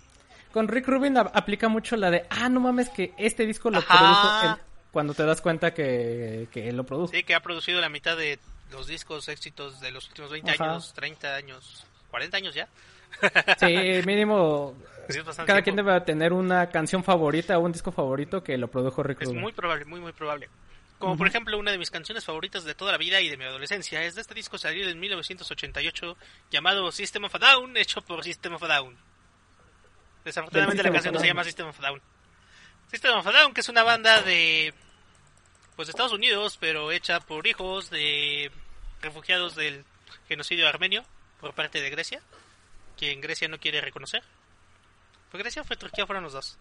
Con 0.52 0.66
Rick 0.68 0.86
Rubin 0.88 1.16
aplica 1.16 1.68
mucho 1.68 1.96
la 1.96 2.10
de, 2.10 2.26
ah, 2.30 2.48
no 2.48 2.60
mames, 2.60 2.88
que 2.88 3.12
este 3.18 3.46
disco 3.46 3.70
lo 3.70 3.78
Ajá. 3.78 3.98
produjo 3.98 4.54
él. 4.54 4.62
Cuando 4.90 5.14
te 5.14 5.22
das 5.24 5.40
cuenta 5.40 5.72
que, 5.72 6.48
que 6.50 6.68
él 6.68 6.76
lo 6.76 6.84
produjo. 6.84 7.12
Sí, 7.12 7.22
que 7.22 7.34
ha 7.34 7.40
producido 7.40 7.80
la 7.80 7.88
mitad 7.88 8.16
de 8.16 8.38
los 8.72 8.86
discos 8.88 9.28
éxitos 9.28 9.80
de 9.80 9.92
los 9.92 10.08
últimos 10.08 10.30
20 10.32 10.50
Ajá. 10.50 10.64
años, 10.72 10.92
30 10.94 11.34
años, 11.36 11.84
40 12.10 12.36
años 12.36 12.54
ya. 12.54 12.68
Sí, 13.58 14.02
mínimo. 14.06 14.74
Sí, 15.10 15.18
es 15.18 15.24
Cada 15.24 15.44
tiempo. 15.44 15.62
quien 15.64 15.74
debe 15.76 16.00
tener 16.02 16.32
una 16.32 16.68
canción 16.70 17.02
favorita 17.02 17.58
o 17.58 17.62
un 17.62 17.72
disco 17.72 17.90
favorito 17.90 18.44
que 18.44 18.56
lo 18.56 18.68
produjo 18.68 19.02
Rick 19.02 19.22
Es 19.22 19.28
Rubin. 19.28 19.40
muy 19.40 19.50
probable, 19.50 19.84
muy, 19.84 19.98
muy 19.98 20.12
probable. 20.12 20.48
Como 21.00 21.16
por 21.16 21.26
ejemplo, 21.26 21.58
una 21.58 21.72
de 21.72 21.78
mis 21.78 21.90
canciones 21.90 22.24
favoritas 22.24 22.62
de 22.62 22.76
toda 22.76 22.92
la 22.92 22.98
vida 22.98 23.20
y 23.20 23.28
de 23.28 23.36
mi 23.36 23.42
adolescencia 23.42 24.04
es 24.04 24.14
de 24.14 24.20
este 24.20 24.34
disco 24.34 24.56
salido 24.56 24.88
en 24.88 25.00
1988 25.00 26.16
llamado 26.52 26.92
System 26.92 27.24
of 27.24 27.34
a 27.34 27.38
Down, 27.38 27.76
hecho 27.76 28.02
por 28.02 28.22
System 28.22 28.54
of 28.54 28.62
a 28.62 28.68
Down. 28.68 28.96
Desafortunadamente 30.24 30.82
la 30.82 30.92
canción 30.92 31.14
no 31.14 31.20
se 31.20 31.26
llama 31.26 31.44
System 31.44 31.68
of 31.68 31.78
a 31.78 31.82
Down. 31.82 32.02
System 32.90 33.16
of 33.18 33.26
a 33.26 33.32
Down, 33.32 33.54
que 33.54 33.60
es 33.60 33.68
una 33.68 33.82
banda 33.82 34.22
de 34.22 34.74
pues 35.76 35.86
de 35.88 35.90
Estados 35.92 36.12
Unidos, 36.12 36.58
pero 36.60 36.92
hecha 36.92 37.20
por 37.20 37.46
hijos 37.46 37.88
de 37.90 38.50
refugiados 39.00 39.54
del 39.56 39.84
genocidio 40.28 40.68
armenio 40.68 41.04
por 41.40 41.54
parte 41.54 41.80
de 41.80 41.88
Grecia, 41.88 42.20
quien 42.98 43.20
Grecia 43.22 43.48
no 43.48 43.58
quiere 43.58 43.80
reconocer. 43.80 44.22
¿Fue 45.30 45.40
Grecia 45.40 45.62
o 45.62 45.64
fue 45.64 45.76
Turquía? 45.76 46.06
Fueron 46.06 46.24
los 46.24 46.34
dos. 46.34 46.58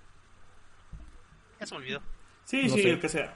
Ya 1.59 1.65
se 1.65 1.73
me 1.73 1.79
olvidó. 1.79 2.01
Sí, 2.45 2.63
No 2.67 2.75
sí, 2.75 2.81
sé. 2.83 2.89
el 2.91 3.01
que 3.01 3.09
sea. 3.09 3.35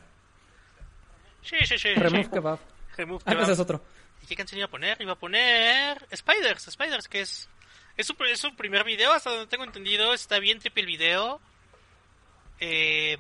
Sí, 1.42 1.58
sí, 1.66 1.78
sí. 1.78 1.94
Remove 1.96 2.24
sí. 2.24 2.30
Kebab. 2.30 2.60
Remove 2.96 3.24
Ah, 3.26 3.32
Kebab. 3.32 3.44
ese 3.44 3.52
es 3.54 3.60
otro. 3.60 3.84
¿Y 4.22 4.26
qué 4.28 4.36
canción 4.38 4.60
iba 4.60 4.68
a 4.68 4.72
poner? 4.72 5.02
Iba 5.02 5.14
a 5.14 5.20
poner 5.20 6.08
Spiders, 6.16 6.64
Spiders, 6.72 7.08
que 7.10 7.22
es 7.22 7.50
es 7.98 8.08
su, 8.08 8.16
es 8.24 8.40
su 8.40 8.56
primer 8.56 8.84
video, 8.84 9.12
hasta 9.12 9.30
donde 9.30 9.48
tengo 9.48 9.64
entendido, 9.64 10.14
está 10.14 10.40
bien 10.40 10.60
triple 10.60 10.82
el 10.82 10.88
video. 10.88 11.40
Eh, 12.60 13.18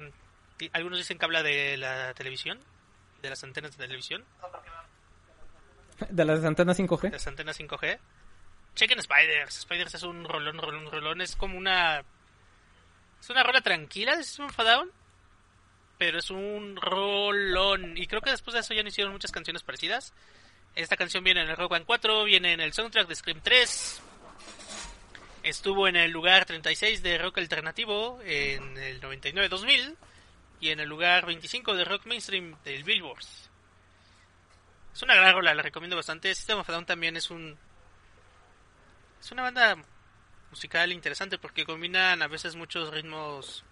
algunos 0.71 0.99
dicen 0.99 1.17
que 1.17 1.26
habla 1.26 1.43
de 1.43 1.78
la 1.78 2.13
televisión, 2.13 2.59
de 3.21 3.30
las 3.30 3.43
antenas 3.43 3.71
de 3.78 3.86
televisión, 3.86 4.24
De 6.09 6.26
las 6.26 6.43
antenas 6.43 6.78
de 6.78 6.88
5G. 6.88 7.11
las 7.11 7.28
antenas 7.28 7.59
5G. 7.59 7.99
Chequen 8.76 9.01
Spiders, 9.01 9.53
Spiders 9.61 9.93
es 9.93 10.03
un 10.03 10.24
rolón, 10.26 10.57
rolón, 10.57 10.91
rolón, 10.91 11.21
es 11.21 11.36
como 11.36 11.57
una... 11.57 12.03
Es 13.19 13.30
una 13.30 13.43
rola 13.43 13.61
tranquila 13.61 14.17
de 14.17 14.24
System 14.24 14.47
of 14.47 14.59
a 14.59 14.63
Down, 14.63 14.91
pero 15.97 16.19
es 16.19 16.30
un 16.30 16.76
rolón. 16.76 17.97
Y 17.97 18.07
creo 18.07 18.21
que 18.21 18.32
después 18.32 18.53
de 18.53 18.59
eso 18.61 18.74
ya 18.74 18.82
no 18.82 18.89
hicieron 18.89 19.13
muchas 19.13 19.32
canciones 19.32 19.63
parecidas. 19.63 20.13
Esta 20.76 20.97
canción 20.97 21.24
viene 21.24 21.41
en 21.41 21.49
el 21.49 21.55
Rock 21.55 21.71
Band 21.71 21.86
4, 21.86 22.24
viene 22.26 22.53
en 22.53 22.59
el 22.59 22.74
soundtrack 22.74 23.07
de 23.07 23.15
Scream 23.15 23.39
3. 23.41 24.01
Estuvo 25.44 25.89
en 25.89 25.98
el 25.98 26.10
lugar 26.12 26.46
36 26.46 27.04
de 27.04 27.18
Rock 27.18 27.39
Alternativo 27.39 28.22
en 28.24 28.78
el 28.78 29.02
99-2000 29.02 29.96
y 30.62 30.70
en 30.70 30.80
el 30.80 30.88
lugar 30.88 31.26
25 31.26 31.76
de 31.76 31.84
Rock 31.84 32.06
Mainstream 32.06 32.56
del 32.64 32.86
Billboard. 32.86 33.26
Es 34.94 35.02
una 35.02 35.16
gran 35.16 35.34
rola, 35.34 35.54
la 35.54 35.62
recomiendo 35.62 35.98
bastante. 35.98 36.34
System 36.34 36.60
of 36.60 36.68
Down 36.68 36.86
también 36.86 37.18
es 37.18 37.30
un... 37.30 37.58
Es 39.20 39.32
una 39.34 39.44
banda 39.44 39.78
musical 40.50 40.94
interesante 40.94 41.38
porque 41.38 41.66
combinan 41.66 42.22
a 42.22 42.28
veces 42.28 42.56
muchos 42.56 42.94
ritmos 42.94 43.66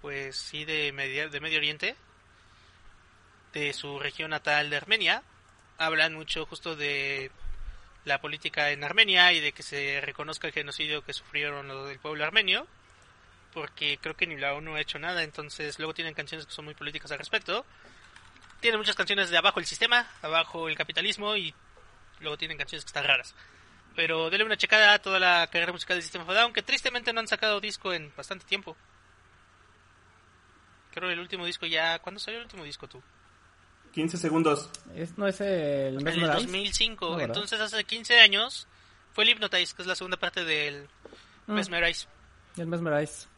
pues 0.00 0.36
sí 0.36 0.64
de 0.64 0.90
medio, 0.92 1.30
de 1.30 1.40
Medio 1.40 1.58
Oriente 1.58 1.94
de 3.52 3.72
su 3.72 3.98
región 4.00 4.30
natal 4.30 4.70
de 4.70 4.76
Armenia 4.76 5.22
hablan 5.78 6.14
mucho 6.14 6.46
justo 6.46 6.74
de 6.74 7.30
la 8.04 8.20
política 8.20 8.70
en 8.70 8.84
Armenia 8.84 9.32
y 9.32 9.40
de 9.40 9.52
que 9.52 9.62
se 9.62 10.00
reconozca 10.00 10.46
el 10.46 10.52
genocidio 10.52 11.04
que 11.04 11.12
sufrieron 11.12 11.68
los 11.68 11.88
del 11.88 11.98
pueblo 11.98 12.24
armenio 12.24 12.66
porque 13.52 13.98
creo 14.00 14.16
que 14.16 14.26
ni 14.26 14.36
la 14.36 14.54
ONU 14.54 14.74
ha 14.74 14.80
hecho 14.80 14.98
nada 14.98 15.22
entonces 15.22 15.78
luego 15.78 15.94
tienen 15.94 16.14
canciones 16.14 16.46
que 16.46 16.52
son 16.52 16.64
muy 16.64 16.74
políticas 16.74 17.10
al 17.12 17.18
respecto 17.18 17.64
tienen 18.60 18.78
muchas 18.78 18.96
canciones 18.96 19.30
de 19.30 19.38
abajo 19.38 19.60
el 19.60 19.66
sistema 19.66 20.06
abajo 20.22 20.68
el 20.68 20.76
capitalismo 20.76 21.36
y 21.36 21.54
luego 22.20 22.36
tienen 22.36 22.58
canciones 22.58 22.84
que 22.84 22.88
están 22.88 23.04
raras 23.04 23.34
pero 23.94 24.28
denle 24.28 24.44
una 24.44 24.56
checada 24.56 24.94
a 24.94 24.98
toda 24.98 25.18
la 25.18 25.46
carrera 25.50 25.72
musical 25.72 25.96
de 25.96 26.02
System 26.02 26.22
of 26.22 26.30
a 26.30 26.34
Down, 26.34 26.52
que 26.52 26.62
tristemente 26.62 27.12
no 27.12 27.20
han 27.20 27.28
sacado 27.28 27.60
disco 27.60 27.92
en 27.92 28.12
bastante 28.16 28.44
tiempo. 28.44 28.76
Creo 30.92 31.10
el 31.10 31.20
último 31.20 31.46
disco 31.46 31.66
ya... 31.66 31.98
¿Cuándo 32.00 32.20
salió 32.20 32.38
el 32.38 32.44
último 32.44 32.64
disco 32.64 32.88
tú? 32.88 33.02
15 33.94 34.16
segundos. 34.18 34.70
Es, 34.96 35.16
¿No 35.16 35.26
es 35.26 35.40
el 35.40 35.48
En 35.48 35.96
el 35.98 36.04
Mesmerize? 36.04 36.32
2005. 36.46 37.04
No, 37.06 37.10
¿verdad? 37.16 37.26
Entonces 37.28 37.60
hace 37.60 37.84
15 37.84 38.20
años 38.20 38.66
fue 39.12 39.24
el 39.24 39.30
Hypnotize, 39.30 39.74
que 39.74 39.82
es 39.82 39.88
la 39.88 39.94
segunda 39.94 40.16
parte 40.16 40.44
del 40.44 40.88
Mm. 41.46 41.54
Mesmerize. 41.54 42.06
El 42.56 42.66
Mesmerize. 42.66 43.28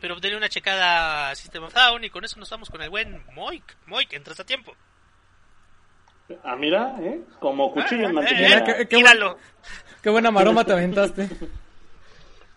Pero 0.00 0.18
denle 0.20 0.36
una 0.36 0.48
checada 0.48 1.30
a 1.30 1.34
System 1.34 1.64
of 1.64 1.74
Down 1.74 2.04
y 2.04 2.10
con 2.10 2.24
eso 2.24 2.38
nos 2.38 2.50
vamos 2.50 2.68
con 2.70 2.82
el 2.82 2.90
buen 2.90 3.22
Moik. 3.34 3.76
Moik, 3.86 4.12
entras 4.14 4.40
a 4.40 4.44
tiempo. 4.44 4.74
Ah, 6.42 6.56
mira, 6.56 6.96
¿eh? 7.00 7.20
Como 7.38 7.70
cuchillo 7.72 8.04
en 8.04 8.10
Eh, 8.10 8.12
mantequilla. 8.14 8.58
eh, 8.58 8.64
qué- 8.78 8.88
qué 8.88 8.96
míralo. 8.96 9.38
Qué 10.02 10.08
buena 10.10 10.30
maroma 10.30 10.64
te 10.64 10.72
aventaste. 10.72 11.28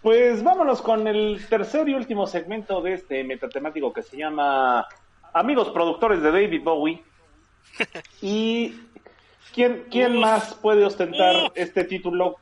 Pues 0.01 0.41
vámonos 0.43 0.81
con 0.81 1.05
el 1.07 1.45
tercer 1.49 1.89
y 1.89 1.93
último 1.95 2.27
segmento 2.27 2.81
de 2.81 2.93
este 2.93 3.23
metatemático 3.25 3.91
que 3.91 4.03
se 4.03 4.15
llama 4.15 4.87
Amigos 5.33 5.69
Productores 5.71 6.21
de 6.21 6.31
David 6.31 6.61
Bowie. 6.63 7.03
Y 8.21 8.75
¿quién, 9.53 9.85
quién 9.91 10.17
más 10.19 10.55
puede 10.55 10.85
ostentar 10.85 11.51
este 11.55 11.83
título 11.83 12.37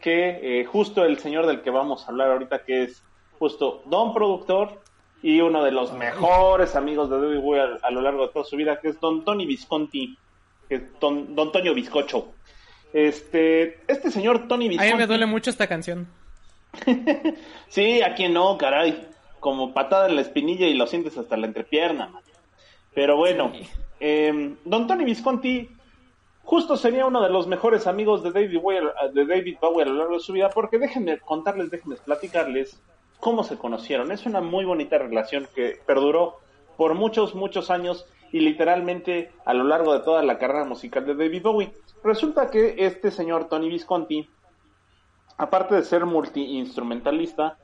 que 0.00 0.60
eh, 0.60 0.64
justo 0.64 1.04
el 1.04 1.18
señor 1.18 1.46
del 1.46 1.62
que 1.62 1.70
vamos 1.70 2.04
a 2.04 2.10
hablar 2.10 2.30
ahorita, 2.30 2.64
que 2.64 2.84
es 2.84 3.02
justo 3.38 3.82
Don 3.86 4.14
Productor 4.14 4.80
y 5.22 5.40
uno 5.40 5.64
de 5.64 5.72
los 5.72 5.92
mejores 5.92 6.76
amigos 6.76 7.10
de 7.10 7.20
David 7.20 7.40
Bowie 7.40 7.60
a, 7.60 7.78
a 7.82 7.90
lo 7.90 8.00
largo 8.00 8.26
de 8.26 8.32
toda 8.32 8.44
su 8.44 8.56
vida, 8.56 8.78
que 8.80 8.88
es 8.88 9.00
Don 9.00 9.24
Tony 9.24 9.46
Visconti, 9.46 10.16
que 10.68 10.74
es 10.76 11.00
Don, 11.00 11.34
Don 11.34 11.50
Toño 11.52 11.74
Bizcocho. 11.74 12.28
Este, 12.92 13.80
este 13.88 14.10
señor 14.10 14.46
Tony 14.48 14.66
A 14.66 14.68
Visconti. 14.70 14.92
mí 14.92 14.98
me 14.98 15.06
duele 15.06 15.26
mucho 15.26 15.50
esta 15.50 15.66
canción. 15.66 16.06
Sí, 17.68 18.02
a 18.02 18.14
quien 18.14 18.32
no, 18.32 18.56
caray. 18.58 19.08
Como 19.40 19.74
patada 19.74 20.08
en 20.08 20.14
la 20.14 20.20
espinilla 20.22 20.66
y 20.66 20.74
lo 20.74 20.86
sientes 20.86 21.16
hasta 21.18 21.36
la 21.36 21.46
entrepierna. 21.46 22.08
man. 22.08 22.22
Pero 22.94 23.16
bueno, 23.16 23.52
eh, 24.00 24.56
Don 24.64 24.86
Tony 24.86 25.04
Visconti 25.04 25.68
justo 26.42 26.76
sería 26.76 27.06
uno 27.06 27.22
de 27.22 27.30
los 27.30 27.46
mejores 27.46 27.86
amigos 27.86 28.22
de 28.22 28.30
David, 28.30 28.60
Bowie, 28.60 28.80
de 29.12 29.26
David 29.26 29.56
Bowie 29.60 29.82
a 29.82 29.86
lo 29.86 29.94
largo 29.94 30.14
de 30.14 30.20
su 30.20 30.32
vida, 30.32 30.50
porque 30.50 30.78
déjenme 30.78 31.18
contarles, 31.18 31.70
déjenme 31.70 31.96
platicarles 31.96 32.80
cómo 33.20 33.42
se 33.42 33.56
conocieron. 33.56 34.12
Es 34.12 34.26
una 34.26 34.40
muy 34.40 34.64
bonita 34.64 34.98
relación 34.98 35.48
que 35.54 35.80
perduró 35.86 36.36
por 36.76 36.94
muchos, 36.94 37.34
muchos 37.34 37.70
años 37.70 38.06
y 38.32 38.40
literalmente 38.40 39.32
a 39.44 39.54
lo 39.54 39.64
largo 39.64 39.92
de 39.92 40.00
toda 40.00 40.22
la 40.22 40.38
carrera 40.38 40.64
musical 40.64 41.04
de 41.06 41.14
David 41.14 41.42
Bowie. 41.42 41.72
Resulta 42.04 42.50
que 42.50 42.76
este 42.78 43.10
señor 43.10 43.48
Tony 43.48 43.68
Visconti 43.68 44.28
aparte 45.38 45.74
de 45.74 45.82
ser 45.82 46.06
multiinstrumentalista, 46.06 47.58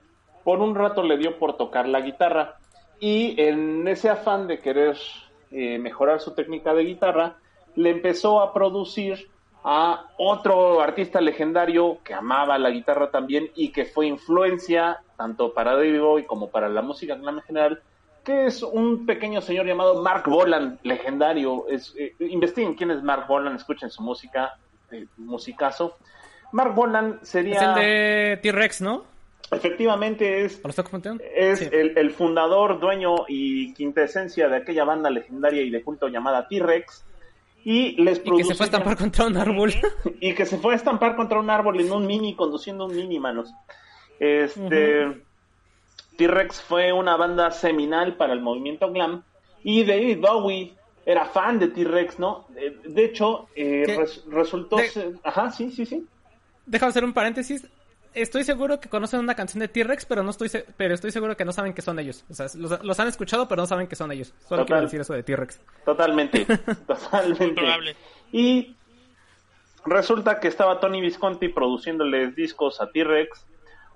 por 0.44 0.60
un 0.60 0.74
rato 0.74 1.02
le 1.02 1.16
dio 1.16 1.38
por 1.38 1.56
tocar 1.56 1.88
la 1.88 2.00
guitarra 2.00 2.56
y 3.00 3.40
en 3.40 3.86
ese 3.88 4.10
afán 4.10 4.46
de 4.46 4.58
querer 4.58 4.96
eh, 5.52 5.78
mejorar 5.78 6.20
su 6.20 6.34
técnica 6.34 6.74
de 6.74 6.84
guitarra, 6.84 7.36
le 7.74 7.90
empezó 7.90 8.40
a 8.40 8.52
producir 8.52 9.28
a 9.64 10.06
otro 10.18 10.80
artista 10.80 11.20
legendario 11.20 11.98
que 12.02 12.14
amaba 12.14 12.58
la 12.58 12.70
guitarra 12.70 13.10
también 13.10 13.50
y 13.54 13.70
que 13.70 13.84
fue 13.84 14.06
influencia 14.06 15.00
tanto 15.16 15.54
para 15.54 15.76
David 15.76 16.00
Bowie 16.00 16.26
como 16.26 16.50
para 16.50 16.68
la 16.68 16.82
música 16.82 17.14
en 17.14 17.40
general, 17.42 17.80
que 18.24 18.46
es 18.46 18.62
un 18.62 19.06
pequeño 19.06 19.40
señor 19.40 19.66
llamado 19.66 20.02
Mark 20.02 20.24
Bolan, 20.28 20.78
legendario. 20.82 21.68
Es, 21.68 21.94
eh, 21.96 22.14
investiguen 22.18 22.74
quién 22.74 22.90
es 22.90 23.02
Mark 23.02 23.26
Bolan, 23.28 23.54
escuchen 23.54 23.90
su 23.90 24.02
música, 24.02 24.56
eh, 24.90 25.06
musicazo. 25.16 25.96
Mark 26.50 26.74
Bolan 26.74 27.20
sería... 27.22 27.54
Es 27.54 27.62
el 27.62 27.74
de 27.74 28.40
T-Rex, 28.42 28.80
¿no? 28.80 29.11
Efectivamente 29.52 30.44
es, 30.44 30.60
es 31.34 31.58
Sí. 31.58 31.68
el, 31.70 31.96
el 31.98 32.10
fundador, 32.12 32.80
dueño 32.80 33.14
y 33.28 33.72
quintesencia 33.74 34.48
de 34.48 34.56
aquella 34.56 34.84
banda 34.84 35.10
legendaria 35.10 35.62
y 35.62 35.70
de 35.70 35.82
culto 35.82 36.08
llamada 36.08 36.48
T-Rex. 36.48 37.04
Y 37.64 38.02
les 38.02 38.18
Y 38.24 38.30
que 38.36 38.44
se 38.44 38.54
fue 38.54 38.66
a 38.66 38.68
producía- 38.70 38.78
estampar 38.78 38.96
contra 38.96 39.26
un 39.26 39.36
árbol. 39.36 39.72
y 40.20 40.34
que 40.34 40.46
se 40.46 40.58
fue 40.58 40.72
a 40.72 40.76
estampar 40.76 41.14
contra 41.16 41.38
un 41.38 41.48
árbol 41.50 41.80
en 41.80 41.92
un 41.92 42.06
mini, 42.06 42.34
conduciendo 42.34 42.86
un 42.86 42.96
mini, 42.96 43.18
manos. 43.20 43.52
Este. 44.18 45.22
T-Rex 46.16 46.60
fue 46.62 46.92
una 46.92 47.16
banda 47.16 47.50
seminal 47.50 48.16
para 48.16 48.32
el 48.32 48.40
movimiento 48.40 48.90
glam. 48.92 49.22
Y 49.64 49.84
David 49.84 50.18
Bowie 50.20 50.74
era 51.06 51.24
fan 51.26 51.58
de 51.58 51.68
T-Rex, 51.68 52.18
¿no? 52.18 52.46
De 52.84 53.04
hecho, 53.04 53.48
eh, 53.54 53.84
resultó 54.28 54.76
De- 54.76 54.88
ser- 54.88 55.14
Ajá, 55.22 55.50
sí, 55.50 55.70
sí, 55.70 55.86
sí. 55.86 56.06
Déjame 56.66 56.90
hacer 56.90 57.04
un 57.04 57.12
paréntesis. 57.12 57.66
Estoy 58.14 58.44
seguro 58.44 58.78
que 58.80 58.88
conocen 58.88 59.20
una 59.20 59.34
canción 59.34 59.60
de 59.60 59.68
T-Rex, 59.68 60.04
pero 60.06 60.22
no 60.22 60.30
estoy 60.30 60.48
se- 60.48 60.66
pero 60.76 60.94
estoy 60.94 61.10
seguro 61.12 61.36
que 61.36 61.44
no 61.44 61.52
saben 61.52 61.72
que 61.72 61.82
son 61.82 61.98
ellos. 61.98 62.24
O 62.30 62.34
sea, 62.34 62.46
los, 62.56 62.84
los 62.84 63.00
han 63.00 63.08
escuchado, 63.08 63.48
pero 63.48 63.62
no 63.62 63.66
saben 63.66 63.86
que 63.86 63.96
son 63.96 64.12
ellos. 64.12 64.34
Solo 64.48 64.62
Total. 64.62 64.66
quiero 64.66 64.82
decir 64.82 65.00
eso 65.00 65.14
de 65.14 65.22
T-Rex. 65.22 65.60
Totalmente, 65.84 66.44
totalmente. 66.86 67.52
Probable. 67.54 67.96
Y 68.32 68.76
resulta 69.84 70.38
que 70.40 70.48
estaba 70.48 70.78
Tony 70.80 71.00
Visconti 71.00 71.48
produciéndoles 71.48 72.34
discos 72.36 72.80
a 72.80 72.90
T-Rex. 72.90 73.46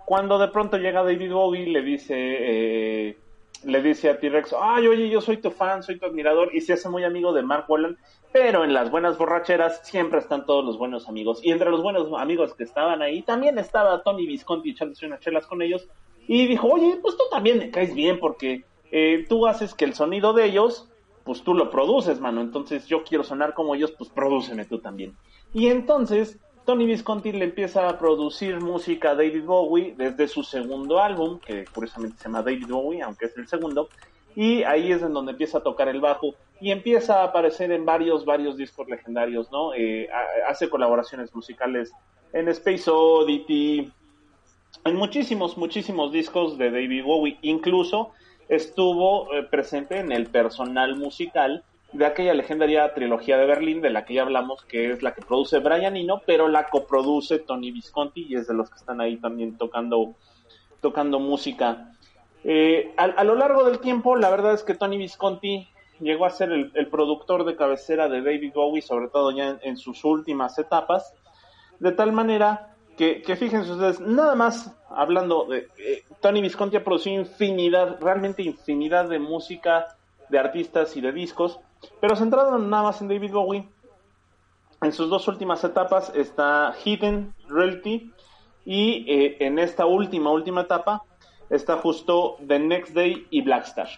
Cuando 0.04 0.38
de 0.38 0.48
pronto 0.48 0.76
llega 0.78 1.02
David 1.02 1.32
Bowie, 1.32 1.66
le 1.66 1.82
dice, 1.82 2.14
eh, 2.16 3.16
le 3.64 3.82
dice 3.82 4.08
a 4.10 4.18
T-Rex, 4.18 4.54
ay, 4.60 4.86
oye, 4.86 5.08
yo 5.08 5.20
soy 5.20 5.38
tu 5.38 5.50
fan, 5.50 5.82
soy 5.82 5.98
tu 5.98 6.06
admirador, 6.06 6.50
y 6.54 6.60
se 6.60 6.72
hace 6.74 6.88
muy 6.88 7.04
amigo 7.04 7.32
de 7.32 7.42
Mark 7.42 7.66
Bolan. 7.68 7.96
Pero 8.38 8.64
en 8.64 8.74
las 8.74 8.90
buenas 8.90 9.16
borracheras 9.16 9.80
siempre 9.82 10.18
están 10.18 10.44
todos 10.44 10.62
los 10.62 10.76
buenos 10.76 11.08
amigos. 11.08 11.40
Y 11.42 11.52
entre 11.52 11.70
los 11.70 11.82
buenos 11.82 12.12
amigos 12.18 12.52
que 12.52 12.64
estaban 12.64 13.00
ahí, 13.00 13.22
también 13.22 13.58
estaba 13.58 14.02
Tony 14.02 14.26
Visconti 14.26 14.72
echándose 14.72 15.06
unas 15.06 15.20
chelas 15.20 15.46
con 15.46 15.62
ellos. 15.62 15.88
Y 16.28 16.46
dijo, 16.46 16.68
oye, 16.68 16.98
pues 17.00 17.16
tú 17.16 17.22
también 17.30 17.56
me 17.56 17.70
caes 17.70 17.94
bien 17.94 18.18
porque 18.20 18.66
eh, 18.92 19.24
tú 19.26 19.46
haces 19.46 19.72
que 19.72 19.86
el 19.86 19.94
sonido 19.94 20.34
de 20.34 20.44
ellos, 20.44 20.86
pues 21.24 21.44
tú 21.44 21.54
lo 21.54 21.70
produces, 21.70 22.20
mano. 22.20 22.42
Entonces 22.42 22.86
yo 22.86 23.04
quiero 23.04 23.24
sonar 23.24 23.54
como 23.54 23.74
ellos, 23.74 23.92
pues 23.92 24.10
prodúceme 24.10 24.66
tú 24.66 24.80
también. 24.80 25.16
Y 25.54 25.68
entonces 25.68 26.38
Tony 26.66 26.84
Visconti 26.84 27.32
le 27.32 27.46
empieza 27.46 27.88
a 27.88 27.98
producir 27.98 28.60
música 28.60 29.12
a 29.12 29.14
David 29.14 29.46
Bowie 29.46 29.94
desde 29.96 30.28
su 30.28 30.42
segundo 30.42 31.00
álbum, 31.00 31.38
que 31.40 31.64
curiosamente 31.72 32.18
se 32.18 32.24
llama 32.24 32.42
David 32.42 32.66
Bowie, 32.68 33.00
aunque 33.00 33.24
es 33.24 33.38
el 33.38 33.48
segundo. 33.48 33.88
Y 34.36 34.62
ahí 34.64 34.92
es 34.92 35.02
en 35.02 35.12
donde 35.14 35.32
empieza 35.32 35.58
a 35.58 35.62
tocar 35.62 35.88
el 35.88 36.00
bajo 36.00 36.34
y 36.60 36.70
empieza 36.70 37.20
a 37.20 37.24
aparecer 37.24 37.72
en 37.72 37.84
varios, 37.84 38.24
varios 38.24 38.56
discos 38.56 38.86
legendarios, 38.88 39.50
¿no? 39.50 39.72
Eh, 39.74 40.08
ha- 40.12 40.50
hace 40.50 40.68
colaboraciones 40.68 41.34
musicales 41.34 41.90
en 42.32 42.48
Space 42.48 42.88
Oddity, 42.90 43.90
en 44.84 44.96
muchísimos, 44.96 45.56
muchísimos 45.56 46.12
discos 46.12 46.58
de 46.58 46.70
David 46.70 47.02
Bowie. 47.04 47.38
Incluso 47.42 48.10
estuvo 48.48 49.32
eh, 49.34 49.42
presente 49.44 49.98
en 49.98 50.12
el 50.12 50.26
personal 50.26 50.96
musical 50.96 51.64
de 51.92 52.04
aquella 52.04 52.34
legendaria 52.34 52.92
trilogía 52.94 53.38
de 53.38 53.46
Berlín 53.46 53.80
de 53.80 53.90
la 53.90 54.04
que 54.04 54.14
ya 54.14 54.22
hablamos, 54.22 54.62
que 54.64 54.90
es 54.92 55.02
la 55.02 55.14
que 55.14 55.22
produce 55.22 55.60
Brian 55.60 55.96
Eno, 55.96 56.20
pero 56.26 56.46
la 56.48 56.68
coproduce 56.68 57.38
Tony 57.38 57.70
Visconti 57.72 58.26
y 58.28 58.34
es 58.36 58.46
de 58.48 58.54
los 58.54 58.68
que 58.68 58.76
están 58.76 59.00
ahí 59.00 59.16
también 59.16 59.56
tocando, 59.56 60.14
tocando 60.82 61.18
música. 61.20 61.92
Eh, 62.48 62.94
a, 62.96 63.04
a 63.04 63.24
lo 63.24 63.34
largo 63.34 63.64
del 63.64 63.80
tiempo, 63.80 64.14
la 64.14 64.30
verdad 64.30 64.54
es 64.54 64.62
que 64.62 64.74
Tony 64.74 64.98
Visconti 64.98 65.68
llegó 65.98 66.26
a 66.26 66.30
ser 66.30 66.52
el, 66.52 66.88
productor 66.88 67.44
de 67.44 67.56
cabecera 67.56 68.08
de 68.08 68.22
David 68.22 68.52
Bowie, 68.54 68.82
sobre 68.82 69.08
todo 69.08 69.32
ya 69.32 69.58
en, 69.62 69.76
sus 69.76 70.04
últimas 70.04 70.56
etapas, 70.56 71.12
de 71.80 71.90
tal 71.90 72.12
manera 72.12 72.76
que, 72.96 73.20
que 73.22 73.34
fíjense 73.34 73.72
ustedes, 73.72 73.98
nada 73.98 74.36
más 74.36 74.72
hablando 74.90 75.46
de 75.46 75.68
eh, 75.78 76.04
Tony 76.20 76.40
Visconti 76.40 76.76
ha 76.76 76.84
producido 76.84 77.20
infinidad, 77.20 77.98
realmente 78.00 78.42
infinidad 78.42 79.08
de 79.08 79.18
música, 79.18 79.96
de 80.28 80.38
artistas 80.38 80.96
y 80.96 81.00
de 81.00 81.10
discos, 81.10 81.58
pero 82.00 82.14
centrado 82.14 82.56
nada 82.58 82.84
más 82.84 83.00
en 83.00 83.08
David 83.08 83.32
Bowie, 83.32 83.68
en 84.82 84.92
sus 84.92 85.10
dos 85.10 85.26
últimas 85.26 85.64
etapas 85.64 86.12
está 86.14 86.74
Hidden 86.84 87.34
Reality 87.48 88.12
y 88.64 89.04
eh, 89.08 89.36
en 89.40 89.58
esta 89.58 89.86
última, 89.86 90.30
última 90.30 90.62
etapa 90.62 91.02
está 91.50 91.76
justo 91.78 92.36
The 92.46 92.58
Next 92.58 92.94
Day 92.94 93.26
y 93.30 93.42
Blackstar. 93.42 93.88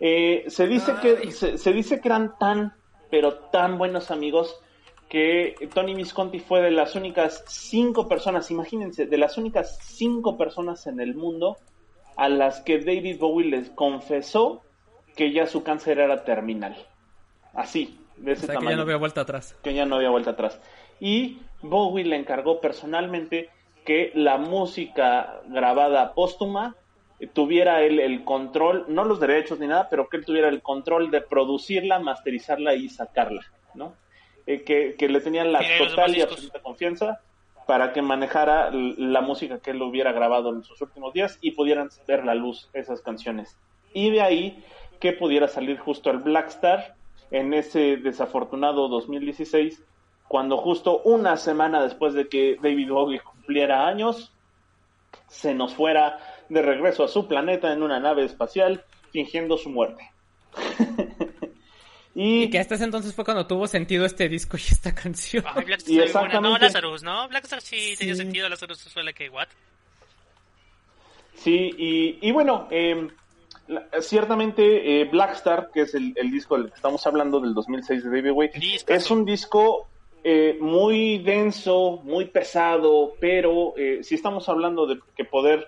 Eh, 0.00 0.44
se 0.48 0.66
dice 0.66 0.94
que 1.00 1.30
se, 1.32 1.58
se 1.58 1.72
dice 1.72 2.00
que 2.00 2.08
eran 2.08 2.38
tan, 2.38 2.74
pero 3.10 3.34
tan 3.34 3.78
buenos 3.78 4.10
amigos 4.10 4.60
que 5.08 5.54
Tony 5.72 5.94
Visconti 5.94 6.40
fue 6.40 6.60
de 6.60 6.70
las 6.70 6.94
únicas 6.96 7.44
cinco 7.46 8.08
personas, 8.08 8.50
imagínense, 8.50 9.06
de 9.06 9.18
las 9.18 9.38
únicas 9.38 9.78
cinco 9.82 10.36
personas 10.36 10.86
en 10.86 10.98
el 11.00 11.14
mundo 11.14 11.56
a 12.16 12.28
las 12.28 12.60
que 12.62 12.78
David 12.78 13.18
Bowie 13.18 13.48
les 13.50 13.70
confesó 13.70 14.62
que 15.16 15.32
ya 15.32 15.46
su 15.46 15.62
cáncer 15.62 15.98
era 16.00 16.24
terminal. 16.24 16.76
Así, 17.52 18.00
de 18.16 18.32
O 18.32 18.34
ese 18.34 18.46
sea, 18.46 18.56
que 18.56 18.66
ya 18.66 18.76
no 18.76 18.84
veo 18.84 18.98
vuelta 18.98 19.20
atrás. 19.20 19.56
que 19.62 19.74
ya 19.74 19.84
no 19.86 19.96
había 19.96 20.10
vuelta 20.10 20.30
atrás. 20.30 20.60
Y 21.00 21.38
Bowie 21.62 22.04
le 22.04 22.16
encargó 22.16 22.60
personalmente 22.60 23.50
que 23.84 24.10
la 24.14 24.38
música 24.38 25.40
grabada 25.48 26.14
póstuma 26.14 26.76
tuviera 27.32 27.82
él 27.82 28.00
el 28.00 28.24
control, 28.24 28.84
no 28.88 29.04
los 29.04 29.20
derechos 29.20 29.58
ni 29.58 29.66
nada, 29.66 29.88
pero 29.88 30.08
que 30.08 30.16
él 30.16 30.24
tuviera 30.24 30.48
el 30.48 30.62
control 30.62 31.10
de 31.10 31.20
producirla, 31.20 31.98
masterizarla 31.98 32.74
y 32.74 32.88
sacarla, 32.88 33.42
¿no? 33.74 33.94
Eh, 34.46 34.62
que, 34.62 34.94
que 34.98 35.08
le 35.08 35.20
tenían 35.20 35.52
la 35.52 35.60
total 35.78 36.16
y 36.16 36.20
absoluta 36.20 36.60
confianza 36.60 37.20
para 37.66 37.92
que 37.92 38.02
manejara 38.02 38.70
la 38.70 39.22
música 39.22 39.58
que 39.58 39.70
él 39.70 39.80
hubiera 39.80 40.12
grabado 40.12 40.50
en 40.50 40.62
sus 40.64 40.80
últimos 40.82 41.14
días 41.14 41.38
y 41.40 41.52
pudieran 41.52 41.88
ver 42.06 42.24
la 42.24 42.34
luz 42.34 42.68
esas 42.74 43.00
canciones. 43.00 43.56
Y 43.94 44.10
de 44.10 44.20
ahí 44.20 44.64
que 45.00 45.12
pudiera 45.12 45.48
salir 45.48 45.78
justo 45.78 46.10
el 46.10 46.18
Black 46.18 46.48
Star 46.48 46.94
en 47.30 47.54
ese 47.54 47.96
desafortunado 47.96 48.88
2016, 48.88 49.82
cuando 50.28 50.58
justo 50.58 51.00
una 51.04 51.36
semana 51.36 51.82
después 51.82 52.14
de 52.14 52.28
que 52.28 52.56
David 52.62 52.90
Bowie 52.90 53.20
cumpliera 53.20 53.86
años, 53.86 54.32
se 55.28 55.54
nos 55.54 55.74
fuera 55.74 56.18
de 56.48 56.62
regreso 56.62 57.04
a 57.04 57.08
su 57.08 57.26
planeta 57.26 57.72
en 57.72 57.82
una 57.82 58.00
nave 58.00 58.24
espacial 58.24 58.84
fingiendo 59.12 59.56
su 59.56 59.70
muerte. 59.70 60.10
y 62.14 62.44
Y 62.44 62.50
que 62.50 62.58
hasta 62.58 62.76
ese 62.76 62.84
entonces 62.84 63.14
fue 63.14 63.24
cuando 63.24 63.46
tuvo 63.46 63.66
sentido 63.66 64.04
este 64.06 64.28
disco 64.28 64.56
y 64.56 64.60
esta 64.60 64.94
canción. 64.94 65.44
Ay, 65.54 65.64
Blackstar 65.64 65.92
Y 65.92 65.96
buena. 65.96 66.12
No, 66.12 66.20
exactamente- 66.20 66.64
Lazarus, 66.66 67.02
¿no? 67.02 67.28
Blackstar 67.28 67.60
sí, 67.60 67.94
tenía 67.98 68.14
Sí. 68.14 68.20
sentido, 68.22 68.48
Lazarus 68.48 68.82
fue 68.92 69.02
la 69.04 69.12
que, 69.12 69.28
¿what? 69.30 69.48
Sí, 71.34 71.70
y, 71.76 72.18
y 72.26 72.32
bueno, 72.32 72.68
eh, 72.70 73.08
la- 73.68 73.86
ciertamente 74.00 75.00
eh, 75.00 75.04
Blackstar, 75.06 75.70
que 75.72 75.82
es 75.82 75.94
el, 75.94 76.12
el 76.16 76.30
disco 76.30 76.56
del 76.56 76.68
que 76.68 76.76
estamos 76.76 77.06
hablando 77.06 77.40
del 77.40 77.54
2006 77.54 78.04
de 78.04 78.22
David 78.22 78.50
Discazo. 78.54 78.92
es 78.94 79.10
un 79.10 79.24
disco 79.24 79.88
eh, 80.22 80.56
muy 80.60 81.18
denso, 81.18 82.00
muy 82.04 82.26
pesado, 82.26 83.14
pero 83.20 83.74
eh, 83.76 84.00
si 84.02 84.14
estamos 84.14 84.48
hablando 84.48 84.86
de 84.86 84.98
que 85.16 85.24
poder 85.24 85.66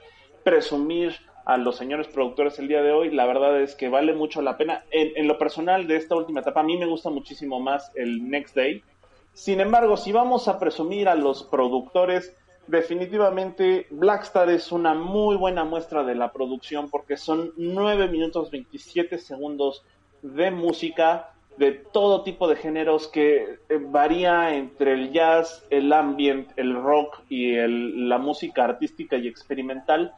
presumir 0.51 1.13
a 1.45 1.57
los 1.57 1.75
señores 1.77 2.07
productores 2.07 2.57
el 2.61 2.69
día 2.69 2.81
de 2.81 2.93
hoy, 2.93 3.11
la 3.11 3.27
verdad 3.27 3.61
es 3.61 3.75
que 3.75 3.89
vale 3.89 4.15
mucho 4.15 4.43
la 4.43 4.57
pena. 4.57 4.85
En, 4.93 5.11
en 5.17 5.27
lo 5.27 5.39
personal 5.39 5.89
de 5.89 5.97
esta 5.97 6.15
última 6.15 6.39
etapa, 6.39 6.61
a 6.61 6.63
mí 6.63 6.77
me 6.77 6.87
gusta 6.87 7.11
muchísimo 7.11 7.59
más 7.59 7.91
el 7.97 8.31
Next 8.31 8.55
Day. 8.55 8.85
Sin 9.33 9.59
embargo, 9.61 9.97
si 9.97 10.13
vamos 10.13 10.47
a 10.47 10.61
presumir 10.61 11.09
a 11.09 11.17
los 11.17 11.43
productores, 11.43 12.33
definitivamente 12.69 13.89
Blackstar 13.91 14.49
es 14.51 14.71
una 14.71 14.95
muy 14.95 15.35
buena 15.37 15.65
muestra 15.65 16.05
de 16.05 16.15
la 16.15 16.33
producción 16.33 16.91
porque 16.91 17.17
son 17.17 17.51
9 17.57 18.07
minutos 18.07 18.53
27 18.53 19.19
segundos 19.19 19.85
de 20.23 20.53
música 20.53 21.31
de 21.59 21.73
todo 21.73 22.23
tipo 22.23 22.47
de 22.47 22.55
géneros 22.57 23.09
que 23.09 23.59
eh, 23.69 23.79
varía 23.81 24.55
entre 24.55 24.93
el 24.93 25.11
jazz, 25.11 25.65
el 25.71 25.93
ambient, 25.93 26.51
el 26.57 26.75
rock 26.75 27.19
y 27.29 27.55
el- 27.55 28.09
la 28.09 28.19
música 28.19 28.63
artística 28.65 29.17
y 29.17 29.27
experimental 29.27 30.13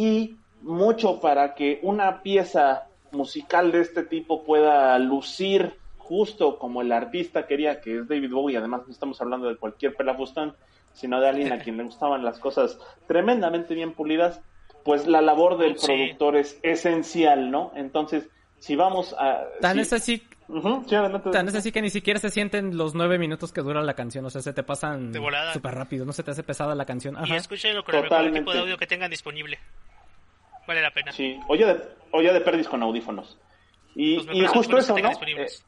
y 0.00 0.36
mucho 0.62 1.20
para 1.20 1.54
que 1.54 1.78
una 1.82 2.22
pieza 2.22 2.86
musical 3.12 3.70
de 3.70 3.82
este 3.82 4.02
tipo 4.02 4.44
pueda 4.44 4.98
lucir 4.98 5.74
justo 5.98 6.58
como 6.58 6.80
el 6.80 6.90
artista 6.90 7.46
quería, 7.46 7.80
que 7.82 7.98
es 7.98 8.08
David 8.08 8.32
Bowie, 8.32 8.56
además 8.56 8.82
no 8.86 8.92
estamos 8.92 9.20
hablando 9.20 9.48
de 9.48 9.56
cualquier 9.56 9.94
pelafustán, 9.94 10.54
sino 10.94 11.20
de 11.20 11.28
alguien 11.28 11.52
a 11.52 11.58
quien 11.58 11.76
le 11.76 11.84
gustaban 11.84 12.24
las 12.24 12.38
cosas 12.38 12.78
tremendamente 13.06 13.74
bien 13.74 13.92
pulidas, 13.92 14.40
pues 14.84 15.06
la 15.06 15.20
labor 15.20 15.58
del 15.58 15.78
Sí. 15.78 15.86
productor 15.86 16.36
es 16.36 16.58
esencial, 16.62 17.50
¿no? 17.50 17.72
Entonces, 17.76 18.28
si 18.60 18.76
vamos 18.76 19.14
a... 19.18 19.42
Tan 19.60 19.74
si- 19.74 19.80
es 19.80 19.92
así, 19.92 20.22
Ujú, 20.48 20.84
sí, 20.88 20.94
adelante. 20.94 21.30
tan 21.30 21.48
es 21.48 21.54
así 21.54 21.72
que 21.72 21.82
ni 21.82 21.90
siquiera 21.90 22.20
se 22.20 22.30
sienten 22.30 22.76
los 22.76 22.94
nueve 22.94 23.18
minutos 23.18 23.52
que 23.52 23.60
dura 23.62 23.82
la 23.82 23.94
canción, 23.94 24.24
o 24.24 24.30
sea, 24.30 24.42
se 24.42 24.52
te 24.52 24.62
pasan 24.62 25.12
súper 25.52 25.74
rápido, 25.74 26.04
no 26.04 26.12
se 26.12 26.22
te 26.22 26.30
hace 26.30 26.42
pesada 26.42 26.74
la 26.74 26.84
canción. 26.84 27.16
Y 27.16 27.22
Ajá. 27.24 27.36
escúchenlo 27.36 27.84
con 27.84 27.94
el 27.96 28.26
equipo 28.36 28.52
de 28.52 28.60
audio 28.60 28.76
que 28.76 28.86
tengan 28.86 29.10
disponible. 29.10 29.58
Vale 30.66 30.82
la 30.82 30.92
pena. 30.92 31.10
Sí, 31.10 31.38
o 31.48 31.56
ya 31.56 31.74
de, 31.74 31.82
o 32.12 32.22
ya 32.22 32.32
de 32.32 32.40
perdis 32.40 32.68
con 32.68 32.82
audífonos. 32.82 33.38
Y, 33.96 34.18
y 34.38 34.46
justo 34.46 34.78
eso, 34.78 34.96
¿no? 34.96 35.08
disponibles. 35.08 35.64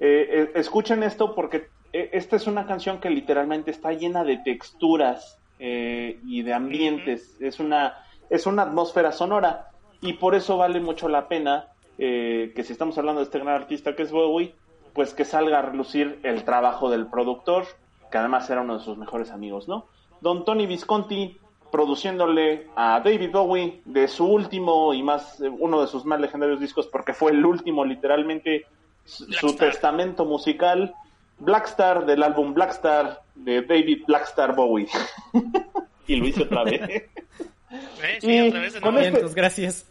Eh, 0.00 0.26
eh, 0.30 0.52
escuchen 0.56 1.02
esto 1.02 1.34
porque 1.34 1.68
eh, 1.92 2.10
esta 2.12 2.36
es 2.36 2.46
una 2.46 2.66
canción 2.66 3.00
que 3.00 3.10
literalmente 3.10 3.70
está 3.70 3.92
llena 3.92 4.24
de 4.24 4.38
texturas 4.38 5.38
eh, 5.58 6.20
y 6.24 6.42
de 6.42 6.52
ambientes. 6.54 7.36
Es 7.40 7.60
una 7.60 7.96
es 8.30 8.46
una 8.46 8.62
atmósfera 8.62 9.12
sonora 9.12 9.66
y 10.02 10.14
por 10.14 10.34
eso 10.34 10.58
vale 10.58 10.80
mucho 10.80 11.08
la 11.08 11.28
pena 11.28 11.68
eh, 11.96 12.52
que 12.54 12.64
si 12.64 12.72
estamos 12.72 12.98
hablando 12.98 13.20
de 13.20 13.24
este 13.24 13.38
gran 13.38 13.54
artista 13.54 13.94
que 13.94 14.02
es 14.02 14.10
Bowie, 14.10 14.54
pues 14.92 15.14
que 15.14 15.24
salga 15.24 15.60
a 15.60 15.62
relucir 15.62 16.18
el 16.24 16.44
trabajo 16.44 16.90
del 16.90 17.06
productor, 17.06 17.64
que 18.10 18.18
además 18.18 18.50
era 18.50 18.60
uno 18.60 18.78
de 18.78 18.84
sus 18.84 18.98
mejores 18.98 19.30
amigos, 19.30 19.68
¿no? 19.68 19.86
Don 20.20 20.44
Tony 20.44 20.66
Visconti 20.66 21.38
produciéndole 21.70 22.66
a 22.76 23.00
David 23.00 23.30
Bowie 23.30 23.80
de 23.84 24.08
su 24.08 24.26
último 24.26 24.92
y 24.92 25.02
más 25.02 25.40
eh, 25.40 25.48
uno 25.48 25.80
de 25.80 25.86
sus 25.86 26.04
más 26.04 26.20
legendarios 26.20 26.60
discos 26.60 26.86
porque 26.86 27.14
fue 27.14 27.32
el 27.32 27.46
último 27.46 27.84
literalmente 27.84 28.66
su 29.04 29.24
su 29.24 29.46
Blackstar. 29.46 29.70
testamento 29.70 30.24
musical 30.26 30.94
Blackstar 31.38 32.04
del 32.04 32.22
álbum 32.22 32.52
Blackstar 32.52 33.22
de 33.34 33.62
David 33.62 34.04
Blackstar 34.06 34.54
Bowie 34.54 34.88
y 36.06 36.16
lo 36.16 36.26
hice 36.26 36.42
otra 36.42 36.64
vez 36.64 37.10
¿Eh? 37.72 38.18
Sí, 38.20 38.30
Y 38.36 38.48
otra 38.48 38.60
vez 38.60 38.74
de 38.74 38.80
con 38.80 38.96
este- 38.98 39.10
Vientos, 39.10 39.34
gracias. 39.34 39.88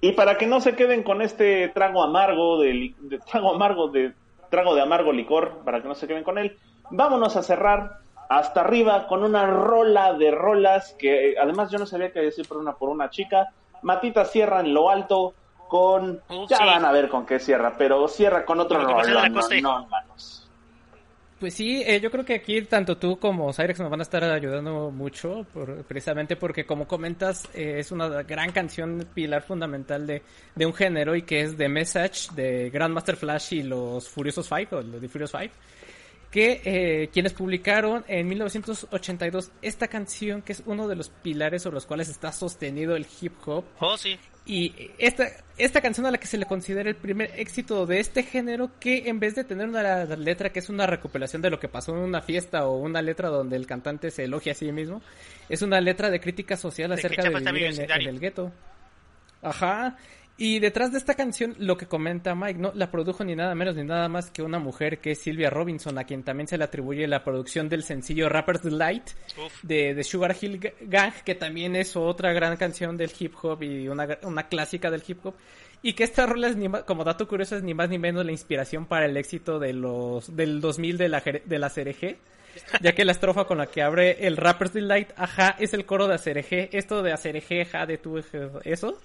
y 0.00 0.12
para 0.12 0.38
que 0.38 0.46
no 0.46 0.60
se 0.60 0.74
queden 0.76 1.02
con 1.02 1.20
este 1.22 1.68
trago 1.68 2.02
amargo 2.02 2.58
de, 2.60 2.72
li- 2.72 2.94
de 3.00 3.18
trago 3.18 3.54
amargo 3.54 3.88
de 3.88 4.12
trago 4.48 4.74
de 4.74 4.80
amargo 4.82 5.12
licor, 5.12 5.58
para 5.64 5.80
que 5.82 5.88
no 5.88 5.94
se 5.94 6.06
queden 6.08 6.24
con 6.24 6.38
él, 6.38 6.56
vámonos 6.90 7.36
a 7.36 7.42
cerrar 7.42 7.98
hasta 8.28 8.60
arriba 8.62 9.06
con 9.06 9.22
una 9.24 9.46
rola 9.46 10.14
de 10.14 10.30
rolas 10.30 10.94
que 10.98 11.34
además 11.40 11.70
yo 11.70 11.78
no 11.78 11.86
sabía 11.86 12.12
qué 12.12 12.20
decir 12.20 12.46
por 12.48 12.56
una 12.58 12.72
por 12.72 12.88
una 12.88 13.10
chica. 13.10 13.48
Matita 13.82 14.24
cierra 14.24 14.60
en 14.60 14.74
lo 14.74 14.90
alto 14.90 15.34
con 15.68 16.20
Uh, 16.28 16.46
ya 16.48 16.56
sí. 16.58 16.64
van 16.64 16.84
a 16.84 16.90
ver 16.92 17.08
con 17.08 17.24
qué 17.26 17.38
cierra, 17.38 17.74
pero 17.78 18.08
cierra 18.08 18.44
con 18.44 18.58
otro 18.60 18.80
rolón, 18.80 19.32
no, 19.32 19.40
no. 19.62 19.86
Pues 21.40 21.54
sí, 21.54 21.82
eh, 21.86 21.98
yo 22.00 22.10
creo 22.10 22.22
que 22.24 22.34
aquí 22.34 22.60
tanto 22.62 22.98
tú 22.98 23.18
como 23.18 23.50
Cyrex 23.52 23.80
nos 23.80 23.90
van 23.90 24.00
a 24.00 24.02
estar 24.02 24.22
ayudando 24.22 24.90
mucho, 24.90 25.46
por- 25.54 25.82
precisamente 25.84 26.36
porque 26.36 26.66
como 26.66 26.86
comentas, 26.86 27.48
eh, 27.54 27.76
es 27.78 27.90
una 27.92 28.08
gran 28.24 28.52
canción 28.52 29.06
pilar 29.14 29.42
fundamental 29.42 30.06
de, 30.06 30.22
de 30.54 30.66
un 30.66 30.74
género 30.74 31.16
y 31.16 31.22
que 31.22 31.40
es 31.40 31.56
The 31.56 31.68
Message 31.70 32.34
de 32.34 32.68
Grandmaster 32.68 33.16
Flash 33.16 33.54
y 33.54 33.62
los 33.62 34.06
Furiosos 34.08 34.48
Five, 34.50 34.68
o 34.72 34.82
los 34.82 35.00
The 35.00 35.08
Furious 35.08 35.32
Five, 35.32 35.50
que 36.30 36.60
eh, 36.62 37.08
quienes 37.10 37.32
publicaron 37.32 38.04
en 38.06 38.28
1982 38.28 39.50
esta 39.62 39.88
canción 39.88 40.42
que 40.42 40.52
es 40.52 40.62
uno 40.66 40.86
de 40.88 40.94
los 40.96 41.08
pilares 41.08 41.62
sobre 41.62 41.74
los 41.74 41.86
cuales 41.86 42.08
está 42.10 42.32
sostenido 42.32 42.94
el 42.96 43.06
hip 43.20 43.32
hop 43.46 43.64
Oh, 43.80 43.96
sí. 43.96 44.16
y 44.46 44.90
esta, 44.98 45.26
esta 45.64 45.80
canción 45.80 46.06
a 46.06 46.10
la 46.10 46.18
que 46.18 46.26
se 46.26 46.38
le 46.38 46.46
considera 46.46 46.88
el 46.88 46.96
primer 46.96 47.32
éxito 47.36 47.86
de 47.86 48.00
este 48.00 48.22
género, 48.22 48.70
que 48.80 49.08
en 49.08 49.20
vez 49.20 49.34
de 49.34 49.44
tener 49.44 49.68
una 49.68 50.04
letra 50.04 50.50
que 50.50 50.58
es 50.58 50.68
una 50.68 50.86
recopilación 50.86 51.42
de 51.42 51.50
lo 51.50 51.60
que 51.60 51.68
pasó 51.68 51.92
en 51.92 52.02
una 52.02 52.22
fiesta 52.22 52.66
o 52.66 52.78
una 52.78 53.02
letra 53.02 53.28
donde 53.28 53.56
el 53.56 53.66
cantante 53.66 54.10
se 54.10 54.24
elogia 54.24 54.52
a 54.52 54.54
sí 54.54 54.72
mismo, 54.72 55.02
es 55.48 55.62
una 55.62 55.80
letra 55.80 56.10
de 56.10 56.20
crítica 56.20 56.56
social 56.56 56.90
De 56.90 56.96
acerca 56.96 57.22
de 57.22 57.30
falta 57.30 57.52
vivir 57.52 57.80
en, 57.80 57.90
en 57.90 58.08
el 58.08 58.20
gueto. 58.20 58.52
Ajá. 59.42 59.96
Y 60.42 60.58
detrás 60.58 60.90
de 60.90 60.96
esta 60.96 61.14
canción, 61.16 61.54
lo 61.58 61.76
que 61.76 61.84
comenta 61.86 62.34
Mike, 62.34 62.58
no 62.58 62.72
la 62.74 62.90
produjo 62.90 63.22
ni 63.24 63.36
nada 63.36 63.54
menos 63.54 63.76
ni 63.76 63.84
nada 63.84 64.08
más 64.08 64.30
que 64.30 64.42
una 64.42 64.58
mujer 64.58 64.98
que 64.98 65.10
es 65.10 65.18
Silvia 65.20 65.50
Robinson, 65.50 65.98
a 65.98 66.04
quien 66.04 66.22
también 66.22 66.48
se 66.48 66.56
le 66.56 66.64
atribuye 66.64 67.06
la 67.06 67.22
producción 67.22 67.68
del 67.68 67.82
sencillo 67.82 68.28
Rapper's 68.30 68.62
Delight 68.62 69.10
de, 69.62 69.92
de 69.94 70.02
Sugar 70.02 70.34
Hill 70.40 70.58
Ga- 70.58 70.72
Gang, 70.80 71.12
que 71.26 71.34
también 71.34 71.76
es 71.76 71.94
otra 71.94 72.32
gran 72.32 72.56
canción 72.56 72.96
del 72.96 73.10
hip 73.18 73.34
hop 73.42 73.62
y 73.62 73.86
una, 73.88 74.18
una 74.22 74.48
clásica 74.48 74.90
del 74.90 75.02
hip 75.06 75.26
hop. 75.26 75.34
Y 75.82 75.92
que 75.92 76.04
esta 76.04 76.24
rola 76.24 76.48
es 76.48 76.56
ni 76.56 76.70
más- 76.70 76.84
como 76.84 77.04
dato 77.04 77.28
curioso 77.28 77.56
es 77.56 77.62
ni 77.62 77.74
más 77.74 77.90
ni 77.90 77.98
menos 77.98 78.24
la 78.24 78.32
inspiración 78.32 78.86
para 78.86 79.04
el 79.04 79.16
éxito 79.18 79.58
de 79.58 79.74
los 79.74 80.34
del 80.34 80.62
2000 80.62 80.96
de 80.96 81.08
la 81.10 81.20
de 81.44 81.58
la 81.58 81.68
CRG. 81.68 82.16
Ya 82.80 82.92
que 82.94 83.04
la 83.04 83.12
estrofa 83.12 83.44
con 83.44 83.58
la 83.58 83.66
que 83.66 83.82
abre 83.82 84.26
el 84.26 84.36
Rapper's 84.38 84.72
Delight, 84.72 85.10
ajá, 85.16 85.54
es 85.58 85.72
el 85.74 85.84
coro 85.84 86.08
de 86.08 86.14
ACRG. 86.14 86.70
Esto 86.72 87.02
de 87.02 87.12
ACRG, 87.12 87.66
ja, 87.70 87.84
de 87.86 87.98
tu, 87.98 88.18
eso. 88.64 88.98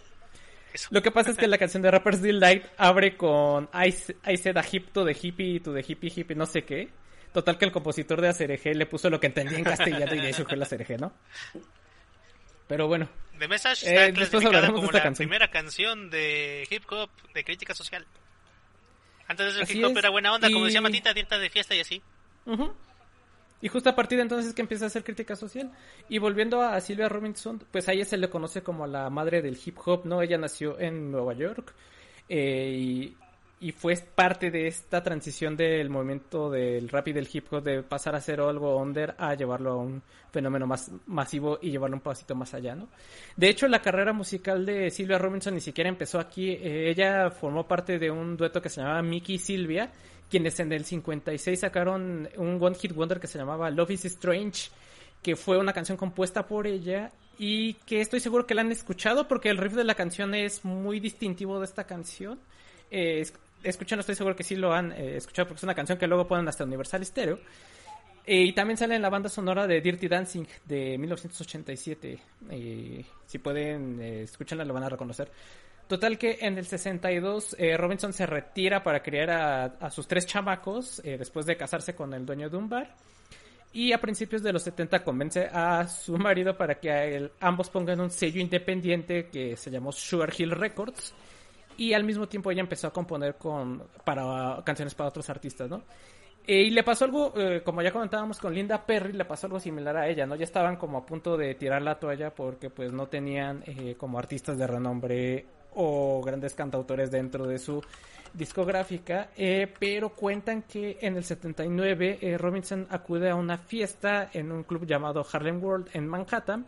Eso. 0.75 0.89
Lo 0.91 1.01
que 1.01 1.09
pasa 1.11 1.31
es 1.31 1.37
que 1.37 1.47
la 1.47 1.57
canción 1.57 1.81
de 1.81 1.89
Rapper's 1.89 2.21
Delight 2.21 2.65
abre 2.77 3.15
con 3.15 3.69
I, 3.73 3.93
I 4.29 4.37
said 4.37 4.57
a 4.57 4.63
hip 4.69 4.91
to 4.91 5.05
the 5.05 5.13
hippie 5.13 5.61
to 5.61 5.73
the 5.73 5.81
hippie 5.81 6.11
hippie 6.13 6.35
no 6.35 6.45
sé 6.45 6.63
qué. 6.63 6.89
Total 7.33 7.57
que 7.57 7.65
el 7.65 7.71
compositor 7.71 8.21
de 8.21 8.29
ACRG 8.29 8.75
le 8.75 8.85
puso 8.85 9.09
lo 9.09 9.19
que 9.19 9.27
entendía 9.27 9.57
en 9.57 9.63
castellano 9.63 10.13
y 10.15 10.19
de 10.19 10.27
ahí 10.27 10.33
surgió 10.33 10.55
la 10.57 10.65
ACRG, 10.65 10.99
¿no? 10.99 11.13
Pero 12.67 12.87
bueno, 12.87 13.07
The 13.37 13.47
Message 13.47 13.85
Eh, 13.85 13.89
está 13.89 14.01
después 14.05 14.13
clasificada 14.29 14.47
hablaremos 14.47 14.69
de 14.69 14.75
como 14.75 14.85
esta 14.87 14.97
la 14.97 15.03
canción. 15.03 15.27
primera 15.29 15.51
canción 15.51 16.09
de 16.09 16.67
hip 16.69 16.83
hop 16.91 17.09
de 17.33 17.43
crítica 17.43 17.73
social. 17.75 18.05
Antes 19.27 19.45
de 19.45 19.49
eso 19.51 19.57
el 19.59 19.63
Así 19.63 19.77
hip 19.77 19.85
hop 19.85 19.91
es, 19.91 19.97
era 19.97 20.09
buena 20.09 20.33
onda, 20.33 20.49
como 20.49 20.61
y- 20.65 20.65
decía 20.65 20.81
Matita, 20.81 21.13
dieta 21.13 21.37
de 21.37 21.49
fiesta 21.49 21.75
y 21.75 21.79
así. 21.81 22.01
Ujú. 22.45 22.73
Y 23.61 23.67
justo 23.67 23.89
a 23.89 23.95
partir 23.95 24.17
de 24.17 24.23
entonces 24.23 24.53
que 24.53 24.61
empieza 24.61 24.85
a 24.85 24.87
hacer 24.87 25.03
crítica 25.03 25.35
social. 25.35 25.71
Y 26.09 26.17
volviendo 26.19 26.61
a 26.61 26.79
Silvia 26.81 27.09
Robinson, 27.09 27.61
pues 27.71 27.87
a 27.87 27.93
ella 27.93 28.05
se 28.05 28.17
le 28.17 28.29
conoce 28.29 28.61
como 28.61 28.85
la 28.85 29.09
madre 29.09 29.41
del 29.41 29.57
hip 29.63 29.77
hop, 29.85 30.05
¿no? 30.05 30.21
Ella 30.21 30.37
nació 30.37 30.79
en 30.79 31.11
Nueva 31.11 31.33
York 31.33 31.73
eh, 32.29 33.13
y, 33.61 33.71
fue 33.71 33.95
parte 33.95 34.51
de 34.51 34.67
esta 34.67 35.01
transición 35.01 35.57
del 35.57 35.89
movimiento 35.89 36.51
del 36.51 36.87
rap 36.87 37.07
y 37.07 37.13
del 37.13 37.27
hip 37.31 37.51
hop 37.51 37.63
de 37.63 37.81
pasar 37.81 38.15
a 38.15 38.21
ser 38.21 38.39
algo 38.39 38.77
under 38.77 39.15
a 39.17 39.33
llevarlo 39.33 39.71
a 39.71 39.77
un 39.77 40.03
fenómeno 40.31 40.67
más 40.67 40.91
masivo 41.07 41.57
y 41.59 41.71
llevarlo 41.71 41.95
un 41.95 42.01
pasito 42.01 42.35
más 42.35 42.53
allá, 42.53 42.75
¿no? 42.75 42.89
De 43.35 43.49
hecho, 43.49 43.67
la 43.67 43.81
carrera 43.81 44.13
musical 44.13 44.67
de 44.67 44.91
Silvia 44.91 45.17
Robinson 45.17 45.55
ni 45.55 45.61
siquiera 45.61 45.89
empezó 45.89 46.19
aquí. 46.19 46.51
Eh, 46.51 46.91
ella 46.91 47.31
formó 47.31 47.67
parte 47.67 47.97
de 47.97 48.11
un 48.11 48.37
dueto 48.37 48.61
que 48.61 48.69
se 48.69 48.81
llamaba 48.81 49.01
Mickey 49.01 49.39
Silvia, 49.39 49.91
quienes 50.29 50.59
en 50.59 50.71
el 50.71 50.85
56 50.85 51.59
sacaron 51.59 52.29
un 52.37 52.57
One 52.61 52.75
Hit 52.75 52.93
Wonder 52.93 53.19
que 53.19 53.27
se 53.27 53.37
llamaba 53.37 53.69
Love 53.69 53.91
is 53.91 54.05
Strange, 54.05 54.69
que 55.21 55.35
fue 55.35 55.57
una 55.57 55.73
canción 55.73 55.97
compuesta 55.97 56.47
por 56.47 56.67
ella 56.67 57.11
y 57.37 57.73
que 57.85 58.01
estoy 58.01 58.19
seguro 58.19 58.45
que 58.47 58.53
la 58.55 58.61
han 58.61 58.71
escuchado 58.71 59.27
porque 59.27 59.49
el 59.49 59.57
riff 59.57 59.73
de 59.73 59.83
la 59.83 59.95
canción 59.95 60.33
es 60.33 60.63
muy 60.65 60.99
distintivo 60.99 61.59
de 61.59 61.65
esta 61.65 61.85
canción. 61.85 62.39
Eh, 62.91 63.21
es- 63.21 63.33
escuchando, 63.63 64.01
estoy 64.01 64.15
seguro 64.15 64.35
que 64.35 64.43
sí 64.43 64.55
lo 64.55 64.73
han 64.73 64.91
eh, 64.91 65.17
escuchado 65.17 65.47
porque 65.47 65.59
es 65.59 65.63
una 65.63 65.73
canción 65.75 65.97
que 65.97 66.07
luego 66.07 66.27
ponen 66.27 66.47
hasta 66.47 66.63
Universal 66.63 67.05
Stereo. 67.05 67.39
Eh, 68.27 68.41
y 68.43 68.53
también 68.53 68.77
sale 68.77 68.95
en 68.95 69.01
la 69.03 69.09
banda 69.09 69.29
sonora 69.29 69.67
de 69.67 69.81
Dirty 69.81 70.07
Dancing 70.07 70.45
de 70.65 70.97
1987. 70.97 72.19
Eh, 72.49 73.05
si 73.27 73.37
pueden, 73.39 74.01
escúchenla, 74.01 74.65
lo 74.65 74.73
van 74.73 74.83
a 74.83 74.89
reconocer. 74.89 75.29
Total 75.87 76.17
que 76.17 76.39
en 76.41 76.57
el 76.57 76.65
62 76.65 77.55
eh, 77.59 77.77
Robinson 77.77 78.11
se 78.11 78.25
retira 78.25 78.81
para 78.83 79.03
criar 79.03 79.29
a, 79.29 79.91
sus 79.91 80.07
tres 80.07 80.25
chamacos 80.25 80.99
eh, 81.05 81.17
después 81.17 81.45
de 81.45 81.55
casarse 81.55 81.93
con 81.93 82.13
el 82.13 82.25
dueño 82.25 82.49
de 82.49 82.57
un 82.57 82.67
bar. 82.69 82.95
Y 83.71 83.91
a 83.93 83.99
principios 83.99 84.41
de 84.41 84.51
los 84.53 84.63
70 84.63 85.03
convence 85.03 85.47
a 85.51 85.87
su 85.87 86.17
marido 86.17 86.57
para 86.57 86.79
que 86.79 86.89
a 86.89 87.05
él- 87.05 87.31
ambos 87.39 87.69
pongan 87.69 87.99
un 87.99 88.09
sello 88.09 88.41
independiente 88.41 89.27
que 89.27 89.55
se 89.57 89.69
llamó 89.69 89.91
Sugar 89.91 90.33
Hill 90.35 90.51
Records. 90.51 91.13
Y 91.77 91.93
al 91.93 92.03
mismo 92.03 92.27
tiempo 92.27 92.49
ella 92.49 92.61
empezó 92.61 92.87
a 92.87 92.93
componer 92.93 93.35
con, 93.35 93.83
para 94.03 94.63
canciones 94.63 94.95
para 94.95 95.09
otros 95.09 95.29
artistas, 95.29 95.69
¿no? 95.69 95.83
Eh, 96.47 96.61
y 96.61 96.69
le 96.69 96.83
pasó 96.83 97.05
algo, 97.05 97.33
eh, 97.35 97.61
como 97.63 97.81
ya 97.81 97.91
comentábamos 97.91 98.39
con 98.39 98.53
Linda 98.53 98.85
Perry, 98.85 99.13
le 99.13 99.25
pasó 99.25 99.47
algo 99.47 99.59
similar 99.59 99.97
a 99.97 100.07
ella, 100.07 100.25
¿no? 100.25 100.35
Ya 100.35 100.45
estaban 100.45 100.77
como 100.77 100.99
a 100.99 101.05
punto 101.05 101.35
de 101.37 101.53
tirar 101.55 101.81
la 101.81 101.99
toalla 101.99 102.33
porque 102.33 102.69
pues 102.69 102.91
no 102.93 103.07
tenían 103.07 103.63
como 103.97 104.17
artistas 104.19 104.57
de 104.57 104.67
renombre 104.67 105.45
o 105.75 106.21
grandes 106.23 106.53
cantautores 106.53 107.11
dentro 107.11 107.45
de 107.47 107.59
su 107.59 107.81
discográfica, 108.33 109.29
eh, 109.37 109.71
pero 109.79 110.09
cuentan 110.09 110.63
que 110.63 110.97
en 111.01 111.15
el 111.15 111.23
79 111.23 112.19
eh, 112.21 112.37
Robinson 112.37 112.85
acude 112.89 113.29
a 113.29 113.35
una 113.35 113.57
fiesta 113.57 114.29
en 114.33 114.51
un 114.51 114.63
club 114.63 114.85
llamado 114.85 115.25
Harlem 115.31 115.63
World 115.63 115.87
en 115.93 116.07
Manhattan, 116.07 116.65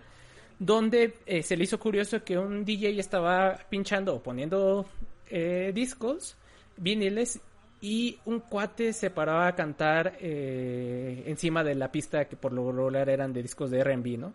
donde 0.60 1.18
eh, 1.26 1.44
se 1.44 1.56
le 1.56 1.66
hizo 1.66 1.80
curioso 1.80 2.24
que 2.24 2.38
un 2.38 2.66
DJ 2.66 3.00
estaba 3.00 3.58
pinchando 3.70 4.16
o 4.16 4.24
poniendo 4.24 4.86
eh, 5.30 5.72
discos, 5.74 6.36
viniles, 6.78 7.40
y 7.80 8.18
un 8.26 8.40
cuate 8.40 8.92
se 8.92 9.12
paraba 9.12 9.48
a 9.48 9.56
cantar 9.56 10.18
eh, 10.20 11.24
encima 11.28 11.64
de 11.64 11.76
la 11.76 11.92
pista 11.92 12.26
que 12.26 12.36
por 12.36 12.52
lo 12.52 12.72
regular 12.72 13.08
eran 13.08 13.34
de 13.34 13.44
discos 13.44 13.70
de 13.70 13.80
R&B, 13.80 14.18
¿no? 14.18 14.34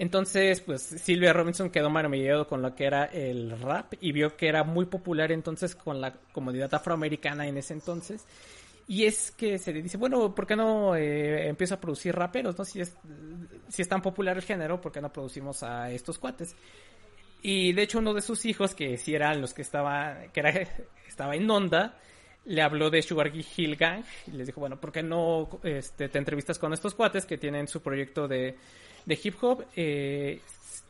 Entonces, 0.00 0.62
pues 0.62 0.80
Silvia 0.80 1.34
Robinson 1.34 1.68
quedó 1.68 1.90
maravillado 1.90 2.48
con 2.48 2.62
lo 2.62 2.74
que 2.74 2.86
era 2.86 3.04
el 3.04 3.50
rap 3.60 3.92
y 4.00 4.12
vio 4.12 4.34
que 4.34 4.48
era 4.48 4.64
muy 4.64 4.86
popular 4.86 5.30
entonces 5.30 5.76
con 5.76 6.00
la 6.00 6.14
comunidad 6.32 6.72
afroamericana 6.72 7.46
en 7.46 7.58
ese 7.58 7.74
entonces. 7.74 8.24
Y 8.88 9.04
es 9.04 9.30
que 9.30 9.58
se 9.58 9.74
le 9.74 9.82
dice, 9.82 9.98
bueno, 9.98 10.34
¿por 10.34 10.46
qué 10.46 10.56
no 10.56 10.96
eh, 10.96 11.46
empiezo 11.48 11.74
a 11.74 11.80
producir 11.80 12.14
raperos, 12.14 12.56
no? 12.56 12.64
Si 12.64 12.80
es, 12.80 12.96
si 13.68 13.82
es 13.82 13.88
tan 13.90 14.00
popular 14.00 14.38
el 14.38 14.42
género, 14.42 14.80
¿por 14.80 14.90
qué 14.90 15.02
no 15.02 15.12
producimos 15.12 15.62
a 15.62 15.90
estos 15.90 16.18
cuates? 16.18 16.56
Y 17.42 17.74
de 17.74 17.82
hecho 17.82 17.98
uno 17.98 18.14
de 18.14 18.22
sus 18.22 18.46
hijos, 18.46 18.74
que 18.74 18.96
sí 18.96 19.14
eran 19.14 19.42
los 19.42 19.52
que 19.52 19.60
estaba, 19.60 20.16
que 20.32 20.40
era, 20.40 20.66
estaba 21.06 21.36
en 21.36 21.50
onda, 21.50 21.98
le 22.46 22.62
habló 22.62 22.88
de 22.88 23.02
Sugar 23.02 23.30
Hill 23.34 23.76
Gang 23.76 24.02
y 24.28 24.30
les 24.30 24.46
dijo, 24.46 24.60
bueno, 24.60 24.80
¿por 24.80 24.92
qué 24.92 25.02
no 25.02 25.60
este, 25.62 26.08
te 26.08 26.16
entrevistas 26.16 26.58
con 26.58 26.72
estos 26.72 26.94
cuates 26.94 27.26
que 27.26 27.36
tienen 27.36 27.68
su 27.68 27.82
proyecto 27.82 28.26
de, 28.26 28.56
de 29.04 29.18
hip 29.22 29.34
hop? 29.40 29.64
Eh, 29.76 30.40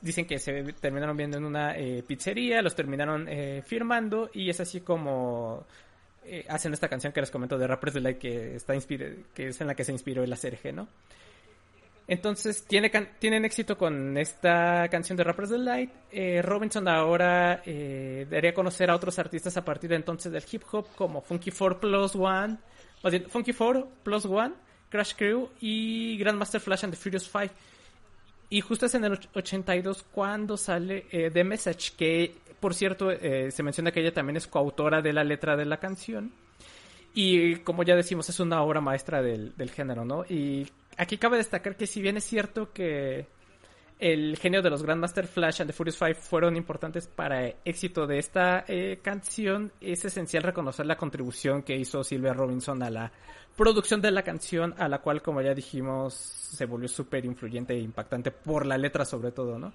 dicen 0.00 0.26
que 0.26 0.38
se 0.38 0.62
terminaron 0.74 1.16
viendo 1.16 1.38
en 1.38 1.44
una 1.44 1.76
eh, 1.76 2.02
pizzería, 2.06 2.62
los 2.62 2.74
terminaron 2.74 3.28
eh, 3.28 3.62
firmando 3.66 4.30
y 4.32 4.50
es 4.50 4.60
así 4.60 4.80
como 4.80 5.66
hacen 6.48 6.72
esta 6.72 6.88
canción 6.88 7.12
que 7.12 7.20
les 7.20 7.30
comento 7.30 7.58
de 7.58 7.66
Rappers 7.66 7.94
Delight 7.94 8.18
que 8.18 8.54
está 8.54 8.74
que 8.78 9.48
es 9.48 9.60
en 9.60 9.66
la 9.66 9.74
que 9.74 9.82
se 9.82 9.90
inspiró 9.90 10.22
el 10.22 10.32
ACRG, 10.32 10.72
¿no? 10.72 10.86
Entonces 12.06 12.64
tiene 12.64 12.90
tienen 13.18 13.44
éxito 13.44 13.76
con 13.76 14.16
esta 14.16 14.86
canción 14.90 15.16
de 15.16 15.24
Rappers 15.24 15.50
Delight. 15.50 15.90
Robinson 16.42 16.86
ahora 16.86 17.62
daría 17.64 18.50
a 18.50 18.54
conocer 18.54 18.90
a 18.90 18.96
otros 18.96 19.18
artistas 19.18 19.56
a 19.56 19.64
partir 19.64 19.90
de 19.90 19.96
entonces 19.96 20.30
del 20.30 20.44
hip 20.50 20.62
hop 20.70 20.86
como 20.94 21.20
Funky 21.20 21.50
4 21.50 21.80
Plus 21.80 22.14
One, 22.14 22.58
Funky 23.28 23.52
4 23.52 23.88
Plus 24.04 24.24
One, 24.24 24.54
Crash 24.90 25.14
Crew 25.14 25.48
y 25.60 26.18
Grandmaster 26.18 26.60
Flash 26.60 26.84
and 26.84 26.92
the 26.92 26.98
Furious 26.98 27.28
5. 27.28 27.50
Y 28.51 28.60
justo 28.60 28.86
es 28.86 28.94
en 28.94 29.05
el 29.05 29.18
82 29.32 30.05
cuando 30.10 30.56
sale 30.56 31.06
eh, 31.12 31.31
The 31.32 31.44
Message, 31.44 31.93
que 31.97 32.35
por 32.59 32.74
cierto 32.74 33.10
eh, 33.10 33.51
se 33.52 33.62
menciona 33.62 33.93
que 33.93 34.01
ella 34.01 34.12
también 34.12 34.36
es 34.36 34.48
coautora 34.48 35.01
de 35.01 35.12
la 35.12 35.22
letra 35.22 35.56
de 35.56 35.64
la 35.64 35.78
canción. 35.78 36.32
Y 37.14 37.56
como 37.56 37.85
ya 37.85 37.97
decimos, 37.97 38.28
es 38.28 38.40
una 38.40 38.62
obra 38.62 38.81
maestra 38.81 39.22
del, 39.22 39.56
del 39.56 39.70
género, 39.70 40.05
¿no? 40.05 40.24
Y 40.28 40.68
aquí 40.97 41.16
cabe 41.16 41.39
destacar 41.39 41.77
que 41.77 41.86
si 41.86 42.02
bien 42.02 42.16
es 42.16 42.24
cierto 42.24 42.72
que 42.72 43.27
el 44.01 44.36
genio 44.39 44.62
de 44.62 44.70
los 44.70 44.82
Grandmaster 44.82 45.27
Flash 45.27 45.60
and 45.60 45.70
the 45.70 45.77
Furious 45.77 45.98
Five 45.98 46.14
fueron 46.14 46.56
importantes 46.56 47.06
para 47.06 47.47
el 47.47 47.56
éxito 47.64 48.06
de 48.06 48.18
esta 48.18 48.64
eh, 48.66 48.98
canción, 49.02 49.72
es 49.81 50.05
esencial 50.05 50.43
reconocer 50.43 50.86
la 50.86 50.97
contribución 50.97 51.62
que 51.62 51.77
hizo 51.77 52.02
Silvia 52.02 52.32
Robinson 52.32 52.82
a 52.82 52.90
la 52.90 53.12
producción 53.56 54.01
de 54.01 54.10
la 54.10 54.22
canción, 54.22 54.74
a 54.78 54.89
la 54.89 55.02
cual, 55.02 55.20
como 55.20 55.43
ya 55.43 55.55
dijimos, 55.55 56.14
se 56.14 56.64
volvió 56.64 56.89
súper 56.89 57.27
influyente 57.27 57.74
e 57.74 57.78
impactante 57.78 58.31
por 58.31 58.64
la 58.64 58.78
letra 58.78 59.05
sobre 59.05 59.32
todo, 59.32 59.59
¿no? 59.59 59.72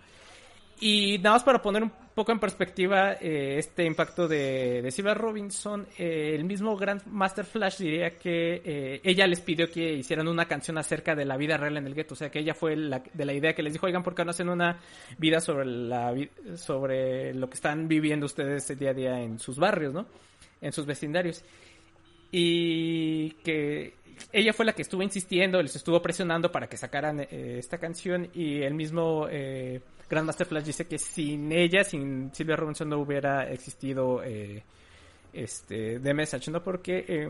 Y 0.80 1.18
nada 1.20 1.36
más 1.36 1.44
para 1.44 1.62
poner 1.62 1.84
un 1.84 1.92
poco 2.14 2.32
en 2.34 2.40
perspectiva 2.40 3.14
eh, 3.14 3.58
este 3.58 3.86
impacto 3.86 4.28
de, 4.28 4.82
de 4.82 5.14
Robinson, 5.14 5.88
eh, 5.98 6.34
el 6.36 6.44
mismo 6.44 6.76
Grandmaster 6.76 7.46
Flash 7.46 7.78
diría 7.78 8.18
que 8.18 8.62
eh, 8.64 9.02
ella 9.04 9.26
les 9.26 9.40
pidió 9.40 9.72
que 9.72 9.94
hicieran 9.94 10.28
una 10.28 10.46
canción 10.46 10.78
acerca 10.78 11.16
de 11.16 11.24
la 11.24 11.38
vida 11.38 11.58
real 11.58 11.78
en 11.78 11.88
el 11.88 11.96
gueto, 11.96 12.14
o 12.14 12.18
sea 12.18 12.30
que 12.30 12.40
ella 12.40 12.54
fue 12.54 12.76
la, 12.76 13.02
de 13.14 13.26
la 13.26 13.34
idea 13.34 13.54
que 13.54 13.64
les 13.64 13.74
dijo, 13.74 13.86
oigan, 13.86 14.04
¿por 14.04 14.16
qué 14.16 14.26
no 14.26 14.32
hacen 14.32 14.50
una 14.50 14.80
vida 15.18 15.40
sobre, 15.40 15.66
la, 15.66 16.14
sobre 16.56 17.34
lo 17.34 17.50
que 17.50 17.56
están 17.56 17.88
viviendo 17.88 18.26
ustedes 18.26 18.78
día 18.78 18.90
a 18.90 18.94
día 18.94 19.22
en 19.22 19.40
sus 19.40 19.58
barrios, 19.58 19.94
¿no? 19.94 20.06
En 20.62 20.74
sus 20.74 20.86
vecindarios. 20.86 21.44
Y 22.32 23.32
que 23.44 23.94
ella 24.32 24.54
fue 24.54 24.66
la 24.66 24.74
que 24.74 24.82
estuvo 24.82 25.02
insistiendo, 25.02 25.62
les 25.62 25.76
estuvo 25.76 26.02
presionando 26.02 26.52
para 26.52 26.68
que 26.68 26.78
sacaran 26.78 27.28
esta 27.30 27.78
canción 27.78 28.30
y 28.34 28.62
el 28.62 28.74
mismo... 28.74 29.28
Grandmaster 30.10 30.46
Flash 30.48 30.66
dice 30.66 30.88
que 30.88 30.98
sin 30.98 31.52
ella, 31.52 31.84
sin 31.84 32.34
Silvia 32.34 32.56
Robinson, 32.56 32.90
no 32.90 33.00
hubiera 33.00 33.50
existido 33.50 34.24
eh, 34.24 34.64
este 35.34 36.00
The 36.00 36.14
Message, 36.14 36.52
¿no? 36.52 36.64
Porque 36.64 37.06
eh, 37.08 37.30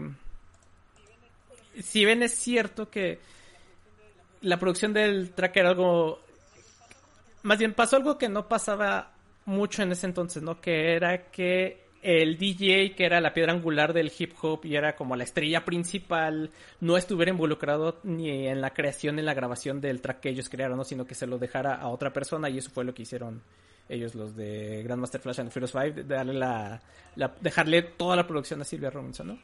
si 1.82 2.06
bien 2.06 2.22
es 2.24 2.34
cierto 2.34 2.90
que 2.90 3.20
la 4.42 4.60
producción 4.60 4.94
del 4.94 5.32
track 5.32 5.58
era 5.58 5.70
algo... 5.70 6.20
Más 7.44 7.60
bien 7.60 7.74
pasó 7.74 7.96
algo 7.96 8.18
que 8.18 8.28
no 8.28 8.48
pasaba 8.48 9.12
mucho 9.46 9.84
en 9.84 9.92
ese 9.92 10.08
entonces, 10.08 10.42
¿no? 10.44 10.60
Que 10.60 10.96
era 10.96 11.30
que 11.30 11.85
el 12.06 12.38
DJ, 12.38 12.94
que 12.94 13.04
era 13.04 13.20
la 13.20 13.34
piedra 13.34 13.52
angular 13.52 13.92
del 13.92 14.12
hip 14.16 14.34
hop 14.40 14.64
y 14.64 14.76
era 14.76 14.96
como 14.96 15.16
la 15.16 15.24
estrella 15.24 15.66
principal, 15.66 16.52
no 16.80 16.98
estuviera 16.98 17.32
involucrado 17.32 18.00
ni 18.04 18.48
en 18.48 18.62
la 18.62 18.70
creación 18.70 19.16
ni 19.16 19.22
en 19.22 19.26
la 19.26 19.34
grabación 19.34 19.82
del 19.82 20.02
track 20.02 20.20
que 20.20 20.30
ellos 20.30 20.48
crearon, 20.48 20.78
¿no? 20.78 20.84
sino 20.84 21.06
que 21.06 21.16
se 21.16 21.26
lo 21.26 21.40
dejara 21.40 21.74
a 21.74 21.88
otra 21.88 22.14
persona 22.14 22.48
y 22.48 22.60
eso 22.60 22.70
fue 22.70 22.86
lo 22.86 22.94
que 22.94 23.02
hicieron 23.02 23.42
ellos, 23.90 24.14
los 24.14 24.36
de 24.36 24.84
Grandmaster 24.84 25.20
Flash 25.20 25.40
and 25.40 25.50
Furious 25.50 25.72
5, 25.72 26.04
darle 26.08 26.34
la, 26.34 26.80
dejarle 27.42 27.82
toda 27.82 28.16
la 28.16 28.28
producción 28.28 28.62
a 28.62 28.66
Silvia 28.66 28.92
Robinson, 28.92 29.28
¿no? 29.28 29.40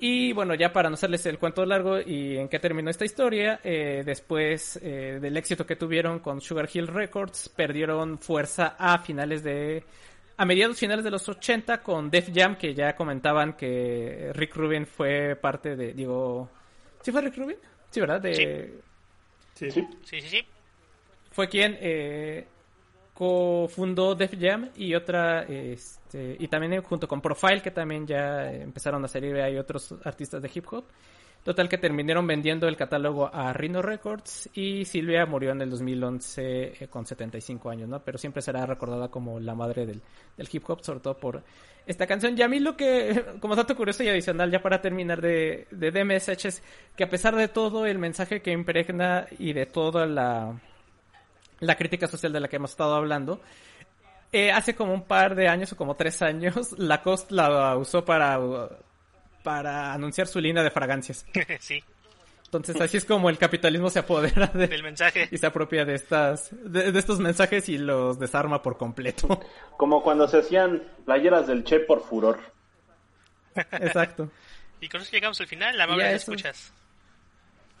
Y 0.00 0.32
bueno, 0.32 0.54
ya 0.54 0.72
para 0.72 0.90
no 0.90 0.94
hacerles 0.94 1.26
el 1.26 1.38
cuento 1.38 1.64
largo 1.66 2.00
y 2.00 2.36
en 2.36 2.48
qué 2.48 2.60
terminó 2.60 2.88
esta 2.88 3.04
historia, 3.04 3.60
eh, 3.64 4.02
después 4.06 4.78
eh, 4.80 5.18
del 5.20 5.36
éxito 5.36 5.66
que 5.66 5.74
tuvieron 5.74 6.20
con 6.20 6.40
Sugar 6.40 6.68
Hill 6.72 6.86
Records, 6.86 7.48
perdieron 7.48 8.18
fuerza 8.18 8.76
a 8.78 8.98
finales 8.98 9.42
de 9.42 9.82
a 10.38 10.44
mediados 10.44 10.78
finales 10.78 11.04
de 11.04 11.10
los 11.10 11.28
80 11.28 11.82
con 11.82 12.10
Def 12.10 12.30
Jam, 12.32 12.56
que 12.56 12.72
ya 12.72 12.94
comentaban 12.94 13.54
que 13.54 14.30
Rick 14.34 14.54
Rubin 14.54 14.86
fue 14.86 15.34
parte 15.34 15.74
de, 15.74 15.92
digo, 15.92 16.48
¿sí 17.02 17.10
fue 17.10 17.22
Rick 17.22 17.36
Rubin? 17.36 17.56
Sí, 17.90 18.00
¿verdad? 18.00 18.20
De... 18.20 18.80
Sí. 19.54 19.70
Sí. 19.70 19.88
sí, 20.04 20.20
sí, 20.20 20.46
Fue 21.32 21.48
quien 21.48 21.76
eh, 21.80 22.46
cofundó 23.12 24.14
Def 24.14 24.34
Jam 24.38 24.70
y 24.76 24.94
otra, 24.94 25.42
este, 25.42 26.36
y 26.38 26.46
también 26.46 26.80
junto 26.82 27.08
con 27.08 27.20
Profile, 27.20 27.60
que 27.60 27.72
también 27.72 28.06
ya 28.06 28.52
empezaron 28.52 29.04
a 29.04 29.08
salir, 29.08 29.34
hay 29.40 29.58
otros 29.58 29.92
artistas 30.04 30.40
de 30.40 30.50
hip 30.54 30.66
hop. 30.70 30.84
Total 31.44 31.68
que 31.68 31.78
terminaron 31.78 32.26
vendiendo 32.26 32.68
el 32.68 32.76
catálogo 32.76 33.30
a 33.32 33.52
Rhino 33.52 33.80
Records 33.80 34.50
y 34.54 34.84
Silvia 34.84 35.24
murió 35.24 35.52
en 35.52 35.62
el 35.62 35.70
2011 35.70 36.84
eh, 36.84 36.88
con 36.88 37.06
75 37.06 37.70
años, 37.70 37.88
¿no? 37.88 38.00
Pero 38.00 38.18
siempre 38.18 38.42
será 38.42 38.66
recordada 38.66 39.08
como 39.08 39.40
la 39.40 39.54
madre 39.54 39.86
del, 39.86 40.02
hip 40.50 40.68
hop, 40.68 40.84
sobre 40.84 41.00
todo 41.00 41.16
por 41.16 41.42
esta 41.86 42.06
canción. 42.06 42.36
Y 42.36 42.42
a 42.42 42.48
mí 42.48 42.58
lo 42.58 42.76
que, 42.76 43.24
como 43.40 43.56
dato 43.56 43.76
curioso 43.76 44.02
y 44.02 44.08
adicional, 44.08 44.50
ya 44.50 44.60
para 44.60 44.82
terminar 44.82 45.22
de, 45.22 45.66
DMSH, 45.70 46.46
es 46.46 46.62
que 46.96 47.04
a 47.04 47.08
pesar 47.08 47.34
de 47.34 47.48
todo 47.48 47.86
el 47.86 47.98
mensaje 47.98 48.42
que 48.42 48.50
impregna 48.50 49.26
y 49.38 49.52
de 49.54 49.64
toda 49.64 50.06
la, 50.06 50.60
la 51.60 51.76
crítica 51.76 52.08
social 52.08 52.32
de 52.32 52.40
la 52.40 52.48
que 52.48 52.56
hemos 52.56 52.72
estado 52.72 52.94
hablando, 52.94 53.40
eh, 54.32 54.50
hace 54.52 54.74
como 54.74 54.92
un 54.92 55.04
par 55.04 55.34
de 55.34 55.48
años 55.48 55.72
o 55.72 55.76
como 55.76 55.94
tres 55.94 56.20
años, 56.20 56.72
Lacoste 56.78 57.34
la 57.34 57.76
usó 57.76 58.04
para 58.04 58.38
para 59.42 59.92
anunciar 59.92 60.26
su 60.26 60.40
línea 60.40 60.62
de 60.62 60.70
fragancias. 60.70 61.24
sí. 61.60 61.82
Entonces 62.48 62.80
así 62.80 62.96
es 62.96 63.04
como 63.04 63.28
el 63.28 63.36
capitalismo 63.36 63.90
se 63.90 63.98
apodera 63.98 64.46
del 64.46 64.82
mensaje 64.82 65.28
y 65.30 65.36
se 65.36 65.46
apropia 65.46 65.84
de 65.84 65.94
estas 65.94 66.48
de, 66.50 66.98
estos 66.98 67.18
mensajes 67.20 67.68
y 67.68 67.76
los 67.76 68.18
desarma 68.18 68.62
por 68.62 68.78
completo. 68.78 69.38
Como 69.76 70.02
cuando 70.02 70.26
se 70.26 70.38
hacían 70.38 70.82
playeras 71.04 71.46
del 71.46 71.62
Che 71.62 71.80
por 71.80 72.02
furor. 72.02 72.40
Exacto. 73.54 74.30
Y 74.80 74.88
con 74.88 75.02
eso 75.02 75.10
llegamos 75.12 75.38
al 75.42 75.46
final, 75.46 75.76
la 75.76 75.84
amable 75.84 76.14
escuchas. 76.14 76.72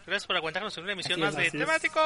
Gracias 0.04 0.26
por 0.26 0.36
aguantarnos 0.36 0.76
en 0.76 0.84
una 0.84 0.92
emisión 0.92 1.20
más 1.20 1.34
de 1.34 1.50
temático. 1.50 2.00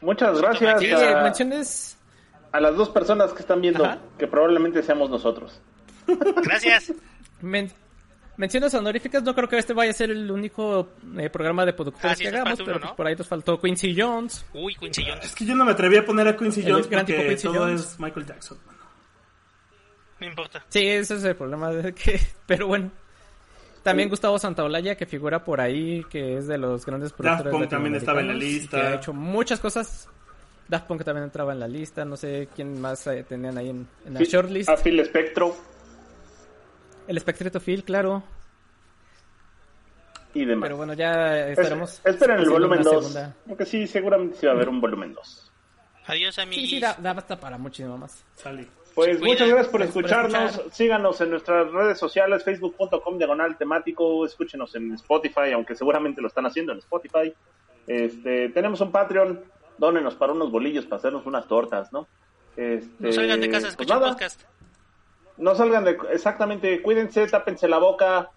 Muchas 0.00 0.40
gracias 0.40 1.02
a, 1.02 1.22
menciones... 1.22 1.98
a 2.52 2.60
las 2.60 2.76
dos 2.76 2.90
personas 2.90 3.32
que 3.32 3.40
están 3.40 3.60
viendo, 3.60 3.84
que 4.18 4.26
probablemente 4.26 4.82
seamos 4.82 5.10
nosotros. 5.10 5.60
Gracias. 6.42 6.92
menciones 8.36 8.74
honoríficas, 8.74 9.22
no 9.22 9.34
creo 9.34 9.48
que 9.48 9.58
este 9.58 9.72
vaya 9.72 9.90
a 9.90 9.94
ser 9.94 10.10
el 10.10 10.30
único 10.30 10.88
eh, 11.18 11.28
programa 11.30 11.66
de 11.66 11.72
productores 11.72 12.18
ah, 12.18 12.20
que 12.20 12.28
hagamos, 12.28 12.60
pero 12.64 12.80
pues 12.80 12.92
por 12.92 13.06
ahí 13.06 13.16
nos 13.16 13.28
faltó 13.28 13.60
Quincy 13.60 13.94
Jones. 13.96 14.44
Uy, 14.54 14.74
Quincy 14.74 15.04
Jones. 15.06 15.24
Es 15.24 15.34
que 15.34 15.44
yo 15.44 15.54
no 15.54 15.64
me 15.64 15.72
atreví 15.72 15.96
a 15.96 16.04
poner 16.04 16.28
a 16.28 16.36
Quincy 16.36 16.62
Jones 16.66 16.86
porque 16.86 17.36
todo 17.42 17.68
es 17.68 17.98
Michael 17.98 18.26
Jackson. 18.26 18.58
No 20.20 20.26
importa. 20.26 20.64
Sí, 20.68 20.86
ese 20.86 21.16
es 21.16 21.24
el 21.24 21.34
problema 21.34 21.70
de 21.70 21.94
que, 21.94 22.20
pero 22.46 22.66
bueno. 22.66 22.90
También 23.82 24.10
Gustavo 24.10 24.38
Santaolalla, 24.38 24.94
que 24.94 25.06
figura 25.06 25.42
por 25.42 25.58
ahí, 25.60 26.04
que 26.10 26.36
es 26.36 26.46
de 26.46 26.58
los 26.58 26.84
grandes 26.84 27.12
productores. 27.12 27.44
Daft 27.44 27.56
Punk 27.56 27.70
también 27.70 27.94
estaba 27.94 28.20
en 28.20 28.28
la 28.28 28.34
lista. 28.34 28.78
Que 28.78 28.86
ha 28.86 28.94
hecho 28.96 29.14
muchas 29.14 29.58
cosas. 29.58 30.06
Daft 30.68 30.86
Punk 30.86 31.02
también 31.02 31.24
entraba 31.24 31.54
en 31.54 31.60
la 31.60 31.68
lista. 31.68 32.04
No 32.04 32.16
sé 32.16 32.48
quién 32.54 32.78
más 32.78 33.06
eh, 33.06 33.24
tenían 33.26 33.56
ahí 33.56 33.70
en, 33.70 33.88
en 34.04 34.14
la 34.14 34.20
shortlist. 34.22 34.68
A 34.68 34.76
Phil 34.76 35.02
Spectro. 35.04 35.56
El 37.10 37.18
Spectreto 37.18 37.58
Phil, 37.58 37.82
claro. 37.82 38.22
Y 40.32 40.44
demás. 40.44 40.68
Pero 40.68 40.76
bueno, 40.76 40.94
ya 40.94 41.48
estaremos. 41.48 42.00
esperen 42.04 42.38
el 42.38 42.48
volumen 42.48 42.84
2. 42.84 43.18
Aunque 43.48 43.66
sí, 43.66 43.88
seguramente 43.88 44.36
sí 44.36 44.46
va 44.46 44.52
a 44.52 44.54
haber 44.54 44.68
un 44.68 44.80
volumen 44.80 45.12
2. 45.12 45.52
Adiós, 46.06 46.38
amigos. 46.38 46.62
Sí, 46.62 46.76
sí, 46.76 46.80
da, 46.80 46.94
da 47.00 47.10
hasta 47.10 47.40
para 47.40 47.58
muchísimo 47.58 47.98
más. 47.98 48.24
Pues 48.94 49.20
muchas 49.20 49.48
gracias 49.48 49.66
por 49.66 49.82
escucharnos. 49.82 50.62
Síganos 50.70 51.20
en 51.20 51.30
nuestras 51.30 51.72
redes 51.72 51.98
sociales, 51.98 52.44
facebook.com 52.44 53.18
diagonal 53.18 53.58
temático. 53.58 54.24
Escúchenos 54.24 54.72
en 54.76 54.94
Spotify, 54.94 55.50
aunque 55.52 55.74
seguramente 55.74 56.20
lo 56.20 56.28
están 56.28 56.46
haciendo 56.46 56.70
en 56.70 56.78
Spotify. 56.78 57.34
Este, 57.88 58.50
tenemos 58.50 58.80
un 58.82 58.92
Patreon. 58.92 59.42
Dónenos 59.78 60.14
para 60.14 60.32
unos 60.32 60.52
bolillos, 60.52 60.84
para 60.84 60.98
hacernos 60.98 61.26
unas 61.26 61.48
tortas, 61.48 61.92
¿no? 61.92 62.06
Este, 62.56 62.88
no 63.00 63.12
salgan 63.12 63.40
de 63.40 63.48
casa, 63.48 63.62
pues 63.62 63.72
escuchen 63.72 63.98
podcast. 63.98 64.42
No 65.40 65.54
salgan 65.54 65.84
de... 65.84 65.98
Exactamente, 66.12 66.82
cuídense, 66.82 67.26
tápense 67.26 67.66
la 67.66 67.78
boca 67.78 68.30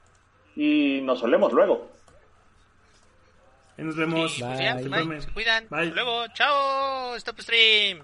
y 0.55 1.01
nos 1.03 1.19
solemos 1.19 1.51
luego. 1.51 1.91
nos 3.77 3.95
vemos. 3.95 4.39
Bye. 4.39 4.89
Bye. 4.89 5.21
Se 5.21 5.31
cuidan. 5.31 5.67
Bye. 5.69 5.88
luego. 5.88 6.27
Chao. 6.34 7.15
Stop 7.15 7.41
stream. 7.41 8.03